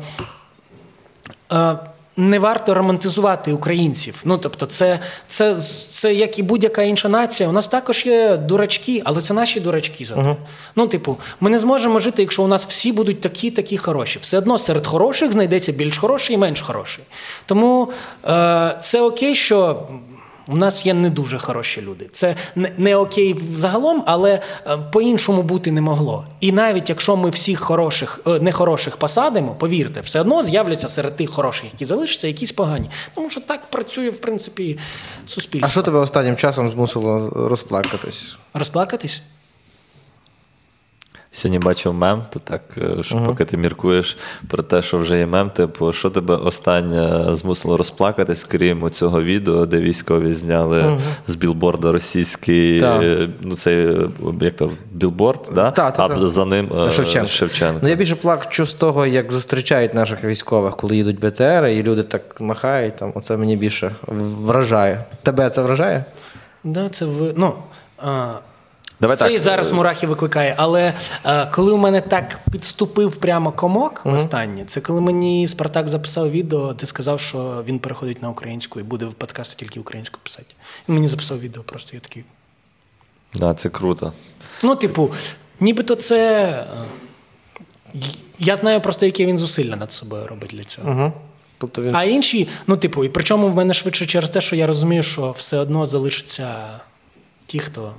Е, 1.51 1.57
е, 1.57 1.79
не 2.19 2.39
варто 2.39 2.75
романтизувати 2.75 3.53
українців. 3.53 4.23
Ну 4.25 4.39
тобто, 4.39 4.67
це 4.67 4.99
це, 5.29 5.57
це 5.91 6.15
як 6.15 6.39
і 6.39 6.43
будь-яка 6.43 6.83
інша 6.83 7.09
нація. 7.09 7.49
У 7.49 7.53
нас 7.53 7.69
також 7.69 8.07
є 8.07 8.37
дурачки, 8.37 9.03
але 9.05 9.21
це 9.21 9.35
наші 9.35 9.61
дурачки. 9.61 10.05
Зато. 10.05 10.21
Uh-huh. 10.21 10.37
Ну, 10.77 10.87
типу, 10.87 11.17
ми 11.41 11.51
не 11.51 11.59
зможемо 11.59 12.01
жити, 12.01 12.23
якщо 12.23 12.43
у 12.43 12.47
нас 12.47 12.67
всі 12.67 12.93
будуть 12.93 13.21
такі, 13.21 13.51
такі 13.51 13.79
хороші. 13.79 14.19
Все 14.23 14.39
одно 14.39 14.59
серед 14.59 14.87
хороших 14.87 15.33
знайдеться 15.33 15.73
більш 15.73 15.99
хороший 15.99 16.35
і 16.35 16.39
менш 16.39 16.61
хороший. 16.61 17.05
Тому 17.47 17.89
е, 18.25 18.79
це 18.83 19.01
окей, 19.01 19.35
що 19.35 19.83
у 20.49 20.57
нас 20.57 20.87
є 20.87 20.95
не 20.95 21.11
дуже 21.11 21.39
хороші 21.39 21.83
люди. 21.83 22.09
Це 22.13 22.37
не, 22.77 22.97
окей 22.97 23.35
взагалом, 23.53 24.05
але 24.07 24.41
е, 24.67 24.79
по-іншому 24.93 25.43
бути 25.43 25.73
не 25.73 25.81
могло. 25.81 26.25
І 26.41 26.53
навіть 26.53 26.89
якщо 26.89 27.17
ми 27.17 27.31
всіх 27.31 27.61
хороших, 27.61 28.21
е, 28.27 28.39
нехороших 28.41 28.97
посадимо, 28.97 29.55
повірте, 29.55 30.01
все 30.01 30.21
одно 30.21 30.45
з'являться 30.45 30.89
серед 30.89 31.17
тих 31.17 31.31
хороших, 31.31 31.65
які 31.73 31.85
залишаться, 31.85 32.27
якісь 32.27 32.53
погані. 32.53 32.91
Тому 33.15 33.31
що 33.31 33.41
так 33.41 33.71
працює, 33.71 34.11
в 34.11 34.19
принципі, 34.19 34.79
суспільство. 35.27 35.67
А 35.69 35.71
що 35.71 35.83
тебе 35.83 35.99
останнім 35.99 36.37
часом 36.37 36.69
змусило 36.69 37.33
розплакатись? 37.49 38.37
Розплакатись? 38.55 39.23
Сьогодні 41.33 41.59
бачив 41.59 41.95
мем, 41.95 42.23
то 42.31 42.39
так, 42.39 42.63
е, 42.77 43.03
що 43.03 43.17
uh-huh. 43.17 43.27
поки 43.27 43.45
ти 43.45 43.57
міркуєш 43.57 44.17
про 44.49 44.63
те, 44.63 44.83
що 44.83 44.99
вже 44.99 45.19
є 45.19 45.27
мем, 45.27 45.51
типу, 45.51 45.93
що 45.93 46.11
тебе 46.11 46.37
останнє 46.37 47.35
змусило 47.35 47.77
розплакатись, 47.77 48.45
крім 48.45 48.91
цього 48.91 49.23
відео, 49.23 49.67
де 49.67 49.79
військові 49.79 50.33
зняли 50.33 50.81
uh-huh. 50.81 50.99
з 51.27 51.35
білборда 51.35 51.93
російський, 51.93 52.85
ну 53.41 53.57
цей 53.57 53.97
як 54.41 54.57
то, 54.57 54.71
білборд, 54.93 55.41
да? 55.55 55.71
та, 55.71 55.91
та, 55.91 56.07
а 56.07 56.27
за 56.27 56.45
ним 56.45 56.73
е, 56.73 56.91
Шевченко. 56.91 57.29
Шевченко. 57.29 57.81
Ну 57.83 57.89
я 57.89 57.95
більше 57.95 58.15
плачу 58.15 58.67
з 58.67 58.73
того, 58.73 59.07
як 59.07 59.33
зустрічають 59.33 59.95
наших 59.95 60.25
військових, 60.25 60.77
коли 60.77 60.97
їдуть 60.97 61.21
БТР, 61.21 61.67
і 61.67 61.83
люди 61.83 62.03
так 62.03 62.41
махають. 62.41 62.97
Там, 62.97 63.13
Оце 63.15 63.37
мені 63.37 63.57
більше 63.57 63.95
вражає. 64.43 65.05
Тебе 65.23 65.51
це 65.51 65.63
вражає? 65.63 66.05
Да, 66.65 66.89
це 66.89 67.05
ви. 67.05 67.33
Ну, 67.37 67.53
а... 67.99 68.33
Давай 69.01 69.17
Це 69.17 69.25
так. 69.25 69.33
і 69.35 69.39
зараз 69.39 69.73
мурахи 69.73 70.07
викликає. 70.07 70.55
Але 70.59 70.95
е, 71.25 71.47
коли 71.47 71.73
у 71.73 71.77
мене 71.77 72.01
так 72.01 72.39
підступив 72.53 73.17
прямо 73.17 73.53
комок 73.53 74.03
mm-hmm. 74.05 74.15
останнє, 74.15 74.65
це 74.65 74.81
коли 74.81 75.01
мені 75.01 75.49
Спартак 75.49 75.89
записав 75.89 76.31
відео, 76.31 76.73
де 76.73 76.87
сказав, 76.87 77.21
що 77.21 77.65
він 77.67 77.79
переходить 77.79 78.23
на 78.23 78.31
українську 78.31 78.81
і 78.81 78.83
буде 78.83 79.07
в 79.07 79.15
подкасті 79.15 79.57
тільки 79.57 79.81
українську 79.81 80.19
писати. 80.23 80.55
Він 80.89 80.95
мені 80.95 81.09
записав 81.09 81.41
відео, 81.41 81.63
просто 81.63 81.91
я 81.95 82.01
такий. 82.01 82.25
Да, 83.35 83.55
це 83.55 83.69
круто. 83.69 84.13
Ну, 84.63 84.75
типу, 84.75 85.11
нібито 85.61 85.95
це. 85.95 86.49
Е, 87.95 88.01
я 88.39 88.57
знаю 88.57 88.81
просто, 88.81 89.07
яке 89.07 89.27
він 89.27 89.39
зусилля 89.39 89.77
над 89.77 89.93
собою 89.93 90.27
робить 90.27 90.51
для 90.51 90.65
цього. 90.65 90.91
Угу. 90.91 91.13
Тобто 91.59 91.83
він... 91.83 91.97
А 91.97 92.05
інші, 92.05 92.49
ну, 92.67 92.77
типу, 92.77 93.05
і 93.05 93.09
причому 93.09 93.49
в 93.49 93.55
мене 93.55 93.75
швидше 93.75 94.07
через 94.07 94.31
те, 94.31 94.41
що 94.41 94.57
я 94.57 94.67
розумію, 94.67 95.03
що 95.03 95.31
все 95.39 95.59
одно 95.59 95.87
залишаться 95.87 96.81
ті, 97.47 97.59
хто. 97.59 97.95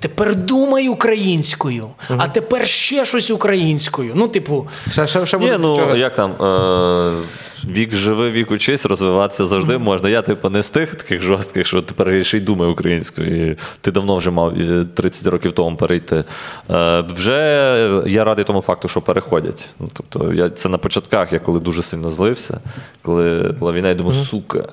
Тепер 0.00 0.36
думай 0.36 0.88
українською, 0.88 1.84
uh 2.10 2.16
а 2.18 2.28
тепер 2.28 2.68
ще 2.68 3.04
щось 3.04 3.30
українською. 3.30 4.12
Ну, 4.14 4.28
типу, 4.28 4.68
ще, 4.90 5.06
ще, 5.06 5.26
ще 5.26 5.38
Ні, 5.38 5.52
ну, 5.58 5.76
чогось. 5.76 6.00
як 6.00 6.14
там. 6.14 6.32
Е- 6.32 7.22
Вік 7.68 7.94
живи, 7.94 8.30
вік 8.30 8.50
учись, 8.50 8.86
розвиватися 8.86 9.46
завжди 9.46 9.78
можна. 9.78 10.08
Я, 10.08 10.22
типу, 10.22 10.50
не 10.50 10.62
з 10.62 10.68
тих 10.70 10.94
таких 10.94 11.22
жорстких, 11.22 11.66
що 11.66 11.82
тепер 11.82 12.26
ще 12.26 12.36
й 12.36 12.40
думаю 12.40 12.72
українською. 12.72 13.50
І 13.50 13.56
Ти 13.80 13.90
давно 13.90 14.16
вже 14.16 14.30
мав 14.30 14.54
30 14.94 15.26
років 15.26 15.52
тому 15.52 15.76
перейти. 15.76 16.24
Е, 16.70 17.00
Вже 17.00 18.02
я 18.06 18.24
радий 18.24 18.44
тому 18.44 18.60
факту, 18.60 18.88
що 18.88 19.00
переходять. 19.00 19.68
Ну, 19.80 19.90
Тобто, 19.92 20.32
я 20.32 20.50
це 20.50 20.68
на 20.68 20.78
початках, 20.78 21.32
я 21.32 21.38
коли 21.38 21.60
дуже 21.60 21.82
сильно 21.82 22.10
злився, 22.10 22.60
коли 23.02 23.54
була 23.58 23.72
війна, 23.72 23.88
я 23.88 23.94
думаю, 23.94 24.24
сука. 24.24 24.68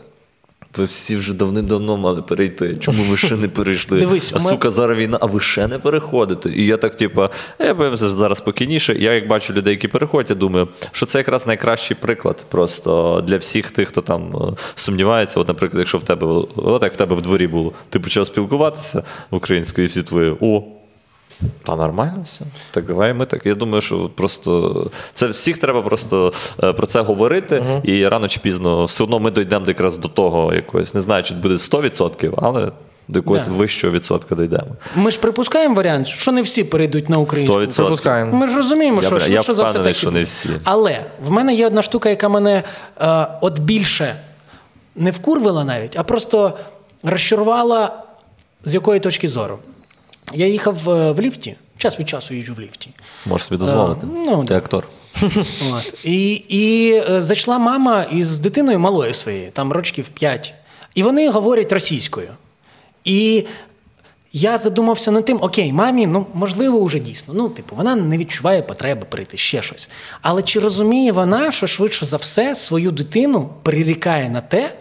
Ви 0.77 0.85
всі 0.85 1.15
вже 1.15 1.33
давним-давно 1.33 1.97
мали 1.97 2.21
перейти. 2.21 2.77
Чому 2.77 3.03
ви 3.03 3.17
ще 3.17 3.35
не 3.35 3.47
перейшли? 3.47 3.99
Дивись, 3.99 4.33
а 4.35 4.39
сука, 4.39 4.69
зараз 4.69 4.97
війна, 4.97 5.17
а 5.21 5.25
ви 5.25 5.39
ще 5.39 5.67
не 5.67 5.79
переходите. 5.79 6.49
І 6.49 6.65
я 6.65 6.77
так, 6.77 6.95
типу, 6.95 7.27
я 7.59 7.73
боюся 7.73 8.09
зараз 8.09 8.37
спокійніше. 8.37 8.95
Я 8.99 9.13
як 9.13 9.27
бачу 9.27 9.53
людей, 9.53 9.73
які 9.73 9.87
переходять, 9.87 10.29
я 10.29 10.35
думаю, 10.35 10.67
що 10.91 11.05
це 11.05 11.17
якраз 11.17 11.47
найкращий 11.47 11.97
приклад 12.01 12.45
просто 12.49 13.23
для 13.27 13.37
всіх 13.37 13.71
тих, 13.71 13.87
хто 13.87 14.01
там 14.01 14.35
е, 14.35 14.55
сумнівається. 14.75 15.39
От, 15.39 15.47
наприклад, 15.47 15.79
якщо 15.79 15.97
в 15.97 16.03
тебе 16.03 16.27
от 16.55 16.83
як 16.83 16.93
в 16.93 16.97
тебе 16.97 17.15
в 17.15 17.21
дворі 17.21 17.47
було, 17.47 17.73
ти 17.89 17.99
почав 17.99 18.27
спілкуватися 18.27 19.03
українською, 19.31 19.85
і 19.85 19.89
всі 19.89 20.03
твої 20.03 20.35
о. 20.41 20.63
Та 21.63 21.75
нормально 21.75 22.25
все. 22.25 22.45
Так 22.71 22.85
давай 22.85 23.13
ми 23.13 23.25
так. 23.25 23.45
Я 23.45 23.55
думаю, 23.55 23.81
що 23.81 24.09
просто 24.15 24.91
це 25.13 25.27
всіх 25.27 25.57
треба 25.57 25.81
просто 25.81 26.33
е, 26.63 26.73
про 26.73 26.87
це 26.87 27.01
говорити, 27.01 27.55
uh-huh. 27.55 27.85
і 27.85 28.07
рано 28.07 28.27
чи 28.27 28.39
пізно 28.39 28.85
все 28.85 29.03
одно 29.03 29.19
ми 29.19 29.31
дійдемо 29.31 29.65
якраз 29.67 29.97
до 29.97 30.07
того 30.07 30.53
якогось. 30.53 30.93
Не 30.93 31.01
знаю, 31.01 31.23
чи 31.23 31.33
буде 31.33 31.53
100%, 31.53 32.33
але 32.37 32.71
до 33.07 33.19
якогось 33.19 33.47
да. 33.47 33.51
вищого 33.51 33.93
відсотка 33.93 34.35
дійдемо. 34.35 34.67
Ми 34.95 35.11
ж 35.11 35.19
припускаємо 35.19 35.75
варіант, 35.75 36.07
що 36.07 36.31
не 36.31 36.41
всі 36.41 36.63
перейдуть 36.63 37.09
на 37.09 37.17
українську. 37.17 37.59
100%. 37.59 37.75
Припускаємо. 37.75 38.37
Ми 38.37 38.47
ж 38.47 38.55
розуміємо, 38.55 39.01
що 39.01 39.15
я, 39.15 39.19
швидше 39.19 39.53
за 39.53 39.63
все 39.63 39.79
так. 39.79 39.95
що 39.95 40.11
не 40.11 40.23
всі. 40.23 40.49
Але 40.63 41.05
в 41.23 41.31
мене 41.31 41.53
є 41.53 41.67
одна 41.67 41.81
штука, 41.81 42.09
яка 42.09 42.29
мене 42.29 42.63
е, 43.01 43.27
от 43.41 43.59
більше 43.59 44.15
не 44.95 45.11
вкурвила 45.11 45.63
навіть, 45.63 45.95
а 45.99 46.03
просто 46.03 46.57
розчарувала 47.03 48.03
з 48.65 48.73
якої 48.73 48.99
точки 48.99 49.27
зору. 49.27 49.59
Я 50.33 50.47
їхав 50.47 50.89
е, 50.89 51.11
в 51.11 51.21
ліфті, 51.21 51.55
час 51.77 51.99
від 51.99 52.09
часу 52.09 52.33
їжджу 52.33 52.53
в 52.53 52.59
ліфті. 52.59 52.89
Можеш 53.25 53.47
собі 53.47 53.59
дозволити. 53.59 54.07
А, 54.11 54.29
ну, 54.29 54.45
Ти 54.45 54.53
актор. 54.55 54.87
От. 55.71 56.05
І 56.05 56.33
і 56.33 56.93
е, 56.93 57.21
зайшла 57.21 57.57
мама 57.57 58.03
із 58.03 58.37
дитиною 58.37 58.79
малою 58.79 59.13
своєю, 59.13 59.51
там 59.51 59.71
рочків 59.71 60.09
5. 60.09 60.53
І 60.95 61.03
вони 61.03 61.29
говорять 61.29 61.71
російською. 61.71 62.29
І 63.03 63.45
я 64.33 64.57
задумався 64.57 65.11
над 65.11 65.25
тим, 65.25 65.37
окей, 65.41 65.73
мамі, 65.73 66.07
ну 66.07 66.25
можливо, 66.33 66.83
вже 66.83 66.99
дійсно. 66.99 67.33
Ну, 67.33 67.49
типу, 67.49 67.75
вона 67.75 67.95
не 67.95 68.17
відчуває 68.17 68.61
потреби 68.61 69.05
прийти 69.09 69.37
ще 69.37 69.61
щось. 69.61 69.89
Але 70.21 70.41
чи 70.41 70.59
розуміє 70.59 71.11
вона, 71.11 71.51
що 71.51 71.67
швидше 71.67 72.05
за 72.05 72.17
все 72.17 72.55
свою 72.55 72.91
дитину 72.91 73.49
прирікає 73.63 74.29
на 74.29 74.41
те, 74.41 74.73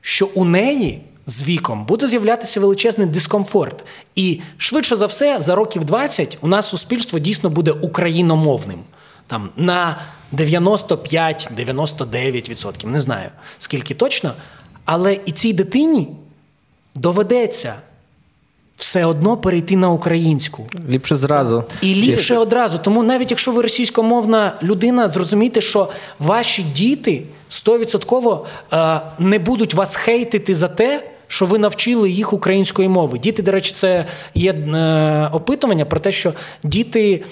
що 0.00 0.28
у 0.34 0.44
неї 0.44 1.02
з 1.26 1.42
віком 1.42 1.84
буде 1.84 2.08
з'являтися 2.08 2.60
величезний 2.60 3.06
дискомфорт. 3.06 3.84
І 4.14 4.40
швидше 4.56 4.96
за 4.96 5.06
все, 5.06 5.40
за 5.40 5.54
років 5.54 5.84
20 5.84 6.38
у 6.40 6.48
нас 6.48 6.68
суспільство 6.68 7.18
дійсно 7.18 7.50
буде 7.50 7.70
україномовним. 7.70 8.78
Там 9.26 9.48
на 9.56 9.98
95-99%, 10.32 12.86
не 12.86 13.00
знаю 13.00 13.28
скільки 13.58 13.94
точно. 13.94 14.34
Але 14.84 15.18
і 15.26 15.32
цій 15.32 15.52
дитині 15.52 16.08
доведеться 16.94 17.74
все 18.76 19.04
одно 19.04 19.36
перейти 19.36 19.76
на 19.76 19.90
українську. 19.90 20.66
Ліпше 20.88 21.16
зразу. 21.16 21.64
І 21.80 21.94
ліпше 21.94 22.36
одразу. 22.36 22.78
Тому 22.78 23.02
навіть 23.02 23.30
якщо 23.30 23.52
ви 23.52 23.62
російськомовна 23.62 24.58
людина, 24.62 25.08
зрозумійте, 25.08 25.60
що 25.60 25.88
ваші 26.18 26.62
діти 26.62 27.22
стовідсотково 27.48 28.46
е, 28.72 29.00
не 29.18 29.38
будуть 29.38 29.74
вас 29.74 29.96
хейтити 29.96 30.54
за 30.54 30.68
те. 30.68 31.13
Що 31.28 31.46
ви 31.46 31.58
навчили 31.58 32.10
їх 32.10 32.32
української 32.32 32.88
мови? 32.88 33.18
Діти, 33.18 33.42
до 33.42 33.52
речі, 33.52 33.72
це 33.72 34.06
є 34.34 34.52
е, 34.52 35.28
опитування 35.32 35.84
про 35.84 36.00
те, 36.00 36.12
що 36.12 36.32
діти 36.62 37.22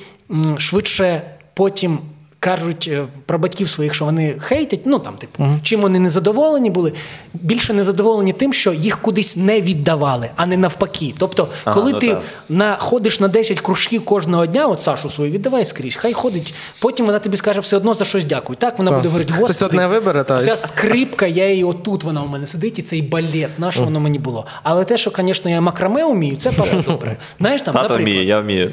швидше 0.59 1.23
потім 1.55 1.99
кажуть 2.43 2.89
е, 2.93 3.05
про 3.27 3.39
батьків 3.39 3.69
своїх, 3.69 3.95
що 3.95 4.05
вони 4.05 4.35
хейтять. 4.39 4.81
Ну 4.85 4.99
там, 4.99 5.15
типу, 5.15 5.43
uh 5.43 5.63
чим 5.63 5.81
вони 5.81 5.99
незадоволені 5.99 6.71
були. 6.71 6.93
Більше 7.35 7.73
незадоволені 7.73 8.33
тим, 8.33 8.53
що 8.53 8.73
їх 8.73 8.99
кудись 8.99 9.37
не 9.37 9.61
віддавали, 9.61 10.31
а 10.37 10.47
не 10.47 10.57
навпаки. 10.57 11.15
Тобто, 11.19 11.49
Ага, 11.65 11.75
коли 11.75 11.93
ну 11.93 11.99
ти 11.99 12.09
так. 12.09 12.23
на 12.49 12.77
ходиш 12.77 13.21
на 13.21 13.29
10 13.29 13.61
кружків 13.61 14.05
кожного 14.05 14.47
дня, 14.47 14.67
от 14.67 14.83
Сашу 14.83 15.11
свою 15.11 15.31
віддавай 15.31 15.65
скрізь, 15.65 15.97
хай 15.97 16.13
ходить. 16.13 16.55
Потім 16.81 17.07
вона 17.07 17.19
тобі 17.19 17.37
скаже 17.37 17.61
все 17.61 17.77
одно 17.77 17.95
за 17.95 18.05
щось 18.05 18.25
дякую. 18.25 18.57
Так 18.57 18.79
вона 18.79 18.91
Так. 18.91 18.99
буде 18.99 19.09
говорити, 19.09 19.33
господи, 19.39 19.67
одне 19.67 19.87
вибере, 19.87 20.25
так. 20.25 20.43
ця 20.43 20.57
скрипка, 20.57 21.27
я 21.27 21.51
її 21.51 21.65
отут 21.65 22.05
вона 22.05 22.23
у 22.23 22.29
мене 22.29 22.47
сидить, 22.47 22.79
і 22.79 22.83
цей 22.83 23.03
балет, 23.03 23.59
на 23.59 23.73
що 23.73 23.85
воно 23.85 24.01
мені 24.01 24.19
було. 24.19 24.47
Але 24.63 24.85
те, 24.85 24.97
що, 24.97 25.13
звісно, 25.19 25.51
я 25.51 25.61
макраме 25.61 26.05
вмію, 26.05 26.37
це 26.37 26.53
папа 26.53 26.83
добре. 26.87 27.17
Знаєш 27.41 27.63
там, 27.63 27.75
Тато 27.75 27.89
наприклад. 27.89 28.09
вміє, 28.09 28.25
я 28.25 28.41
вмію. 28.41 28.71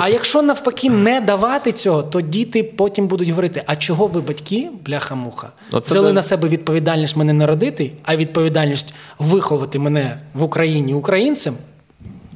А 0.00 0.08
якщо 0.08 0.42
навпаки 0.42 0.90
не 0.90 1.20
давати 1.20 1.72
цього, 1.72 2.02
то 2.02 2.20
діти 2.20 2.62
потім 2.84 3.08
будуть 3.08 3.28
говорити: 3.28 3.62
а 3.66 3.76
чого 3.76 4.06
ви, 4.06 4.20
батьки, 4.20 4.70
бляха-муха, 4.84 5.48
взяли 5.72 6.06
да. 6.06 6.12
на 6.12 6.22
себе 6.22 6.48
відповідальність 6.48 7.16
мене 7.16 7.32
народити, 7.32 7.92
а 8.02 8.16
відповідальність 8.16 8.94
виховати 9.18 9.78
мене 9.78 10.20
в 10.34 10.42
Україні 10.42 10.94
українцем? 10.94 11.54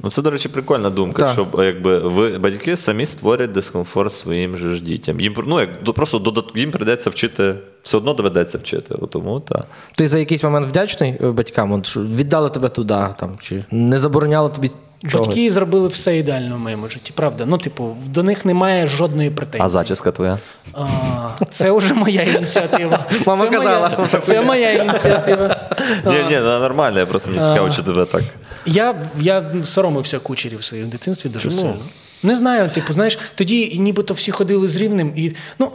Ну, 0.03 0.11
це, 0.11 0.21
до 0.21 0.31
речі, 0.31 0.49
прикольна 0.49 0.89
думка, 0.89 1.23
Так. 1.23 1.33
щоб 1.33 1.47
якби 1.63 1.99
ви 1.99 2.37
батьки 2.37 2.77
самі 2.77 3.05
створять 3.05 3.51
дискомфорт 3.51 4.13
своїм 4.13 4.57
же 4.57 4.75
ж 4.75 4.83
дітям. 4.83 5.19
Їм 5.19 5.35
ну 5.47 5.59
як 5.59 5.83
просто 5.83 6.19
додат, 6.19 6.45
їм 6.55 6.71
прийдеться 6.71 7.09
вчити, 7.09 7.55
все 7.83 7.97
одно 7.97 8.13
доведеться 8.13 8.57
вчити. 8.57 8.95
Тому 9.09 9.39
так. 9.39 9.67
Ти 9.95 10.07
за 10.07 10.19
якийсь 10.19 10.43
момент 10.43 10.67
вдячний 10.67 11.17
батькам? 11.21 11.71
От, 11.71 11.85
що 11.85 12.01
віддали 12.01 12.49
тебе 12.49 12.69
туди, 12.69 13.05
там, 13.19 13.37
чи 13.39 13.65
не 13.71 13.99
забороняли 13.99 14.49
тобі? 14.49 14.71
Батьки 15.03 15.51
зробили 15.51 15.87
все 15.87 16.17
ідеально 16.17 16.55
в 16.55 16.59
моєму 16.59 16.89
житті, 16.89 17.11
правда. 17.15 17.45
Ну, 17.47 17.57
типу, 17.57 17.95
до 18.05 18.23
них 18.23 18.45
немає 18.45 18.87
жодної 18.87 19.29
претензії. 19.29 19.65
А 19.65 19.69
зачіска 19.69 20.11
твоя? 20.11 20.39
А, 20.73 20.85
це 21.51 21.71
вже 21.71 21.93
моя 21.93 22.21
ініціатива. 22.21 22.99
Мама 23.25 23.45
це 23.45 23.51
казала. 23.51 23.91
Моя, 23.97 24.21
це 24.21 24.41
моя 24.41 24.71
ініціатива. 24.73 25.69
Ні, 26.05 26.13
ні, 26.29 26.35
ну, 26.35 26.59
нормально, 26.59 26.99
я 26.99 27.05
просто 27.05 27.31
мені 27.31 27.43
цікаво, 27.47 27.69
чи 27.69 27.81
тебе 27.81 28.05
так. 28.05 28.21
Я, 28.65 28.95
я 29.19 29.43
соромився 29.63 30.19
кучерів 30.19 30.59
в 30.59 30.63
своєму 30.63 30.89
дитинстві 30.89 31.29
дуже 31.29 31.51
сильно. 31.51 31.77
Не 32.23 32.35
знаю, 32.35 32.69
типу, 32.73 32.93
знаєш, 32.93 33.19
тоді 33.35 33.77
нібито 33.79 34.13
всі 34.13 34.31
ходили 34.31 34.67
з 34.67 34.75
рівним. 34.75 35.11
І, 35.15 35.31
ну, 35.59 35.71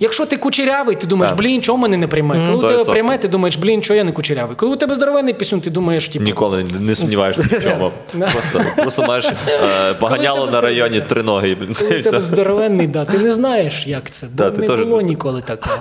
якщо 0.00 0.26
ти 0.26 0.36
кучерявий, 0.36 0.96
ти 0.96 1.06
думаєш, 1.06 1.30
Так. 1.30 1.38
блін, 1.38 1.62
чого 1.62 1.78
мене 1.78 1.96
не 1.96 2.06
приймають? 2.06 2.44
Коли 2.46 2.58
у 2.64 2.68
тебе 2.68 2.82
100%. 2.82 3.18
ти 3.18 3.28
думаєш, 3.28 3.56
блін, 3.56 3.82
чого 3.82 3.96
я 3.96 4.04
не 4.04 4.12
кучерявий? 4.12 4.56
Коли 4.56 4.72
у 4.72 4.76
тебе 4.76 4.94
здоровенний 4.94 5.34
пісюн, 5.34 5.60
ти 5.60 5.70
думаєш, 5.70 6.08
типу, 6.08 6.24
Ніколи 6.24 6.64
не- 6.64 6.80
не 6.80 6.94
сумніваєшся 6.94 7.42
в 7.42 7.62
цьому. 7.62 7.90
Просто, 8.32 8.60
просто 8.76 9.02
маєш 9.02 9.26
е, 9.48 9.94
поганяло 9.94 10.46
на 10.46 10.60
районі 10.60 11.00
три 11.00 11.22
ноги. 11.22 11.56
коли 11.56 11.70
у 11.70 11.74
тебе 11.74 11.98
все. 12.00 12.20
здоровенний, 12.20 12.86
да, 12.86 13.04
ти 13.04 13.18
не 13.18 13.34
знаєш, 13.34 13.86
як 13.86 14.10
це. 14.10 14.26
Бо 14.26 14.50
Да, 14.50 14.50
не 14.50 14.84
було 14.84 15.00
ніколи 15.00 15.42
такого. 15.42 15.76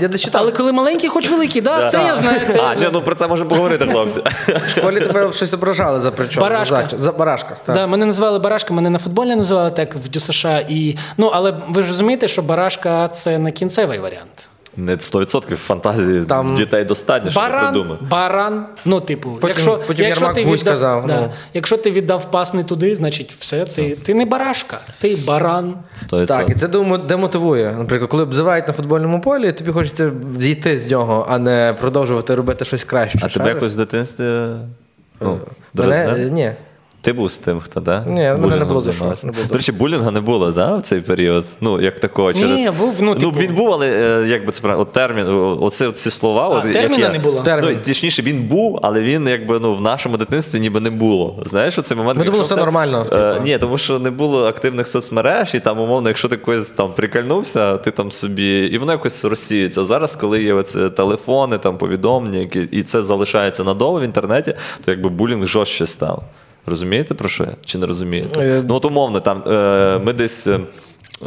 Я 0.00 0.08
дочитав, 0.08 0.42
Але 0.42 0.52
коли 0.52 0.72
маленький, 0.72 1.08
хоч 1.08 1.30
великий, 1.30 1.62
да, 1.62 1.88
це 1.90 1.98
я 2.06 2.16
знаю. 2.16 2.40
Це 2.52 2.56
я 2.58 2.62
А, 2.64 2.74
ні, 2.74 2.88
ну 2.92 3.02
про 3.02 3.14
це 3.14 3.26
можемо 3.28 3.48
поговорити, 3.50 3.86
хлопці. 3.86 4.20
в 4.66 4.68
школі 4.78 5.00
тебе 5.00 5.32
щось 5.32 5.54
ображали 5.54 6.00
за 6.00 6.10
причому. 6.10 6.46
Барашка. 6.46 6.88
За, 6.96 7.12
барашка. 7.12 7.56
Так. 7.64 7.74
Да, 7.76 7.86
мене 7.86 8.06
називали 8.06 8.38
Барашка, 8.38 8.74
мене 8.74 8.90
на 8.96 9.00
футболі 9.00 9.36
називали 9.36 9.70
так 9.70 9.94
в 9.94 10.08
ДЮСШ. 10.08 10.46
І, 10.68 10.96
ну, 11.16 11.26
але 11.26 11.54
ви 11.68 11.82
ж 11.82 11.88
розумієте, 11.88 12.28
що 12.28 12.42
Барашка 12.42 13.08
це 13.08 13.38
не 13.38 13.52
кінцевий 13.52 13.98
варіант. 13.98 14.48
Не 14.76 14.92
100% 14.94 15.56
фантазії 15.56 16.24
Там 16.24 16.54
дітей 16.54 16.84
достатньо, 16.84 17.30
щоб 17.30 17.42
Баран, 17.42 17.72
придумати. 17.72 18.04
баран. 18.10 18.66
Ну, 18.84 19.00
типу, 19.00 19.30
Потім- 19.30 19.48
якщо, 19.48 19.80
потім 19.86 20.06
якщо, 20.06 20.28
ти 20.28 20.44
віддав, 20.44 20.64
казав, 20.64 21.06
да, 21.06 21.20
ну. 21.20 21.30
якщо 21.54 21.76
ти 21.76 21.90
віддав 21.90 22.30
пас 22.30 22.54
не 22.54 22.64
туди, 22.64 22.96
значить 22.96 23.34
все, 23.38 23.64
ти, 23.64 23.96
ти 23.96 24.14
не 24.14 24.24
барашка, 24.24 24.78
ти 25.00 25.18
баран. 25.26 25.74
100%. 26.10 26.26
Так, 26.26 26.50
і 26.50 26.54
це 26.54 26.68
демо- 26.68 26.98
демотивує. 27.06 27.72
Наприклад, 27.78 28.10
коли 28.10 28.22
обзивають 28.22 28.66
на 28.66 28.72
футбольному 28.72 29.20
полі, 29.20 29.52
тобі 29.52 29.70
хочеться 29.72 30.10
зійти 30.38 30.78
з 30.78 30.90
нього, 30.90 31.26
а 31.30 31.38
не 31.38 31.74
продовжувати 31.80 32.34
робити 32.34 32.64
щось 32.64 32.84
краще. 32.84 33.18
А 33.22 33.28
тебе 33.28 33.48
якось 33.48 33.74
в 33.74 33.76
дитинстві. 33.76 34.24
Ну, 35.20 35.38
Мене, 35.74 36.28
ні. 36.30 36.52
Ти 37.06 37.12
був 37.12 37.30
з 37.32 37.36
тим, 37.36 37.60
хто, 37.60 37.80
да? 37.80 38.04
Ні, 38.06 38.14
мене 38.14 38.56
не 38.56 38.64
було 38.64 38.80
за 38.80 38.92
що, 38.92 39.14
До 39.48 39.54
речі, 39.54 39.72
булінга 39.72 40.10
не 40.10 40.20
було, 40.20 40.50
да, 40.50 40.76
в 40.76 40.82
цей 40.82 41.00
період? 41.00 41.44
Ну, 41.60 41.80
як 41.80 42.00
такого 42.00 42.32
через. 42.32 42.60
Ні, 42.60 42.70
був, 42.70 42.94
ну, 43.00 43.14
типу- 43.14 43.38
він 43.38 43.54
був, 43.54 43.72
але 43.72 43.86
е, 43.88 44.28
як 44.28 44.46
би 44.46 44.52
це 44.52 44.62
правильно, 44.62 44.82
от 44.82 44.92
термін, 44.92 45.26
оце 45.60 45.92
ці 45.92 46.10
слова. 46.10 46.48
от, 46.48 46.64
як 46.64 46.72
терміна 46.72 47.06
я- 47.06 47.12
не 47.12 47.18
було? 47.18 47.40
Термін. 47.42 47.70
Ну, 47.74 47.80
точніше, 47.86 48.22
він 48.22 48.42
був, 48.42 48.78
але 48.82 49.00
він 49.00 49.28
якби 49.28 49.58
ну, 49.60 49.74
в 49.74 49.80
нашому 49.80 50.16
дитинстві 50.16 50.60
ніби 50.60 50.80
не 50.80 50.90
було. 50.90 51.42
Знаєш, 51.44 51.78
у 51.78 51.82
цей 51.82 51.96
момент. 51.96 52.18
Ми 52.18 52.24
думали, 52.24 52.44
все 52.44 52.56
нормально, 52.56 53.06
Е, 53.12 53.32
типу. 53.32 53.44
ні, 53.44 53.58
тому 53.58 53.78
що 53.78 53.98
не 53.98 54.10
було 54.10 54.46
активних 54.46 54.86
соцмереж, 54.86 55.54
і 55.54 55.60
там, 55.60 55.80
умовно, 55.80 56.08
якщо 56.08 56.28
ти 56.28 56.36
когось 56.36 56.70
там 56.70 56.92
прикольнувся, 56.92 57.76
ти 57.76 57.90
там 57.90 58.10
собі. 58.10 58.58
І 58.72 58.78
воно 58.78 58.92
якось 58.92 59.24
розсіюється. 59.24 59.84
Зараз, 59.84 60.16
коли 60.16 60.42
є 60.42 60.54
оце 60.54 60.90
телефони, 60.90 61.58
там 61.58 61.78
повідомлення, 61.78 62.38
які, 62.38 62.60
і 62.60 62.82
це 62.82 63.02
залишається 63.02 63.64
надовго 63.64 64.00
в 64.00 64.02
інтернеті, 64.02 64.54
то 64.84 64.90
якби 64.90 65.08
булінг 65.08 65.46
жорстче 65.46 65.86
став. 65.86 66.22
Розумієте 66.66 67.14
про 67.14 67.28
що 67.28 67.44
я? 67.44 67.50
Чи 67.64 67.78
не 67.78 67.86
розумієте? 67.86 68.40
Е, 68.40 68.62
Ну, 68.68 68.74
от 68.74 68.84
умовно, 68.84 69.20
там 69.20 69.42
е, 69.46 69.98
ми 70.04 70.12
десь. 70.12 70.46
е, 70.46 70.60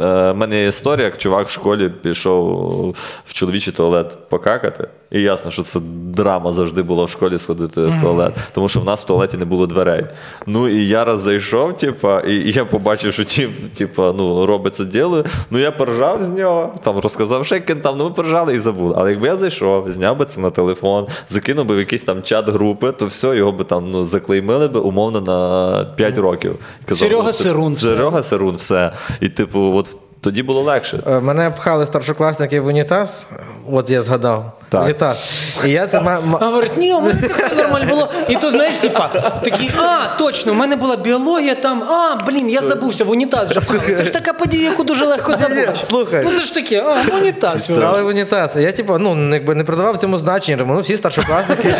Е, 0.00 0.32
мене 0.32 0.60
є 0.60 0.66
історія, 0.66 1.04
як 1.04 1.18
чувак 1.18 1.48
в 1.48 1.50
школі 1.50 1.88
пішов 1.88 2.96
в 3.24 3.32
чоловічий 3.32 3.72
туалет 3.72 4.18
покакати. 4.28 4.88
І 5.12 5.20
ясно, 5.20 5.50
що 5.50 5.62
це 5.62 5.80
драма 6.04 6.52
завжди 6.52 6.82
була 6.82 7.04
в 7.04 7.10
школі 7.10 7.38
сходити 7.38 7.80
в 7.82 8.00
туалет, 8.02 8.34
тому 8.52 8.68
що 8.68 8.80
в 8.80 8.84
нас 8.84 9.02
в 9.02 9.06
туалеті 9.06 9.36
не 9.36 9.44
було 9.44 9.66
дверей. 9.66 10.06
Ну 10.46 10.68
і 10.68 10.88
я 10.88 11.04
раз 11.04 11.20
зайшов, 11.20 11.76
типа, 11.76 12.20
і, 12.20 12.34
і 12.34 12.52
я 12.52 12.64
побачив, 12.64 13.12
що 13.12 13.24
тіп, 13.24 13.50
типа, 13.74 14.14
ну, 14.18 14.46
робить 14.46 14.76
це 14.76 14.84
діло. 14.84 15.24
Ну 15.50 15.58
я 15.58 15.70
поржав 15.72 16.24
з 16.24 16.28
нього, 16.28 16.74
там 16.82 16.98
розказав, 16.98 17.46
що 17.46 17.54
як 17.54 17.64
там, 17.82 17.96
ну 17.96 18.04
ми 18.04 18.10
поржали 18.10 18.54
і 18.54 18.58
забули. 18.58 18.94
Але 18.98 19.10
якби 19.10 19.26
я 19.26 19.36
зайшов, 19.36 19.92
зняв 19.92 20.18
би 20.18 20.24
це 20.24 20.40
на 20.40 20.50
телефон, 20.50 21.06
закинув 21.28 21.66
би 21.66 21.74
в 21.74 21.78
якийсь 21.78 22.02
там 22.02 22.22
чат 22.22 22.48
групи, 22.48 22.92
то 22.92 23.06
все, 23.06 23.36
його 23.36 23.52
би 23.52 23.64
там 23.64 23.90
ну, 23.90 24.04
заклеймили 24.04 24.68
би 24.68 24.80
умовно 24.80 25.20
на 25.20 25.84
5 25.96 26.18
років. 26.18 26.56
Казав, 26.84 27.08
Серега 27.08 27.22
«Ну, 27.26 27.32
це- 27.32 27.42
Сирун, 27.42 27.72
все». 27.72 27.88
Серега 27.88 28.22
Сирун, 28.22 28.56
все. 28.56 28.92
І 29.20 29.28
типу, 29.28 29.60
от 29.60 29.96
тоді 30.20 30.42
було 30.42 30.60
легше. 30.62 31.00
Е, 31.06 31.20
Мене 31.20 31.50
пхали 31.50 31.86
старшокласники 31.86 32.60
в 32.60 32.66
унітаз, 32.66 33.26
от 33.72 33.90
я 33.90 34.02
згадав. 34.02 34.52
Так. 34.68 34.84
Унітаз. 34.84 35.24
І 35.64 35.70
я 35.70 35.86
це 35.86 36.00
ма- 36.00 36.38
А 36.40 36.44
говорить, 36.44 36.76
ні, 36.76 36.92
у 36.92 37.00
мене 37.00 37.20
так 37.22 37.30
все 37.46 37.54
нормально 37.54 37.86
було. 37.90 38.08
І 38.28 38.36
то 38.36 38.50
знаєш, 38.50 38.78
типа, 38.78 39.08
такий, 39.44 39.70
а, 39.78 40.16
точно, 40.18 40.52
у 40.52 40.54
мене 40.54 40.76
була 40.76 40.96
біологія 40.96 41.54
там, 41.54 41.82
а, 41.82 42.18
блін, 42.26 42.50
я 42.50 42.60
забувся, 42.62 43.04
в 43.04 43.10
унітаз 43.10 43.52
же 43.52 43.60
пхали. 43.60 43.80
Це 43.96 44.04
ж 44.04 44.12
така 44.12 44.32
подія, 44.32 44.70
яку 44.70 44.84
дуже 44.84 45.04
легко 45.04 45.32
забути. 45.36 45.70
слухай. 45.74 46.22
Ну 46.24 46.30
це 46.38 46.44
ж 46.44 46.54
таке, 46.54 46.82
а, 46.86 47.02
в 47.10 47.14
унітаз. 47.22 47.70
Брали 47.70 48.02
в 48.02 48.06
унітаз. 48.06 48.56
А 48.56 48.60
я, 48.60 48.72
типу, 48.72 48.98
ну, 48.98 49.34
якби 49.34 49.54
не 49.54 49.64
придавав 49.64 49.98
цьому 49.98 50.18
значення. 50.18 50.56
Думаю, 50.58 50.76
ну, 50.76 50.82
всі 50.82 50.96
старшокласники. 50.96 51.74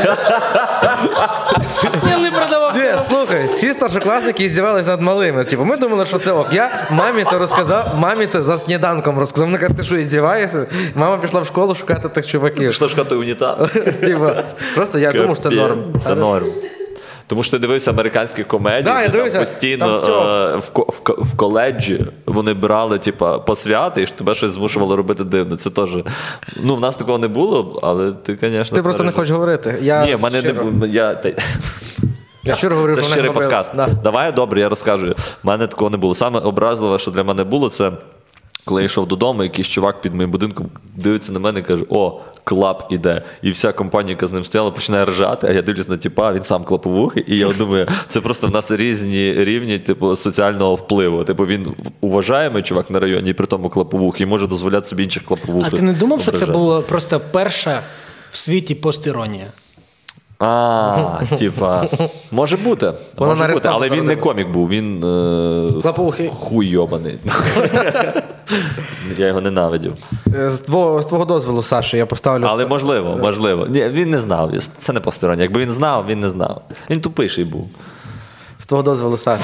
Я 2.11 2.19
не 2.19 2.30
слухай, 3.09 3.49
всі 3.53 3.71
старшокласники 3.71 4.49
здівалися 4.49 4.89
над 4.91 5.01
малими. 5.01 5.45
Типу, 5.45 5.65
ми 5.65 5.77
думали, 5.77 6.07
що 6.07 6.19
це 6.19 6.33
ок. 6.33 6.49
Я 6.53 6.71
мамі 6.91 7.25
це 7.31 7.39
розказав, 7.39 7.95
мамі 7.99 8.27
це 8.27 8.43
за 8.43 8.59
сніданком 8.59 9.19
розказав. 9.19 9.49
Вона 9.49 9.59
каже, 9.59 9.75
ти 9.75 9.85
що, 9.85 9.99
здіваєшся? 9.99 10.67
Мама 10.95 11.17
пішла 11.17 11.41
в 11.41 11.47
школу 11.47 11.75
шукати 11.75 12.09
тих 12.09 12.27
чуваків. 12.27 12.73
Ж 12.73 13.05
той 13.09 13.19
унітаз? 13.19 13.71
Типу, 14.01 14.27
просто 14.75 14.99
я 14.99 15.13
думав, 15.13 15.37
що 15.37 15.43
це 15.43 15.51
норм. 15.51 15.79
Це 16.05 16.15
норм. 16.15 16.47
Тому 17.31 17.43
що 17.43 17.51
ти 17.53 17.59
дивився 17.59 17.91
американські 17.91 18.45
комедії, 18.45 18.83
Да, 18.83 19.03
я 19.03 19.09
дивився. 19.09 19.39
там 19.39 19.47
постійно 19.47 19.99
Там 19.99 20.15
е, 20.15 20.57
в, 20.57 20.71
в, 20.75 21.25
в 21.25 21.37
коледжі 21.37 22.07
вони 22.27 22.55
брали, 22.55 22.99
типа, 22.99 23.39
посвяти, 23.39 24.03
і 24.03 24.07
ж 24.07 24.15
тебе 24.15 24.35
щось 24.35 24.53
змушувало 24.53 24.97
робити 24.97 25.25
дивне. 25.25 25.57
Це 25.57 25.71
теж. 25.71 25.91
Ну, 26.63 26.77
в 26.77 26.81
нас 26.81 26.97
такого 26.97 27.19
не 27.19 27.29
було, 27.29 27.81
але 27.83 28.13
ти, 28.13 28.39
звісно. 28.43 28.77
Ти 28.77 28.83
просто 28.83 29.05
не 29.05 29.13
хочеш 29.13 29.31
говорити. 29.31 29.79
Я 29.81 30.07
Ні, 30.07 30.15
в 30.15 30.23
мене 30.23 30.43
не 30.43 30.53
було. 30.53 30.87
Я, 30.87 31.15
Я 32.51 32.57
щиро 32.57 32.77
говорю, 32.77 32.95
це 32.95 33.03
що 33.03 33.11
щирий 33.13 33.27
робили. 33.29 33.45
подкаст. 33.45 33.77
Да. 33.77 33.89
Давай 34.05 34.33
добре, 34.33 34.61
я 34.61 34.69
розкажу. 34.69 35.15
У 35.45 35.49
мене 35.49 35.67
такого 35.67 35.91
не 35.91 35.97
було. 35.97 36.15
Саме 36.15 36.41
образливе, 36.41 36.99
що 36.99 37.11
для 37.11 37.23
мене 37.25 37.45
було, 37.45 37.69
це. 37.71 37.93
Коли 38.65 38.83
я 38.83 38.87
йшов 38.87 39.09
додому, 39.09 39.43
якийсь 39.43 39.69
чувак 39.69 40.01
під 40.01 40.15
моїм 40.15 40.31
будинком 40.31 40.67
дивиться 40.97 41.33
на 41.33 41.39
мене 41.39 41.61
і 41.61 41.63
каже: 41.63 41.85
О, 41.89 42.21
клап 42.45 42.87
іде. 42.91 43.23
І 43.43 43.51
вся 43.51 43.73
компанія, 43.73 44.11
яка 44.11 44.27
з 44.27 44.33
ним 44.33 44.45
стояла, 44.45 44.71
починає 44.71 45.05
ржати, 45.05 45.47
а 45.47 45.53
я 45.53 45.63
дивлюсь 45.63 45.89
на 45.89 45.97
тіпа, 45.97 46.33
він 46.33 46.43
сам 46.43 46.65
клаповухий. 46.65 47.25
І 47.27 47.39
я 47.39 47.49
думаю, 47.49 47.87
це 48.09 48.21
просто 48.21 48.47
в 48.47 48.51
нас 48.51 48.71
різні 48.71 49.33
рівні 49.33 49.79
типу, 49.79 50.17
соціального 50.17 50.75
впливу. 50.75 51.25
Типу 51.25 51.47
він 51.47 51.75
уважаємий 52.01 52.63
чувак 52.63 52.91
на 52.91 53.01
районі, 53.01 53.31
і 53.31 53.33
при 53.33 53.47
тому 53.47 53.69
клаповухий, 53.69 54.27
і 54.27 54.29
може 54.29 54.47
дозволяти 54.47 54.87
собі 54.87 55.05
інших 55.05 55.25
клаповухих. 55.25 55.73
А 55.73 55.77
ти 55.77 55.83
не 55.83 55.93
думав, 55.93 56.21
що 56.21 56.31
це 56.31 56.37
ображати. 56.37 56.59
була 56.59 56.81
просто 56.81 57.21
перша 57.33 57.81
в 58.31 58.37
світі 58.37 58.75
постіронія? 58.75 59.47
А, 60.41 61.21
типа, 61.39 61.85
може 62.31 62.57
бути. 62.57 62.93
Вона 63.17 63.35
може 63.35 63.53
бути, 63.53 63.69
але 63.73 63.89
він 63.89 64.05
не 64.05 64.17
комік 64.17 64.49
був, 64.49 64.69
він 64.69 65.05
е, 65.05 65.07
Лапухи. 65.85 66.31
хуй 66.39 66.67
йобаний. 66.67 67.19
Я 69.17 69.27
його 69.27 69.41
ненавидів. 69.41 69.95
Е, 70.35 70.51
З 70.51 70.61
твого, 70.61 71.03
з 71.03 71.07
твого 71.07 71.25
дозволу, 71.25 71.63
Саша, 71.63 71.97
я 71.97 72.07
поставлю. 72.07 72.47
Але 72.49 72.67
можливо, 72.67 73.17
можливо. 73.21 73.67
Ні, 73.67 73.89
він 73.89 74.11
не 74.11 74.19
знав. 74.19 74.53
Це 74.79 74.93
не 74.93 75.01
постороннє. 75.01 75.43
Якби 75.43 75.61
він 75.61 75.73
знав, 75.73 76.07
він 76.07 76.21
не 76.21 76.29
знав. 76.29 76.63
Він 76.91 77.01
тупиший 77.01 77.45
був. 77.45 77.69
З 78.59 78.67
твого 78.67 78.83
дозволу, 78.83 79.17
Саш. 79.17 79.41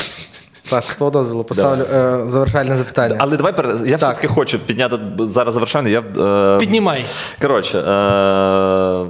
Саш, 0.62 0.85
з 0.85 0.94
твого 0.94 1.10
дозволу 1.10 1.44
поставлю 1.44 1.82
е, 1.82 2.20
завершальне 2.27 2.77
запитання. 2.77 3.16
Але 3.18 3.36
давай 3.36 3.55
я 3.86 3.97
все-таки 3.97 4.28
хочу 4.28 4.59
підняти 4.59 4.98
зараз 5.18 5.55
завершальне. 5.55 5.90
Я, 5.90 6.01
е, 6.01 6.59
Піднімай. 6.59 7.05
Коротше, 7.40 7.78
е... 7.78 9.06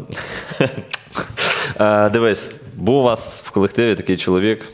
е, 1.81 2.11
дивись, 2.11 2.51
був 2.75 2.95
у 2.95 3.03
вас 3.03 3.43
в 3.43 3.51
колективі 3.51 3.95
такий 3.95 4.17
чоловік 4.17 4.65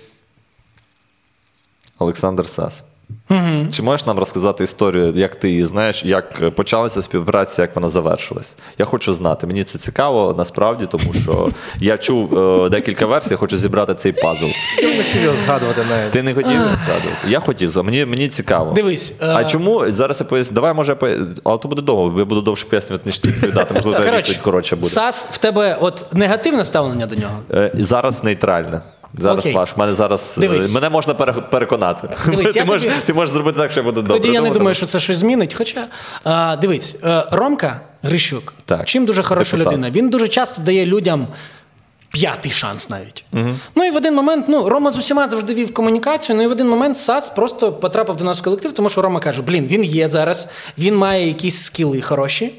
Олександр 1.98 2.48
Сас. 2.48 2.84
Угу. 3.30 3.66
Чи 3.72 3.82
можеш 3.82 4.06
нам 4.06 4.18
розказати 4.18 4.64
історію, 4.64 5.12
як 5.16 5.36
ти 5.36 5.51
її 5.51 5.64
знаєш, 5.64 6.05
як 6.05 6.51
почалася 6.55 7.02
співпраця, 7.02 7.62
як 7.62 7.76
вона 7.76 7.89
завершилась? 7.89 8.55
Я 8.78 8.84
хочу 8.84 9.14
знати. 9.14 9.47
Мені 9.47 9.64
це 9.64 9.78
цікаво 9.78 10.34
насправді, 10.39 10.86
тому 10.86 11.14
що 11.22 11.48
я 11.78 11.98
чув 11.98 12.39
е, 12.39 12.68
декілька 12.68 13.06
версій, 13.06 13.34
хочу 13.36 13.59
зібрати 13.59 13.94
цей 13.94 14.12
пазл. 14.12 14.47
Я 14.82 14.89
не 14.89 15.02
хотів 15.05 15.22
його 15.22 15.36
згадувати 15.36 15.84
навіть. 15.90 16.10
Ти 16.10 16.22
не 16.22 16.34
хотів 16.34 16.51
згадувати? 16.60 17.16
Я 17.28 17.40
хотів, 17.40 17.84
мені, 17.84 18.05
мені 18.05 18.28
цікаво. 18.28 18.72
Дивись, 18.72 19.14
е, 19.22 19.26
А 19.26 19.44
чому 19.44 19.90
зараз 19.90 20.20
я 20.20 20.26
поясню? 20.26 20.55
Давай 20.55 20.74
може 20.74 20.94
поясню. 20.94 21.26
але 21.44 21.59
то 21.59 21.68
буде 21.68 21.82
довго, 21.82 22.18
я 22.18 22.24
буду 22.24 22.40
довше 22.40 22.66
пояснювати, 22.66 23.02
ніж 23.06 23.18
ти 23.18 23.28
відповідати. 23.28 23.74
Можливо, 23.74 23.98
коротше 24.43 24.76
буде. 24.76 24.89
Сас, 24.89 25.28
в 25.30 25.39
тебе 25.39 25.78
от 25.80 26.06
негативне 26.12 26.64
ставлення 26.64 27.06
до 27.06 27.14
нього. 27.14 27.39
Е, 27.51 27.70
Зараз 27.74 28.24
нейтральне. 28.24 28.82
Зараз 29.18 29.39
Окей. 29.39 29.55
ваш. 29.55 29.76
Мене 29.76 29.94
зараз 29.94 30.34
е, 30.39 30.40
Дивись. 30.40 30.74
мене 30.74 30.90
можна 30.90 31.14
переконати. 31.14 32.09
Дивись, 32.26 32.52
ти, 32.52 32.64
можеш, 32.64 32.82
тобі- 32.93 33.02
ти 33.06 33.14
можеш 33.14 33.32
зробити 33.34 33.59
так, 33.59 33.70
що 33.70 33.80
я 33.80 33.84
буду 33.84 34.02
добре. 34.02 34.20
Тоді 34.20 34.34
я 34.34 34.40
не 34.40 34.51
думаю, 34.51 34.74
що 34.74 34.86
це 34.86 35.01
щось 35.01 35.18
змінить. 35.18 35.55
Хоча 35.55 35.86
а, 36.24 36.56
дивись, 36.56 36.97
е, 37.05 37.24
Ромка 37.32 37.80
Грищук, 38.02 38.55
Так. 38.64 38.84
чим 38.86 39.05
дуже 39.05 39.22
хороша 39.22 39.56
Депутат. 39.56 39.72
людина. 39.78 39.90
Він 39.90 40.10
дуже 40.10 40.28
часто 40.28 40.62
дає 40.62 40.86
людям. 40.86 41.26
П'ятий 42.10 42.52
шанс 42.52 42.90
навіть. 42.90 43.24
Ну 43.76 43.84
і 43.84 43.90
в 43.90 43.97
один 43.97 44.14
момент, 44.14 44.47
ну, 44.48 44.68
Рома 44.68 44.90
з 44.90 44.98
усіма 44.98 45.28
завжди 45.28 45.55
вів 45.55 45.74
комунікацію, 45.74 46.36
ну 46.36 46.43
і 46.43 46.47
в 46.47 46.51
один 46.51 46.68
момент 46.68 46.98
САЦ 46.98 47.28
просто 47.28 47.72
потрапив 47.72 48.16
до 48.16 48.24
нас 48.24 48.39
в 48.39 48.43
колектив, 48.43 48.72
тому 48.72 48.89
що 48.89 49.02
Рома 49.02 49.20
каже: 49.20 49.43
блін, 49.43 49.64
він 49.66 49.84
є 49.84 50.09
зараз, 50.09 50.48
він 50.78 50.97
має 50.97 51.28
якісь 51.28 51.62
скіли 51.62 52.01
хороші. 52.01 52.52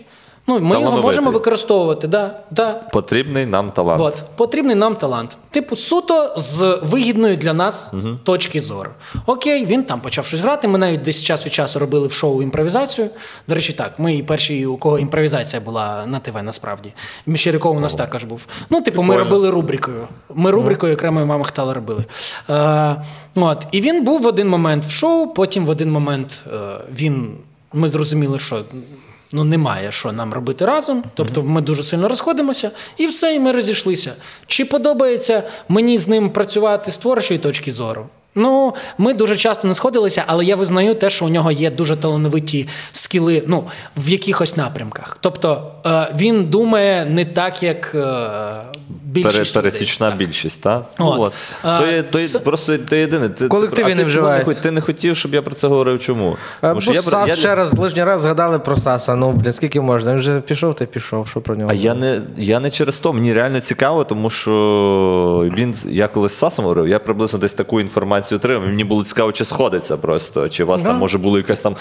Ну, 0.47 0.59
ми 0.59 0.79
його 0.79 1.01
можемо 1.01 1.31
використовувати. 1.31 2.07
Да, 2.07 2.39
да. 2.51 2.71
Потрібний 2.73 3.45
нам 3.45 3.71
талант. 3.71 4.01
От, 4.01 4.23
потрібний 4.35 4.75
нам 4.75 4.95
талант. 4.95 5.37
Типу, 5.51 5.75
суто 5.75 6.33
з 6.37 6.79
вигідної 6.83 7.37
для 7.37 7.53
нас 7.53 7.93
точки 8.23 8.61
зору. 8.61 8.89
Окей, 9.25 9.65
він 9.65 9.83
там 9.83 10.01
почав 10.01 10.25
щось 10.25 10.39
грати. 10.39 10.67
Ми 10.67 10.77
навіть 10.77 11.01
десь 11.01 11.23
час 11.23 11.45
від 11.45 11.53
часу 11.53 11.79
робили 11.79 12.07
в 12.07 12.11
шоу 12.11 12.41
імпровізацію. 12.41 13.09
До 13.47 13.55
речі, 13.55 13.73
так, 13.73 13.99
ми 13.99 14.15
і 14.15 14.23
перші, 14.23 14.65
у 14.65 14.77
кого 14.77 14.99
імпровізація 14.99 15.61
була 15.61 16.05
на 16.05 16.19
ТВ, 16.19 16.43
насправді. 16.43 16.93
Міщеряков 17.25 17.77
у 17.77 17.79
нас 17.79 17.95
також 17.95 18.23
був. 18.23 18.45
Ну, 18.69 18.81
типу, 18.81 19.03
ми 19.03 19.17
робили 19.17 19.49
рубрикою. 19.49 20.07
Ми 20.35 20.51
рубрикою 20.51 20.93
окремою 20.93 21.25
мама 21.25 21.43
хтала 21.43 21.73
робили. 21.73 22.05
Е, 22.49 22.95
от. 23.35 23.67
І 23.71 23.81
він 23.81 24.03
був 24.03 24.21
в 24.21 24.27
один 24.27 24.49
момент 24.49 24.85
в 24.85 24.89
шоу, 24.89 25.27
потім 25.27 25.65
в 25.65 25.69
один 25.69 25.91
момент 25.91 26.41
е, 26.53 26.57
він. 26.95 27.37
Ми 27.75 27.87
зрозуміли, 27.87 28.39
що 28.39 28.63
ну 29.33 29.43
немає 29.43 29.91
що 29.91 30.11
нам 30.11 30.33
робити 30.33 30.65
разом. 30.65 31.03
Тобто 31.13 31.43
ми 31.43 31.61
дуже 31.61 31.83
сильно 31.83 32.07
розходимося, 32.07 32.71
і 32.97 33.07
все, 33.07 33.35
і 33.35 33.39
ми 33.39 33.51
розійшлися. 33.51 34.13
Чи 34.47 34.65
подобається 34.65 35.43
мені 35.69 35.97
з 35.97 36.07
ним 36.07 36.29
працювати 36.29 36.91
з 36.91 36.97
творчої 36.97 37.39
точки 37.39 37.71
зору? 37.71 38.09
Ну, 38.35 38.75
ми 38.97 39.13
дуже 39.13 39.35
часто 39.35 39.67
не 39.67 39.75
сходилися, 39.75 40.23
але 40.27 40.45
я 40.45 40.55
визнаю 40.55 40.95
те, 40.95 41.09
що 41.09 41.25
у 41.25 41.29
нього 41.29 41.51
є 41.51 41.71
дуже 41.71 41.95
талановиті 41.95 42.67
скіли 42.91 43.43
ну, 43.47 43.63
в 43.97 44.09
якихось 44.09 44.57
напрямках. 44.57 45.17
Тобто 45.21 45.71
е, 45.85 46.07
він 46.17 46.45
думає 46.45 47.05
не 47.05 47.25
так, 47.25 47.63
як 47.63 47.95
е, 47.95 48.27
більшість 49.03 49.33
Пере- 49.33 49.49
людей. 49.49 49.53
пересічна 49.71 50.09
Так. 50.09 50.17
більшість, 50.17 50.61
так? 50.61 50.83
От. 50.99 51.19
От. 51.19 51.33
А, 51.63 51.79
То 51.79 51.87
є, 51.87 52.03
то 52.03 52.19
є 52.19 52.27
це- 52.27 52.39
просто 52.39 52.77
то 52.77 52.95
єдине. 52.95 53.29
Ти, 53.29 53.43
не 53.43 53.49
ти, 53.67 53.83
не 53.95 54.03
хот- 54.43 54.61
Ти 54.61 54.71
не 54.71 54.81
хотів, 54.81 55.17
щоб 55.17 55.33
я 55.33 55.41
про 55.41 55.55
це 55.55 55.67
говорив. 55.67 55.99
Чому? 55.99 56.37
Е, 56.63 56.67
Тому 56.69 56.81
Бо 56.87 56.93
я, 56.93 57.01
Сас 57.01 57.29
я, 57.29 57.35
ще 57.35 57.55
раз 57.55 57.73
лишній 57.77 58.03
раз 58.03 58.21
згадали 58.21 58.59
про 58.59 58.75
Саса. 58.75 59.15
Ну, 59.15 59.31
блін, 59.31 59.53
скільки 59.53 59.81
можна? 59.81 60.11
Він 60.13 60.19
вже 60.19 60.39
пішов, 60.39 60.73
ти 60.75 60.85
пішов. 60.85 61.27
Що 61.27 61.41
про 61.41 61.55
нього? 61.55 61.71
А 61.71 61.73
я 61.73 61.93
не, 61.93 62.21
я 62.37 62.59
не 62.59 62.71
через 62.71 62.99
то, 62.99 63.13
мені 63.13 63.33
реально 63.33 63.59
цікаво, 63.59 64.03
тому 64.03 64.29
що 64.29 65.49
він, 65.57 65.75
я 65.85 66.07
коли 66.07 66.29
з 66.29 66.33
Сасом 66.37 66.65
говорив, 66.65 66.87
я 66.87 66.99
приблизно 66.99 67.39
десь 67.39 67.53
таку 67.53 67.81
інформацію 67.81 68.22
отримав. 68.31 68.67
Мені 68.67 68.83
було 68.83 69.03
цікаво, 69.03 69.31
чи 69.31 69.45
сходиться 69.45 69.97
просто, 69.97 70.49
чи 70.49 70.63
у 70.63 70.67
вас 70.67 70.81
Да. 70.81 70.87
там 70.87 70.97
може 70.97 71.17
було 71.17 71.37
якась 71.37 71.61
там 71.61 71.75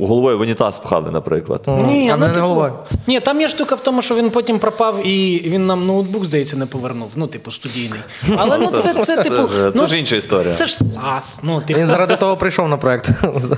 головою 0.00 0.38
в 0.38 0.40
унітаз 0.40 0.78
пхали, 0.78 1.10
наприклад. 1.10 1.62
Ні, 1.66 2.10
А 2.10 2.16
ну, 2.16 2.26
не 2.26 2.32
типу, 2.32 2.46
головою. 2.46 2.72
ні, 3.06 3.20
там 3.20 3.40
є 3.40 3.48
штука 3.48 3.74
в 3.74 3.80
тому, 3.80 4.02
що 4.02 4.14
він 4.14 4.30
потім 4.30 4.58
пропав 4.58 5.06
і 5.06 5.42
він 5.46 5.66
нам 5.66 5.86
ноутбук, 5.86 6.24
здається, 6.24 6.56
не 6.56 6.66
повернув. 6.66 7.10
Ну, 7.16 7.26
типу, 7.26 7.50
студійний. 7.50 8.00
Але 8.36 8.58
ну 8.58 8.66
це, 8.66 8.94
це, 8.94 9.16
типу. 9.22 9.36
Це 9.36 9.42
ж- 9.42 9.70
це 9.72 9.72
ну, 9.74 9.86
ж 9.86 9.98
інша 9.98 10.16
історія. 10.16 10.54
Це 10.54 10.66
ж 10.66 10.76
САС. 10.76 11.40
Ну, 11.42 11.60
типу. 11.60 11.80
Він 11.80 11.86
заради 11.86 12.16
того 12.16 12.36
прийшов 12.36 12.68
на 12.68 12.76
проект 12.76 13.10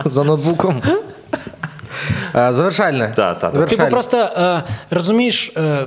за- 0.07 0.25
ноутбуком. 0.25 0.83
Е, 2.37 2.53
Завершальне. 2.53 3.13
Так, 3.17 3.17
так, 3.17 3.41
так. 3.41 3.55
Завершальне. 3.55 3.77
Типу, 3.85 3.91
просто 3.91 4.17
е, 4.19 4.63
розумієш, 4.91 5.53
е, 5.57 5.87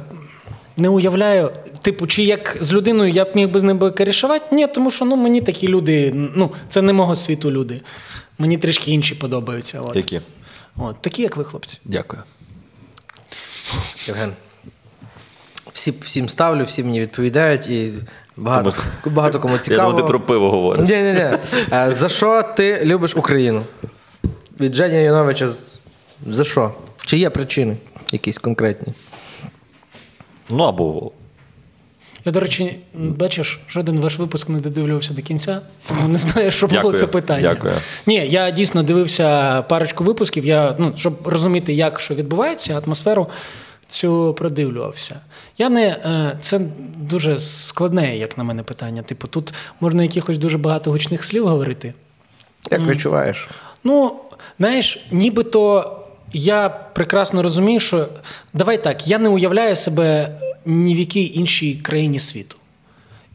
не 0.78 0.90
уявляю, 0.90 1.52
типу, 1.82 2.08
чи 2.08 2.24
як 2.24 2.58
з 2.62 2.74
людиною 2.74 3.12
я 3.12 3.26
б 3.26 3.28
міг 3.36 3.50
би 3.50 3.60
з 3.60 3.64
ним 3.64 3.78
би 3.78 3.92
корішувати? 3.92 4.56
Ні, 4.56 4.68
тому 4.68 4.92
що 4.92 5.06
ну, 5.06 5.16
мені 5.16 5.42
такі 5.42 5.68
люди, 5.68 6.12
ну, 6.36 6.52
це 6.70 6.82
не 6.82 6.94
мого 6.94 7.16
світу 7.16 7.52
люди. 7.52 7.82
Мені 8.40 8.58
трішки 8.58 8.92
інші 8.92 9.16
подобаються. 9.16 9.82
От. 9.82 9.96
Які? 9.96 10.22
От, 10.78 11.02
такі, 11.02 11.22
як 11.22 11.38
ви, 11.38 11.44
хлопці. 11.44 11.78
Дякую. 11.86 12.24
Євген. 14.08 14.34
Всі, 15.74 15.94
всім 16.02 16.30
ставлю, 16.30 16.64
всі 16.64 16.84
мені 16.84 17.00
відповідають 17.02 17.68
і 17.68 17.94
багато, 18.38 18.72
Тому- 18.72 19.16
багато 19.16 19.40
кому 19.40 19.54
Я 19.54 19.60
цікаво. 19.60 19.92
думав, 19.92 19.96
ти 20.06 20.10
про 20.10 20.20
пиво 20.20 20.52
говориш. 20.52 20.90
Ні, 20.90 20.96
ні, 20.98 21.14
ні. 21.14 21.38
Е, 21.74 21.94
За 21.94 22.10
що 22.10 22.44
ти 22.44 22.82
любиш 22.84 23.16
Україну? 23.16 23.64
Від 24.60 24.74
Жені 24.76 24.96
Яновича. 25.04 25.50
За 26.28 26.44
що? 26.44 26.76
Чи 27.06 27.18
є 27.18 27.30
причини 27.30 27.78
якісь 28.12 28.38
конкретні? 28.38 28.94
Ну 30.50 30.64
або 30.64 31.12
Я, 32.26 32.32
до 32.32 32.40
речі, 32.40 32.80
бачиш, 32.94 33.60
жоден 33.70 34.00
ваш 34.00 34.20
випуск 34.20 34.50
не 34.50 34.60
додивлювався 34.60 35.14
до 35.14 35.22
кінця, 35.22 35.62
тому 35.88 36.08
не 36.08 36.18
знаю, 36.18 36.52
що 36.52 36.68
було 36.68 36.82
Дякую. 36.82 36.98
це 36.98 37.08
питання. 37.08 37.42
Дякую. 37.42 37.74
Ні, 38.06 38.28
я 38.30 38.52
дійсно 38.52 38.84
дивився 38.84 39.62
парочку 39.62 40.04
випусків. 40.04 40.46
Я, 40.46 40.76
ну, 40.80 40.94
щоб 40.96 41.28
розуміти, 41.28 41.74
як 41.74 42.00
що 42.00 42.16
відбувається, 42.16 42.82
атмосферу 42.86 43.28
цю 43.88 44.34
продивлювався. 44.38 45.20
Я 45.58 45.70
не, 45.70 45.88
е, 45.88 46.38
це 46.40 46.60
дуже 46.98 47.40
складне, 47.40 48.18
як 48.18 48.38
на 48.38 48.44
мене, 48.44 48.64
питання. 48.64 49.02
Типу, 49.02 49.28
тут 49.28 49.54
можна 49.80 50.04
якихось 50.04 50.38
дуже 50.38 50.58
багато 50.58 50.92
гучних 50.92 51.24
слів 51.24 51.48
говорити. 51.48 51.94
Як 52.72 52.82
відчуваєш? 52.82 53.48
Ну, 53.84 54.16
знаєш, 54.60 55.08
нібито 55.12 55.92
я 56.34 56.70
прекрасно 56.70 57.44
розумію, 57.44 57.80
що 57.80 58.08
давай 58.54 58.84
так, 58.84 59.08
я 59.08 59.18
не 59.20 59.30
уявляю 59.30 59.76
себе 59.76 60.30
ні 60.66 60.96
в 60.96 61.00
якій 61.00 61.34
іншій 61.34 61.76
країні 61.76 62.20
світу. 62.20 62.58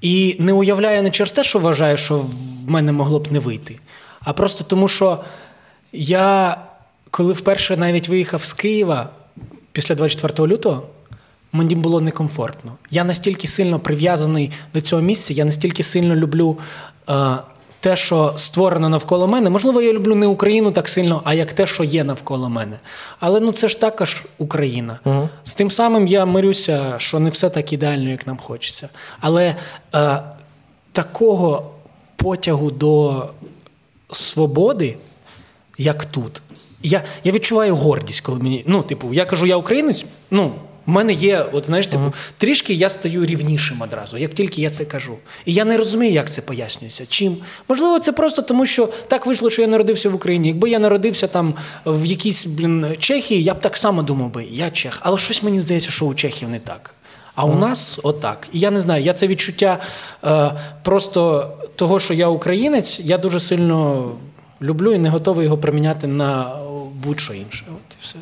І 0.00 0.36
не 0.38 0.52
уявляю 0.52 1.02
не 1.02 1.10
через 1.10 1.32
те, 1.32 1.44
що 1.44 1.58
вважаю, 1.58 1.96
що 1.96 2.18
в 2.18 2.70
мене 2.70 2.92
могло 2.92 3.18
б 3.18 3.32
не 3.32 3.38
вийти, 3.38 3.78
а 4.20 4.32
просто 4.32 4.64
тому, 4.64 4.88
що 4.88 5.18
я, 5.92 6.56
коли 7.10 7.32
вперше 7.32 7.76
навіть 7.76 8.08
виїхав 8.08 8.44
з 8.44 8.52
Києва 8.52 9.08
після 9.72 9.94
24 9.94 10.48
лютого, 10.48 10.86
мені 11.52 11.74
було 11.74 12.00
некомфортно. 12.00 12.72
Я 12.90 13.04
настільки 13.04 13.48
сильно 13.48 13.78
прив'язаний 13.78 14.50
до 14.74 14.80
цього 14.80 15.02
місця, 15.02 15.32
я 15.32 15.44
настільки 15.44 15.82
сильно 15.82 16.16
люблю 16.16 16.58
е, 17.08 17.36
те, 17.82 17.96
що 17.96 18.34
створено 18.36 18.88
навколо 18.88 19.28
мене. 19.28 19.50
Можливо, 19.50 19.82
я 19.82 19.92
люблю 19.92 20.14
не 20.14 20.26
Україну 20.26 20.72
так 20.72 20.88
сильно, 20.88 21.22
а 21.24 21.34
як 21.34 21.52
те, 21.52 21.66
що 21.66 21.84
є 21.84 22.04
навколо 22.04 22.48
мене. 22.48 22.78
Але 23.20 23.40
ну 23.40 23.52
це 23.52 23.68
ж 23.68 23.80
також 23.80 24.24
Україна. 24.38 24.98
З 25.44 25.54
тим 25.54 25.70
самим 25.70 26.06
я 26.06 26.24
мирюся, 26.24 26.94
що 26.98 27.18
не 27.18 27.30
все 27.30 27.50
так 27.50 27.72
ідеально, 27.72 28.10
як 28.10 28.26
нам 28.26 28.38
хочеться. 28.38 28.88
Але 29.20 29.56
е, 29.94 30.22
такого 30.92 31.70
потягу 32.16 32.70
до 32.70 33.24
свободи, 34.12 34.96
як 35.78 36.04
тут. 36.04 36.42
Я, 36.82 37.02
я 37.24 37.32
відчуваю 37.32 37.76
гордість, 37.76 38.20
коли 38.20 38.38
мені. 38.38 38.64
Ну, 38.66 38.82
типу, 38.82 39.14
я 39.14 39.24
кажу, 39.24 39.46
я 39.46 39.56
українець. 39.56 40.04
Ну, 40.30 40.52
в 40.86 40.90
мене 40.90 41.12
є, 41.12 41.46
от 41.52 41.66
знаєш, 41.66 41.86
типу, 41.86 42.12
трішки 42.38 42.74
я 42.74 42.88
стаю 42.88 43.26
рівнішим 43.26 43.82
одразу, 43.82 44.16
як 44.16 44.34
тільки 44.34 44.62
я 44.62 44.70
це 44.70 44.84
кажу. 44.84 45.16
І 45.44 45.54
я 45.54 45.64
не 45.64 45.76
розумію, 45.76 46.12
як 46.12 46.30
це 46.30 46.42
пояснюється. 46.42 47.06
Чим? 47.06 47.36
Можливо, 47.68 47.98
це 47.98 48.12
просто 48.12 48.42
тому, 48.42 48.66
що 48.66 48.88
так 49.08 49.26
вийшло, 49.26 49.50
що 49.50 49.62
я 49.62 49.68
народився 49.68 50.10
в 50.10 50.14
Україні. 50.14 50.48
Якби 50.48 50.70
я 50.70 50.78
народився 50.78 51.26
там 51.26 51.54
в 51.86 52.06
якійсь 52.06 52.46
блін, 52.46 52.86
Чехії, 52.98 53.42
я 53.42 53.54
б 53.54 53.60
так 53.60 53.76
само 53.76 54.02
думав 54.02 54.30
би, 54.30 54.44
я 54.50 54.70
чех. 54.70 54.98
Але 55.00 55.18
щось 55.18 55.42
мені 55.42 55.60
здається, 55.60 55.90
що 55.90 56.06
у 56.06 56.14
Чехів 56.14 56.48
не 56.48 56.58
так. 56.58 56.94
А 57.34 57.44
у 57.44 57.54
нас 57.54 58.00
отак. 58.02 58.48
І 58.52 58.58
я 58.58 58.70
не 58.70 58.80
знаю, 58.80 59.04
я 59.04 59.12
це 59.12 59.26
відчуття 59.26 59.78
е, 60.24 60.52
просто 60.82 61.50
того, 61.76 62.00
що 62.00 62.14
я 62.14 62.28
українець, 62.28 63.00
я 63.00 63.18
дуже 63.18 63.40
сильно 63.40 64.08
люблю 64.62 64.94
і 64.94 64.98
не 64.98 65.08
готовий 65.08 65.44
його 65.44 65.58
приміняти 65.58 66.06
на 66.06 66.56
будь-що 66.94 67.34
інше. 67.34 67.64
От 67.68 67.96
і 68.00 68.02
все. 68.02 68.16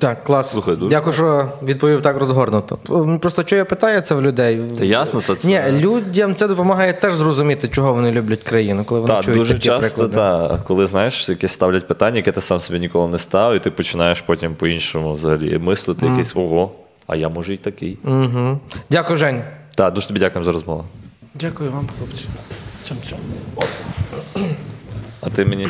Так, 0.00 0.24
клас. 0.24 0.50
Слухай, 0.50 0.76
дуже 0.76 0.90
Дякую, 0.90 1.12
що 1.12 1.48
відповів 1.62 2.02
так 2.02 2.16
розгорнуто. 2.16 2.76
Просто 3.20 3.42
що 3.42 3.56
я 3.56 3.64
питаю 3.64 4.00
це 4.00 4.14
в 4.14 4.22
людей. 4.22 4.62
Та 4.78 4.84
ясно, 4.84 5.22
то 5.26 5.34
це- 5.34 5.48
Ні, 5.48 5.80
людям 5.80 6.34
це 6.34 6.48
допомагає 6.48 6.92
теж 6.92 7.14
зрозуміти, 7.14 7.68
чого 7.68 7.92
вони 7.94 8.12
люблять 8.12 8.42
країну, 8.42 8.84
коли 8.84 9.00
вони 9.00 9.14
Так, 9.14 9.24
чують 9.24 9.38
дуже 9.38 9.54
такі 9.54 9.66
часто, 9.66 10.08
приклади. 10.08 10.16
та, 10.48 10.58
коли 10.66 10.86
знаєш, 10.86 11.28
якесь 11.28 11.52
ставлять 11.52 11.86
питання, 11.88 12.16
яке 12.16 12.32
ти 12.32 12.40
сам 12.40 12.60
собі 12.60 12.78
ніколи 12.80 13.08
не 13.08 13.18
став, 13.18 13.54
і 13.54 13.58
ти 13.60 13.70
починаєш 13.70 14.20
потім 14.20 14.54
по-іншому 14.54 15.12
взагалі 15.12 15.58
мислити, 15.58 16.06
якийсь 16.06 16.36
ого, 16.36 16.72
а 17.06 17.16
я 17.16 17.28
може 17.28 17.54
і 17.54 17.56
такий. 17.56 17.98
Угу. 18.04 18.58
Дякую, 18.90 19.16
Жень. 19.18 19.42
Так, 19.74 19.94
дуже 19.94 20.08
тобі 20.08 20.20
дякуємо 20.20 20.44
за 20.44 20.52
розмову. 20.52 20.84
Дякую 21.34 21.70
вам, 21.70 21.88
хлопці. 21.98 22.24
Цьом-цьом. 22.88 23.18
А 25.20 25.30
ти 25.30 25.44
мені 25.44 25.68